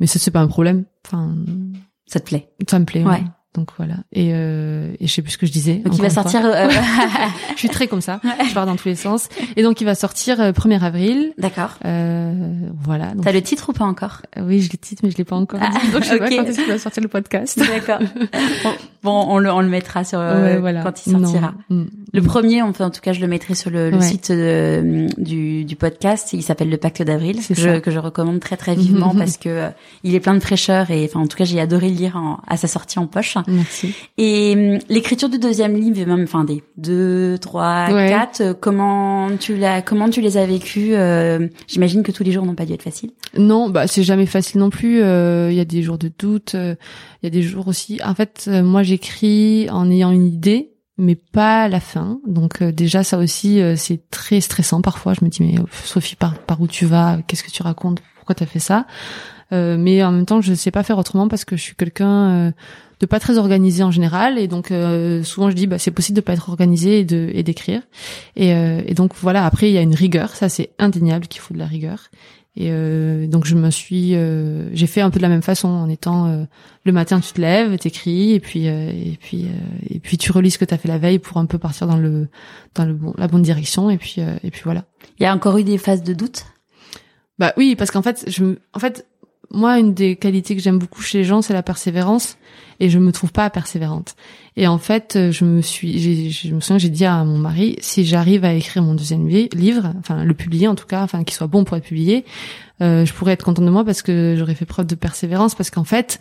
Mais 0.00 0.06
ça 0.06 0.18
c'est 0.18 0.30
pas 0.30 0.40
un 0.40 0.48
problème. 0.48 0.84
Enfin, 1.06 1.34
ça 2.06 2.20
te 2.20 2.26
plaît 2.26 2.48
Ça 2.68 2.78
me 2.78 2.84
plaît. 2.84 3.04
ouais. 3.04 3.22
Donc 3.56 3.70
voilà. 3.78 3.94
Et, 4.12 4.32
euh, 4.34 4.92
et 5.00 5.06
je 5.06 5.12
sais 5.12 5.22
plus 5.22 5.32
ce 5.32 5.38
que 5.38 5.46
je 5.46 5.52
disais. 5.52 5.76
Donc 5.76 5.96
il 5.96 6.02
va 6.02 6.10
sortir. 6.10 6.44
Euh... 6.44 6.68
je 7.54 7.58
suis 7.58 7.70
très 7.70 7.88
comme 7.88 8.02
ça. 8.02 8.20
Je 8.46 8.52
pars 8.52 8.66
dans 8.66 8.76
tous 8.76 8.88
les 8.88 8.94
sens. 8.94 9.30
Et 9.56 9.62
donc 9.62 9.80
il 9.80 9.84
va 9.84 9.94
sortir 9.94 10.36
1er 10.36 10.82
euh, 10.82 10.84
avril. 10.84 11.32
D'accord. 11.38 11.70
Euh, 11.86 12.34
voilà. 12.84 13.12
T'as 13.22 13.32
le 13.32 13.40
titre 13.40 13.70
ou 13.70 13.72
pas 13.72 13.86
encore? 13.86 14.20
Oui, 14.38 14.60
je 14.60 14.70
le 14.70 14.76
titre, 14.76 15.00
mais 15.04 15.10
je 15.10 15.16
l'ai 15.16 15.24
pas 15.24 15.36
encore. 15.36 15.60
Ah, 15.62 15.70
donc 15.90 16.04
je 16.04 16.08
sais 16.08 16.18
pas 16.18 16.28
quand 16.28 16.44
est-ce 16.44 16.60
qu'il 16.60 16.70
va 16.70 16.78
sortir 16.78 17.02
le 17.02 17.08
podcast. 17.08 17.58
D'accord. 17.58 17.98
bon, 19.02 19.24
on 19.26 19.38
le 19.38 19.50
on 19.50 19.60
le 19.60 19.68
mettra 19.68 20.04
sur 20.04 20.18
euh, 20.20 20.58
voilà. 20.60 20.82
quand 20.82 21.06
il 21.06 21.12
sortira. 21.12 21.54
Mm. 21.70 21.84
Le 22.12 22.22
premier, 22.22 22.60
en 22.60 22.72
tout 22.72 23.00
cas, 23.00 23.14
je 23.14 23.20
le 23.20 23.26
mettrai 23.26 23.54
sur 23.54 23.70
le, 23.70 23.90
le 23.90 24.00
site 24.02 24.30
de, 24.30 25.06
du, 25.16 25.64
du 25.64 25.76
podcast. 25.76 26.34
Il 26.34 26.42
s'appelle 26.42 26.68
le 26.68 26.76
Pacte 26.76 27.02
d'avril, 27.02 27.40
que 27.46 27.54
je, 27.54 27.78
que 27.78 27.90
je 27.90 27.98
recommande 27.98 28.40
très 28.40 28.58
très 28.58 28.74
vivement 28.74 29.14
parce 29.18 29.38
que 29.38 29.70
il 30.02 30.14
est 30.14 30.20
plein 30.20 30.34
de 30.34 30.40
fraîcheur 30.40 30.90
et 30.90 31.04
enfin 31.04 31.20
en 31.20 31.26
tout 31.26 31.36
cas 31.36 31.44
j'ai 31.44 31.60
adoré 31.60 31.88
le 31.88 31.96
lire 31.96 32.16
en, 32.16 32.40
à 32.46 32.56
sa 32.56 32.68
sortie 32.68 32.98
en 32.98 33.06
poche. 33.06 33.36
Merci. 33.48 33.94
Et 34.18 34.54
hum, 34.56 34.78
l'écriture 34.88 35.28
du 35.28 35.38
deuxième 35.38 35.74
livre, 35.74 36.06
même 36.06 36.24
enfin 36.24 36.44
des 36.44 36.62
deux, 36.76 37.38
trois, 37.38 37.86
quatre, 37.88 38.40
euh, 38.40 38.54
comment 38.54 39.28
tu 39.38 39.56
l'as, 39.56 39.82
comment 39.82 40.10
tu 40.10 40.20
les 40.20 40.36
as 40.36 40.46
vécus 40.46 40.90
euh, 40.92 41.48
J'imagine 41.66 42.02
que 42.02 42.12
tous 42.12 42.24
les 42.24 42.32
jours 42.32 42.44
n'ont 42.44 42.54
pas 42.54 42.66
dû 42.66 42.72
être 42.72 42.82
faciles. 42.82 43.10
Non, 43.36 43.70
bah 43.70 43.86
c'est 43.86 44.02
jamais 44.02 44.26
facile 44.26 44.60
non 44.60 44.70
plus. 44.70 45.02
Euh, 45.02 45.50
il 45.50 45.56
y 45.56 45.60
a 45.60 45.64
des 45.64 45.82
jours 45.82 45.98
de 45.98 46.10
doute, 46.18 46.54
il 46.54 46.76
y 47.22 47.26
a 47.26 47.30
des 47.30 47.42
jours 47.42 47.68
aussi. 47.68 48.00
En 48.04 48.14
fait, 48.14 48.48
moi 48.48 48.82
j'écris 48.82 49.68
en 49.70 49.90
ayant 49.90 50.10
une 50.10 50.26
idée 50.26 50.72
mais 50.98 51.14
pas 51.14 51.68
la 51.68 51.80
fin. 51.80 52.20
Donc 52.26 52.62
déjà 52.62 53.04
ça 53.04 53.18
aussi 53.18 53.60
c'est 53.76 54.08
très 54.10 54.40
stressant 54.40 54.80
parfois. 54.80 55.12
Je 55.12 55.24
me 55.24 55.30
dis 55.30 55.42
mais 55.42 55.56
Sophie 55.84 56.16
par 56.16 56.38
par 56.38 56.60
où 56.60 56.66
tu 56.66 56.86
vas? 56.86 57.18
Qu'est-ce 57.26 57.44
que 57.44 57.50
tu 57.50 57.62
racontes? 57.62 58.00
Pourquoi 58.16 58.34
t'as 58.34 58.46
fait 58.46 58.58
ça? 58.60 58.86
Euh, 59.52 59.76
mais 59.78 60.02
en 60.02 60.12
même 60.12 60.26
temps, 60.26 60.40
je 60.40 60.54
sais 60.54 60.70
pas 60.70 60.82
faire 60.82 60.98
autrement 60.98 61.28
parce 61.28 61.44
que 61.44 61.56
je 61.56 61.62
suis 61.62 61.76
quelqu'un 61.76 62.30
euh, 62.30 62.52
de 63.00 63.06
pas 63.06 63.20
très 63.20 63.38
organisé 63.38 63.82
en 63.82 63.90
général. 63.90 64.38
Et 64.38 64.48
donc 64.48 64.70
euh, 64.70 65.22
souvent 65.22 65.50
je 65.50 65.56
dis 65.56 65.66
bah 65.66 65.78
c'est 65.78 65.90
possible 65.90 66.16
de 66.16 66.20
pas 66.20 66.32
être 66.32 66.48
organisé 66.48 67.00
et 67.00 67.04
de 67.04 67.30
et 67.32 67.42
d'écrire. 67.42 67.82
Et, 68.36 68.50
et 68.50 68.94
donc 68.94 69.12
voilà. 69.20 69.44
Après 69.44 69.70
il 69.70 69.74
y 69.74 69.78
a 69.78 69.82
une 69.82 69.94
rigueur. 69.94 70.30
Ça 70.30 70.48
c'est 70.48 70.70
indéniable 70.78 71.26
qu'il 71.26 71.40
faut 71.40 71.54
de 71.54 71.58
la 71.58 71.66
rigueur. 71.66 72.10
Et 72.58 72.70
euh, 72.70 73.26
donc 73.26 73.44
je 73.44 73.54
me 73.54 73.70
suis, 73.70 74.14
euh, 74.14 74.74
j'ai 74.74 74.86
fait 74.86 75.02
un 75.02 75.10
peu 75.10 75.18
de 75.18 75.22
la 75.22 75.28
même 75.28 75.42
façon 75.42 75.68
en 75.68 75.90
étant 75.90 76.26
euh, 76.26 76.44
le 76.84 76.92
matin 76.92 77.20
tu 77.20 77.32
te 77.34 77.40
lèves, 77.40 77.76
t'écris 77.76 78.32
et 78.32 78.40
puis 78.40 78.64
et 78.64 79.18
puis 79.20 79.46
et 79.90 80.00
puis 80.00 80.16
tu 80.16 80.32
relis 80.32 80.52
ce 80.52 80.58
que 80.58 80.64
t'as 80.64 80.78
fait 80.78 80.88
la 80.88 80.96
veille 80.96 81.18
pour 81.18 81.36
un 81.36 81.44
peu 81.44 81.58
partir 81.58 81.86
dans 81.86 81.98
le 81.98 82.28
dans 82.74 82.86
le 82.86 82.94
bon 82.94 83.12
la 83.18 83.28
bonne 83.28 83.42
direction. 83.42 83.90
Et 83.90 83.98
puis 83.98 84.16
et 84.20 84.50
puis 84.50 84.62
voilà. 84.64 84.84
Il 85.20 85.22
y 85.22 85.26
a 85.26 85.34
encore 85.34 85.58
eu 85.58 85.64
des 85.64 85.76
phases 85.76 86.02
de 86.02 86.14
doute? 86.14 86.44
Bah 87.38 87.52
oui 87.58 87.76
parce 87.76 87.90
qu'en 87.90 88.00
fait 88.00 88.24
je 88.26 88.56
en 88.72 88.78
fait 88.78 89.06
moi, 89.50 89.78
une 89.78 89.94
des 89.94 90.16
qualités 90.16 90.56
que 90.56 90.62
j'aime 90.62 90.78
beaucoup 90.78 91.02
chez 91.02 91.18
les 91.18 91.24
gens, 91.24 91.42
c'est 91.42 91.52
la 91.52 91.62
persévérance, 91.62 92.36
et 92.80 92.90
je 92.90 92.98
me 92.98 93.12
trouve 93.12 93.32
pas 93.32 93.48
persévérante. 93.50 94.16
Et 94.56 94.66
en 94.66 94.78
fait, 94.78 95.30
je 95.30 95.44
me 95.44 95.60
suis, 95.60 96.30
je 96.30 96.54
me 96.54 96.60
souviens, 96.60 96.78
j'ai 96.78 96.88
dit 96.88 97.04
à 97.04 97.24
mon 97.24 97.38
mari, 97.38 97.76
si 97.80 98.04
j'arrive 98.04 98.44
à 98.44 98.54
écrire 98.54 98.82
mon 98.82 98.94
deuxième 98.94 99.28
livre, 99.28 99.92
enfin 99.98 100.24
le 100.24 100.34
publier 100.34 100.68
en 100.68 100.74
tout 100.74 100.86
cas, 100.86 101.02
enfin 101.02 101.24
qu'il 101.24 101.34
soit 101.34 101.46
bon 101.46 101.64
pour 101.64 101.76
être 101.76 101.84
publié, 101.84 102.24
euh, 102.82 103.04
je 103.04 103.12
pourrais 103.12 103.32
être 103.32 103.44
contente 103.44 103.64
de 103.64 103.70
moi 103.70 103.84
parce 103.84 104.02
que 104.02 104.34
j'aurais 104.38 104.54
fait 104.54 104.66
preuve 104.66 104.86
de 104.86 104.94
persévérance, 104.94 105.54
parce 105.54 105.70
qu'en 105.70 105.84
fait, 105.84 106.20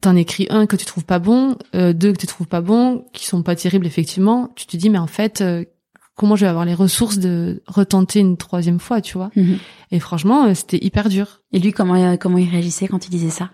t'en 0.00 0.16
écris 0.16 0.46
un 0.50 0.66
que 0.66 0.76
tu 0.76 0.84
trouves 0.84 1.04
pas 1.04 1.18
bon, 1.18 1.56
euh, 1.74 1.92
deux 1.92 2.12
que 2.12 2.18
tu 2.18 2.26
trouves 2.26 2.46
pas 2.46 2.60
bon, 2.60 3.04
qui 3.12 3.26
sont 3.26 3.42
pas 3.42 3.56
terribles 3.56 3.86
effectivement, 3.86 4.50
tu 4.56 4.66
te 4.66 4.76
dis 4.76 4.90
mais 4.90 4.98
en 4.98 5.06
fait, 5.06 5.40
euh, 5.40 5.64
comment 6.16 6.36
je 6.36 6.44
vais 6.44 6.50
avoir 6.50 6.64
les 6.64 6.74
ressources 6.74 7.18
de 7.18 7.62
retenter 7.66 8.20
une 8.20 8.36
troisième 8.36 8.78
fois, 8.78 9.00
tu 9.00 9.14
vois? 9.18 9.30
Mhm. 9.36 9.58
Et 9.90 10.00
franchement, 10.00 10.46
euh, 10.46 10.54
c'était 10.54 10.84
hyper 10.84 11.08
dur. 11.08 11.42
Et 11.52 11.58
lui, 11.58 11.72
comment 11.72 11.94
euh, 11.94 12.16
comment 12.16 12.38
il 12.38 12.48
réagissait 12.48 12.88
quand 12.88 13.06
il 13.06 13.10
disait 13.10 13.30
ça? 13.30 13.50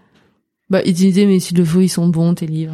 Bah, 0.71 0.81
il 0.85 0.95
disait 0.95 1.27
mais 1.27 1.41
s'il 1.41 1.57
le 1.59 1.65
faut, 1.65 1.81
ils 1.81 1.89
sont 1.89 2.09
bons 2.09 2.35
tes 2.35 2.47
livres. 2.47 2.73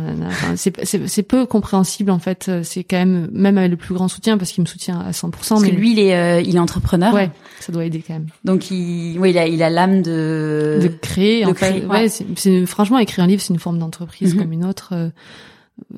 c'est 0.57 0.87
c'est 0.87 1.23
peu 1.23 1.47
compréhensible 1.47 2.11
en 2.11 2.19
fait. 2.19 2.51
C'est 2.63 2.85
quand 2.85 2.99
même 2.99 3.29
même 3.33 3.59
avec 3.59 3.71
le 3.71 3.77
plus 3.77 3.95
grand 3.95 4.09
soutien 4.09 4.39
parce 4.39 4.53
qu'il 4.53 4.63
me 4.63 4.69
soutient 4.69 5.01
à 5.01 5.11
100%. 5.11 5.31
Parce 5.31 5.63
mais 5.63 5.71
que 5.71 5.77
lui, 5.77 5.93
il 5.93 5.99
est 5.99 6.17
euh, 6.17 6.41
il 6.41 6.57
est 6.57 6.61
entrepreneur. 6.61 7.15
Ouais, 7.15 7.31
ça 7.61 7.73
doit 7.73 7.85
aider 7.85 8.05
quand 8.07 8.15
même. 8.15 8.27
Donc 8.45 8.71
il 8.71 9.17
oui 9.19 9.31
il 9.31 9.39
a 9.39 9.47
il 9.47 9.63
a 9.63 9.71
l'âme 9.71 10.03
de 10.03 10.79
de 10.83 10.89
créer. 10.89 11.45
en 11.47 11.55
fait, 11.55 11.85
ouais, 11.87 12.09
c'est 12.09 12.67
franchement 12.67 12.99
écrire 12.99 13.25
un 13.25 13.29
livre, 13.29 13.43
c'est 13.43 13.55
une 13.55 13.61
forme 13.61 13.79
d'entreprise 13.79 14.35
mhm. 14.35 14.43
comme 14.43 14.53
une 14.53 14.65
autre. 14.65 14.95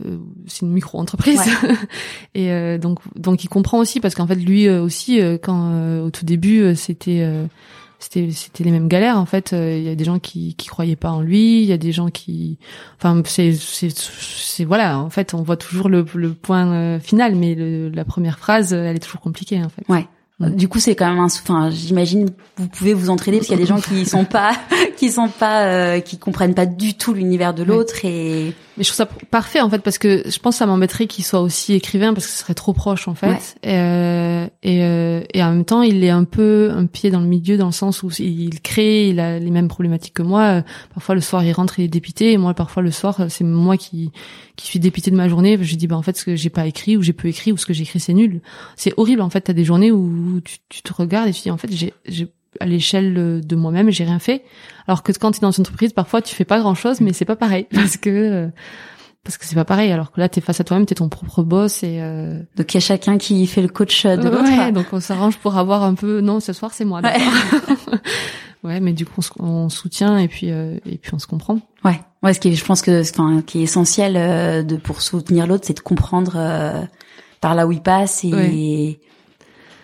Euh, 0.05 0.17
c'est 0.49 0.63
une 0.63 0.73
micro-entreprise 0.73 1.41
et 2.35 2.51
euh, 2.51 2.79
donc 2.79 2.99
donc 3.15 3.45
il 3.45 3.49
comprend 3.49 3.79
aussi 3.79 4.01
parce 4.01 4.17
qu'en 4.17 4.27
fait 4.27 4.35
lui 4.35 4.67
euh, 4.67 4.83
aussi 4.83 5.21
quand 5.41 6.01
au 6.03 6.11
tout 6.11 6.25
début 6.25 6.75
c'était 6.75 7.25
c'était 7.99 8.31
c'était 8.31 8.65
les 8.65 8.71
mêmes 8.71 8.89
galères 8.89 9.19
en 9.19 9.27
fait. 9.27 9.53
Il 9.53 9.83
y 9.83 9.89
a 9.89 9.95
des 9.95 10.05
gens 10.05 10.19
qui 10.19 10.55
qui 10.55 10.69
croyaient 10.69 10.97
pas 10.97 11.11
en 11.11 11.21
lui 11.21 11.63
il 11.63 11.67
y 11.67 11.73
a 11.73 11.79
des 11.79 11.93
gens 11.93 12.09
qui 12.09 12.59
enfin 12.97 13.21
c'est 13.25 13.53
c'est 13.55 13.91
c'est 13.91 14.65
voilà 14.65 14.99
en 14.99 15.11
fait 15.11 15.35
on 15.35 15.43
voit 15.43 15.57
toujours 15.57 15.89
le 15.89 16.05
le 16.15 16.33
point 16.33 16.99
final 17.01 17.35
mais 17.35 17.55
le, 17.55 17.89
la 17.89 18.05
première 18.05 18.39
phrase 18.39 18.73
elle 18.73 18.97
est 18.97 19.01
toujours 19.01 19.21
compliquée 19.21 19.63
en 19.63 19.69
fait. 19.69 19.83
Ouais. 19.89 20.07
Du 20.41 20.69
coup, 20.69 20.79
c'est 20.79 20.95
quand 20.95 21.09
même 21.09 21.19
un. 21.19 21.25
Enfin, 21.25 21.69
j'imagine 21.71 22.31
vous 22.59 22.69
pouvez 22.69 22.95
vous 22.95 23.11
entraider 23.11 23.39
parce 23.39 23.49
qu'il 23.49 23.57
y 23.57 23.61
a 23.61 23.63
des 23.63 23.69
gens 23.69 23.81
qui 23.81 24.07
sont 24.07 24.25
pas, 24.25 24.53
qui 24.99 25.13
sont 25.13 25.29
pas, 25.29 25.65
euh, 25.67 26.01
qui 26.01 26.19
comprennent 26.19 26.55
pas 26.55 26.67
du 26.67 26.95
tout 26.95 27.15
l'univers 27.15 27.55
de 27.55 27.63
l'autre 27.63 28.05
et. 28.05 28.53
Mais 28.77 28.85
je 28.85 28.89
trouve 28.89 28.97
ça 28.97 29.07
parfait 29.07 29.61
en 29.61 29.71
fait 29.71 29.79
parce 29.79 29.99
que 29.99 30.23
je 30.29 30.39
pense 30.39 30.57
que 30.57 30.59
ça 30.59 30.67
m'embêterait 30.67 31.07
qu'il 31.07 31.25
soit 31.25 31.41
aussi 31.41 31.75
écrivain 31.75 32.15
parce 32.15 32.27
que 32.27 32.33
ce 32.33 32.39
serait 32.39 32.55
trop 32.55 32.73
proche 32.73 33.07
en 33.07 33.15
fait. 33.15 33.57
Et, 33.63 33.75
euh, 33.75 34.47
et, 34.63 34.85
euh, 34.85 35.23
et, 35.33 35.43
en 35.43 35.51
même 35.51 35.65
temps, 35.65 35.83
il 35.83 36.03
est 36.05 36.11
un 36.11 36.25
peu 36.25 36.71
un 36.73 36.87
pied 36.87 37.11
dans 37.11 37.21
le 37.21 37.27
milieu 37.27 37.57
dans 37.57 37.67
le 37.67 37.73
sens 37.73 38.03
où 38.03 38.11
il 38.19 38.61
crée, 38.61 39.09
il 39.09 39.21
a 39.21 39.39
les 39.39 39.51
mêmes 39.51 39.69
problématiques 39.69 40.15
que 40.15 40.23
moi. 40.23 40.63
Parfois 40.95 41.15
le 41.15 41.21
soir, 41.21 41.45
il 41.45 41.53
rentre, 41.53 41.79
il 41.79 41.85
est 41.85 41.89
dépité. 41.89 42.33
Et 42.33 42.37
moi, 42.37 42.55
parfois 42.55 42.83
le 42.83 42.91
soir, 42.91 43.27
c'est 43.29 43.45
moi 43.45 43.77
qui 43.77 44.11
qui 44.57 44.67
suis 44.67 44.81
dépité 44.81 45.13
de 45.13 45.17
ma 45.17 45.29
journée. 45.29 45.59
Je 45.61 45.77
dis 45.77 45.87
bah 45.87 45.97
en 45.97 46.03
fait 46.03 46.17
ce 46.17 46.25
que 46.25 46.35
j'ai 46.35 46.51
pas 46.51 46.67
écrit 46.67 46.97
ou 46.97 47.03
j'ai 47.03 47.13
peu 47.13 47.29
écrit 47.29 47.53
ou 47.53 47.57
ce 47.57 47.67
que 47.67 47.73
j'ai 47.73 47.85
écrit 47.85 48.01
c'est 48.01 48.15
nul. 48.15 48.41
C'est 48.75 48.95
horrible 48.97 49.23
en 49.23 49.31
fait. 49.31 49.43
T'as 49.43 49.53
des 49.53 49.65
journées 49.65 49.93
où 49.93 50.41
tu, 50.45 50.59
tu 50.69 50.83
te 50.83 50.93
regardes 50.93 51.29
et 51.29 51.33
tu 51.33 51.43
dis 51.43 51.51
en 51.53 51.57
fait 51.57 51.71
j'ai 51.73 52.29
à 52.61 52.67
l'échelle 52.67 53.41
de 53.45 53.57
moi-même, 53.57 53.91
j'ai 53.91 54.05
rien 54.05 54.19
fait. 54.19 54.43
Alors 54.87 55.03
que 55.03 55.13
quand 55.13 55.33
tu 55.33 55.39
es 55.39 55.41
dans 55.41 55.51
une 55.51 55.61
entreprise, 55.61 55.93
parfois 55.93 56.23
tu 56.23 56.35
fais 56.35 56.47
pas 56.47 56.59
grand-chose, 56.59 57.01
mais 57.01 57.13
c'est 57.13 57.27
pas 57.27 57.37
pareil 57.37 57.67
parce 57.75 57.97
que 57.97 58.09
euh, 58.09 58.49
parce 59.23 59.37
que 59.37 59.45
c'est 59.45 59.55
pas 59.55 59.67
pareil. 59.67 59.93
Alors 59.93 60.11
que 60.11 60.21
là, 60.21 60.29
t'es 60.29 60.41
face 60.41 60.61
à 60.61 60.65
toi-même, 60.65 60.87
t'es 60.87 60.95
ton 60.95 61.09
propre 61.09 61.43
boss 61.43 61.83
et 61.83 61.99
euh... 62.01 62.41
donc 62.57 62.73
il 62.73 62.77
y 62.77 62.79
a 62.79 62.81
chacun 62.81 63.19
qui 63.19 63.47
fait 63.47 63.61
le 63.61 63.69
coach 63.69 64.07
de 64.07 64.29
l'autre. 64.29 64.45
Ouais, 64.45 64.73
donc 64.73 64.87
on 64.93 65.01
s'arrange 65.01 65.37
pour 65.37 65.57
avoir 65.59 65.83
un 65.83 65.95
peu. 65.95 66.21
Non, 66.21 66.41
ce 66.41 66.53
soir 66.53 66.73
c'est 66.73 66.87
moi. 66.87 67.01
Ouais. 67.03 67.17
ouais, 68.65 68.81
mais 68.81 68.95
du 68.95 69.05
coup 69.05 69.21
on, 69.39 69.69
soutient 69.69 70.17
et 70.17 70.29
puis 70.29 70.51
euh, 70.51 70.79
et 70.87 70.97
puis 70.97 71.13
on 71.13 71.19
se 71.19 71.27
comprend. 71.27 71.61
Ouais, 71.85 72.01
ouais. 72.23 72.33
Ce 72.33 72.41
qui 72.41 72.49
est, 72.49 72.55
je 72.55 72.65
pense 72.65 72.81
que 72.81 73.03
enfin 73.03 73.43
qui 73.43 73.61
est 73.61 73.65
essentiel 73.65 74.17
euh, 74.17 74.63
de 74.63 74.77
pour 74.77 75.03
soutenir 75.03 75.47
l'autre, 75.47 75.65
c'est 75.67 75.77
de 75.77 75.81
comprendre 75.81 76.89
par 77.43 77.55
là 77.55 77.67
où 77.67 77.73
il 77.73 77.83
passe 77.83 78.25
et 78.25 79.01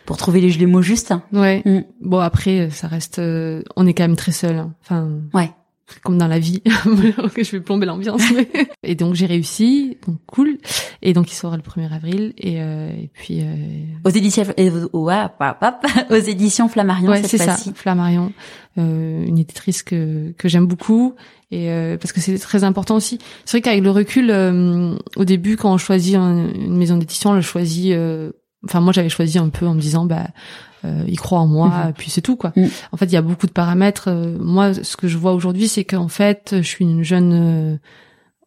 pour 0.07 0.17
trouver 0.17 0.41
les, 0.41 0.51
les 0.51 0.67
mots 0.67 0.83
justes. 0.83 1.15
Ouais. 1.33 1.63
Mm. 1.65 1.81
Bon 2.01 2.19
après, 2.19 2.71
ça 2.71 2.89
reste, 2.89 3.19
euh, 3.19 3.63
on 3.77 3.87
est 3.87 3.95
quand 3.95 4.05
même 4.05 4.17
très 4.17 4.33
seul. 4.33 4.57
Hein. 4.57 4.75
Enfin. 4.83 5.09
Ouais. 5.33 5.51
Comme 6.03 6.17
dans 6.17 6.29
la 6.29 6.39
vie, 6.39 6.63
que 7.35 7.45
je 7.45 7.51
vais 7.53 7.61
plomber 7.61 7.85
l'ambiance. 7.85 8.23
et 8.83 8.95
donc 8.95 9.15
j'ai 9.15 9.27
réussi, 9.27 9.99
donc 10.07 10.17
cool. 10.27 10.57
Et 11.03 11.13
donc 11.13 11.31
il 11.31 11.35
sera 11.35 11.57
le 11.57 11.63
1er 11.63 11.93
avril. 11.93 12.33
Et, 12.39 12.63
euh, 12.63 12.89
et 12.89 13.11
puis 13.13 13.41
euh... 13.43 13.55
aux 14.03 14.09
éditions, 14.09 14.45
aux 16.11 16.15
éditions 16.15 16.69
Flammarion. 16.69 17.11
Ouais, 17.11 17.23
c'est 17.23 17.37
ça, 17.37 17.57
Flammarion, 17.75 18.33
euh, 18.79 19.27
une 19.27 19.39
éditrice 19.39 19.83
que 19.83 20.33
que 20.39 20.49
j'aime 20.49 20.67
beaucoup 20.67 21.15
et 21.51 21.71
euh, 21.71 21.97
parce 21.99 22.13
que 22.13 22.21
c'est 22.21 22.37
très 22.39 22.65
important 22.65 22.97
aussi. 22.97 23.19
C'est 23.45 23.59
vrai 23.59 23.63
qu'avec 23.63 23.83
le 23.83 23.91
recul, 23.91 24.31
euh, 24.31 24.97
au 25.17 25.25
début, 25.25 25.57
quand 25.57 25.73
on 25.73 25.79
choisit 25.79 26.17
une 26.17 26.77
maison 26.77 26.97
d'édition, 26.97 27.31
on 27.31 27.35
le 27.35 27.43
choisit 27.43 27.95
enfin 28.65 28.81
moi 28.81 28.93
j'avais 28.93 29.09
choisi 29.09 29.39
un 29.39 29.49
peu 29.49 29.67
en 29.67 29.75
me 29.75 29.81
disant 29.81 30.05
bah 30.05 30.29
euh, 30.85 31.05
il 31.07 31.19
croit 31.19 31.39
en 31.39 31.47
moi 31.47 31.69
mhm. 31.69 31.93
puis 31.95 32.11
c'est 32.11 32.21
tout 32.21 32.37
quoi 32.37 32.53
mm. 32.57 32.67
en 32.93 32.97
fait 32.97 33.07
il 33.07 33.13
y 33.13 33.17
a 33.17 33.23
beaucoup 33.23 33.47
de 33.47 33.53
paramètres 33.53 34.09
euh, 34.09 34.37
moi 34.39 34.75
ce 34.75 34.97
que 34.97 35.09
je 35.09 35.17
vois 35.17 35.33
aujourd'hui 35.33 35.69
c'est 35.69 35.85
qu'en 35.85 36.09
fait 36.09 36.57
je 36.57 36.67
suis 36.67 36.85
une 36.85 37.03
jeune 37.03 37.33
euh, 37.33 37.77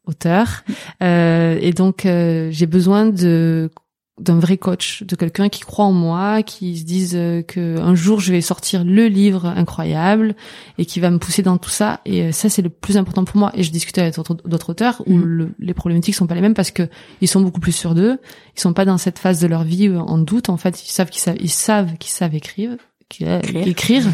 auteur 0.06 0.64
euh, 1.02 1.58
et 1.62 1.72
donc 1.72 2.02
j'ai 2.04 2.66
besoin 2.66 3.06
de 3.06 3.72
d'un 4.20 4.40
vrai 4.40 4.58
coach, 4.58 5.04
de 5.04 5.16
quelqu'un 5.16 5.50
qui 5.50 5.62
croit 5.62 5.86
en 5.86 5.92
moi, 5.92 6.42
qui 6.42 6.78
se 6.78 6.84
dise 6.84 7.14
euh, 7.16 7.44
que 7.44 7.80
un 7.80 7.94
jour 7.94 8.20
je 8.20 8.32
vais 8.32 8.42
sortir 8.42 8.84
le 8.84 9.08
livre 9.08 9.46
incroyable 9.46 10.36
et 10.78 10.86
qui 10.86 11.00
va 11.00 11.12
me 11.12 11.20
pousser 11.20 11.44
dans 11.44 11.58
tout 11.58 11.70
ça. 11.70 12.02
Et 12.06 12.24
euh, 12.24 12.32
ça 12.32 12.50
c'est 12.50 12.62
le 12.62 12.70
plus 12.70 12.98
important 12.98 13.26
pour 13.26 13.38
moi. 13.38 13.52
Et 13.54 13.64
je 13.64 13.72
discutais 13.72 14.02
avec 14.02 14.16
d'autres 14.16 14.70
auteurs 14.70 15.04
où 15.06 15.14
mm. 15.14 15.54
les 15.60 15.74
problématiques 15.74 16.16
sont 16.16 16.28
pas 16.28 16.36
les 16.36 16.42
mêmes 16.42 16.56
parce 16.56 16.72
que 16.72 16.90
ils 17.22 17.28
sont 17.28 17.42
beaucoup 17.42 17.60
plus 17.60 17.72
sûrs 17.72 17.94
d'eux. 17.94 18.20
Ils 18.56 18.62
sont 18.62 18.74
pas 18.74 18.86
dans 18.86 18.98
cette 18.98 19.20
phase 19.20 19.40
de 19.40 19.48
leur 19.48 19.64
vie 19.64 19.90
en 19.90 20.18
doute. 20.18 20.50
En 20.50 20.58
fait, 20.58 20.84
ils 20.84 20.92
savent 20.92 21.10
qu'ils 21.10 21.22
savent, 21.22 21.38
ils 21.40 21.50
savent 21.50 21.98
qu'ils 21.98 22.12
savent 22.12 22.34
écrire, 22.34 22.72
écrire. 23.20 24.06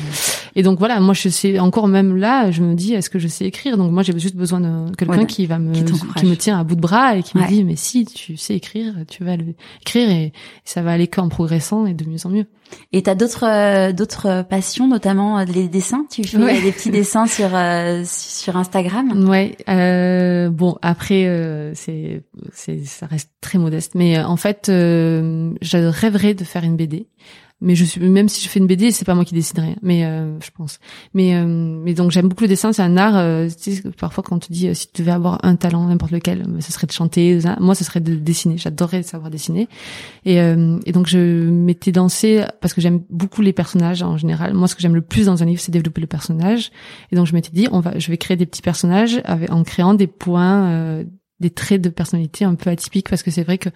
Et 0.55 0.63
donc 0.63 0.79
voilà, 0.79 0.99
moi 0.99 1.13
je 1.13 1.29
sais 1.29 1.59
encore 1.59 1.87
même 1.87 2.15
là, 2.15 2.51
je 2.51 2.61
me 2.61 2.75
dis 2.75 2.93
est-ce 2.93 3.09
que 3.09 3.19
je 3.19 3.27
sais 3.27 3.45
écrire? 3.45 3.77
Donc 3.77 3.91
moi 3.91 4.03
j'ai 4.03 4.17
juste 4.17 4.35
besoin 4.35 4.59
de 4.59 4.95
quelqu'un 4.95 5.25
qui 5.25 5.45
va 5.45 5.57
me 5.57 5.73
qui, 5.73 6.25
me 6.25 6.35
tient 6.35 6.59
à 6.59 6.63
bout 6.63 6.75
de 6.75 6.81
bras 6.81 7.17
et 7.17 7.23
qui 7.23 7.37
me 7.37 7.47
dit 7.47 7.63
mais 7.63 7.75
si 7.75 8.05
tu 8.05 8.37
sais 8.37 8.55
écrire, 8.55 8.93
tu 9.07 9.23
vas 9.23 9.35
le 9.35 9.55
écrire 9.81 10.09
et, 10.09 10.33
ça 10.63 10.81
va 10.81 10.91
aller 10.91 11.07
qu'en 11.07 11.29
progressant 11.29 11.85
et 11.85 11.93
de 11.93 12.05
mieux 12.05 12.25
en 12.25 12.29
mieux. 12.29 12.45
Et 12.91 13.03
t'as 13.03 13.15
d'autres 13.15 13.45
euh, 13.45 13.91
d'autres 13.91 14.43
passions, 14.47 14.87
notamment 14.87 15.39
euh, 15.39 15.45
les 15.45 15.67
dessins? 15.67 16.05
Tu 16.09 16.23
fais 16.23 16.61
des 16.61 16.71
petits 16.71 16.89
dessins 16.91 17.27
sur 17.27 17.49
euh, 17.53 18.03
sur 18.05 18.55
Instagram? 18.57 19.27
Ouais. 19.27 19.57
Euh, 19.69 20.49
bon 20.49 20.77
après 20.81 21.71
c'est 21.75 22.21
c'est 22.51 22.83
ça 22.85 23.07
reste 23.07 23.31
très 23.41 23.57
modeste, 23.57 23.93
mais 23.95 24.21
en 24.21 24.37
fait 24.37 24.65
je 24.67 25.77
rêverais 25.77 26.33
de 26.33 26.43
faire 26.43 26.63
une 26.63 26.75
BD 26.75 27.07
mais 27.63 27.75
je 27.75 27.85
suis 27.85 28.01
même 28.01 28.29
si 28.29 28.43
je 28.43 28.49
fais 28.49 28.59
une 28.59 28.67
BD 28.67 28.91
c'est 28.91 29.05
pas 29.05 29.15
moi 29.15 29.25
qui 29.25 29.33
déciderai 29.33 29.75
mais 29.81 30.05
euh, 30.05 30.39
je 30.41 30.51
pense. 30.51 30.79
Mais 31.13 31.35
euh, 31.35 31.45
mais 31.47 31.93
donc 31.93 32.11
j'aime 32.11 32.27
beaucoup 32.27 32.43
le 32.43 32.49
dessin 32.49 32.73
c'est 32.73 32.81
un 32.81 32.97
art 32.97 33.17
euh, 33.17 33.47
tu 33.47 33.75
sais, 33.75 33.83
parfois 33.97 34.23
quand 34.23 34.35
on 34.35 34.39
te 34.39 34.51
dit 34.51 34.73
si 34.75 34.87
tu 34.91 35.01
devais 35.01 35.13
avoir 35.13 35.39
un 35.43 35.55
talent 35.55 35.87
n'importe 35.87 36.11
lequel 36.11 36.45
ce 36.59 36.71
serait 36.71 36.87
de 36.87 36.91
chanter 36.91 37.39
moi 37.59 37.73
ce 37.73 37.83
serait 37.83 38.01
de 38.01 38.15
dessiner. 38.15 38.57
J'adorerais 38.57 39.03
savoir 39.03 39.31
dessiner. 39.31 39.67
Et 40.25 40.35
et 40.35 40.91
donc 40.91 41.07
je 41.07 41.49
m'étais 41.49 41.91
dansé 41.91 42.45
parce 42.61 42.73
que 42.73 42.81
j'aime 42.81 43.01
beaucoup 43.09 43.41
les 43.41 43.53
personnages 43.53 44.03
en 44.03 44.17
général. 44.17 44.53
Moi 44.53 44.67
ce 44.67 44.75
que 44.75 44.81
j'aime 44.81 44.95
le 44.95 45.01
plus 45.01 45.25
dans 45.25 45.41
un 45.41 45.45
livre 45.45 45.61
c'est 45.61 45.71
développer 45.71 46.01
le 46.01 46.07
personnage. 46.07 46.71
Et 47.11 47.15
donc 47.15 47.27
je 47.27 47.33
m'étais 47.33 47.51
dit 47.51 47.67
on 47.71 47.79
va 47.79 47.97
je 47.97 48.11
vais 48.11 48.17
créer 48.17 48.37
des 48.37 48.45
petits 48.45 48.61
personnages 48.61 49.21
en 49.49 49.63
créant 49.63 49.93
des 49.93 50.07
points 50.07 51.03
des 51.43 51.51
traits 51.51 51.81
de 51.81 51.89
personnalité 51.89 52.45
un 52.45 52.55
peu 52.55 52.69
atypiques 52.69 53.09
parce 53.09 53.21
que 53.23 53.31
c'est 53.31 53.43
vrai 53.43 53.57
que 53.57 53.69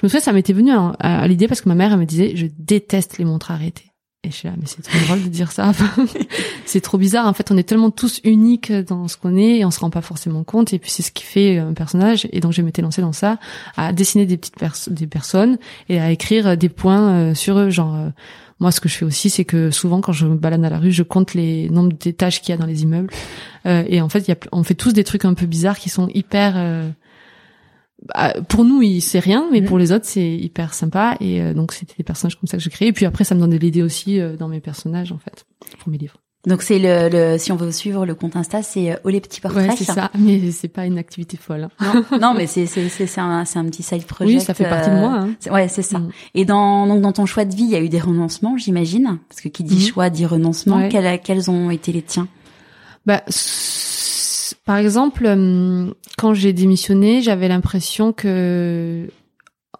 je 0.00 0.06
me 0.06 0.08
souviens 0.08 0.20
ça 0.20 0.32
m'était 0.32 0.52
venu 0.52 0.72
à, 0.98 1.26
l'idée 1.28 1.48
parce 1.48 1.60
que 1.60 1.68
ma 1.68 1.74
mère 1.74 1.92
elle 1.92 1.98
me 1.98 2.06
disait 2.06 2.36
je 2.36 2.46
déteste 2.58 3.18
les 3.18 3.24
montres 3.24 3.50
arrêtées 3.50 3.92
Et 4.24 4.30
je 4.30 4.36
suis 4.36 4.48
là, 4.48 4.54
mais 4.58 4.66
c'est 4.66 4.82
trop 4.82 4.98
drôle 5.06 5.24
de 5.24 5.28
dire 5.28 5.50
ça. 5.50 5.72
c'est 6.64 6.80
trop 6.80 6.96
bizarre. 6.96 7.26
En 7.26 7.32
fait, 7.32 7.50
on 7.50 7.56
est 7.56 7.64
tellement 7.64 7.90
tous 7.90 8.20
uniques 8.22 8.72
dans 8.72 9.08
ce 9.08 9.16
qu'on 9.16 9.36
est 9.36 9.58
et 9.58 9.64
on 9.64 9.72
se 9.72 9.80
rend 9.80 9.90
pas 9.90 10.00
forcément 10.00 10.44
compte. 10.44 10.72
Et 10.72 10.78
puis, 10.78 10.90
c'est 10.90 11.02
ce 11.02 11.10
qui 11.10 11.24
fait 11.24 11.58
un 11.58 11.72
personnage. 11.72 12.28
Et 12.30 12.38
donc, 12.38 12.52
je 12.52 12.62
m'étais 12.62 12.82
lancée 12.82 13.02
dans 13.02 13.12
ça, 13.12 13.38
à 13.76 13.92
dessiner 13.92 14.24
des 14.24 14.36
petites 14.36 14.90
des 14.90 15.06
personnes 15.08 15.58
et 15.88 15.98
à 15.98 16.12
écrire 16.12 16.56
des 16.56 16.68
points 16.68 17.10
euh, 17.10 17.34
sur 17.34 17.58
eux. 17.58 17.70
Genre, 17.70 17.96
euh, 17.96 18.10
moi, 18.60 18.70
ce 18.70 18.80
que 18.80 18.88
je 18.88 18.94
fais 18.94 19.04
aussi, 19.04 19.28
c'est 19.28 19.44
que 19.44 19.72
souvent, 19.72 20.00
quand 20.00 20.12
je 20.12 20.24
me 20.24 20.36
balade 20.36 20.64
à 20.64 20.70
la 20.70 20.78
rue, 20.78 20.92
je 20.92 21.02
compte 21.02 21.34
les 21.34 21.68
nombres 21.68 21.92
d'étages 21.92 22.40
qu'il 22.40 22.50
y 22.50 22.54
a 22.54 22.58
dans 22.58 22.66
les 22.66 22.84
immeubles. 22.84 23.10
Euh, 23.66 23.82
et 23.88 24.00
en 24.00 24.08
fait, 24.08 24.28
y 24.28 24.32
a, 24.32 24.36
on 24.52 24.62
fait 24.62 24.74
tous 24.74 24.92
des 24.92 25.02
trucs 25.02 25.24
un 25.24 25.34
peu 25.34 25.46
bizarres 25.46 25.80
qui 25.80 25.88
sont 25.88 26.08
hyper 26.14 26.54
bah, 26.54 26.94
pour 28.48 28.64
nous, 28.64 28.82
c'est 29.00 29.18
rien, 29.18 29.48
mais 29.50 29.60
mm. 29.60 29.66
pour 29.66 29.78
les 29.78 29.92
autres, 29.92 30.06
c'est 30.06 30.36
hyper 30.36 30.74
sympa. 30.74 31.16
Et 31.20 31.40
euh, 31.40 31.54
donc, 31.54 31.72
c'était 31.72 31.94
des 31.96 32.04
personnages 32.04 32.38
comme 32.38 32.48
ça 32.48 32.56
que 32.56 32.62
je 32.62 32.68
créais. 32.68 32.88
Et 32.88 32.92
puis 32.92 33.06
après, 33.06 33.24
ça 33.24 33.34
me 33.34 33.40
donne 33.40 33.50
de 33.50 33.56
l'idée 33.56 33.82
aussi 33.82 34.20
euh, 34.20 34.36
dans 34.36 34.48
mes 34.48 34.60
personnages, 34.60 35.12
en 35.12 35.18
fait, 35.18 35.46
pour 35.78 35.88
mes 35.90 35.98
livres. 35.98 36.16
Donc 36.44 36.62
c'est 36.62 36.80
le, 36.80 37.08
le, 37.08 37.38
si 37.38 37.52
on 37.52 37.56
veut 37.56 37.70
suivre 37.70 38.04
le 38.04 38.16
compte 38.16 38.34
Insta, 38.34 38.64
c'est 38.64 38.90
euh, 38.90 38.96
oh 39.04 39.10
les 39.10 39.20
petits 39.20 39.40
portraits. 39.40 39.70
Ouais, 39.70 39.76
c'est 39.76 39.84
ça, 39.84 40.10
mais 40.18 40.50
c'est 40.50 40.66
pas 40.66 40.86
une 40.86 40.98
activité 40.98 41.36
folle. 41.36 41.68
Hein. 41.78 42.04
Non, 42.10 42.18
non, 42.18 42.34
mais 42.34 42.48
c'est 42.48 42.66
c'est 42.66 42.88
c'est 42.88 43.20
un 43.20 43.44
c'est 43.44 43.60
un 43.60 43.64
petit 43.66 43.84
side 43.84 44.04
project. 44.06 44.40
Oui, 44.40 44.44
ça 44.44 44.52
fait 44.52 44.68
partie 44.68 44.90
de 44.90 44.96
moi. 44.96 45.12
Hein. 45.20 45.36
Ouais, 45.52 45.68
c'est 45.68 45.82
ça. 45.82 46.00
Mm. 46.00 46.10
Et 46.34 46.44
dans 46.44 46.88
donc 46.88 47.00
dans 47.00 47.12
ton 47.12 47.26
choix 47.26 47.44
de 47.44 47.54
vie, 47.54 47.62
il 47.62 47.70
y 47.70 47.76
a 47.76 47.80
eu 47.80 47.88
des 47.88 48.00
renoncements, 48.00 48.56
j'imagine, 48.56 49.20
parce 49.28 49.40
que 49.40 49.48
qui 49.48 49.62
dit 49.62 49.76
mm. 49.76 49.88
choix 49.88 50.10
dit 50.10 50.26
renoncement. 50.26 50.88
Quels 50.88 51.20
quels 51.20 51.48
ont 51.48 51.70
été 51.70 51.92
les 51.92 52.02
tiens? 52.02 52.26
Bah 53.06 53.22
par 54.64 54.76
exemple, 54.76 55.24
euh, 55.26 55.92
quand 56.18 56.34
j'ai 56.34 56.52
démissionné, 56.52 57.20
j'avais 57.20 57.48
l'impression 57.48 58.12
que, 58.12 59.08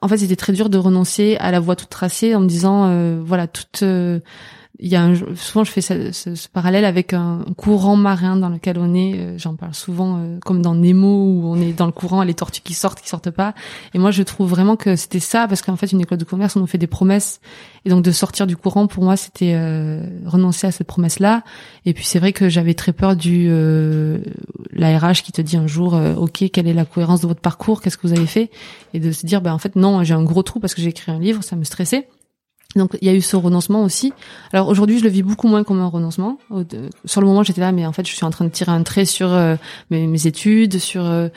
en 0.01 0.09
fait, 0.09 0.19
c'était 0.19 0.37
très 0.37 0.53
dur 0.53 0.69
de 0.71 0.79
renoncer 0.79 1.37
à 1.39 1.53
la 1.53 1.61
voie 1.61 1.77
toute 1.77 1.91
tracée 1.91 2.35
en 2.35 2.41
me 2.41 2.47
disant, 2.47 2.87
euh, 2.87 3.21
voilà, 3.25 3.47
toute 3.47 3.83
euh, 3.85 4.19
il 4.83 4.89
y 4.89 4.97
a 4.97 5.03
un, 5.03 5.15
souvent 5.37 5.63
je 5.63 5.71
fais 5.71 5.81
ce, 5.81 6.11
ce, 6.11 6.49
parallèle 6.53 6.85
avec 6.85 7.13
un, 7.13 7.45
courant 7.57 7.95
marin 7.95 8.37
dans 8.37 8.49
lequel 8.49 8.79
on 8.79 8.95
est. 8.95 9.15
Euh, 9.17 9.39
j'en 9.39 9.55
parle 9.55 9.75
souvent 9.75 10.19
euh, 10.19 10.39
comme 10.45 10.61
dans 10.61 10.75
Nemo 10.75 11.07
où 11.07 11.43
on 11.47 11.61
est 11.61 11.73
dans 11.73 11.87
le 11.87 11.93
courant, 11.93 12.25
les 12.25 12.35
tortues 12.35 12.63
qui 12.63 12.75
sortent, 12.75 13.01
qui 13.01 13.09
sortent 13.09 13.31
pas. 13.31 13.55
Et 13.95 14.01
moi 14.01 14.11
je 14.11 14.25
trouve 14.25 14.51
vraiment 14.51 14.75
que 14.75 14.97
c'était 14.97 15.21
ça 15.21 15.47
parce 15.47 15.63
qu'en 15.63 15.77
fait 15.77 15.93
une 15.93 16.01
école 16.01 16.19
de 16.19 16.25
commerce 16.25 16.57
on 16.57 16.61
nous 16.61 16.67
fait 16.67 16.79
des 16.79 16.89
promesses 16.89 17.41
et 17.85 17.91
donc 17.91 18.03
de 18.03 18.11
sortir 18.11 18.49
du 18.49 18.57
courant 18.57 18.89
pour 18.89 19.05
moi 19.05 19.17
c'était 19.17 19.53
euh, 19.55 20.03
renoncer 20.27 20.67
à 20.67 20.73
cette 20.73 20.89
promesse 20.89 21.21
là. 21.21 21.45
Et 21.87 21.95
puis 21.95 22.05
c'est 22.05 22.19
vrai 22.19 22.33
que 22.33 22.49
j'avais 22.49 22.75
très 22.75 22.93
peur 22.93 23.15
du 23.15 23.51
la 24.73 24.99
RH 24.99 25.23
qui 25.23 25.31
te 25.31 25.43
dit 25.43 25.57
un 25.57 25.69
jour 25.69 25.97
ok 26.17 26.51
quelle 26.53 26.67
est 26.67 26.75
la 26.75 26.85
cohérence 26.85 27.21
de 27.21 27.29
votre 27.29 27.41
parcours, 27.41 27.83
qu'est-ce 27.83 27.97
que 27.97 28.07
vous 28.09 28.15
avez 28.15 28.27
fait? 28.27 28.51
Et 28.95 29.01
de 29.01 29.13
se 29.13 29.27
dire 29.27 29.43
ben 29.43 29.53
en 29.53 29.59
fait 29.59 29.77
non 29.77 30.03
j'ai 30.03 30.15
un 30.15 30.25
gros 30.25 30.43
trou 30.43 30.59
parce 30.59 30.75
que 30.75 30.83
j'ai 30.83 30.89
écrit 30.89 31.13
un 31.13 31.21
livre, 31.21 31.45
ça 31.45 31.55
me 31.55 31.63
stressait. 31.63 32.09
Donc 32.77 32.97
il 33.01 33.07
y 33.07 33.11
a 33.11 33.15
eu 33.15 33.21
ce 33.21 33.37
renoncement 33.37 33.83
aussi. 33.83 34.13
Alors 34.53 34.69
aujourd'hui, 34.69 34.99
je 34.99 35.05
le 35.05 35.11
vis 35.11 35.23
beaucoup 35.23 35.49
moins 35.49 35.65
comme 35.65 35.81
un 35.81 35.87
renoncement. 35.87 36.39
Sur 37.05 37.21
le 37.21 37.27
moment, 37.27 37.43
j'étais 37.43 37.61
là, 37.61 37.73
mais 37.73 37.87
en 37.87 37.93
fait, 37.93 38.07
je 38.07 38.15
suis 38.15 38.25
en 38.25 38.31
train 38.31 38.45
de 38.45 38.51
tirer 38.51 38.73
un 38.73 38.83
trait 38.83 39.05
sur 39.05 39.33
euh, 39.33 39.57
mes, 39.91 40.27
études, 40.27 40.79
sur 40.79 41.05
euh, 41.05 41.29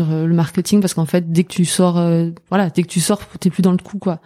euh, 0.00 0.26
le 0.26 0.34
marketing, 0.34 0.80
parce 0.80 0.94
qu'en 0.94 1.06
fait, 1.06 1.30
dès 1.30 1.44
que 1.44 1.52
tu 1.52 1.64
sors, 1.64 2.00
voilà, 2.48 2.70
dès 2.70 2.82
que 2.82 2.88
tu 2.88 3.00
sors, 3.00 3.20
t'es 3.40 3.50
plus 3.50 3.62
dans 3.62 3.72
le 3.72 3.78
coup, 3.78 3.98
quoi. 3.98 4.20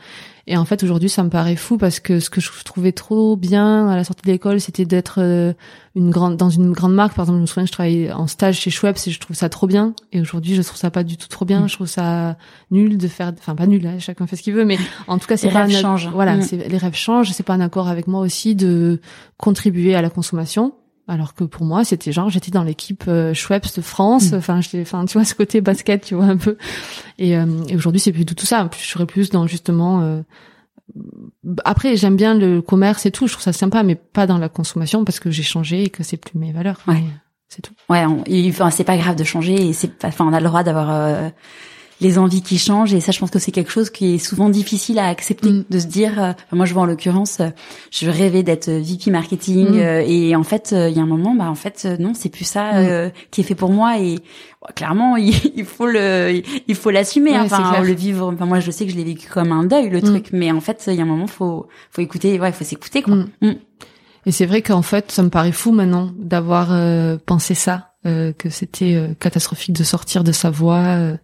Et 0.53 0.57
en 0.59 0.67
fait, 0.67 0.83
aujourd'hui, 0.83 1.09
ça 1.09 1.23
me 1.23 1.31
paraît 1.31 1.57
fou 1.57 1.79
parce 1.79 1.99
que 1.99 2.21
ce 2.21 2.29
que 2.29 2.43
je 2.43 2.51
trouvais 2.63 2.93
trop 2.93 3.37
bien 3.37 3.89
à 3.89 3.97
la 3.97 4.05
sortie 4.05 4.21
de 4.27 4.31
l'école, 4.31 4.61
c'était 4.61 4.85
d'être 4.85 5.15
euh, 5.17 5.55
une 5.95 6.11
grande 6.11 6.37
dans 6.37 6.51
une 6.51 6.73
grande 6.73 6.93
marque. 6.93 7.15
Par 7.15 7.23
exemple, 7.23 7.39
je 7.39 7.41
me 7.41 7.47
souviens, 7.47 7.65
je 7.65 7.73
travaillais 7.73 8.13
en 8.13 8.27
stage 8.27 8.59
chez 8.59 8.69
Schweppes 8.69 8.99
et 9.07 9.11
je 9.11 9.19
trouve 9.19 9.35
ça 9.35 9.49
trop 9.49 9.67
bien. 9.67 9.95
Et 10.13 10.21
aujourd'hui, 10.21 10.55
je 10.55 10.61
trouve 10.61 10.77
ça 10.77 10.91
pas 10.91 11.05
du 11.05 11.17
tout 11.17 11.27
trop 11.29 11.47
bien. 11.47 11.61
Mm. 11.61 11.69
Je 11.71 11.75
trouve 11.77 11.87
ça 11.87 12.37
nul 12.71 12.99
de 12.99 13.09
faire, 13.09 13.33
enfin 13.39 13.55
pas 13.55 13.67
nul, 13.67 13.87
hein, 13.87 13.99
chacun 13.99 14.27
fait 14.27 14.37
ce 14.37 14.43
qu'il 14.43 14.53
veut, 14.53 14.67
mais 14.67 14.77
en 15.07 15.19
tout 15.19 15.27
cas, 15.27 15.39
c'est 15.39 15.49
pas 15.49 15.65
rêves 15.65 15.81
changent. 15.81 16.11
Voilà, 16.13 16.37
mm. 16.37 16.45
les 16.69 16.77
rêves 16.77 16.97
changent. 16.97 17.31
C'est 17.31 17.45
pas 17.45 17.55
un 17.55 17.61
accord 17.63 17.89
avec 17.89 18.07
moi 18.07 18.21
aussi 18.21 18.55
de 18.55 19.01
contribuer 19.39 19.95
à 19.95 20.03
la 20.03 20.11
consommation 20.11 20.75
alors 21.13 21.35
que 21.35 21.45
pour 21.45 21.65
moi 21.65 21.85
c'était 21.85 22.11
genre 22.11 22.31
j'étais 22.31 22.51
dans 22.51 22.63
l'équipe 22.63 23.05
euh, 23.07 23.35
Schweppes 23.35 23.75
de 23.77 23.83
France. 23.83 24.33
Mm. 24.33 24.37
enfin 24.37 24.61
j'étais 24.61 24.81
enfin 24.81 25.05
tu 25.05 25.19
vois 25.19 25.25
ce 25.25 25.35
côté 25.35 25.61
basket 25.61 26.05
tu 26.05 26.15
vois 26.15 26.25
un 26.25 26.37
peu. 26.37 26.57
Et, 27.19 27.37
euh, 27.37 27.47
et 27.69 27.77
aujourd'hui 27.77 28.01
c'est 28.01 28.13
plus 28.13 28.25
du 28.25 28.35
tout 28.35 28.47
ça. 28.47 28.69
Je 28.79 28.87
serais 28.87 29.07
plus 29.07 29.31
dans 29.31 29.47
justement 29.47 30.01
euh, 30.01 30.23
après 31.65 31.97
j'aime 31.97 32.17
bien 32.17 32.35
le 32.35 32.63
commerce 32.63 33.05
et 33.07 33.11
tout. 33.11 33.27
Je 33.27 33.33
trouve 33.35 33.45
ça 33.45 33.53
sympa 33.53 33.83
mais 33.83 33.95
pas 33.95 34.27
dans 34.27 34.39
la 34.39 34.49
consommation 34.49 35.05
parce 35.05 35.21
que 35.21 35.31
j'ai 35.31 35.43
changé 35.43 35.85
et 35.85 35.91
que 35.91 36.03
c'est 36.03 36.17
plus 36.17 36.39
mes 36.39 36.53
valeurs. 36.53 36.81
Ouais. 36.89 37.03
c'est 37.49 37.63
tout. 37.63 37.75
Ouais 37.91 38.05
enfin 38.49 38.71
c'est 38.71 38.85
pas 38.85 38.97
grave 38.97 39.17
de 39.17 39.25
changer 39.25 39.69
et 39.69 39.73
c'est 39.73 40.05
enfin 40.05 40.27
on 40.27 40.33
a 40.33 40.41
le 40.41 40.47
droit 40.47 40.63
d'avoir 40.63 40.91
euh, 40.91 41.29
les 42.03 42.19
envies 42.19 42.43
qui 42.43 42.59
changent. 42.59 42.93
Et 42.93 43.01
ça 43.01 43.13
je 43.13 43.19
pense 43.19 43.31
que 43.31 43.39
c'est 43.39 43.53
quelque 43.53 43.71
chose 43.71 43.91
qui 43.91 44.15
est 44.15 44.19
souvent 44.19 44.49
difficile 44.49 44.99
à 44.99 45.07
accepter 45.09 45.51
mm. 45.51 45.65
de 45.71 45.79
se 45.79 45.87
dire 45.87 46.23
euh, 46.23 46.33
moi 46.53 46.67
je 46.67 46.75
vois 46.75 46.83
en 46.83 46.87
l'occurrence 46.87 47.41
euh, 47.41 47.49
je 47.91 48.11
rêvais 48.11 48.43
d'être 48.43 48.71
VP 48.71 49.11
marketing 49.11 49.71
mm. 49.71 50.05
et 50.07 50.37
en 50.37 50.43
fait 50.43 50.73
il 50.73 50.97
y 50.97 51.01
a 51.01 51.03
un 51.03 51.07
moment 51.07 51.35
bah 51.35 51.49
en 51.49 51.55
fait 51.55 51.87
non 51.99 52.13
c'est 52.15 52.29
plus 52.29 52.45
ça 52.45 52.83
mm. 52.83 53.13
qui 53.31 53.41
est 53.41 53.45
fait 53.45 53.55
pour 53.55 53.71
moi. 53.71 53.99
Et 53.99 54.19
clairement 54.75 55.17
il, 55.17 55.65
faut 55.65 55.87
le 55.87 56.43
il 56.69 56.75
faut 56.75 56.91
l'assumer. 56.91 57.39
Enfin 57.39 57.81
le 57.81 57.93
vivre 57.93 58.33
enfin 58.33 58.47
moi 58.47 58.61
je 58.61 58.71
sais 58.71 58.85
que 58.85 58.93
je 58.93 58.97
l'ai 58.97 59.05
vécu 59.05 59.29
comme 59.29 59.53
un 59.53 59.65
deuil 59.65 59.89
le 59.89 60.03
truc. 60.03 60.29
Mais 60.33 60.51
en 60.53 60.61
fait 60.61 60.85
il 60.89 60.95
y 60.95 61.01
a 61.01 61.03
un 61.03 61.07
moment 61.07 61.27
faut 61.27 61.69
faut 61.91 62.03
écouter 62.03 62.39
ouais 62.39 62.53
faut 62.53 62.65
s'écouter 62.65 63.03
quoi. 63.03 63.17
Et 64.25 64.33
c'est 64.33 64.47
vrai 64.47 64.63
qu'en 64.63 64.83
fait 64.83 65.11
ça 65.11 65.23
me 65.23 65.31
paraît 65.31 65.53
fou 65.53 65.73
maintenant 65.73 66.13
d'avoir 66.17 66.73
euh, 66.73 67.17
pensé 67.25 67.55
ça 67.55 67.93
euh, 68.07 68.33
que 68.33 68.51
c'était 68.51 68.95
euh, 68.95 69.15
catastrophique 69.19 69.75
de 69.75 69.85
sortir 69.85 70.23
de 70.25 70.33
sa 70.33 70.51
voie 70.51 71.17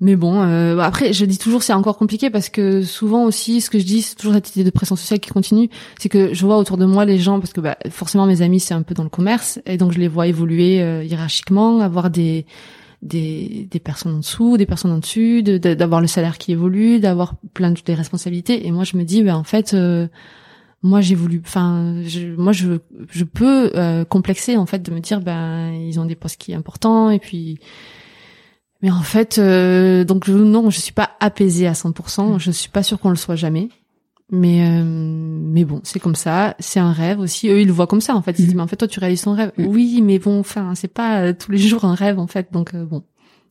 mais 0.00 0.16
bon, 0.16 0.42
euh, 0.42 0.78
après, 0.78 1.12
je 1.12 1.26
dis 1.26 1.36
toujours 1.36 1.62
c'est 1.62 1.74
encore 1.74 1.98
compliqué 1.98 2.30
parce 2.30 2.48
que 2.48 2.82
souvent 2.82 3.24
aussi, 3.24 3.60
ce 3.60 3.68
que 3.68 3.78
je 3.78 3.84
dis, 3.84 4.00
c'est 4.00 4.14
toujours 4.14 4.32
cette 4.32 4.56
idée 4.56 4.64
de 4.64 4.70
pression 4.70 4.96
sociale 4.96 5.20
qui 5.20 5.28
continue. 5.28 5.68
C'est 5.98 6.08
que 6.08 6.32
je 6.32 6.46
vois 6.46 6.56
autour 6.56 6.78
de 6.78 6.86
moi 6.86 7.04
les 7.04 7.18
gens, 7.18 7.38
parce 7.38 7.52
que 7.52 7.60
bah, 7.60 7.76
forcément 7.90 8.24
mes 8.24 8.40
amis 8.40 8.60
c'est 8.60 8.72
un 8.72 8.80
peu 8.80 8.94
dans 8.94 9.02
le 9.02 9.10
commerce, 9.10 9.60
et 9.66 9.76
donc 9.76 9.92
je 9.92 9.98
les 9.98 10.08
vois 10.08 10.26
évoluer 10.26 10.80
euh, 10.80 11.04
hiérarchiquement, 11.04 11.80
avoir 11.80 12.08
des, 12.08 12.46
des 13.02 13.68
des 13.70 13.78
personnes 13.78 14.14
en 14.14 14.18
dessous, 14.18 14.56
des 14.56 14.64
personnes 14.64 14.92
en 14.92 14.98
dessus, 14.98 15.42
d'avoir 15.42 16.00
le 16.00 16.06
salaire 16.06 16.38
qui 16.38 16.52
évolue, 16.52 16.98
d'avoir 16.98 17.34
plein 17.52 17.70
de 17.70 17.80
des 17.84 17.94
responsabilités. 17.94 18.66
Et 18.66 18.72
moi 18.72 18.84
je 18.84 18.96
me 18.96 19.04
dis, 19.04 19.22
ben 19.22 19.36
en 19.36 19.44
fait. 19.44 19.74
Euh, 19.74 20.08
moi 20.82 21.02
j'ai 21.02 21.14
voulu 21.14 21.42
enfin 21.44 21.94
moi 22.38 22.54
je 22.54 22.78
je 23.10 23.24
peux 23.24 23.70
euh, 23.74 24.06
complexer 24.06 24.56
en 24.56 24.64
fait 24.64 24.80
de 24.80 24.90
me 24.90 25.00
dire 25.00 25.20
ben 25.20 25.72
ils 25.74 26.00
ont 26.00 26.06
des 26.06 26.14
postes 26.14 26.40
qui 26.40 26.52
sont 26.52 26.58
importants 26.58 27.10
et 27.10 27.18
puis 27.18 27.58
mais 28.82 28.90
en 28.90 29.02
fait, 29.02 29.38
euh, 29.38 30.04
donc 30.04 30.28
non, 30.28 30.70
je 30.70 30.80
suis 30.80 30.92
pas 30.92 31.10
apaisée 31.20 31.66
à 31.66 31.72
100%. 31.72 32.34
Mm. 32.34 32.38
Je 32.38 32.50
suis 32.50 32.70
pas 32.70 32.82
sûre 32.82 32.98
qu'on 32.98 33.10
le 33.10 33.16
soit 33.16 33.36
jamais. 33.36 33.68
Mais 34.32 34.64
euh, 34.64 34.84
mais 34.84 35.64
bon, 35.64 35.80
c'est 35.82 35.98
comme 35.98 36.14
ça. 36.14 36.54
C'est 36.60 36.80
un 36.80 36.92
rêve 36.92 37.18
aussi. 37.18 37.48
Eux, 37.48 37.60
ils 37.60 37.66
le 37.66 37.72
voient 37.72 37.88
comme 37.88 38.00
ça. 38.00 38.14
En 38.14 38.22
fait, 38.22 38.32
ils 38.32 38.36
se 38.36 38.42
disent 38.42 38.54
mm. 38.54 38.56
mais 38.56 38.62
en 38.62 38.66
fait, 38.68 38.76
toi, 38.76 38.88
tu 38.88 39.00
réalises 39.00 39.22
ton 39.22 39.34
rêve. 39.34 39.52
Mm. 39.58 39.66
Oui, 39.66 40.00
mais 40.02 40.18
bon, 40.18 40.40
enfin, 40.40 40.74
c'est 40.74 40.92
pas 40.92 41.20
euh, 41.20 41.32
tous 41.38 41.50
les 41.50 41.58
jours 41.58 41.84
un 41.84 41.94
rêve 41.94 42.18
en 42.18 42.26
fait. 42.26 42.48
Donc 42.52 42.74
bon, 42.74 43.02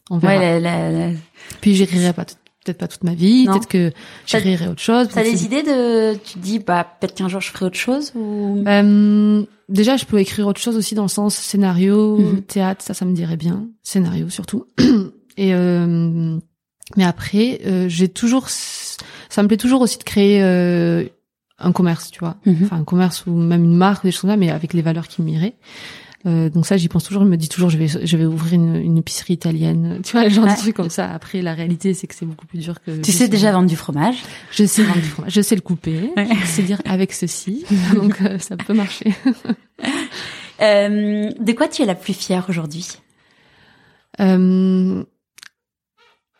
on 0.09 0.17
verra. 0.17 0.37
Ouais, 0.37 0.59
la, 0.59 0.91
la, 0.91 1.11
Puis 1.61 1.75
j'irai 1.75 2.13
pas 2.13 2.25
peut-être 2.65 2.77
pas 2.77 2.87
toute 2.87 3.03
ma 3.03 3.13
vie. 3.13 3.45
Peut-être 3.45 3.67
que 3.67 3.91
j'irai 4.25 4.67
autre 4.67 4.81
chose. 4.81 5.09
T'as 5.13 5.23
des 5.23 5.45
idées 5.45 5.63
de 5.63 6.15
Tu 6.15 6.33
te 6.33 6.39
dis 6.39 6.59
bah 6.59 6.87
peut-être 6.99 7.13
qu'un 7.13 7.27
jour 7.27 7.41
je 7.41 7.51
ferai 7.51 7.65
autre 7.65 7.77
chose 7.77 8.13
ou? 8.15 8.63
Euh, 8.65 9.45
Déjà, 9.69 9.97
je 9.97 10.05
peux 10.05 10.17
écrire 10.17 10.47
autre 10.47 10.59
chose 10.59 10.75
aussi 10.75 10.95
dans 10.95 11.03
le 11.03 11.09
sens 11.09 11.35
scénario, 11.35 12.19
mm-hmm. 12.19 12.41
théâtre. 12.41 12.83
Ça, 12.83 12.95
ça 12.95 13.05
me 13.05 13.13
dirait 13.13 13.37
bien. 13.37 13.67
Scénario 13.83 14.27
surtout. 14.29 14.65
Et 15.37 15.53
euh, 15.53 16.37
mais 16.97 17.03
après, 17.03 17.61
euh, 17.65 17.87
j'ai 17.87 18.09
toujours, 18.09 18.49
ça 18.49 19.43
me 19.43 19.47
plaît 19.47 19.57
toujours 19.57 19.81
aussi 19.81 19.97
de 19.97 20.03
créer 20.03 20.41
euh, 20.41 21.05
un 21.59 21.71
commerce, 21.71 22.11
tu 22.11 22.19
vois, 22.19 22.37
mhm. 22.45 22.57
enfin 22.63 22.77
un 22.77 22.83
commerce 22.83 23.25
ou 23.25 23.31
même 23.31 23.63
une 23.63 23.75
marque, 23.75 24.03
des 24.03 24.11
choses 24.11 24.21
comme 24.21 24.31
ça, 24.31 24.37
mais 24.37 24.49
avec 24.49 24.73
les 24.73 24.81
valeurs 24.81 25.07
qui 25.07 25.21
m'iraient. 25.21 25.55
Euh, 26.25 26.49
donc 26.49 26.65
ça, 26.65 26.75
j'y 26.75 26.89
pense 26.89 27.03
toujours. 27.05 27.23
Je 27.23 27.29
me 27.29 27.37
dis 27.37 27.47
toujours, 27.47 27.69
je 27.69 27.77
vais, 27.77 27.87
je 27.87 28.17
vais 28.17 28.25
ouvrir 28.25 28.53
une, 28.53 28.75
une 28.75 28.97
épicerie 28.97 29.33
italienne. 29.33 30.01
Tu 30.09 30.11
vois, 30.13 30.27
genre 30.27 30.45
ouais. 30.45 30.73
comme 30.73 30.89
ça. 30.89 31.11
Après, 31.13 31.41
la 31.41 31.53
réalité, 31.53 31.93
c'est 31.93 32.07
que 32.07 32.15
c'est 32.15 32.25
beaucoup 32.25 32.45
plus 32.45 32.59
dur 32.59 32.81
que. 32.81 32.99
Tu 33.01 33.11
sais 33.11 33.27
déjà 33.27 33.51
vendre 33.51 33.69
du 33.69 33.75
fromage. 33.75 34.17
Je 34.51 34.65
sais 34.65 34.83
vendre 34.83 35.01
du 35.01 35.07
fromage. 35.07 35.31
Je 35.33 35.41
sais 35.41 35.55
le 35.55 35.61
couper. 35.61 36.11
Ouais. 36.17 36.27
Je 36.41 36.45
sais 36.45 36.63
dire 36.63 36.81
avec 36.85 37.13
ceci. 37.13 37.63
Donc 37.93 38.21
euh, 38.21 38.37
ça 38.39 38.57
peut 38.57 38.73
marcher. 38.73 39.13
euh, 40.61 41.31
de 41.39 41.51
quoi 41.53 41.67
tu 41.67 41.83
es 41.83 41.85
la 41.85 41.95
plus 41.95 42.13
fière 42.13 42.45
aujourd'hui? 42.49 42.87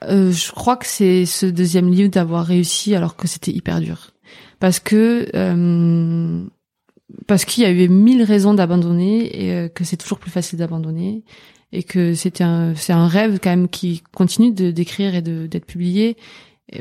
Euh, 0.04 0.30
euh, 0.30 0.32
je 0.32 0.52
crois 0.52 0.78
que 0.78 0.86
c'est 0.86 1.26
ce 1.26 1.46
deuxième 1.46 1.90
livre 1.90 2.10
d'avoir 2.10 2.46
réussi 2.46 2.96
alors 2.96 3.16
que 3.16 3.28
c'était 3.28 3.52
hyper 3.52 3.80
dur. 3.80 4.12
Parce 4.60 4.80
que 4.80 5.28
euh, 5.36 6.44
parce 7.28 7.46
qu'il 7.46 7.64
y 7.64 7.66
a 7.66 7.72
eu 7.72 7.90
mille 7.90 8.24
raisons 8.24 8.54
d'abandonner 8.54 9.46
et 9.46 9.54
euh, 9.54 9.68
que 9.70 9.84
c'est 9.84 9.98
toujours 9.98 10.20
plus 10.20 10.32
facile 10.32 10.60
d'abandonner 10.60 11.24
et 11.72 11.84
que 11.84 12.14
c'était 12.14 12.44
un 12.44 12.76
c'est 12.76 12.94
un 12.94 13.08
rêve 13.08 13.40
quand 13.42 13.50
même 13.50 13.70
qui 13.70 14.04
continue 14.14 14.52
de 14.52 14.72
d'écrire 14.72 15.16
et 15.16 15.22
de 15.22 15.48
d'être 15.48 15.66
publié. 15.66 16.18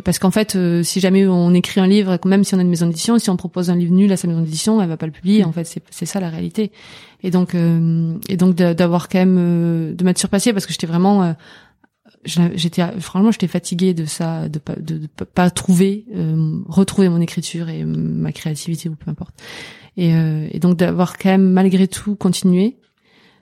Parce 0.05 0.19
qu'en 0.19 0.31
fait 0.31 0.59
si 0.83 1.01
jamais 1.01 1.27
on 1.27 1.55
écrit 1.55 1.81
un 1.81 1.87
livre 1.87 2.19
même 2.27 2.45
si 2.45 2.55
on 2.55 2.59
a 2.59 2.61
une 2.61 2.69
maison 2.69 2.87
d'édition 2.87 3.19
si 3.19 3.31
on 3.31 3.39
propose 3.39 3.71
un 3.71 3.77
livre 3.77 3.95
nul 3.95 4.13
à 4.13 4.19
sa 4.19 4.29
maison 4.29 4.43
d'édition 4.43 4.83
elle 4.83 4.89
va 4.89 4.99
pas 4.99 5.07
le 5.07 5.13
publier. 5.13 5.45
En 5.45 5.53
fait 5.53 5.65
c'est 5.65 5.83
c'est 5.91 6.05
ça 6.05 6.21
la 6.21 6.29
réalité. 6.29 6.73
Et 7.23 7.31
donc 7.31 7.55
et 7.55 8.37
donc 8.37 8.55
d'avoir 8.55 9.09
quand 9.09 9.19
même 9.19 9.95
de 9.95 10.05
m'être 10.05 10.19
surpassée 10.19 10.53
parce 10.53 10.67
que 10.67 10.73
j'étais 10.73 10.87
vraiment 10.87 11.35
j'étais 12.25 12.83
franchement 13.01 13.31
j'étais 13.31 13.47
fatiguée 13.47 13.95
de 13.95 14.05
ça 14.05 14.49
de 14.49 14.59
pas 14.59 14.75
de, 14.77 15.07
pas 15.35 15.51
trouver 15.51 16.05
euh, 16.15 16.61
retrouver 16.69 17.09
mon 17.09 17.21
écriture 17.21 17.69
et 17.69 17.85
ma 17.85 18.33
créativité 18.33 18.89
ou 18.89 18.97
peu 18.97 19.11
importe. 19.11 19.35
Et, 19.97 20.15
euh, 20.15 20.49
et 20.51 20.59
donc 20.59 20.77
d'avoir 20.77 21.19
quand 21.19 21.31
même 21.31 21.51
malgré 21.51 21.89
tout 21.89 22.15
continué 22.15 22.77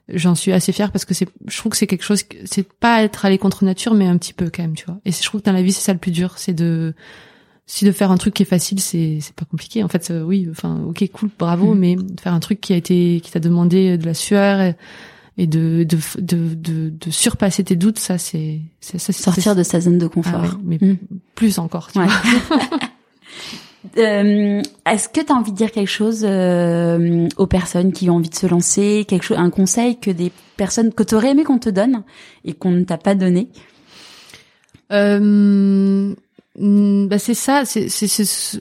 j'en 0.08 0.34
suis 0.34 0.52
assez 0.52 0.72
fière 0.72 0.92
parce 0.92 1.04
que 1.04 1.14
c'est 1.14 1.28
je 1.46 1.58
trouve 1.58 1.72
que 1.72 1.78
c'est 1.78 1.86
quelque 1.86 2.04
chose 2.04 2.22
c'est 2.44 2.68
pas 2.68 3.02
être 3.02 3.24
allé 3.24 3.38
contre 3.38 3.64
nature 3.64 3.94
mais 3.94 4.06
un 4.06 4.16
petit 4.18 4.32
peu 4.32 4.50
quand 4.54 4.62
même 4.62 4.74
tu 4.74 4.86
vois. 4.86 4.98
Et 5.04 5.12
je 5.12 5.22
trouve 5.22 5.40
que 5.40 5.46
dans 5.46 5.52
la 5.52 5.62
vie 5.62 5.72
c'est 5.72 5.82
ça 5.82 5.92
le 5.92 5.98
plus 5.98 6.12
dur 6.12 6.34
c'est 6.36 6.54
de 6.54 6.94
si 7.68 7.84
de 7.84 7.90
faire 7.90 8.12
un 8.12 8.16
truc 8.16 8.34
qui 8.34 8.42
est 8.42 8.46
facile 8.46 8.80
c'est 8.80 9.18
c'est 9.20 9.34
pas 9.34 9.44
compliqué. 9.44 9.82
En 9.82 9.88
fait 9.88 10.10
euh, 10.10 10.22
oui 10.22 10.46
enfin 10.50 10.82
ok 10.86 11.08
cool 11.12 11.30
bravo 11.38 11.74
mm. 11.74 11.78
mais 11.78 11.96
de 11.96 12.20
faire 12.20 12.34
un 12.34 12.40
truc 12.40 12.60
qui 12.60 12.72
a 12.72 12.76
été 12.76 13.20
qui 13.22 13.32
t'a 13.32 13.40
demandé 13.40 13.98
de 13.98 14.06
la 14.06 14.14
sueur 14.14 14.60
et, 14.60 14.76
et 15.38 15.46
de, 15.46 15.84
de, 15.84 15.98
de, 16.18 16.54
de, 16.54 16.90
de 16.90 17.10
surpasser 17.10 17.62
tes 17.62 17.76
doutes, 17.76 17.98
ça 17.98 18.18
c'est 18.18 18.60
ça, 18.80 19.12
sortir 19.12 19.54
de 19.54 19.62
sa 19.62 19.80
zone 19.80 19.98
de 19.98 20.06
confort. 20.06 20.44
Ah 20.44 20.58
mais 20.64 20.78
mm. 20.80 20.96
plus 21.34 21.58
encore. 21.58 21.90
Tu 21.92 21.98
euh, 23.98 24.62
Est-ce 24.86 25.10
que 25.10 25.20
tu 25.20 25.32
as 25.32 25.34
envie 25.34 25.52
de 25.52 25.56
dire 25.56 25.72
quelque 25.72 25.90
chose 25.90 26.24
euh, 26.24 27.28
aux 27.36 27.46
personnes 27.46 27.92
qui 27.92 28.08
ont 28.08 28.16
envie 28.16 28.30
de 28.30 28.34
se 28.34 28.46
lancer, 28.46 29.04
quelque 29.06 29.24
chose, 29.24 29.38
un 29.38 29.50
conseil 29.50 29.98
que 29.98 30.10
des 30.10 30.32
personnes 30.56 30.92
que 30.92 31.02
t'aurais 31.02 31.32
aimé 31.32 31.44
qu'on 31.44 31.58
te 31.58 31.68
donne 31.68 32.02
et 32.44 32.54
qu'on 32.54 32.70
ne 32.70 32.84
t'a 32.84 32.96
pas 32.96 33.14
donné? 33.14 33.48
Euh, 34.92 36.14
Bah 36.58 37.18
c'est 37.18 37.34
ça, 37.34 37.66
c'est 37.66 37.86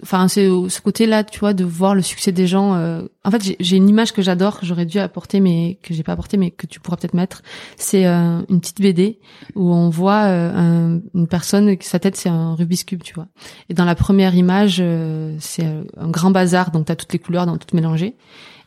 enfin 0.03 0.27
c'est 0.27 0.47
ce 0.47 0.81
côté-là, 0.81 1.23
tu 1.23 1.39
vois, 1.39 1.53
de 1.53 1.63
voir 1.63 1.95
le 1.95 2.01
succès 2.01 2.33
des 2.33 2.45
gens. 2.45 2.75
Euh, 2.75 3.03
en 3.23 3.31
fait, 3.31 3.55
j'ai 3.57 3.77
une 3.77 3.87
image 3.87 4.11
que 4.11 4.21
j'adore, 4.21 4.59
que 4.59 4.65
j'aurais 4.65 4.85
dû 4.85 4.99
apporter, 4.99 5.39
mais 5.39 5.79
que 5.81 5.93
j'ai 5.93 6.03
pas 6.03 6.11
apporté, 6.11 6.35
mais 6.35 6.51
que 6.51 6.67
tu 6.67 6.81
pourras 6.81 6.97
peut-être 6.97 7.13
mettre. 7.13 7.41
C'est 7.77 8.05
euh, 8.05 8.41
une 8.49 8.59
petite 8.59 8.81
BD 8.81 9.19
où 9.55 9.73
on 9.73 9.89
voit 9.89 10.23
euh, 10.25 10.99
une 11.13 11.27
personne, 11.27 11.77
sa 11.79 11.99
tête 11.99 12.17
c'est 12.17 12.27
un 12.27 12.55
Rubik's 12.55 12.83
cube, 12.83 13.01
tu 13.01 13.13
vois. 13.13 13.27
Et 13.69 13.73
dans 13.73 13.85
la 13.85 13.95
première 13.95 14.35
image, 14.35 14.83
c'est 15.39 15.65
un 15.97 16.09
grand 16.09 16.31
bazar, 16.31 16.71
donc 16.71 16.87
t'as 16.87 16.95
toutes 16.97 17.13
les 17.13 17.19
couleurs, 17.19 17.45
dans 17.45 17.57
toutes 17.57 17.73
mélangées. 17.73 18.15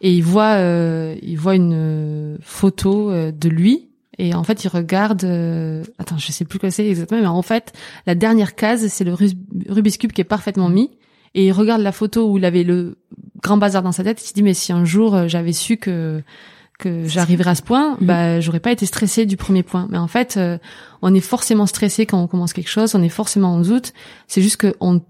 Et 0.00 0.10
il 0.10 0.22
voit, 0.22 0.58
il 0.58 1.36
voit 1.36 1.54
une 1.54 2.38
photo 2.40 3.12
de 3.12 3.48
lui 3.50 3.88
et 4.18 4.34
en 4.34 4.42
fait, 4.42 4.64
il 4.64 4.68
regarde. 4.68 5.24
Euh... 5.24 5.84
Attends, 5.98 6.18
je 6.18 6.32
sais 6.32 6.44
plus 6.44 6.58
quoi 6.58 6.70
c'est 6.70 6.86
exactement, 6.86 7.20
mais 7.20 7.26
en 7.26 7.42
fait, 7.42 7.72
la 8.06 8.14
dernière 8.14 8.54
case, 8.54 8.86
c'est 8.88 9.04
le 9.04 9.14
Rubik's 9.14 9.96
cube 9.96 10.12
qui 10.12 10.20
est 10.20 10.24
parfaitement 10.24 10.68
mis. 10.68 10.90
Et 11.34 11.46
il 11.46 11.52
regarde 11.52 11.82
la 11.82 11.92
photo 11.92 12.30
où 12.30 12.38
il 12.38 12.44
avait 12.44 12.64
le 12.64 12.96
grand 13.42 13.58
bazar 13.58 13.82
dans 13.82 13.92
sa 13.92 14.02
tête. 14.02 14.22
Il 14.22 14.26
se 14.26 14.32
dit 14.32 14.42
mais 14.42 14.54
si 14.54 14.72
un 14.72 14.84
jour 14.84 15.14
euh, 15.14 15.28
j'avais 15.28 15.52
su 15.52 15.76
que 15.76 16.22
que 16.78 17.08
j'arriverais 17.08 17.50
à 17.50 17.54
ce 17.56 17.62
point, 17.62 17.96
mhm. 18.00 18.06
bah 18.06 18.40
j'aurais 18.40 18.60
pas 18.60 18.70
été 18.70 18.86
stressée 18.86 19.26
du 19.26 19.36
premier 19.36 19.64
point. 19.64 19.88
Mais 19.90 19.98
en 19.98 20.06
fait, 20.06 20.36
euh, 20.36 20.58
on 21.02 21.12
est 21.12 21.20
forcément 21.20 21.66
stressé 21.66 22.06
quand 22.06 22.22
on 22.22 22.28
commence 22.28 22.52
quelque 22.52 22.70
chose, 22.70 22.94
on 22.94 23.02
est 23.02 23.08
forcément 23.08 23.54
en 23.54 23.60
doute. 23.60 23.92
C'est 24.28 24.42
juste 24.42 24.58
que 24.58 24.74
on, 24.80 25.00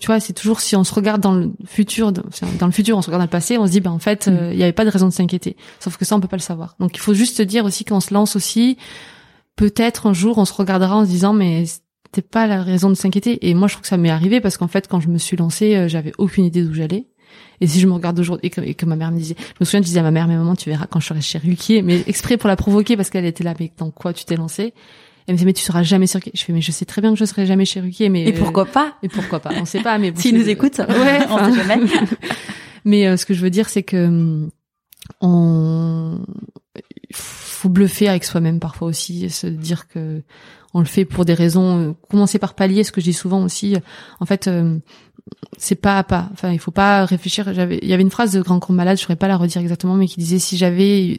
tu 0.00 0.06
vois, 0.06 0.18
c'est 0.18 0.32
toujours 0.32 0.60
si 0.60 0.74
on 0.74 0.82
se 0.82 0.92
regarde 0.92 1.20
dans 1.20 1.32
le 1.32 1.52
futur, 1.64 2.12
dans 2.12 2.66
le 2.66 2.72
futur, 2.72 2.96
on 2.96 3.02
se 3.02 3.06
regarde 3.06 3.20
dans 3.20 3.26
le 3.26 3.30
passé, 3.30 3.56
on 3.58 3.66
se 3.66 3.70
dit 3.70 3.80
bah 3.80 3.92
en 3.92 4.00
fait, 4.00 4.26
mhm. 4.26 4.36
euh, 4.36 4.52
il 4.52 4.58
y 4.58 4.64
avait 4.64 4.72
pas 4.72 4.84
de 4.84 4.90
raison 4.90 5.06
de 5.06 5.12
s'inquiéter. 5.12 5.56
Sauf 5.78 5.96
que 5.96 6.04
ça 6.04 6.16
on 6.16 6.20
peut 6.20 6.28
pas 6.28 6.36
le 6.36 6.42
savoir. 6.42 6.74
Donc 6.80 6.96
il 6.96 7.00
faut 7.00 7.14
juste 7.14 7.40
dire 7.40 7.64
aussi 7.64 7.84
qu'on 7.84 8.00
se 8.00 8.12
lance 8.12 8.34
aussi. 8.34 8.76
Peut-être 9.54 10.08
un 10.08 10.12
jour 10.12 10.38
on 10.38 10.44
se 10.44 10.52
regardera 10.52 10.96
en 10.96 11.04
se 11.04 11.10
disant 11.10 11.32
mais 11.32 11.64
c'était 11.66 12.22
pas 12.22 12.48
la 12.48 12.60
raison 12.60 12.90
de 12.90 12.94
s'inquiéter. 12.94 13.48
Et 13.48 13.54
moi 13.54 13.68
je 13.68 13.74
trouve 13.74 13.82
que 13.82 13.88
ça 13.88 13.96
m'est 13.96 14.10
arrivé 14.10 14.40
parce 14.40 14.56
qu'en 14.56 14.68
fait 14.68 14.88
quand 14.88 14.98
je 14.98 15.08
me 15.08 15.18
suis 15.18 15.36
lancée, 15.36 15.76
euh, 15.76 15.86
j'avais 15.86 16.12
aucune 16.18 16.44
idée 16.44 16.64
d'où 16.64 16.74
j'allais. 16.74 17.06
Et 17.60 17.66
si 17.66 17.80
je 17.80 17.86
me 17.86 17.92
regarde 17.92 18.18
aujourd'hui 18.18 18.50
et, 18.62 18.74
que, 18.74 18.86
ma 18.86 18.96
mère 18.96 19.10
me 19.10 19.18
disait, 19.18 19.36
je 19.38 19.54
me 19.60 19.64
souviens, 19.64 19.80
je 19.80 19.86
disais 19.86 20.00
à 20.00 20.02
ma 20.02 20.10
mère, 20.10 20.28
mais 20.28 20.36
maman, 20.36 20.56
tu 20.56 20.68
verras 20.68 20.86
quand 20.86 21.00
je 21.00 21.06
serai 21.06 21.20
chez 21.20 21.38
Ruquier, 21.38 21.82
mais 21.82 22.02
exprès 22.06 22.36
pour 22.36 22.48
la 22.48 22.56
provoquer 22.56 22.96
parce 22.96 23.10
qu'elle 23.10 23.24
était 23.24 23.44
là, 23.44 23.54
mais 23.58 23.72
dans 23.78 23.90
quoi 23.90 24.12
tu 24.12 24.24
t'es 24.24 24.36
lancée? 24.36 24.74
Elle 25.26 25.34
me 25.34 25.38
disait, 25.38 25.46
mais 25.46 25.52
tu 25.54 25.62
seras 25.62 25.82
jamais 25.82 26.06
chez 26.06 26.18
Je 26.34 26.44
fais, 26.44 26.52
mais 26.52 26.60
je 26.60 26.70
sais 26.70 26.84
très 26.84 27.00
bien 27.00 27.12
que 27.12 27.18
je 27.18 27.24
serai 27.24 27.46
jamais 27.46 27.64
chez 27.64 27.80
Ruquier, 27.80 28.08
mais. 28.10 28.24
Et 28.24 28.32
pourquoi 28.32 28.66
pas? 28.66 28.94
Et 29.02 29.08
pourquoi 29.08 29.40
pas? 29.40 29.52
On 29.58 29.64
sait 29.64 29.80
pas, 29.80 29.96
mais. 29.98 30.12
S'ils 30.16 30.36
nous 30.36 30.48
écoutent, 30.48 30.78
ouais, 30.88 31.20
on 31.30 31.52
sait 31.52 31.64
jamais. 31.64 31.86
mais 32.84 33.06
euh, 33.06 33.16
ce 33.16 33.24
que 33.24 33.32
je 33.32 33.40
veux 33.40 33.50
dire, 33.50 33.68
c'est 33.68 33.82
que 33.82 34.06
hum, 34.06 34.50
on 35.22 36.20
faut 37.12 37.68
bluffer 37.70 38.08
avec 38.08 38.24
soi-même 38.24 38.60
parfois 38.60 38.88
aussi, 38.88 39.30
se 39.30 39.46
dire 39.46 39.88
que 39.88 40.22
on 40.74 40.80
le 40.80 40.86
fait 40.86 41.04
pour 41.06 41.24
des 41.24 41.34
raisons. 41.34 41.78
Euh, 41.78 41.92
commencer 42.10 42.38
par 42.38 42.54
pallier, 42.54 42.84
ce 42.84 42.92
que 42.92 43.00
je 43.00 43.06
dis 43.06 43.12
souvent 43.14 43.42
aussi. 43.42 43.76
En 44.20 44.26
fait, 44.26 44.48
euh, 44.48 44.78
c'est 45.58 45.74
pas 45.74 45.98
à 45.98 46.04
pas. 46.04 46.28
Enfin, 46.32 46.50
il 46.52 46.58
faut 46.58 46.70
pas 46.70 47.04
réfléchir. 47.04 47.52
J'avais, 47.54 47.78
il 47.82 47.88
y 47.88 47.92
avait 47.92 48.02
une 48.02 48.10
phrase 48.10 48.32
de 48.32 48.42
Grand 48.42 48.58
Corps 48.60 48.74
Malade, 48.74 48.98
je 48.98 49.02
saurais 49.02 49.16
pas 49.16 49.28
la 49.28 49.36
redire 49.36 49.62
exactement, 49.62 49.94
mais 49.94 50.06
qui 50.06 50.18
disait 50.18 50.38
si 50.38 50.56
j'avais 50.56 51.18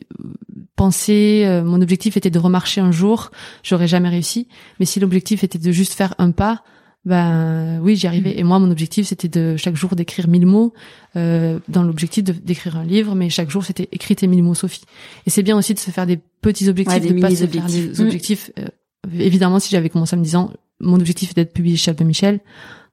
pensé, 0.76 1.44
euh, 1.46 1.64
mon 1.64 1.82
objectif 1.82 2.18
était 2.18 2.30
de 2.30 2.40
remarcher 2.40 2.82
un 2.82 2.92
jour, 2.92 3.32
j'aurais 3.64 3.88
jamais 3.88 4.10
réussi. 4.10 4.48
Mais 4.80 4.86
si 4.86 5.00
l'objectif 5.00 5.44
était 5.44 5.58
de 5.58 5.72
juste 5.72 5.94
faire 5.94 6.14
un 6.18 6.32
pas, 6.32 6.64
ben 7.06 7.80
oui, 7.82 7.96
j'y 7.96 8.08
arrivais. 8.08 8.34
Mm. 8.34 8.40
Et 8.40 8.44
moi, 8.44 8.60
mon 8.60 8.72
objectif, 8.72 9.08
c'était 9.08 9.28
de 9.28 9.56
chaque 9.58 9.76
jour 9.76 9.96
d'écrire 9.96 10.28
mille 10.28 10.46
mots, 10.46 10.74
euh, 11.16 11.60
dans 11.68 11.84
l'objectif 11.84 12.24
d'écrire 12.24 12.78
un 12.78 12.84
livre, 12.84 13.16
mais 13.16 13.30
chaque 13.30 13.50
jour, 13.50 13.64
c'était 13.64 13.88
écrire 13.92 14.18
tes 14.18 14.28
mille 14.28 14.44
mots, 14.44 14.56
Sophie. 14.56 14.84
Et 15.26 15.30
c'est 15.30 15.44
bien 15.44 15.58
aussi 15.58 15.74
de 15.74 15.80
se 15.80 15.92
faire 15.92 16.08
des 16.08 16.20
petits 16.42 16.68
objectifs, 16.68 17.02
de 17.02 17.22
pas 17.22 17.30
se 17.30 17.46
faire 17.46 17.66
des 17.66 18.02
objectifs. 18.02 18.52
Euh, 18.60 18.66
évidemment, 19.14 19.60
si 19.60 19.70
j'avais 19.70 19.90
commencé 19.90 20.16
en 20.16 20.20
me 20.20 20.24
disant, 20.24 20.52
mon 20.80 21.00
objectif 21.00 21.32
est 21.32 21.36
d'être 21.36 21.54
publié 21.54 21.78
chez 21.78 21.92
Albin 21.92 22.06
Michel, 22.06 22.40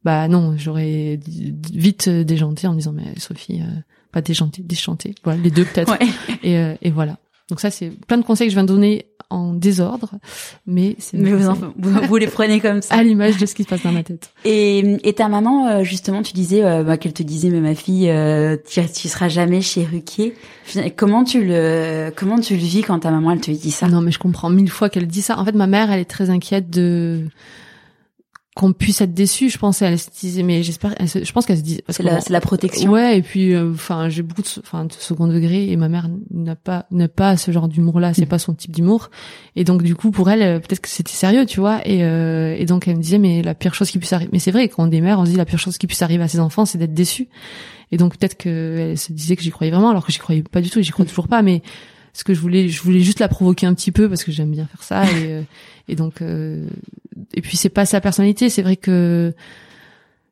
bah 0.04 0.26
non, 0.28 0.54
j'aurais 0.56 1.18
vite 1.72 2.08
déjanté 2.08 2.66
en 2.66 2.72
me 2.72 2.78
disant 2.78 2.92
mais 2.92 3.18
Sophie, 3.18 3.60
euh, 3.60 3.80
pas 4.10 4.20
déjanté, 4.20 4.62
déchanté, 4.62 5.14
voilà 5.22 5.40
les 5.40 5.50
deux 5.50 5.64
peut-être. 5.64 5.96
Et, 6.42 6.58
euh, 6.58 6.74
et 6.82 6.90
voilà. 6.90 7.18
Donc 7.48 7.60
ça 7.60 7.70
c'est 7.70 7.90
plein 8.06 8.18
de 8.18 8.24
conseils 8.24 8.48
que 8.48 8.52
je 8.52 8.56
viens 8.56 8.64
de 8.64 8.72
donner 8.72 9.06
en 9.30 9.54
désordre, 9.54 10.10
mais 10.66 10.94
c'est 10.98 11.16
mais 11.16 11.32
vous, 11.32 11.54
vous, 11.78 12.16
les 12.16 12.26
prenez 12.26 12.60
comme 12.60 12.82
ça 12.82 12.94
à 12.98 13.02
l'image 13.02 13.38
de 13.38 13.46
ce 13.46 13.54
qui 13.54 13.62
se 13.62 13.68
passe 13.68 13.82
dans 13.82 13.92
ma 13.92 14.02
tête. 14.02 14.32
Et, 14.44 14.98
et 15.08 15.12
ta 15.14 15.28
maman 15.28 15.68
euh, 15.68 15.84
justement, 15.84 16.22
tu 16.22 16.32
disais 16.32 16.62
bah, 16.82 16.96
qu'elle 16.98 17.14
te 17.14 17.22
disait 17.22 17.48
mais 17.48 17.60
ma 17.60 17.74
fille, 17.74 18.10
euh, 18.10 18.56
tu, 18.68 18.80
tu 18.92 19.08
seras 19.08 19.28
jamais 19.28 19.60
chez 19.60 19.84
Ruquier. 19.84 20.34
Comment 20.96 21.24
tu 21.24 21.44
le 21.44 22.10
comment 22.14 22.40
tu 22.40 22.54
le 22.56 22.62
vis 22.62 22.82
quand 22.82 22.98
ta 23.00 23.10
maman 23.10 23.32
elle 23.32 23.40
te 23.40 23.50
dit 23.50 23.70
ça? 23.70 23.88
Non 23.88 24.00
mais 24.00 24.10
je 24.10 24.18
comprends 24.18 24.50
mille 24.50 24.70
fois 24.70 24.90
qu'elle 24.90 25.06
dit 25.06 25.22
ça. 25.22 25.38
En 25.38 25.44
fait 25.44 25.54
ma 25.54 25.66
mère 25.66 25.90
elle 25.90 26.00
est 26.00 26.10
très 26.10 26.28
inquiète 26.28 26.70
de 26.70 27.26
qu'on 28.54 28.74
puisse 28.74 29.00
être 29.00 29.14
déçu 29.14 29.48
je 29.48 29.56
pense 29.56 29.80
elle 29.80 29.98
se 29.98 30.10
disait 30.10 30.42
mais 30.42 30.62
j'espère 30.62 30.94
je 31.00 31.32
pense 31.32 31.46
qu'elle 31.46 31.56
se 31.56 31.62
dit 31.62 31.80
c'est 31.88 32.02
la, 32.02 32.18
la 32.28 32.40
protection 32.40 32.90
ouais 32.90 33.16
et 33.16 33.22
puis 33.22 33.54
euh, 33.54 33.72
enfin 33.72 34.10
j'ai 34.10 34.22
beaucoup 34.22 34.42
de 34.42 34.48
enfin 34.58 34.84
de 34.84 34.92
second 34.92 35.26
degré 35.26 35.70
et 35.70 35.76
ma 35.76 35.88
mère 35.88 36.10
n'a 36.30 36.54
pas 36.54 36.84
n'a 36.90 37.08
pas 37.08 37.38
ce 37.38 37.50
genre 37.50 37.66
d'humour 37.66 37.98
là 37.98 38.12
c'est 38.12 38.26
mm. 38.26 38.28
pas 38.28 38.38
son 38.38 38.52
type 38.52 38.72
d'humour 38.72 39.10
et 39.56 39.64
donc 39.64 39.82
du 39.82 39.94
coup 39.94 40.10
pour 40.10 40.28
elle 40.28 40.42
euh, 40.42 40.58
peut-être 40.58 40.80
que 40.80 40.90
c'était 40.90 41.12
sérieux 41.12 41.46
tu 41.46 41.60
vois 41.60 41.80
et 41.86 42.04
euh, 42.04 42.54
et 42.58 42.66
donc 42.66 42.86
elle 42.88 42.96
me 42.96 43.02
disait 43.02 43.18
mais 43.18 43.42
la 43.42 43.54
pire 43.54 43.72
chose 43.72 43.90
qui 43.90 43.98
puisse 43.98 44.12
arriver 44.12 44.30
mais 44.34 44.38
c'est 44.38 44.50
vrai 44.50 44.68
quand 44.68 44.86
on 44.86 44.90
est 44.90 45.00
mère 45.00 45.18
on 45.18 45.24
se 45.24 45.30
dit 45.30 45.36
la 45.36 45.46
pire 45.46 45.58
chose 45.58 45.78
qui 45.78 45.86
puisse 45.86 46.02
arriver 46.02 46.22
à 46.22 46.28
ses 46.28 46.40
enfants 46.40 46.66
c'est 46.66 46.76
d'être 46.76 46.94
déçu 46.94 47.28
et 47.90 47.96
donc 47.96 48.18
peut-être 48.18 48.36
qu'elle 48.36 48.98
se 48.98 49.12
disait 49.12 49.34
que 49.34 49.42
j'y 49.42 49.50
croyais 49.50 49.72
vraiment 49.72 49.88
alors 49.88 50.04
que 50.04 50.12
j'y 50.12 50.18
croyais 50.18 50.42
pas 50.42 50.60
du 50.60 50.68
tout 50.68 50.82
j'y 50.82 50.90
crois 50.90 51.06
mm. 51.06 51.08
toujours 51.08 51.28
pas 51.28 51.40
mais 51.40 51.62
ce 52.12 52.24
que 52.24 52.34
je 52.34 52.40
voulais 52.40 52.68
je 52.68 52.82
voulais 52.82 53.00
juste 53.00 53.20
la 53.20 53.28
provoquer 53.28 53.66
un 53.66 53.74
petit 53.74 53.92
peu 53.92 54.08
parce 54.08 54.24
que 54.24 54.32
j'aime 54.32 54.50
bien 54.50 54.66
faire 54.66 54.82
ça 54.82 55.04
et 55.12 55.44
et 55.88 55.96
donc 55.96 56.22
et 57.34 57.40
puis 57.40 57.56
c'est 57.56 57.68
pas 57.68 57.86
sa 57.86 58.00
personnalité. 58.00 58.48
C'est 58.48 58.62
vrai 58.62 58.76
que 58.76 59.34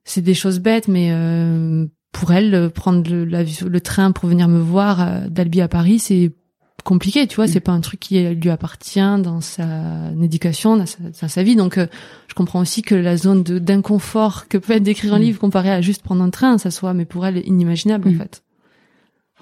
c'est 0.05 0.23
des 0.23 0.35
choses 0.35 0.61
bêtes, 0.61 0.89
mais 0.89 1.11
euh, 1.13 1.87
pour 2.13 2.33
elle, 2.33 2.71
prendre 2.71 3.09
le, 3.09 3.25
le, 3.25 3.81
train 3.81 4.13
pour 4.13 4.29
venir 4.29 4.49
me 4.49 4.61
voir 4.61 5.01
euh, 5.01 5.29
d'Albi 5.29 5.61
à 5.61 5.69
Paris, 5.69 5.99
c'est 5.99 6.33
compliqué, 6.85 7.27
tu 7.27 7.37
vois. 7.37 7.47
C'est 7.47 7.61
pas 7.61 7.73
un 7.73 7.81
truc 7.81 8.01
qui 8.01 8.21
lui 8.21 8.51
appartient 8.51 9.01
dans 9.23 9.41
sa 9.41 10.11
éducation, 10.23 10.77
dans 10.77 10.87
sa, 10.87 11.29
sa 11.29 11.43
vie. 11.43 11.57
Donc, 11.57 11.79
euh, 11.79 11.87
je 12.29 12.35
comprends 12.35 12.61
aussi 12.61 12.83
que 12.83 12.95
la 12.95 13.17
zone 13.17 13.43
d'inconfort 13.43 14.49
que 14.49 14.59
peut 14.59 14.73
être 14.73 14.83
d'écrire 14.83 15.15
un 15.15 15.19
mm. 15.19 15.23
livre 15.23 15.41
comparé 15.41 15.71
à 15.71 15.81
juste 15.81 16.03
prendre 16.03 16.23
un 16.23 16.31
train, 16.31 16.59
ça 16.59 16.71
soit, 16.71 16.95
mais 16.95 17.05
pour 17.05 17.27
elle, 17.27 17.47
inimaginable 17.47 18.09
en 18.09 18.13
mm. 18.13 18.19
fait. 18.19 18.43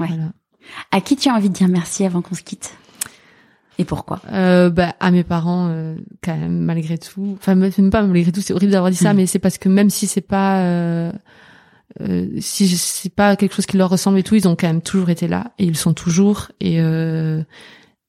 Ouais. 0.00 0.08
Voilà. 0.08 0.32
À 0.90 1.00
qui 1.00 1.16
tu 1.16 1.28
as 1.28 1.34
envie 1.34 1.48
de 1.48 1.54
dire 1.54 1.68
merci 1.68 2.04
avant 2.04 2.22
qu'on 2.22 2.34
se 2.34 2.42
quitte? 2.42 2.74
Et 3.78 3.84
pourquoi? 3.84 4.20
Euh, 4.32 4.70
bah, 4.70 4.94
À 5.00 5.10
mes 5.10 5.24
parents, 5.24 5.68
euh, 5.70 5.96
quand 6.22 6.36
même, 6.36 6.58
malgré 6.58 6.98
tout. 6.98 7.36
Enfin, 7.38 7.54
même 7.54 7.90
pas 7.90 8.02
malgré 8.02 8.32
tout, 8.32 8.40
c'est 8.40 8.52
horrible 8.52 8.72
d'avoir 8.72 8.90
dit 8.90 8.96
ça, 8.96 9.12
hmm. 9.12 9.16
mais 9.16 9.26
c'est 9.26 9.38
parce 9.38 9.58
que 9.58 9.68
même 9.68 9.90
si 9.90 10.06
c'est 10.06 10.20
pas... 10.20 10.62
Euh, 10.62 11.12
euh, 12.00 12.28
si 12.40 12.68
c'est 12.68 13.12
pas 13.12 13.34
quelque 13.36 13.54
chose 13.54 13.66
qui 13.66 13.76
leur 13.76 13.90
ressemble 13.90 14.18
et 14.18 14.22
tout, 14.22 14.34
ils 14.34 14.46
ont 14.46 14.56
quand 14.56 14.66
même 14.66 14.82
toujours 14.82 15.10
été 15.10 15.26
là 15.26 15.52
et 15.58 15.64
ils 15.64 15.76
sont 15.76 15.94
toujours 15.94 16.48
et 16.60 16.80
euh, 16.80 17.42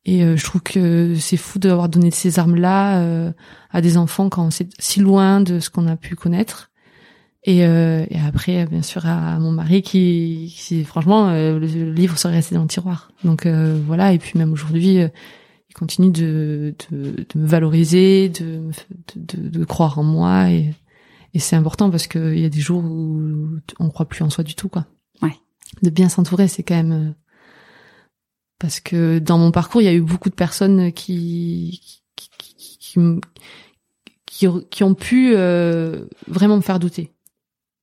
et 0.06 0.24
euh, 0.24 0.36
je 0.36 0.44
trouve 0.44 0.62
que 0.62 1.16
c'est 1.16 1.38
fou 1.38 1.60
d'avoir 1.60 1.90
donné 1.90 2.12
ces 2.12 2.40
armes 2.40 2.56
là 2.56 3.32
à 3.72 3.82
des 3.82 3.98
enfants 3.98 4.30
quand 4.30 4.52
c'est 4.52 4.70
si 4.80 5.00
loin 5.00 5.42
de 5.42 5.60
ce 5.60 5.70
qu'on 5.70 5.88
a 5.88 5.96
pu 5.96 6.16
connaître 6.16 6.69
et, 7.44 7.60
et 7.60 8.20
après 8.28 8.66
bien 8.66 8.82
sûr 8.82 9.06
à, 9.06 9.40
mon 9.40 9.52
mari 9.52 9.82
qui, 9.82 10.54
qui 10.58 10.84
franchement 10.84 11.32
le, 11.32 11.58
livre 11.92 12.18
serait 12.18 12.34
resté 12.34 12.56
dans 12.56 12.64
le 12.64 12.68
tiroir 12.68 13.12
donc 13.24 13.48
voilà 13.48 14.14
et 14.14 14.20
puis 14.20 14.38
même 14.38 14.52
aujourd'hui 14.52 15.00
il 15.70 15.76
continue 15.76 16.12
de, 16.12 16.74
de, 16.92 17.26
de 17.34 17.40
me 17.40 17.46
valoriser, 17.46 18.30
de, 18.30 18.72
de, 19.16 19.50
de, 19.50 19.66
croire 19.66 20.00
en 20.00 20.04
moi 20.04 20.50
et, 20.50 20.74
et 21.34 21.40
c'est 21.40 21.56
important 21.56 21.90
parce 21.92 22.08
qu'il 22.08 22.40
y 22.40 22.46
a 22.46 22.50
des 22.50 22.60
jours 22.60 22.84
où 22.84 23.60
on 23.80 23.90
croit 23.90 24.08
plus 24.08 24.24
en 24.24 24.30
soi 24.30 24.44
du 24.44 24.56
tout 24.56 24.70
quoi. 24.70 24.88
Ouais. 25.22 25.36
De 25.84 25.90
bien 25.90 26.10
s'entourer, 26.10 26.48
c'est 26.48 26.64
quand 26.64 26.76
même 26.76 26.92
euh, 26.92 27.12
parce 28.58 28.80
que 28.80 29.20
dans 29.20 29.38
mon 29.38 29.52
parcours, 29.52 29.82
il 29.82 29.86
y 29.86 29.90
a 29.90 29.94
eu 29.94 30.02
beaucoup 30.02 30.30
de 30.30 30.36
personnes 30.36 30.92
qui 30.92 32.02
qui, 32.16 32.30
qui, 32.38 32.78
qui, 34.26 34.48
qui 34.70 34.84
ont 34.84 34.96
pu 34.96 35.34
euh, 35.36 36.06
vraiment 36.28 36.58
me 36.58 36.62
faire 36.62 36.80
douter 36.80 37.14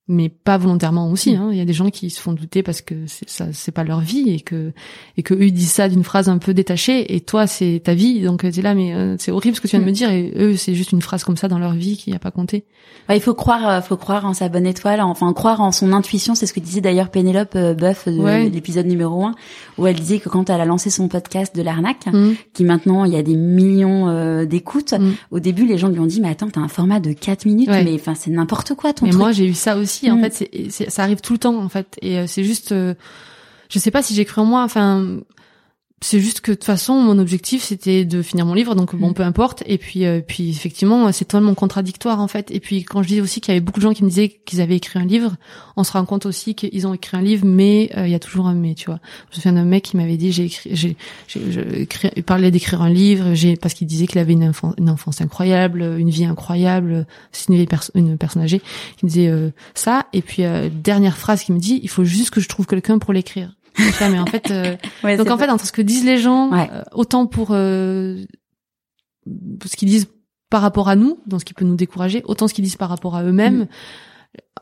mais 0.09 0.29
pas 0.29 0.57
volontairement 0.57 1.11
aussi. 1.11 1.35
Mm. 1.37 1.41
Hein. 1.41 1.49
Il 1.53 1.59
y 1.59 1.61
a 1.61 1.65
des 1.65 1.73
gens 1.73 1.91
qui 1.91 2.11
se 2.11 2.21
font 2.21 2.33
douter 2.33 2.63
parce 2.63 2.81
que 2.81 2.95
ça, 3.27 3.47
c'est 3.53 3.73
pas 3.73 3.83
leur 3.85 4.01
vie 4.01 4.31
et 4.31 4.41
que 4.41 4.73
et 5.17 5.23
que 5.25 5.35
eux 5.35 5.47
ils 5.47 5.53
disent 5.53 5.73
ça 5.73 5.89
d'une 5.89 6.05
phrase 6.05 6.29
un 6.29 6.39
peu 6.39 6.55
détachée 6.55 7.15
et 7.15 7.21
toi 7.21 7.47
c'est 7.49 7.81
ta 7.85 7.95
vie 7.95 8.21
donc 8.23 8.43
t'es 8.43 8.63
là 8.63 8.75
mais 8.75 8.95
euh, 8.95 9.17
c'est 9.19 9.33
horrible 9.33 9.57
ce 9.57 9.61
que 9.61 9.67
tu 9.67 9.73
viens 9.77 9.81
de 9.81 9.85
me 9.85 9.91
Mm. 9.91 9.95
dire 9.95 10.11
et 10.11 10.33
eux 10.37 10.57
c'est 10.57 10.75
juste 10.75 10.93
une 10.93 11.03
phrase 11.03 11.25
comme 11.25 11.37
ça 11.37 11.49
dans 11.49 11.59
leur 11.59 11.73
vie 11.75 11.97
qui 11.97 12.13
a 12.15 12.19
pas 12.21 12.31
compté. 12.31 12.65
Ouais, 13.09 13.17
il 13.17 13.21
faut 13.21 13.35
croire, 13.35 13.69
euh, 13.69 13.81
faut 13.81 13.97
croire 13.97 14.25
en 14.27 14.35
sa 14.35 14.49
bonne 14.49 14.67
étoile, 14.67 15.01
enfin 15.01 15.33
croire 15.33 15.61
en 15.61 15.71
son 15.73 15.93
intuition. 15.93 16.35
C'est 16.35 16.47
ce 16.47 16.53
que 16.53 16.61
disait 16.61 16.81
d'ailleurs 16.81 17.09
Pénélope 17.11 17.55
euh, 17.57 17.75
Boeuf 17.75 18.07
de 18.09 18.19
Ouais. 18.21 18.49
l'épisode 18.49 18.87
numéro 18.87 19.25
1, 19.25 19.35
où 19.79 19.87
elle 19.87 19.95
disait 19.97 20.19
que 20.19 20.29
quand 20.29 20.51
elle 20.51 20.61
a 20.61 20.65
lancé 20.65 20.91
son 20.91 21.09
podcast 21.09 21.55
de 21.57 21.63
l'arnaque, 21.63 22.07
Mm. 22.13 22.33
qui 22.53 22.65
maintenant 22.65 23.05
il 23.05 23.13
y 23.13 23.17
a 23.17 23.23
des 23.23 23.35
millions 23.37 24.09
euh, 24.09 24.45
d'écoutes, 24.45 24.95
au 25.31 25.41
début 25.41 25.67
les 25.67 25.79
gens 25.79 25.89
lui 25.89 25.99
ont 25.99 26.07
dit 26.07 26.21
mais 26.21 26.29
attends 26.29 26.49
t'as 26.51 26.61
un 26.61 26.69
format 26.69 27.01
de 27.01 27.13
4 27.13 27.45
minutes, 27.47 27.69
Ouais. 27.69 27.83
mais 27.85 27.95
enfin 27.95 28.15
c'est 28.15 28.31
n'importe 28.31 28.75
quoi 28.75 28.93
ton 28.93 29.07
Mais 29.07 29.11
truc. 29.13 29.21
moi 29.23 29.33
j'ai 29.33 29.47
eu 29.47 29.55
ça 29.55 29.77
aussi 29.77 29.96
en 30.11 30.17
Mm. 30.17 30.23
fait 30.23 30.33
c'est, 30.35 30.71
c'est- 30.71 30.91
ça 30.91 31.03
arrive 31.03 31.21
tout 31.21 31.33
le 31.33 31.39
temps 31.39 31.57
en 31.59 31.69
fait 31.69 31.97
et 32.03 32.19
euh, 32.19 32.27
c'est 32.27 32.45
juste 32.45 32.73
euh, 32.73 32.95
je 33.69 33.79
sais 33.79 33.91
pas 33.91 34.03
si 34.03 34.15
j'ai 34.15 34.25
cru 34.25 34.41
en 34.41 34.45
moi 34.45 34.63
enfin 34.63 35.19
c'est 36.03 36.21
juste 36.21 36.43
que 36.43 36.51
de 36.51 36.57
toute 36.57 36.65
façon 36.65 36.95
mon 37.01 37.19
objectif 37.19 37.63
c'était 37.63 38.05
de 38.05 38.21
finir 38.21 38.45
mon 38.45 38.53
livre 38.53 38.75
donc 38.75 38.95
bon 38.95 39.11
Mm. 39.11 39.15
peu 39.15 39.23
importe. 39.23 39.63
Et 39.67 39.79
puis 39.79 40.05
euh, 40.05 40.21
puis 40.21 40.51
effectivement 40.51 41.11
c'est 41.11 41.25
totalement 41.25 41.55
contradictoire 41.55 42.21
en 42.21 42.29
fait. 42.29 42.51
Et 42.51 42.61
puis 42.61 42.85
quand 42.85 43.03
je 43.03 43.09
dis 43.09 43.21
aussi 43.23 43.41
qu'il 43.41 43.55
y 43.55 43.57
avait 43.57 43.65
beaucoup 43.65 43.81
de 43.81 43.83
gens 43.85 43.95
qui 43.95 44.05
me 44.05 44.11
disaient 44.11 44.29
qu'ils 44.45 44.61
avaient 44.61 44.77
écrit 44.77 44.99
un 44.99 45.07
livre 45.07 45.37
on 45.75 45.85
se 45.85 45.93
rend 45.93 46.05
compte 46.05 46.27
aussi 46.27 46.55
qu'ils 46.55 46.87
ont 46.87 46.93
écrit 46.93 47.17
un 47.17 47.23
livre 47.23 47.47
mais 47.47 47.91
euh, 47.97 48.07
il 48.07 48.13
y 48.13 48.15
a 48.15 48.19
toujours 48.19 48.47
un 48.47 48.53
mais 48.55 48.75
tu 48.75 48.87
vois. 48.87 49.01
Je 49.31 49.37
me 49.39 49.43
souviens 49.43 49.53
d'un 49.55 49.65
mec 49.65 49.85
qui 49.85 49.97
m'avait 49.97 50.19
dit 50.19 50.33
j'ai 50.33 50.45
écrit 50.45 50.71
j'ai 50.75 50.97
j'ai 51.29 51.51
je 51.51 51.61
écrit- 51.61 52.11
il 52.15 52.23
parlait 52.23 52.51
d'écrire 52.51 52.83
un 52.83 52.91
livre 52.91 53.33
j'ai 53.33 53.57
parce 53.57 53.73
qu'il 53.73 53.87
disait 53.87 54.07
qu'il 54.07 54.19
avait 54.19 54.35
une, 54.35 54.51
enfan- 54.51 54.75
une 54.79 54.91
enfance 54.91 55.23
incroyable 55.23 55.81
une 55.99 56.11
vie 56.11 56.27
incroyable 56.27 57.07
c'est 57.33 57.49
une 57.49 57.65
perso- 57.67 57.93
une 57.95 58.19
personne 58.19 58.43
âgée 58.43 58.61
qui 58.99 59.07
me 59.07 59.09
disait 59.11 59.29
euh, 59.29 59.49
ça. 59.75 60.07
Et 60.13 60.21
puis 60.21 60.45
euh, 60.45 60.69
dernière 60.71 61.17
phrase 61.17 61.43
qui 61.43 61.53
me 61.53 61.59
dit 61.59 61.81
il 61.83 61.89
faut 61.89 62.05
juste 62.05 62.31
que 62.31 62.41
je 62.43 62.49
trouve 62.49 62.67
quelqu'un 62.67 62.99
pour 62.99 63.15
l'écrire 63.15 63.55
là, 64.01 64.09
mais 64.09 64.19
en 64.19 64.27
fait 64.27 64.51
euh, 64.51 64.77
Ouais, 65.05 65.17
donc 65.17 65.31
en 65.31 65.39
fait 65.39 65.49
entre 65.51 65.67
ce 65.67 65.73
que 65.73 65.83
disent 65.83 66.05
les 66.05 66.19
gens 66.19 66.51
Ouais. 66.53 66.69
euh, 66.73 66.83
autant 66.93 67.27
pour 67.27 67.49
euh, 67.53 68.25
ce 69.65 69.77
qu'ils 69.77 69.89
disent 69.89 70.09
par 70.51 70.63
rapport 70.63 70.89
à 70.89 70.97
nous 70.97 71.19
dans 71.27 71.39
ce 71.39 71.45
qui 71.45 71.55
peut 71.55 71.65
nous 71.65 71.75
décourager 71.77 72.23
autant 72.27 72.47
ce 72.49 72.55
qu'ils 72.55 72.65
disent 72.65 72.77
par 72.77 72.89
rapport 72.89 73.17
à 73.17 73.25
eux-mêmes 73.25 73.63
Mm. 73.63 73.67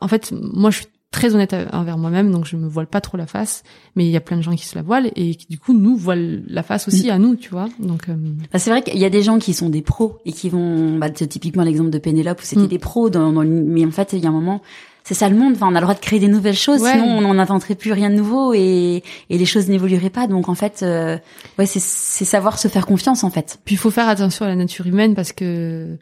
en 0.01 0.07
fait 0.07 0.31
moi 0.33 0.71
je 0.71 0.77
suis 0.77 0.87
très 1.11 1.33
honnête 1.33 1.55
envers 1.71 1.97
moi-même 1.97 2.31
donc 2.31 2.45
je 2.45 2.57
me 2.57 2.67
voile 2.67 2.87
pas 2.87 2.99
trop 2.99 3.17
la 3.17 3.27
face 3.27 3.63
mais 3.95 4.05
il 4.05 4.11
y 4.11 4.17
a 4.17 4.21
plein 4.21 4.35
de 4.35 4.41
gens 4.41 4.53
qui 4.55 4.65
se 4.65 4.75
la 4.75 4.81
voilent 4.81 5.11
et 5.15 5.35
qui 5.35 5.45
du 5.47 5.57
coup 5.59 5.73
nous 5.73 5.95
voilent 5.95 6.43
la 6.47 6.61
face 6.63 6.87
aussi 6.89 7.09
à 7.09 7.19
nous 7.19 7.35
tu 7.35 7.49
vois 7.51 7.69
donc 7.79 8.09
euh, 8.09 8.15
Bah, 8.51 8.59
c'est 8.59 8.69
vrai 8.71 8.81
qu'il 8.81 8.97
y 8.97 9.05
a 9.05 9.09
des 9.09 9.21
gens 9.23 9.37
qui 9.39 9.53
sont 9.53 9.69
des 9.69 9.81
pros 9.81 10.17
et 10.25 10.33
qui 10.33 10.49
vont, 10.49 10.97
bah, 10.97 11.09
typiquement 11.09 11.63
l'exemple 11.63 11.89
de 11.91 11.99
Pénélope 11.99 12.41
où 12.41 12.43
c'était 12.45 12.63
Mm. 12.63 12.67
des 12.67 12.79
pros 12.79 13.09
dans, 13.09 13.31
dans 13.31 13.45
mais 13.45 13.85
en 13.85 13.91
fait 13.91 14.11
il 14.13 14.19
y 14.19 14.25
a 14.25 14.29
un 14.29 14.33
moment, 14.33 14.61
c'est 15.07 15.13
ça 15.13 15.29
le 15.29 15.35
monde. 15.37 15.53
Enfin, 15.55 15.67
on 15.71 15.75
a 15.75 15.79
le 15.79 15.85
droit 15.85 15.93
de 15.93 15.99
créer 15.99 16.19
des 16.19 16.27
nouvelles 16.27 16.55
choses, 16.57 16.81
Ouais. 16.81 16.91
sinon 16.93 17.05
on 17.05 17.21
n'en 17.21 17.37
inventerait 17.39 17.75
plus 17.75 17.93
rien 17.93 18.09
de 18.09 18.15
nouveau 18.15 18.53
et, 18.53 19.03
et 19.29 19.37
les 19.37 19.45
choses 19.45 19.69
n'évolueraient 19.69 20.09
pas. 20.09 20.25
Donc 20.27 20.49
en 20.49 20.55
fait, 20.55 20.81
euh, 20.81 21.17
ouais, 21.59 21.65
c'est, 21.67 21.79
c'est 21.79 22.25
savoir 22.25 22.57
se 22.59 22.67
faire 22.67 22.85
confiance 22.87 23.23
en 23.23 23.29
fait. 23.29 23.59
Puis 23.65 23.75
il 23.75 23.77
faut 23.77 23.91
faire 23.91 24.09
attention 24.09 24.45
à 24.45 24.49
la 24.49 24.55
nature 24.55 24.87
humaine 24.87 25.13
parce 25.15 25.31
que 25.31 25.97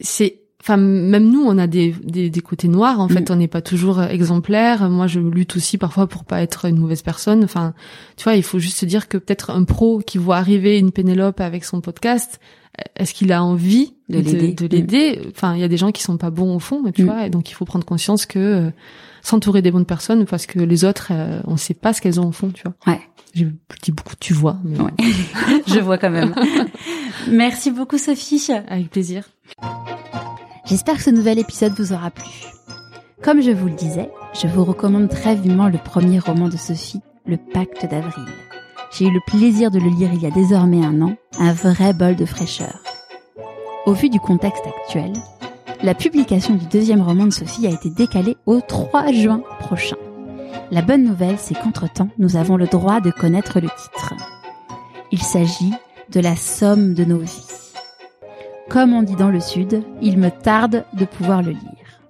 c'est, 0.00 0.38
enfin 0.62 0.78
même 0.78 1.30
nous 1.30 1.42
on 1.44 1.58
a 1.58 1.66
des 1.66 1.94
des, 2.02 2.30
des 2.30 2.40
côtés 2.40 2.68
noirs. 2.68 2.98
En 3.00 3.08
fait, 3.08 3.28
Mm. 3.28 3.32
on 3.34 3.36
n'est 3.36 3.46
pas 3.48 3.60
toujours 3.62 3.98
euh, 4.00 4.08
exemplaire. 4.08 4.88
Moi, 4.88 5.06
je 5.06 5.20
lutte 5.20 5.54
aussi 5.56 5.76
parfois 5.78 6.06
pour 6.06 6.24
pas 6.24 6.40
être 6.42 6.64
une 6.64 6.78
mauvaise 6.78 7.02
personne. 7.02 7.44
Enfin, 7.44 7.74
tu 8.16 8.24
vois, 8.24 8.34
il 8.36 8.42
faut 8.42 8.58
juste 8.58 8.78
se 8.78 8.86
dire 8.86 9.08
que 9.08 9.18
peut-être 9.18 9.50
un 9.50 9.64
pro 9.64 9.98
qui 9.98 10.16
voit 10.18 10.38
arriver 10.38 10.78
une 10.78 10.92
Pénélope 10.92 11.40
avec 11.40 11.64
son 11.64 11.80
podcast, 11.82 12.40
est-ce 12.96 13.14
qu'il 13.14 13.32
a 13.32 13.42
envie 13.42 13.94
De 14.08 14.18
l'aider? 14.18 14.52
de 14.52 14.66
l'aider 14.66 15.20
Enfin, 15.34 15.54
il 15.54 15.60
y 15.60 15.64
a 15.64 15.68
des 15.68 15.76
gens 15.76 15.92
qui 15.92 16.02
sont 16.02 16.16
pas 16.16 16.30
bons 16.30 16.54
au 16.56 16.58
fond, 16.58 16.82
tu 16.94 17.02
Mm. 17.02 17.06
vois, 17.06 17.26
et 17.26 17.30
donc 17.30 17.50
il 17.50 17.54
faut 17.54 17.64
prendre 17.64 17.84
conscience 17.84 18.26
que 18.26 18.38
euh, 18.38 18.70
s'entourer 19.22 19.62
des 19.62 19.70
bonnes 19.70 19.84
personnes 19.86 20.24
parce 20.26 20.46
que 20.46 20.58
les 20.60 20.84
autres, 20.84 21.08
euh, 21.12 21.40
on 21.46 21.56
sait 21.56 21.74
pas 21.74 21.92
ce 21.92 22.00
qu'elles 22.00 22.20
ont 22.20 22.28
au 22.28 22.32
fond, 22.32 22.50
tu 22.50 22.62
vois. 22.64 22.74
Ouais. 22.92 23.00
J'ai 23.34 23.48
dit 23.82 23.92
beaucoup, 23.92 24.14
tu 24.18 24.32
vois, 24.32 24.56
mais 24.64 24.78
Ouais. 24.80 24.92
Je 25.66 25.78
vois 25.80 25.98
quand 25.98 26.10
même. 26.10 26.34
Merci 27.30 27.70
beaucoup 27.70 27.98
Sophie. 27.98 28.48
avec 28.68 28.88
plaisir. 28.90 29.24
J'espère 30.66 30.96
que 30.96 31.02
ce 31.02 31.10
nouvel 31.10 31.38
épisode 31.38 31.72
vous 31.78 31.92
aura 31.92 32.10
plu. 32.10 32.24
Comme 33.22 33.40
je 33.42 33.50
vous 33.50 33.66
le 33.68 33.74
disais, 33.74 34.10
je 34.40 34.46
vous 34.46 34.64
recommande 34.64 35.08
très 35.08 35.34
vivement 35.34 35.68
le 35.68 35.78
premier 35.78 36.18
roman 36.18 36.48
de 36.48 36.56
Sophie, 36.56 37.00
Le 37.26 37.36
Pacte 37.36 37.86
d'avril. 37.90 38.24
J'ai 38.96 39.08
eu 39.08 39.10
le 39.10 39.20
plaisir 39.20 39.70
de 39.70 39.78
le 39.78 39.90
lire 39.90 40.10
il 40.14 40.22
y 40.22 40.26
a 40.26 40.30
désormais 40.30 40.82
un 40.82 41.02
an, 41.02 41.16
un 41.38 41.52
vrai 41.52 41.92
bol 41.92 42.16
de 42.16 42.24
fraîcheur. 42.24 42.78
Au 43.84 43.92
vu 43.92 44.08
du 44.08 44.18
contexte 44.18 44.64
actuel, 44.66 45.12
la 45.82 45.94
publication 45.94 46.54
du 46.54 46.64
deuxième 46.64 47.02
roman 47.02 47.26
de 47.26 47.30
Sophie 47.30 47.66
a 47.66 47.70
été 47.70 47.90
décalée 47.90 48.38
au 48.46 48.62
3 48.62 49.12
juin 49.12 49.42
prochain. 49.60 49.96
La 50.70 50.80
bonne 50.80 51.04
nouvelle, 51.04 51.36
c'est 51.38 51.54
qu'entre-temps, 51.54 52.08
nous 52.16 52.36
avons 52.36 52.56
le 52.56 52.68
droit 52.68 53.00
de 53.02 53.10
connaître 53.10 53.60
le 53.60 53.68
titre. 53.68 54.14
Il 55.12 55.20
s'agit 55.20 55.74
de 56.10 56.20
la 56.20 56.34
somme 56.34 56.94
de 56.94 57.04
nos 57.04 57.18
vies. 57.18 57.46
Comme 58.70 58.94
on 58.94 59.02
dit 59.02 59.16
dans 59.16 59.30
le 59.30 59.40
Sud, 59.40 59.82
il 60.00 60.16
me 60.16 60.30
tarde 60.30 60.86
de 60.94 61.04
pouvoir 61.04 61.42
le 61.42 61.50
lire. 61.50 62.00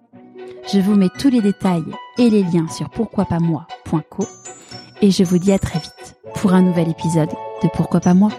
Je 0.72 0.78
vous 0.78 0.95
mets 0.95 1.11
tous 1.18 1.30
les 1.30 1.43
détails 1.43 1.82
et 2.16 2.30
les 2.30 2.45
liens 2.45 2.68
sur 2.68 2.91
pourquoipasmoi.co 2.91 4.24
et 5.03 5.11
je 5.11 5.25
vous 5.25 5.39
dis 5.39 5.53
à 5.53 5.59
très 5.59 5.79
vite 5.79 6.17
pour 6.35 6.53
un 6.53 6.63
nouvel 6.63 6.89
épisode 6.91 7.31
de 7.63 7.69
Pourquoi 7.75 8.01
pas 8.01 8.15
moi? 8.15 8.31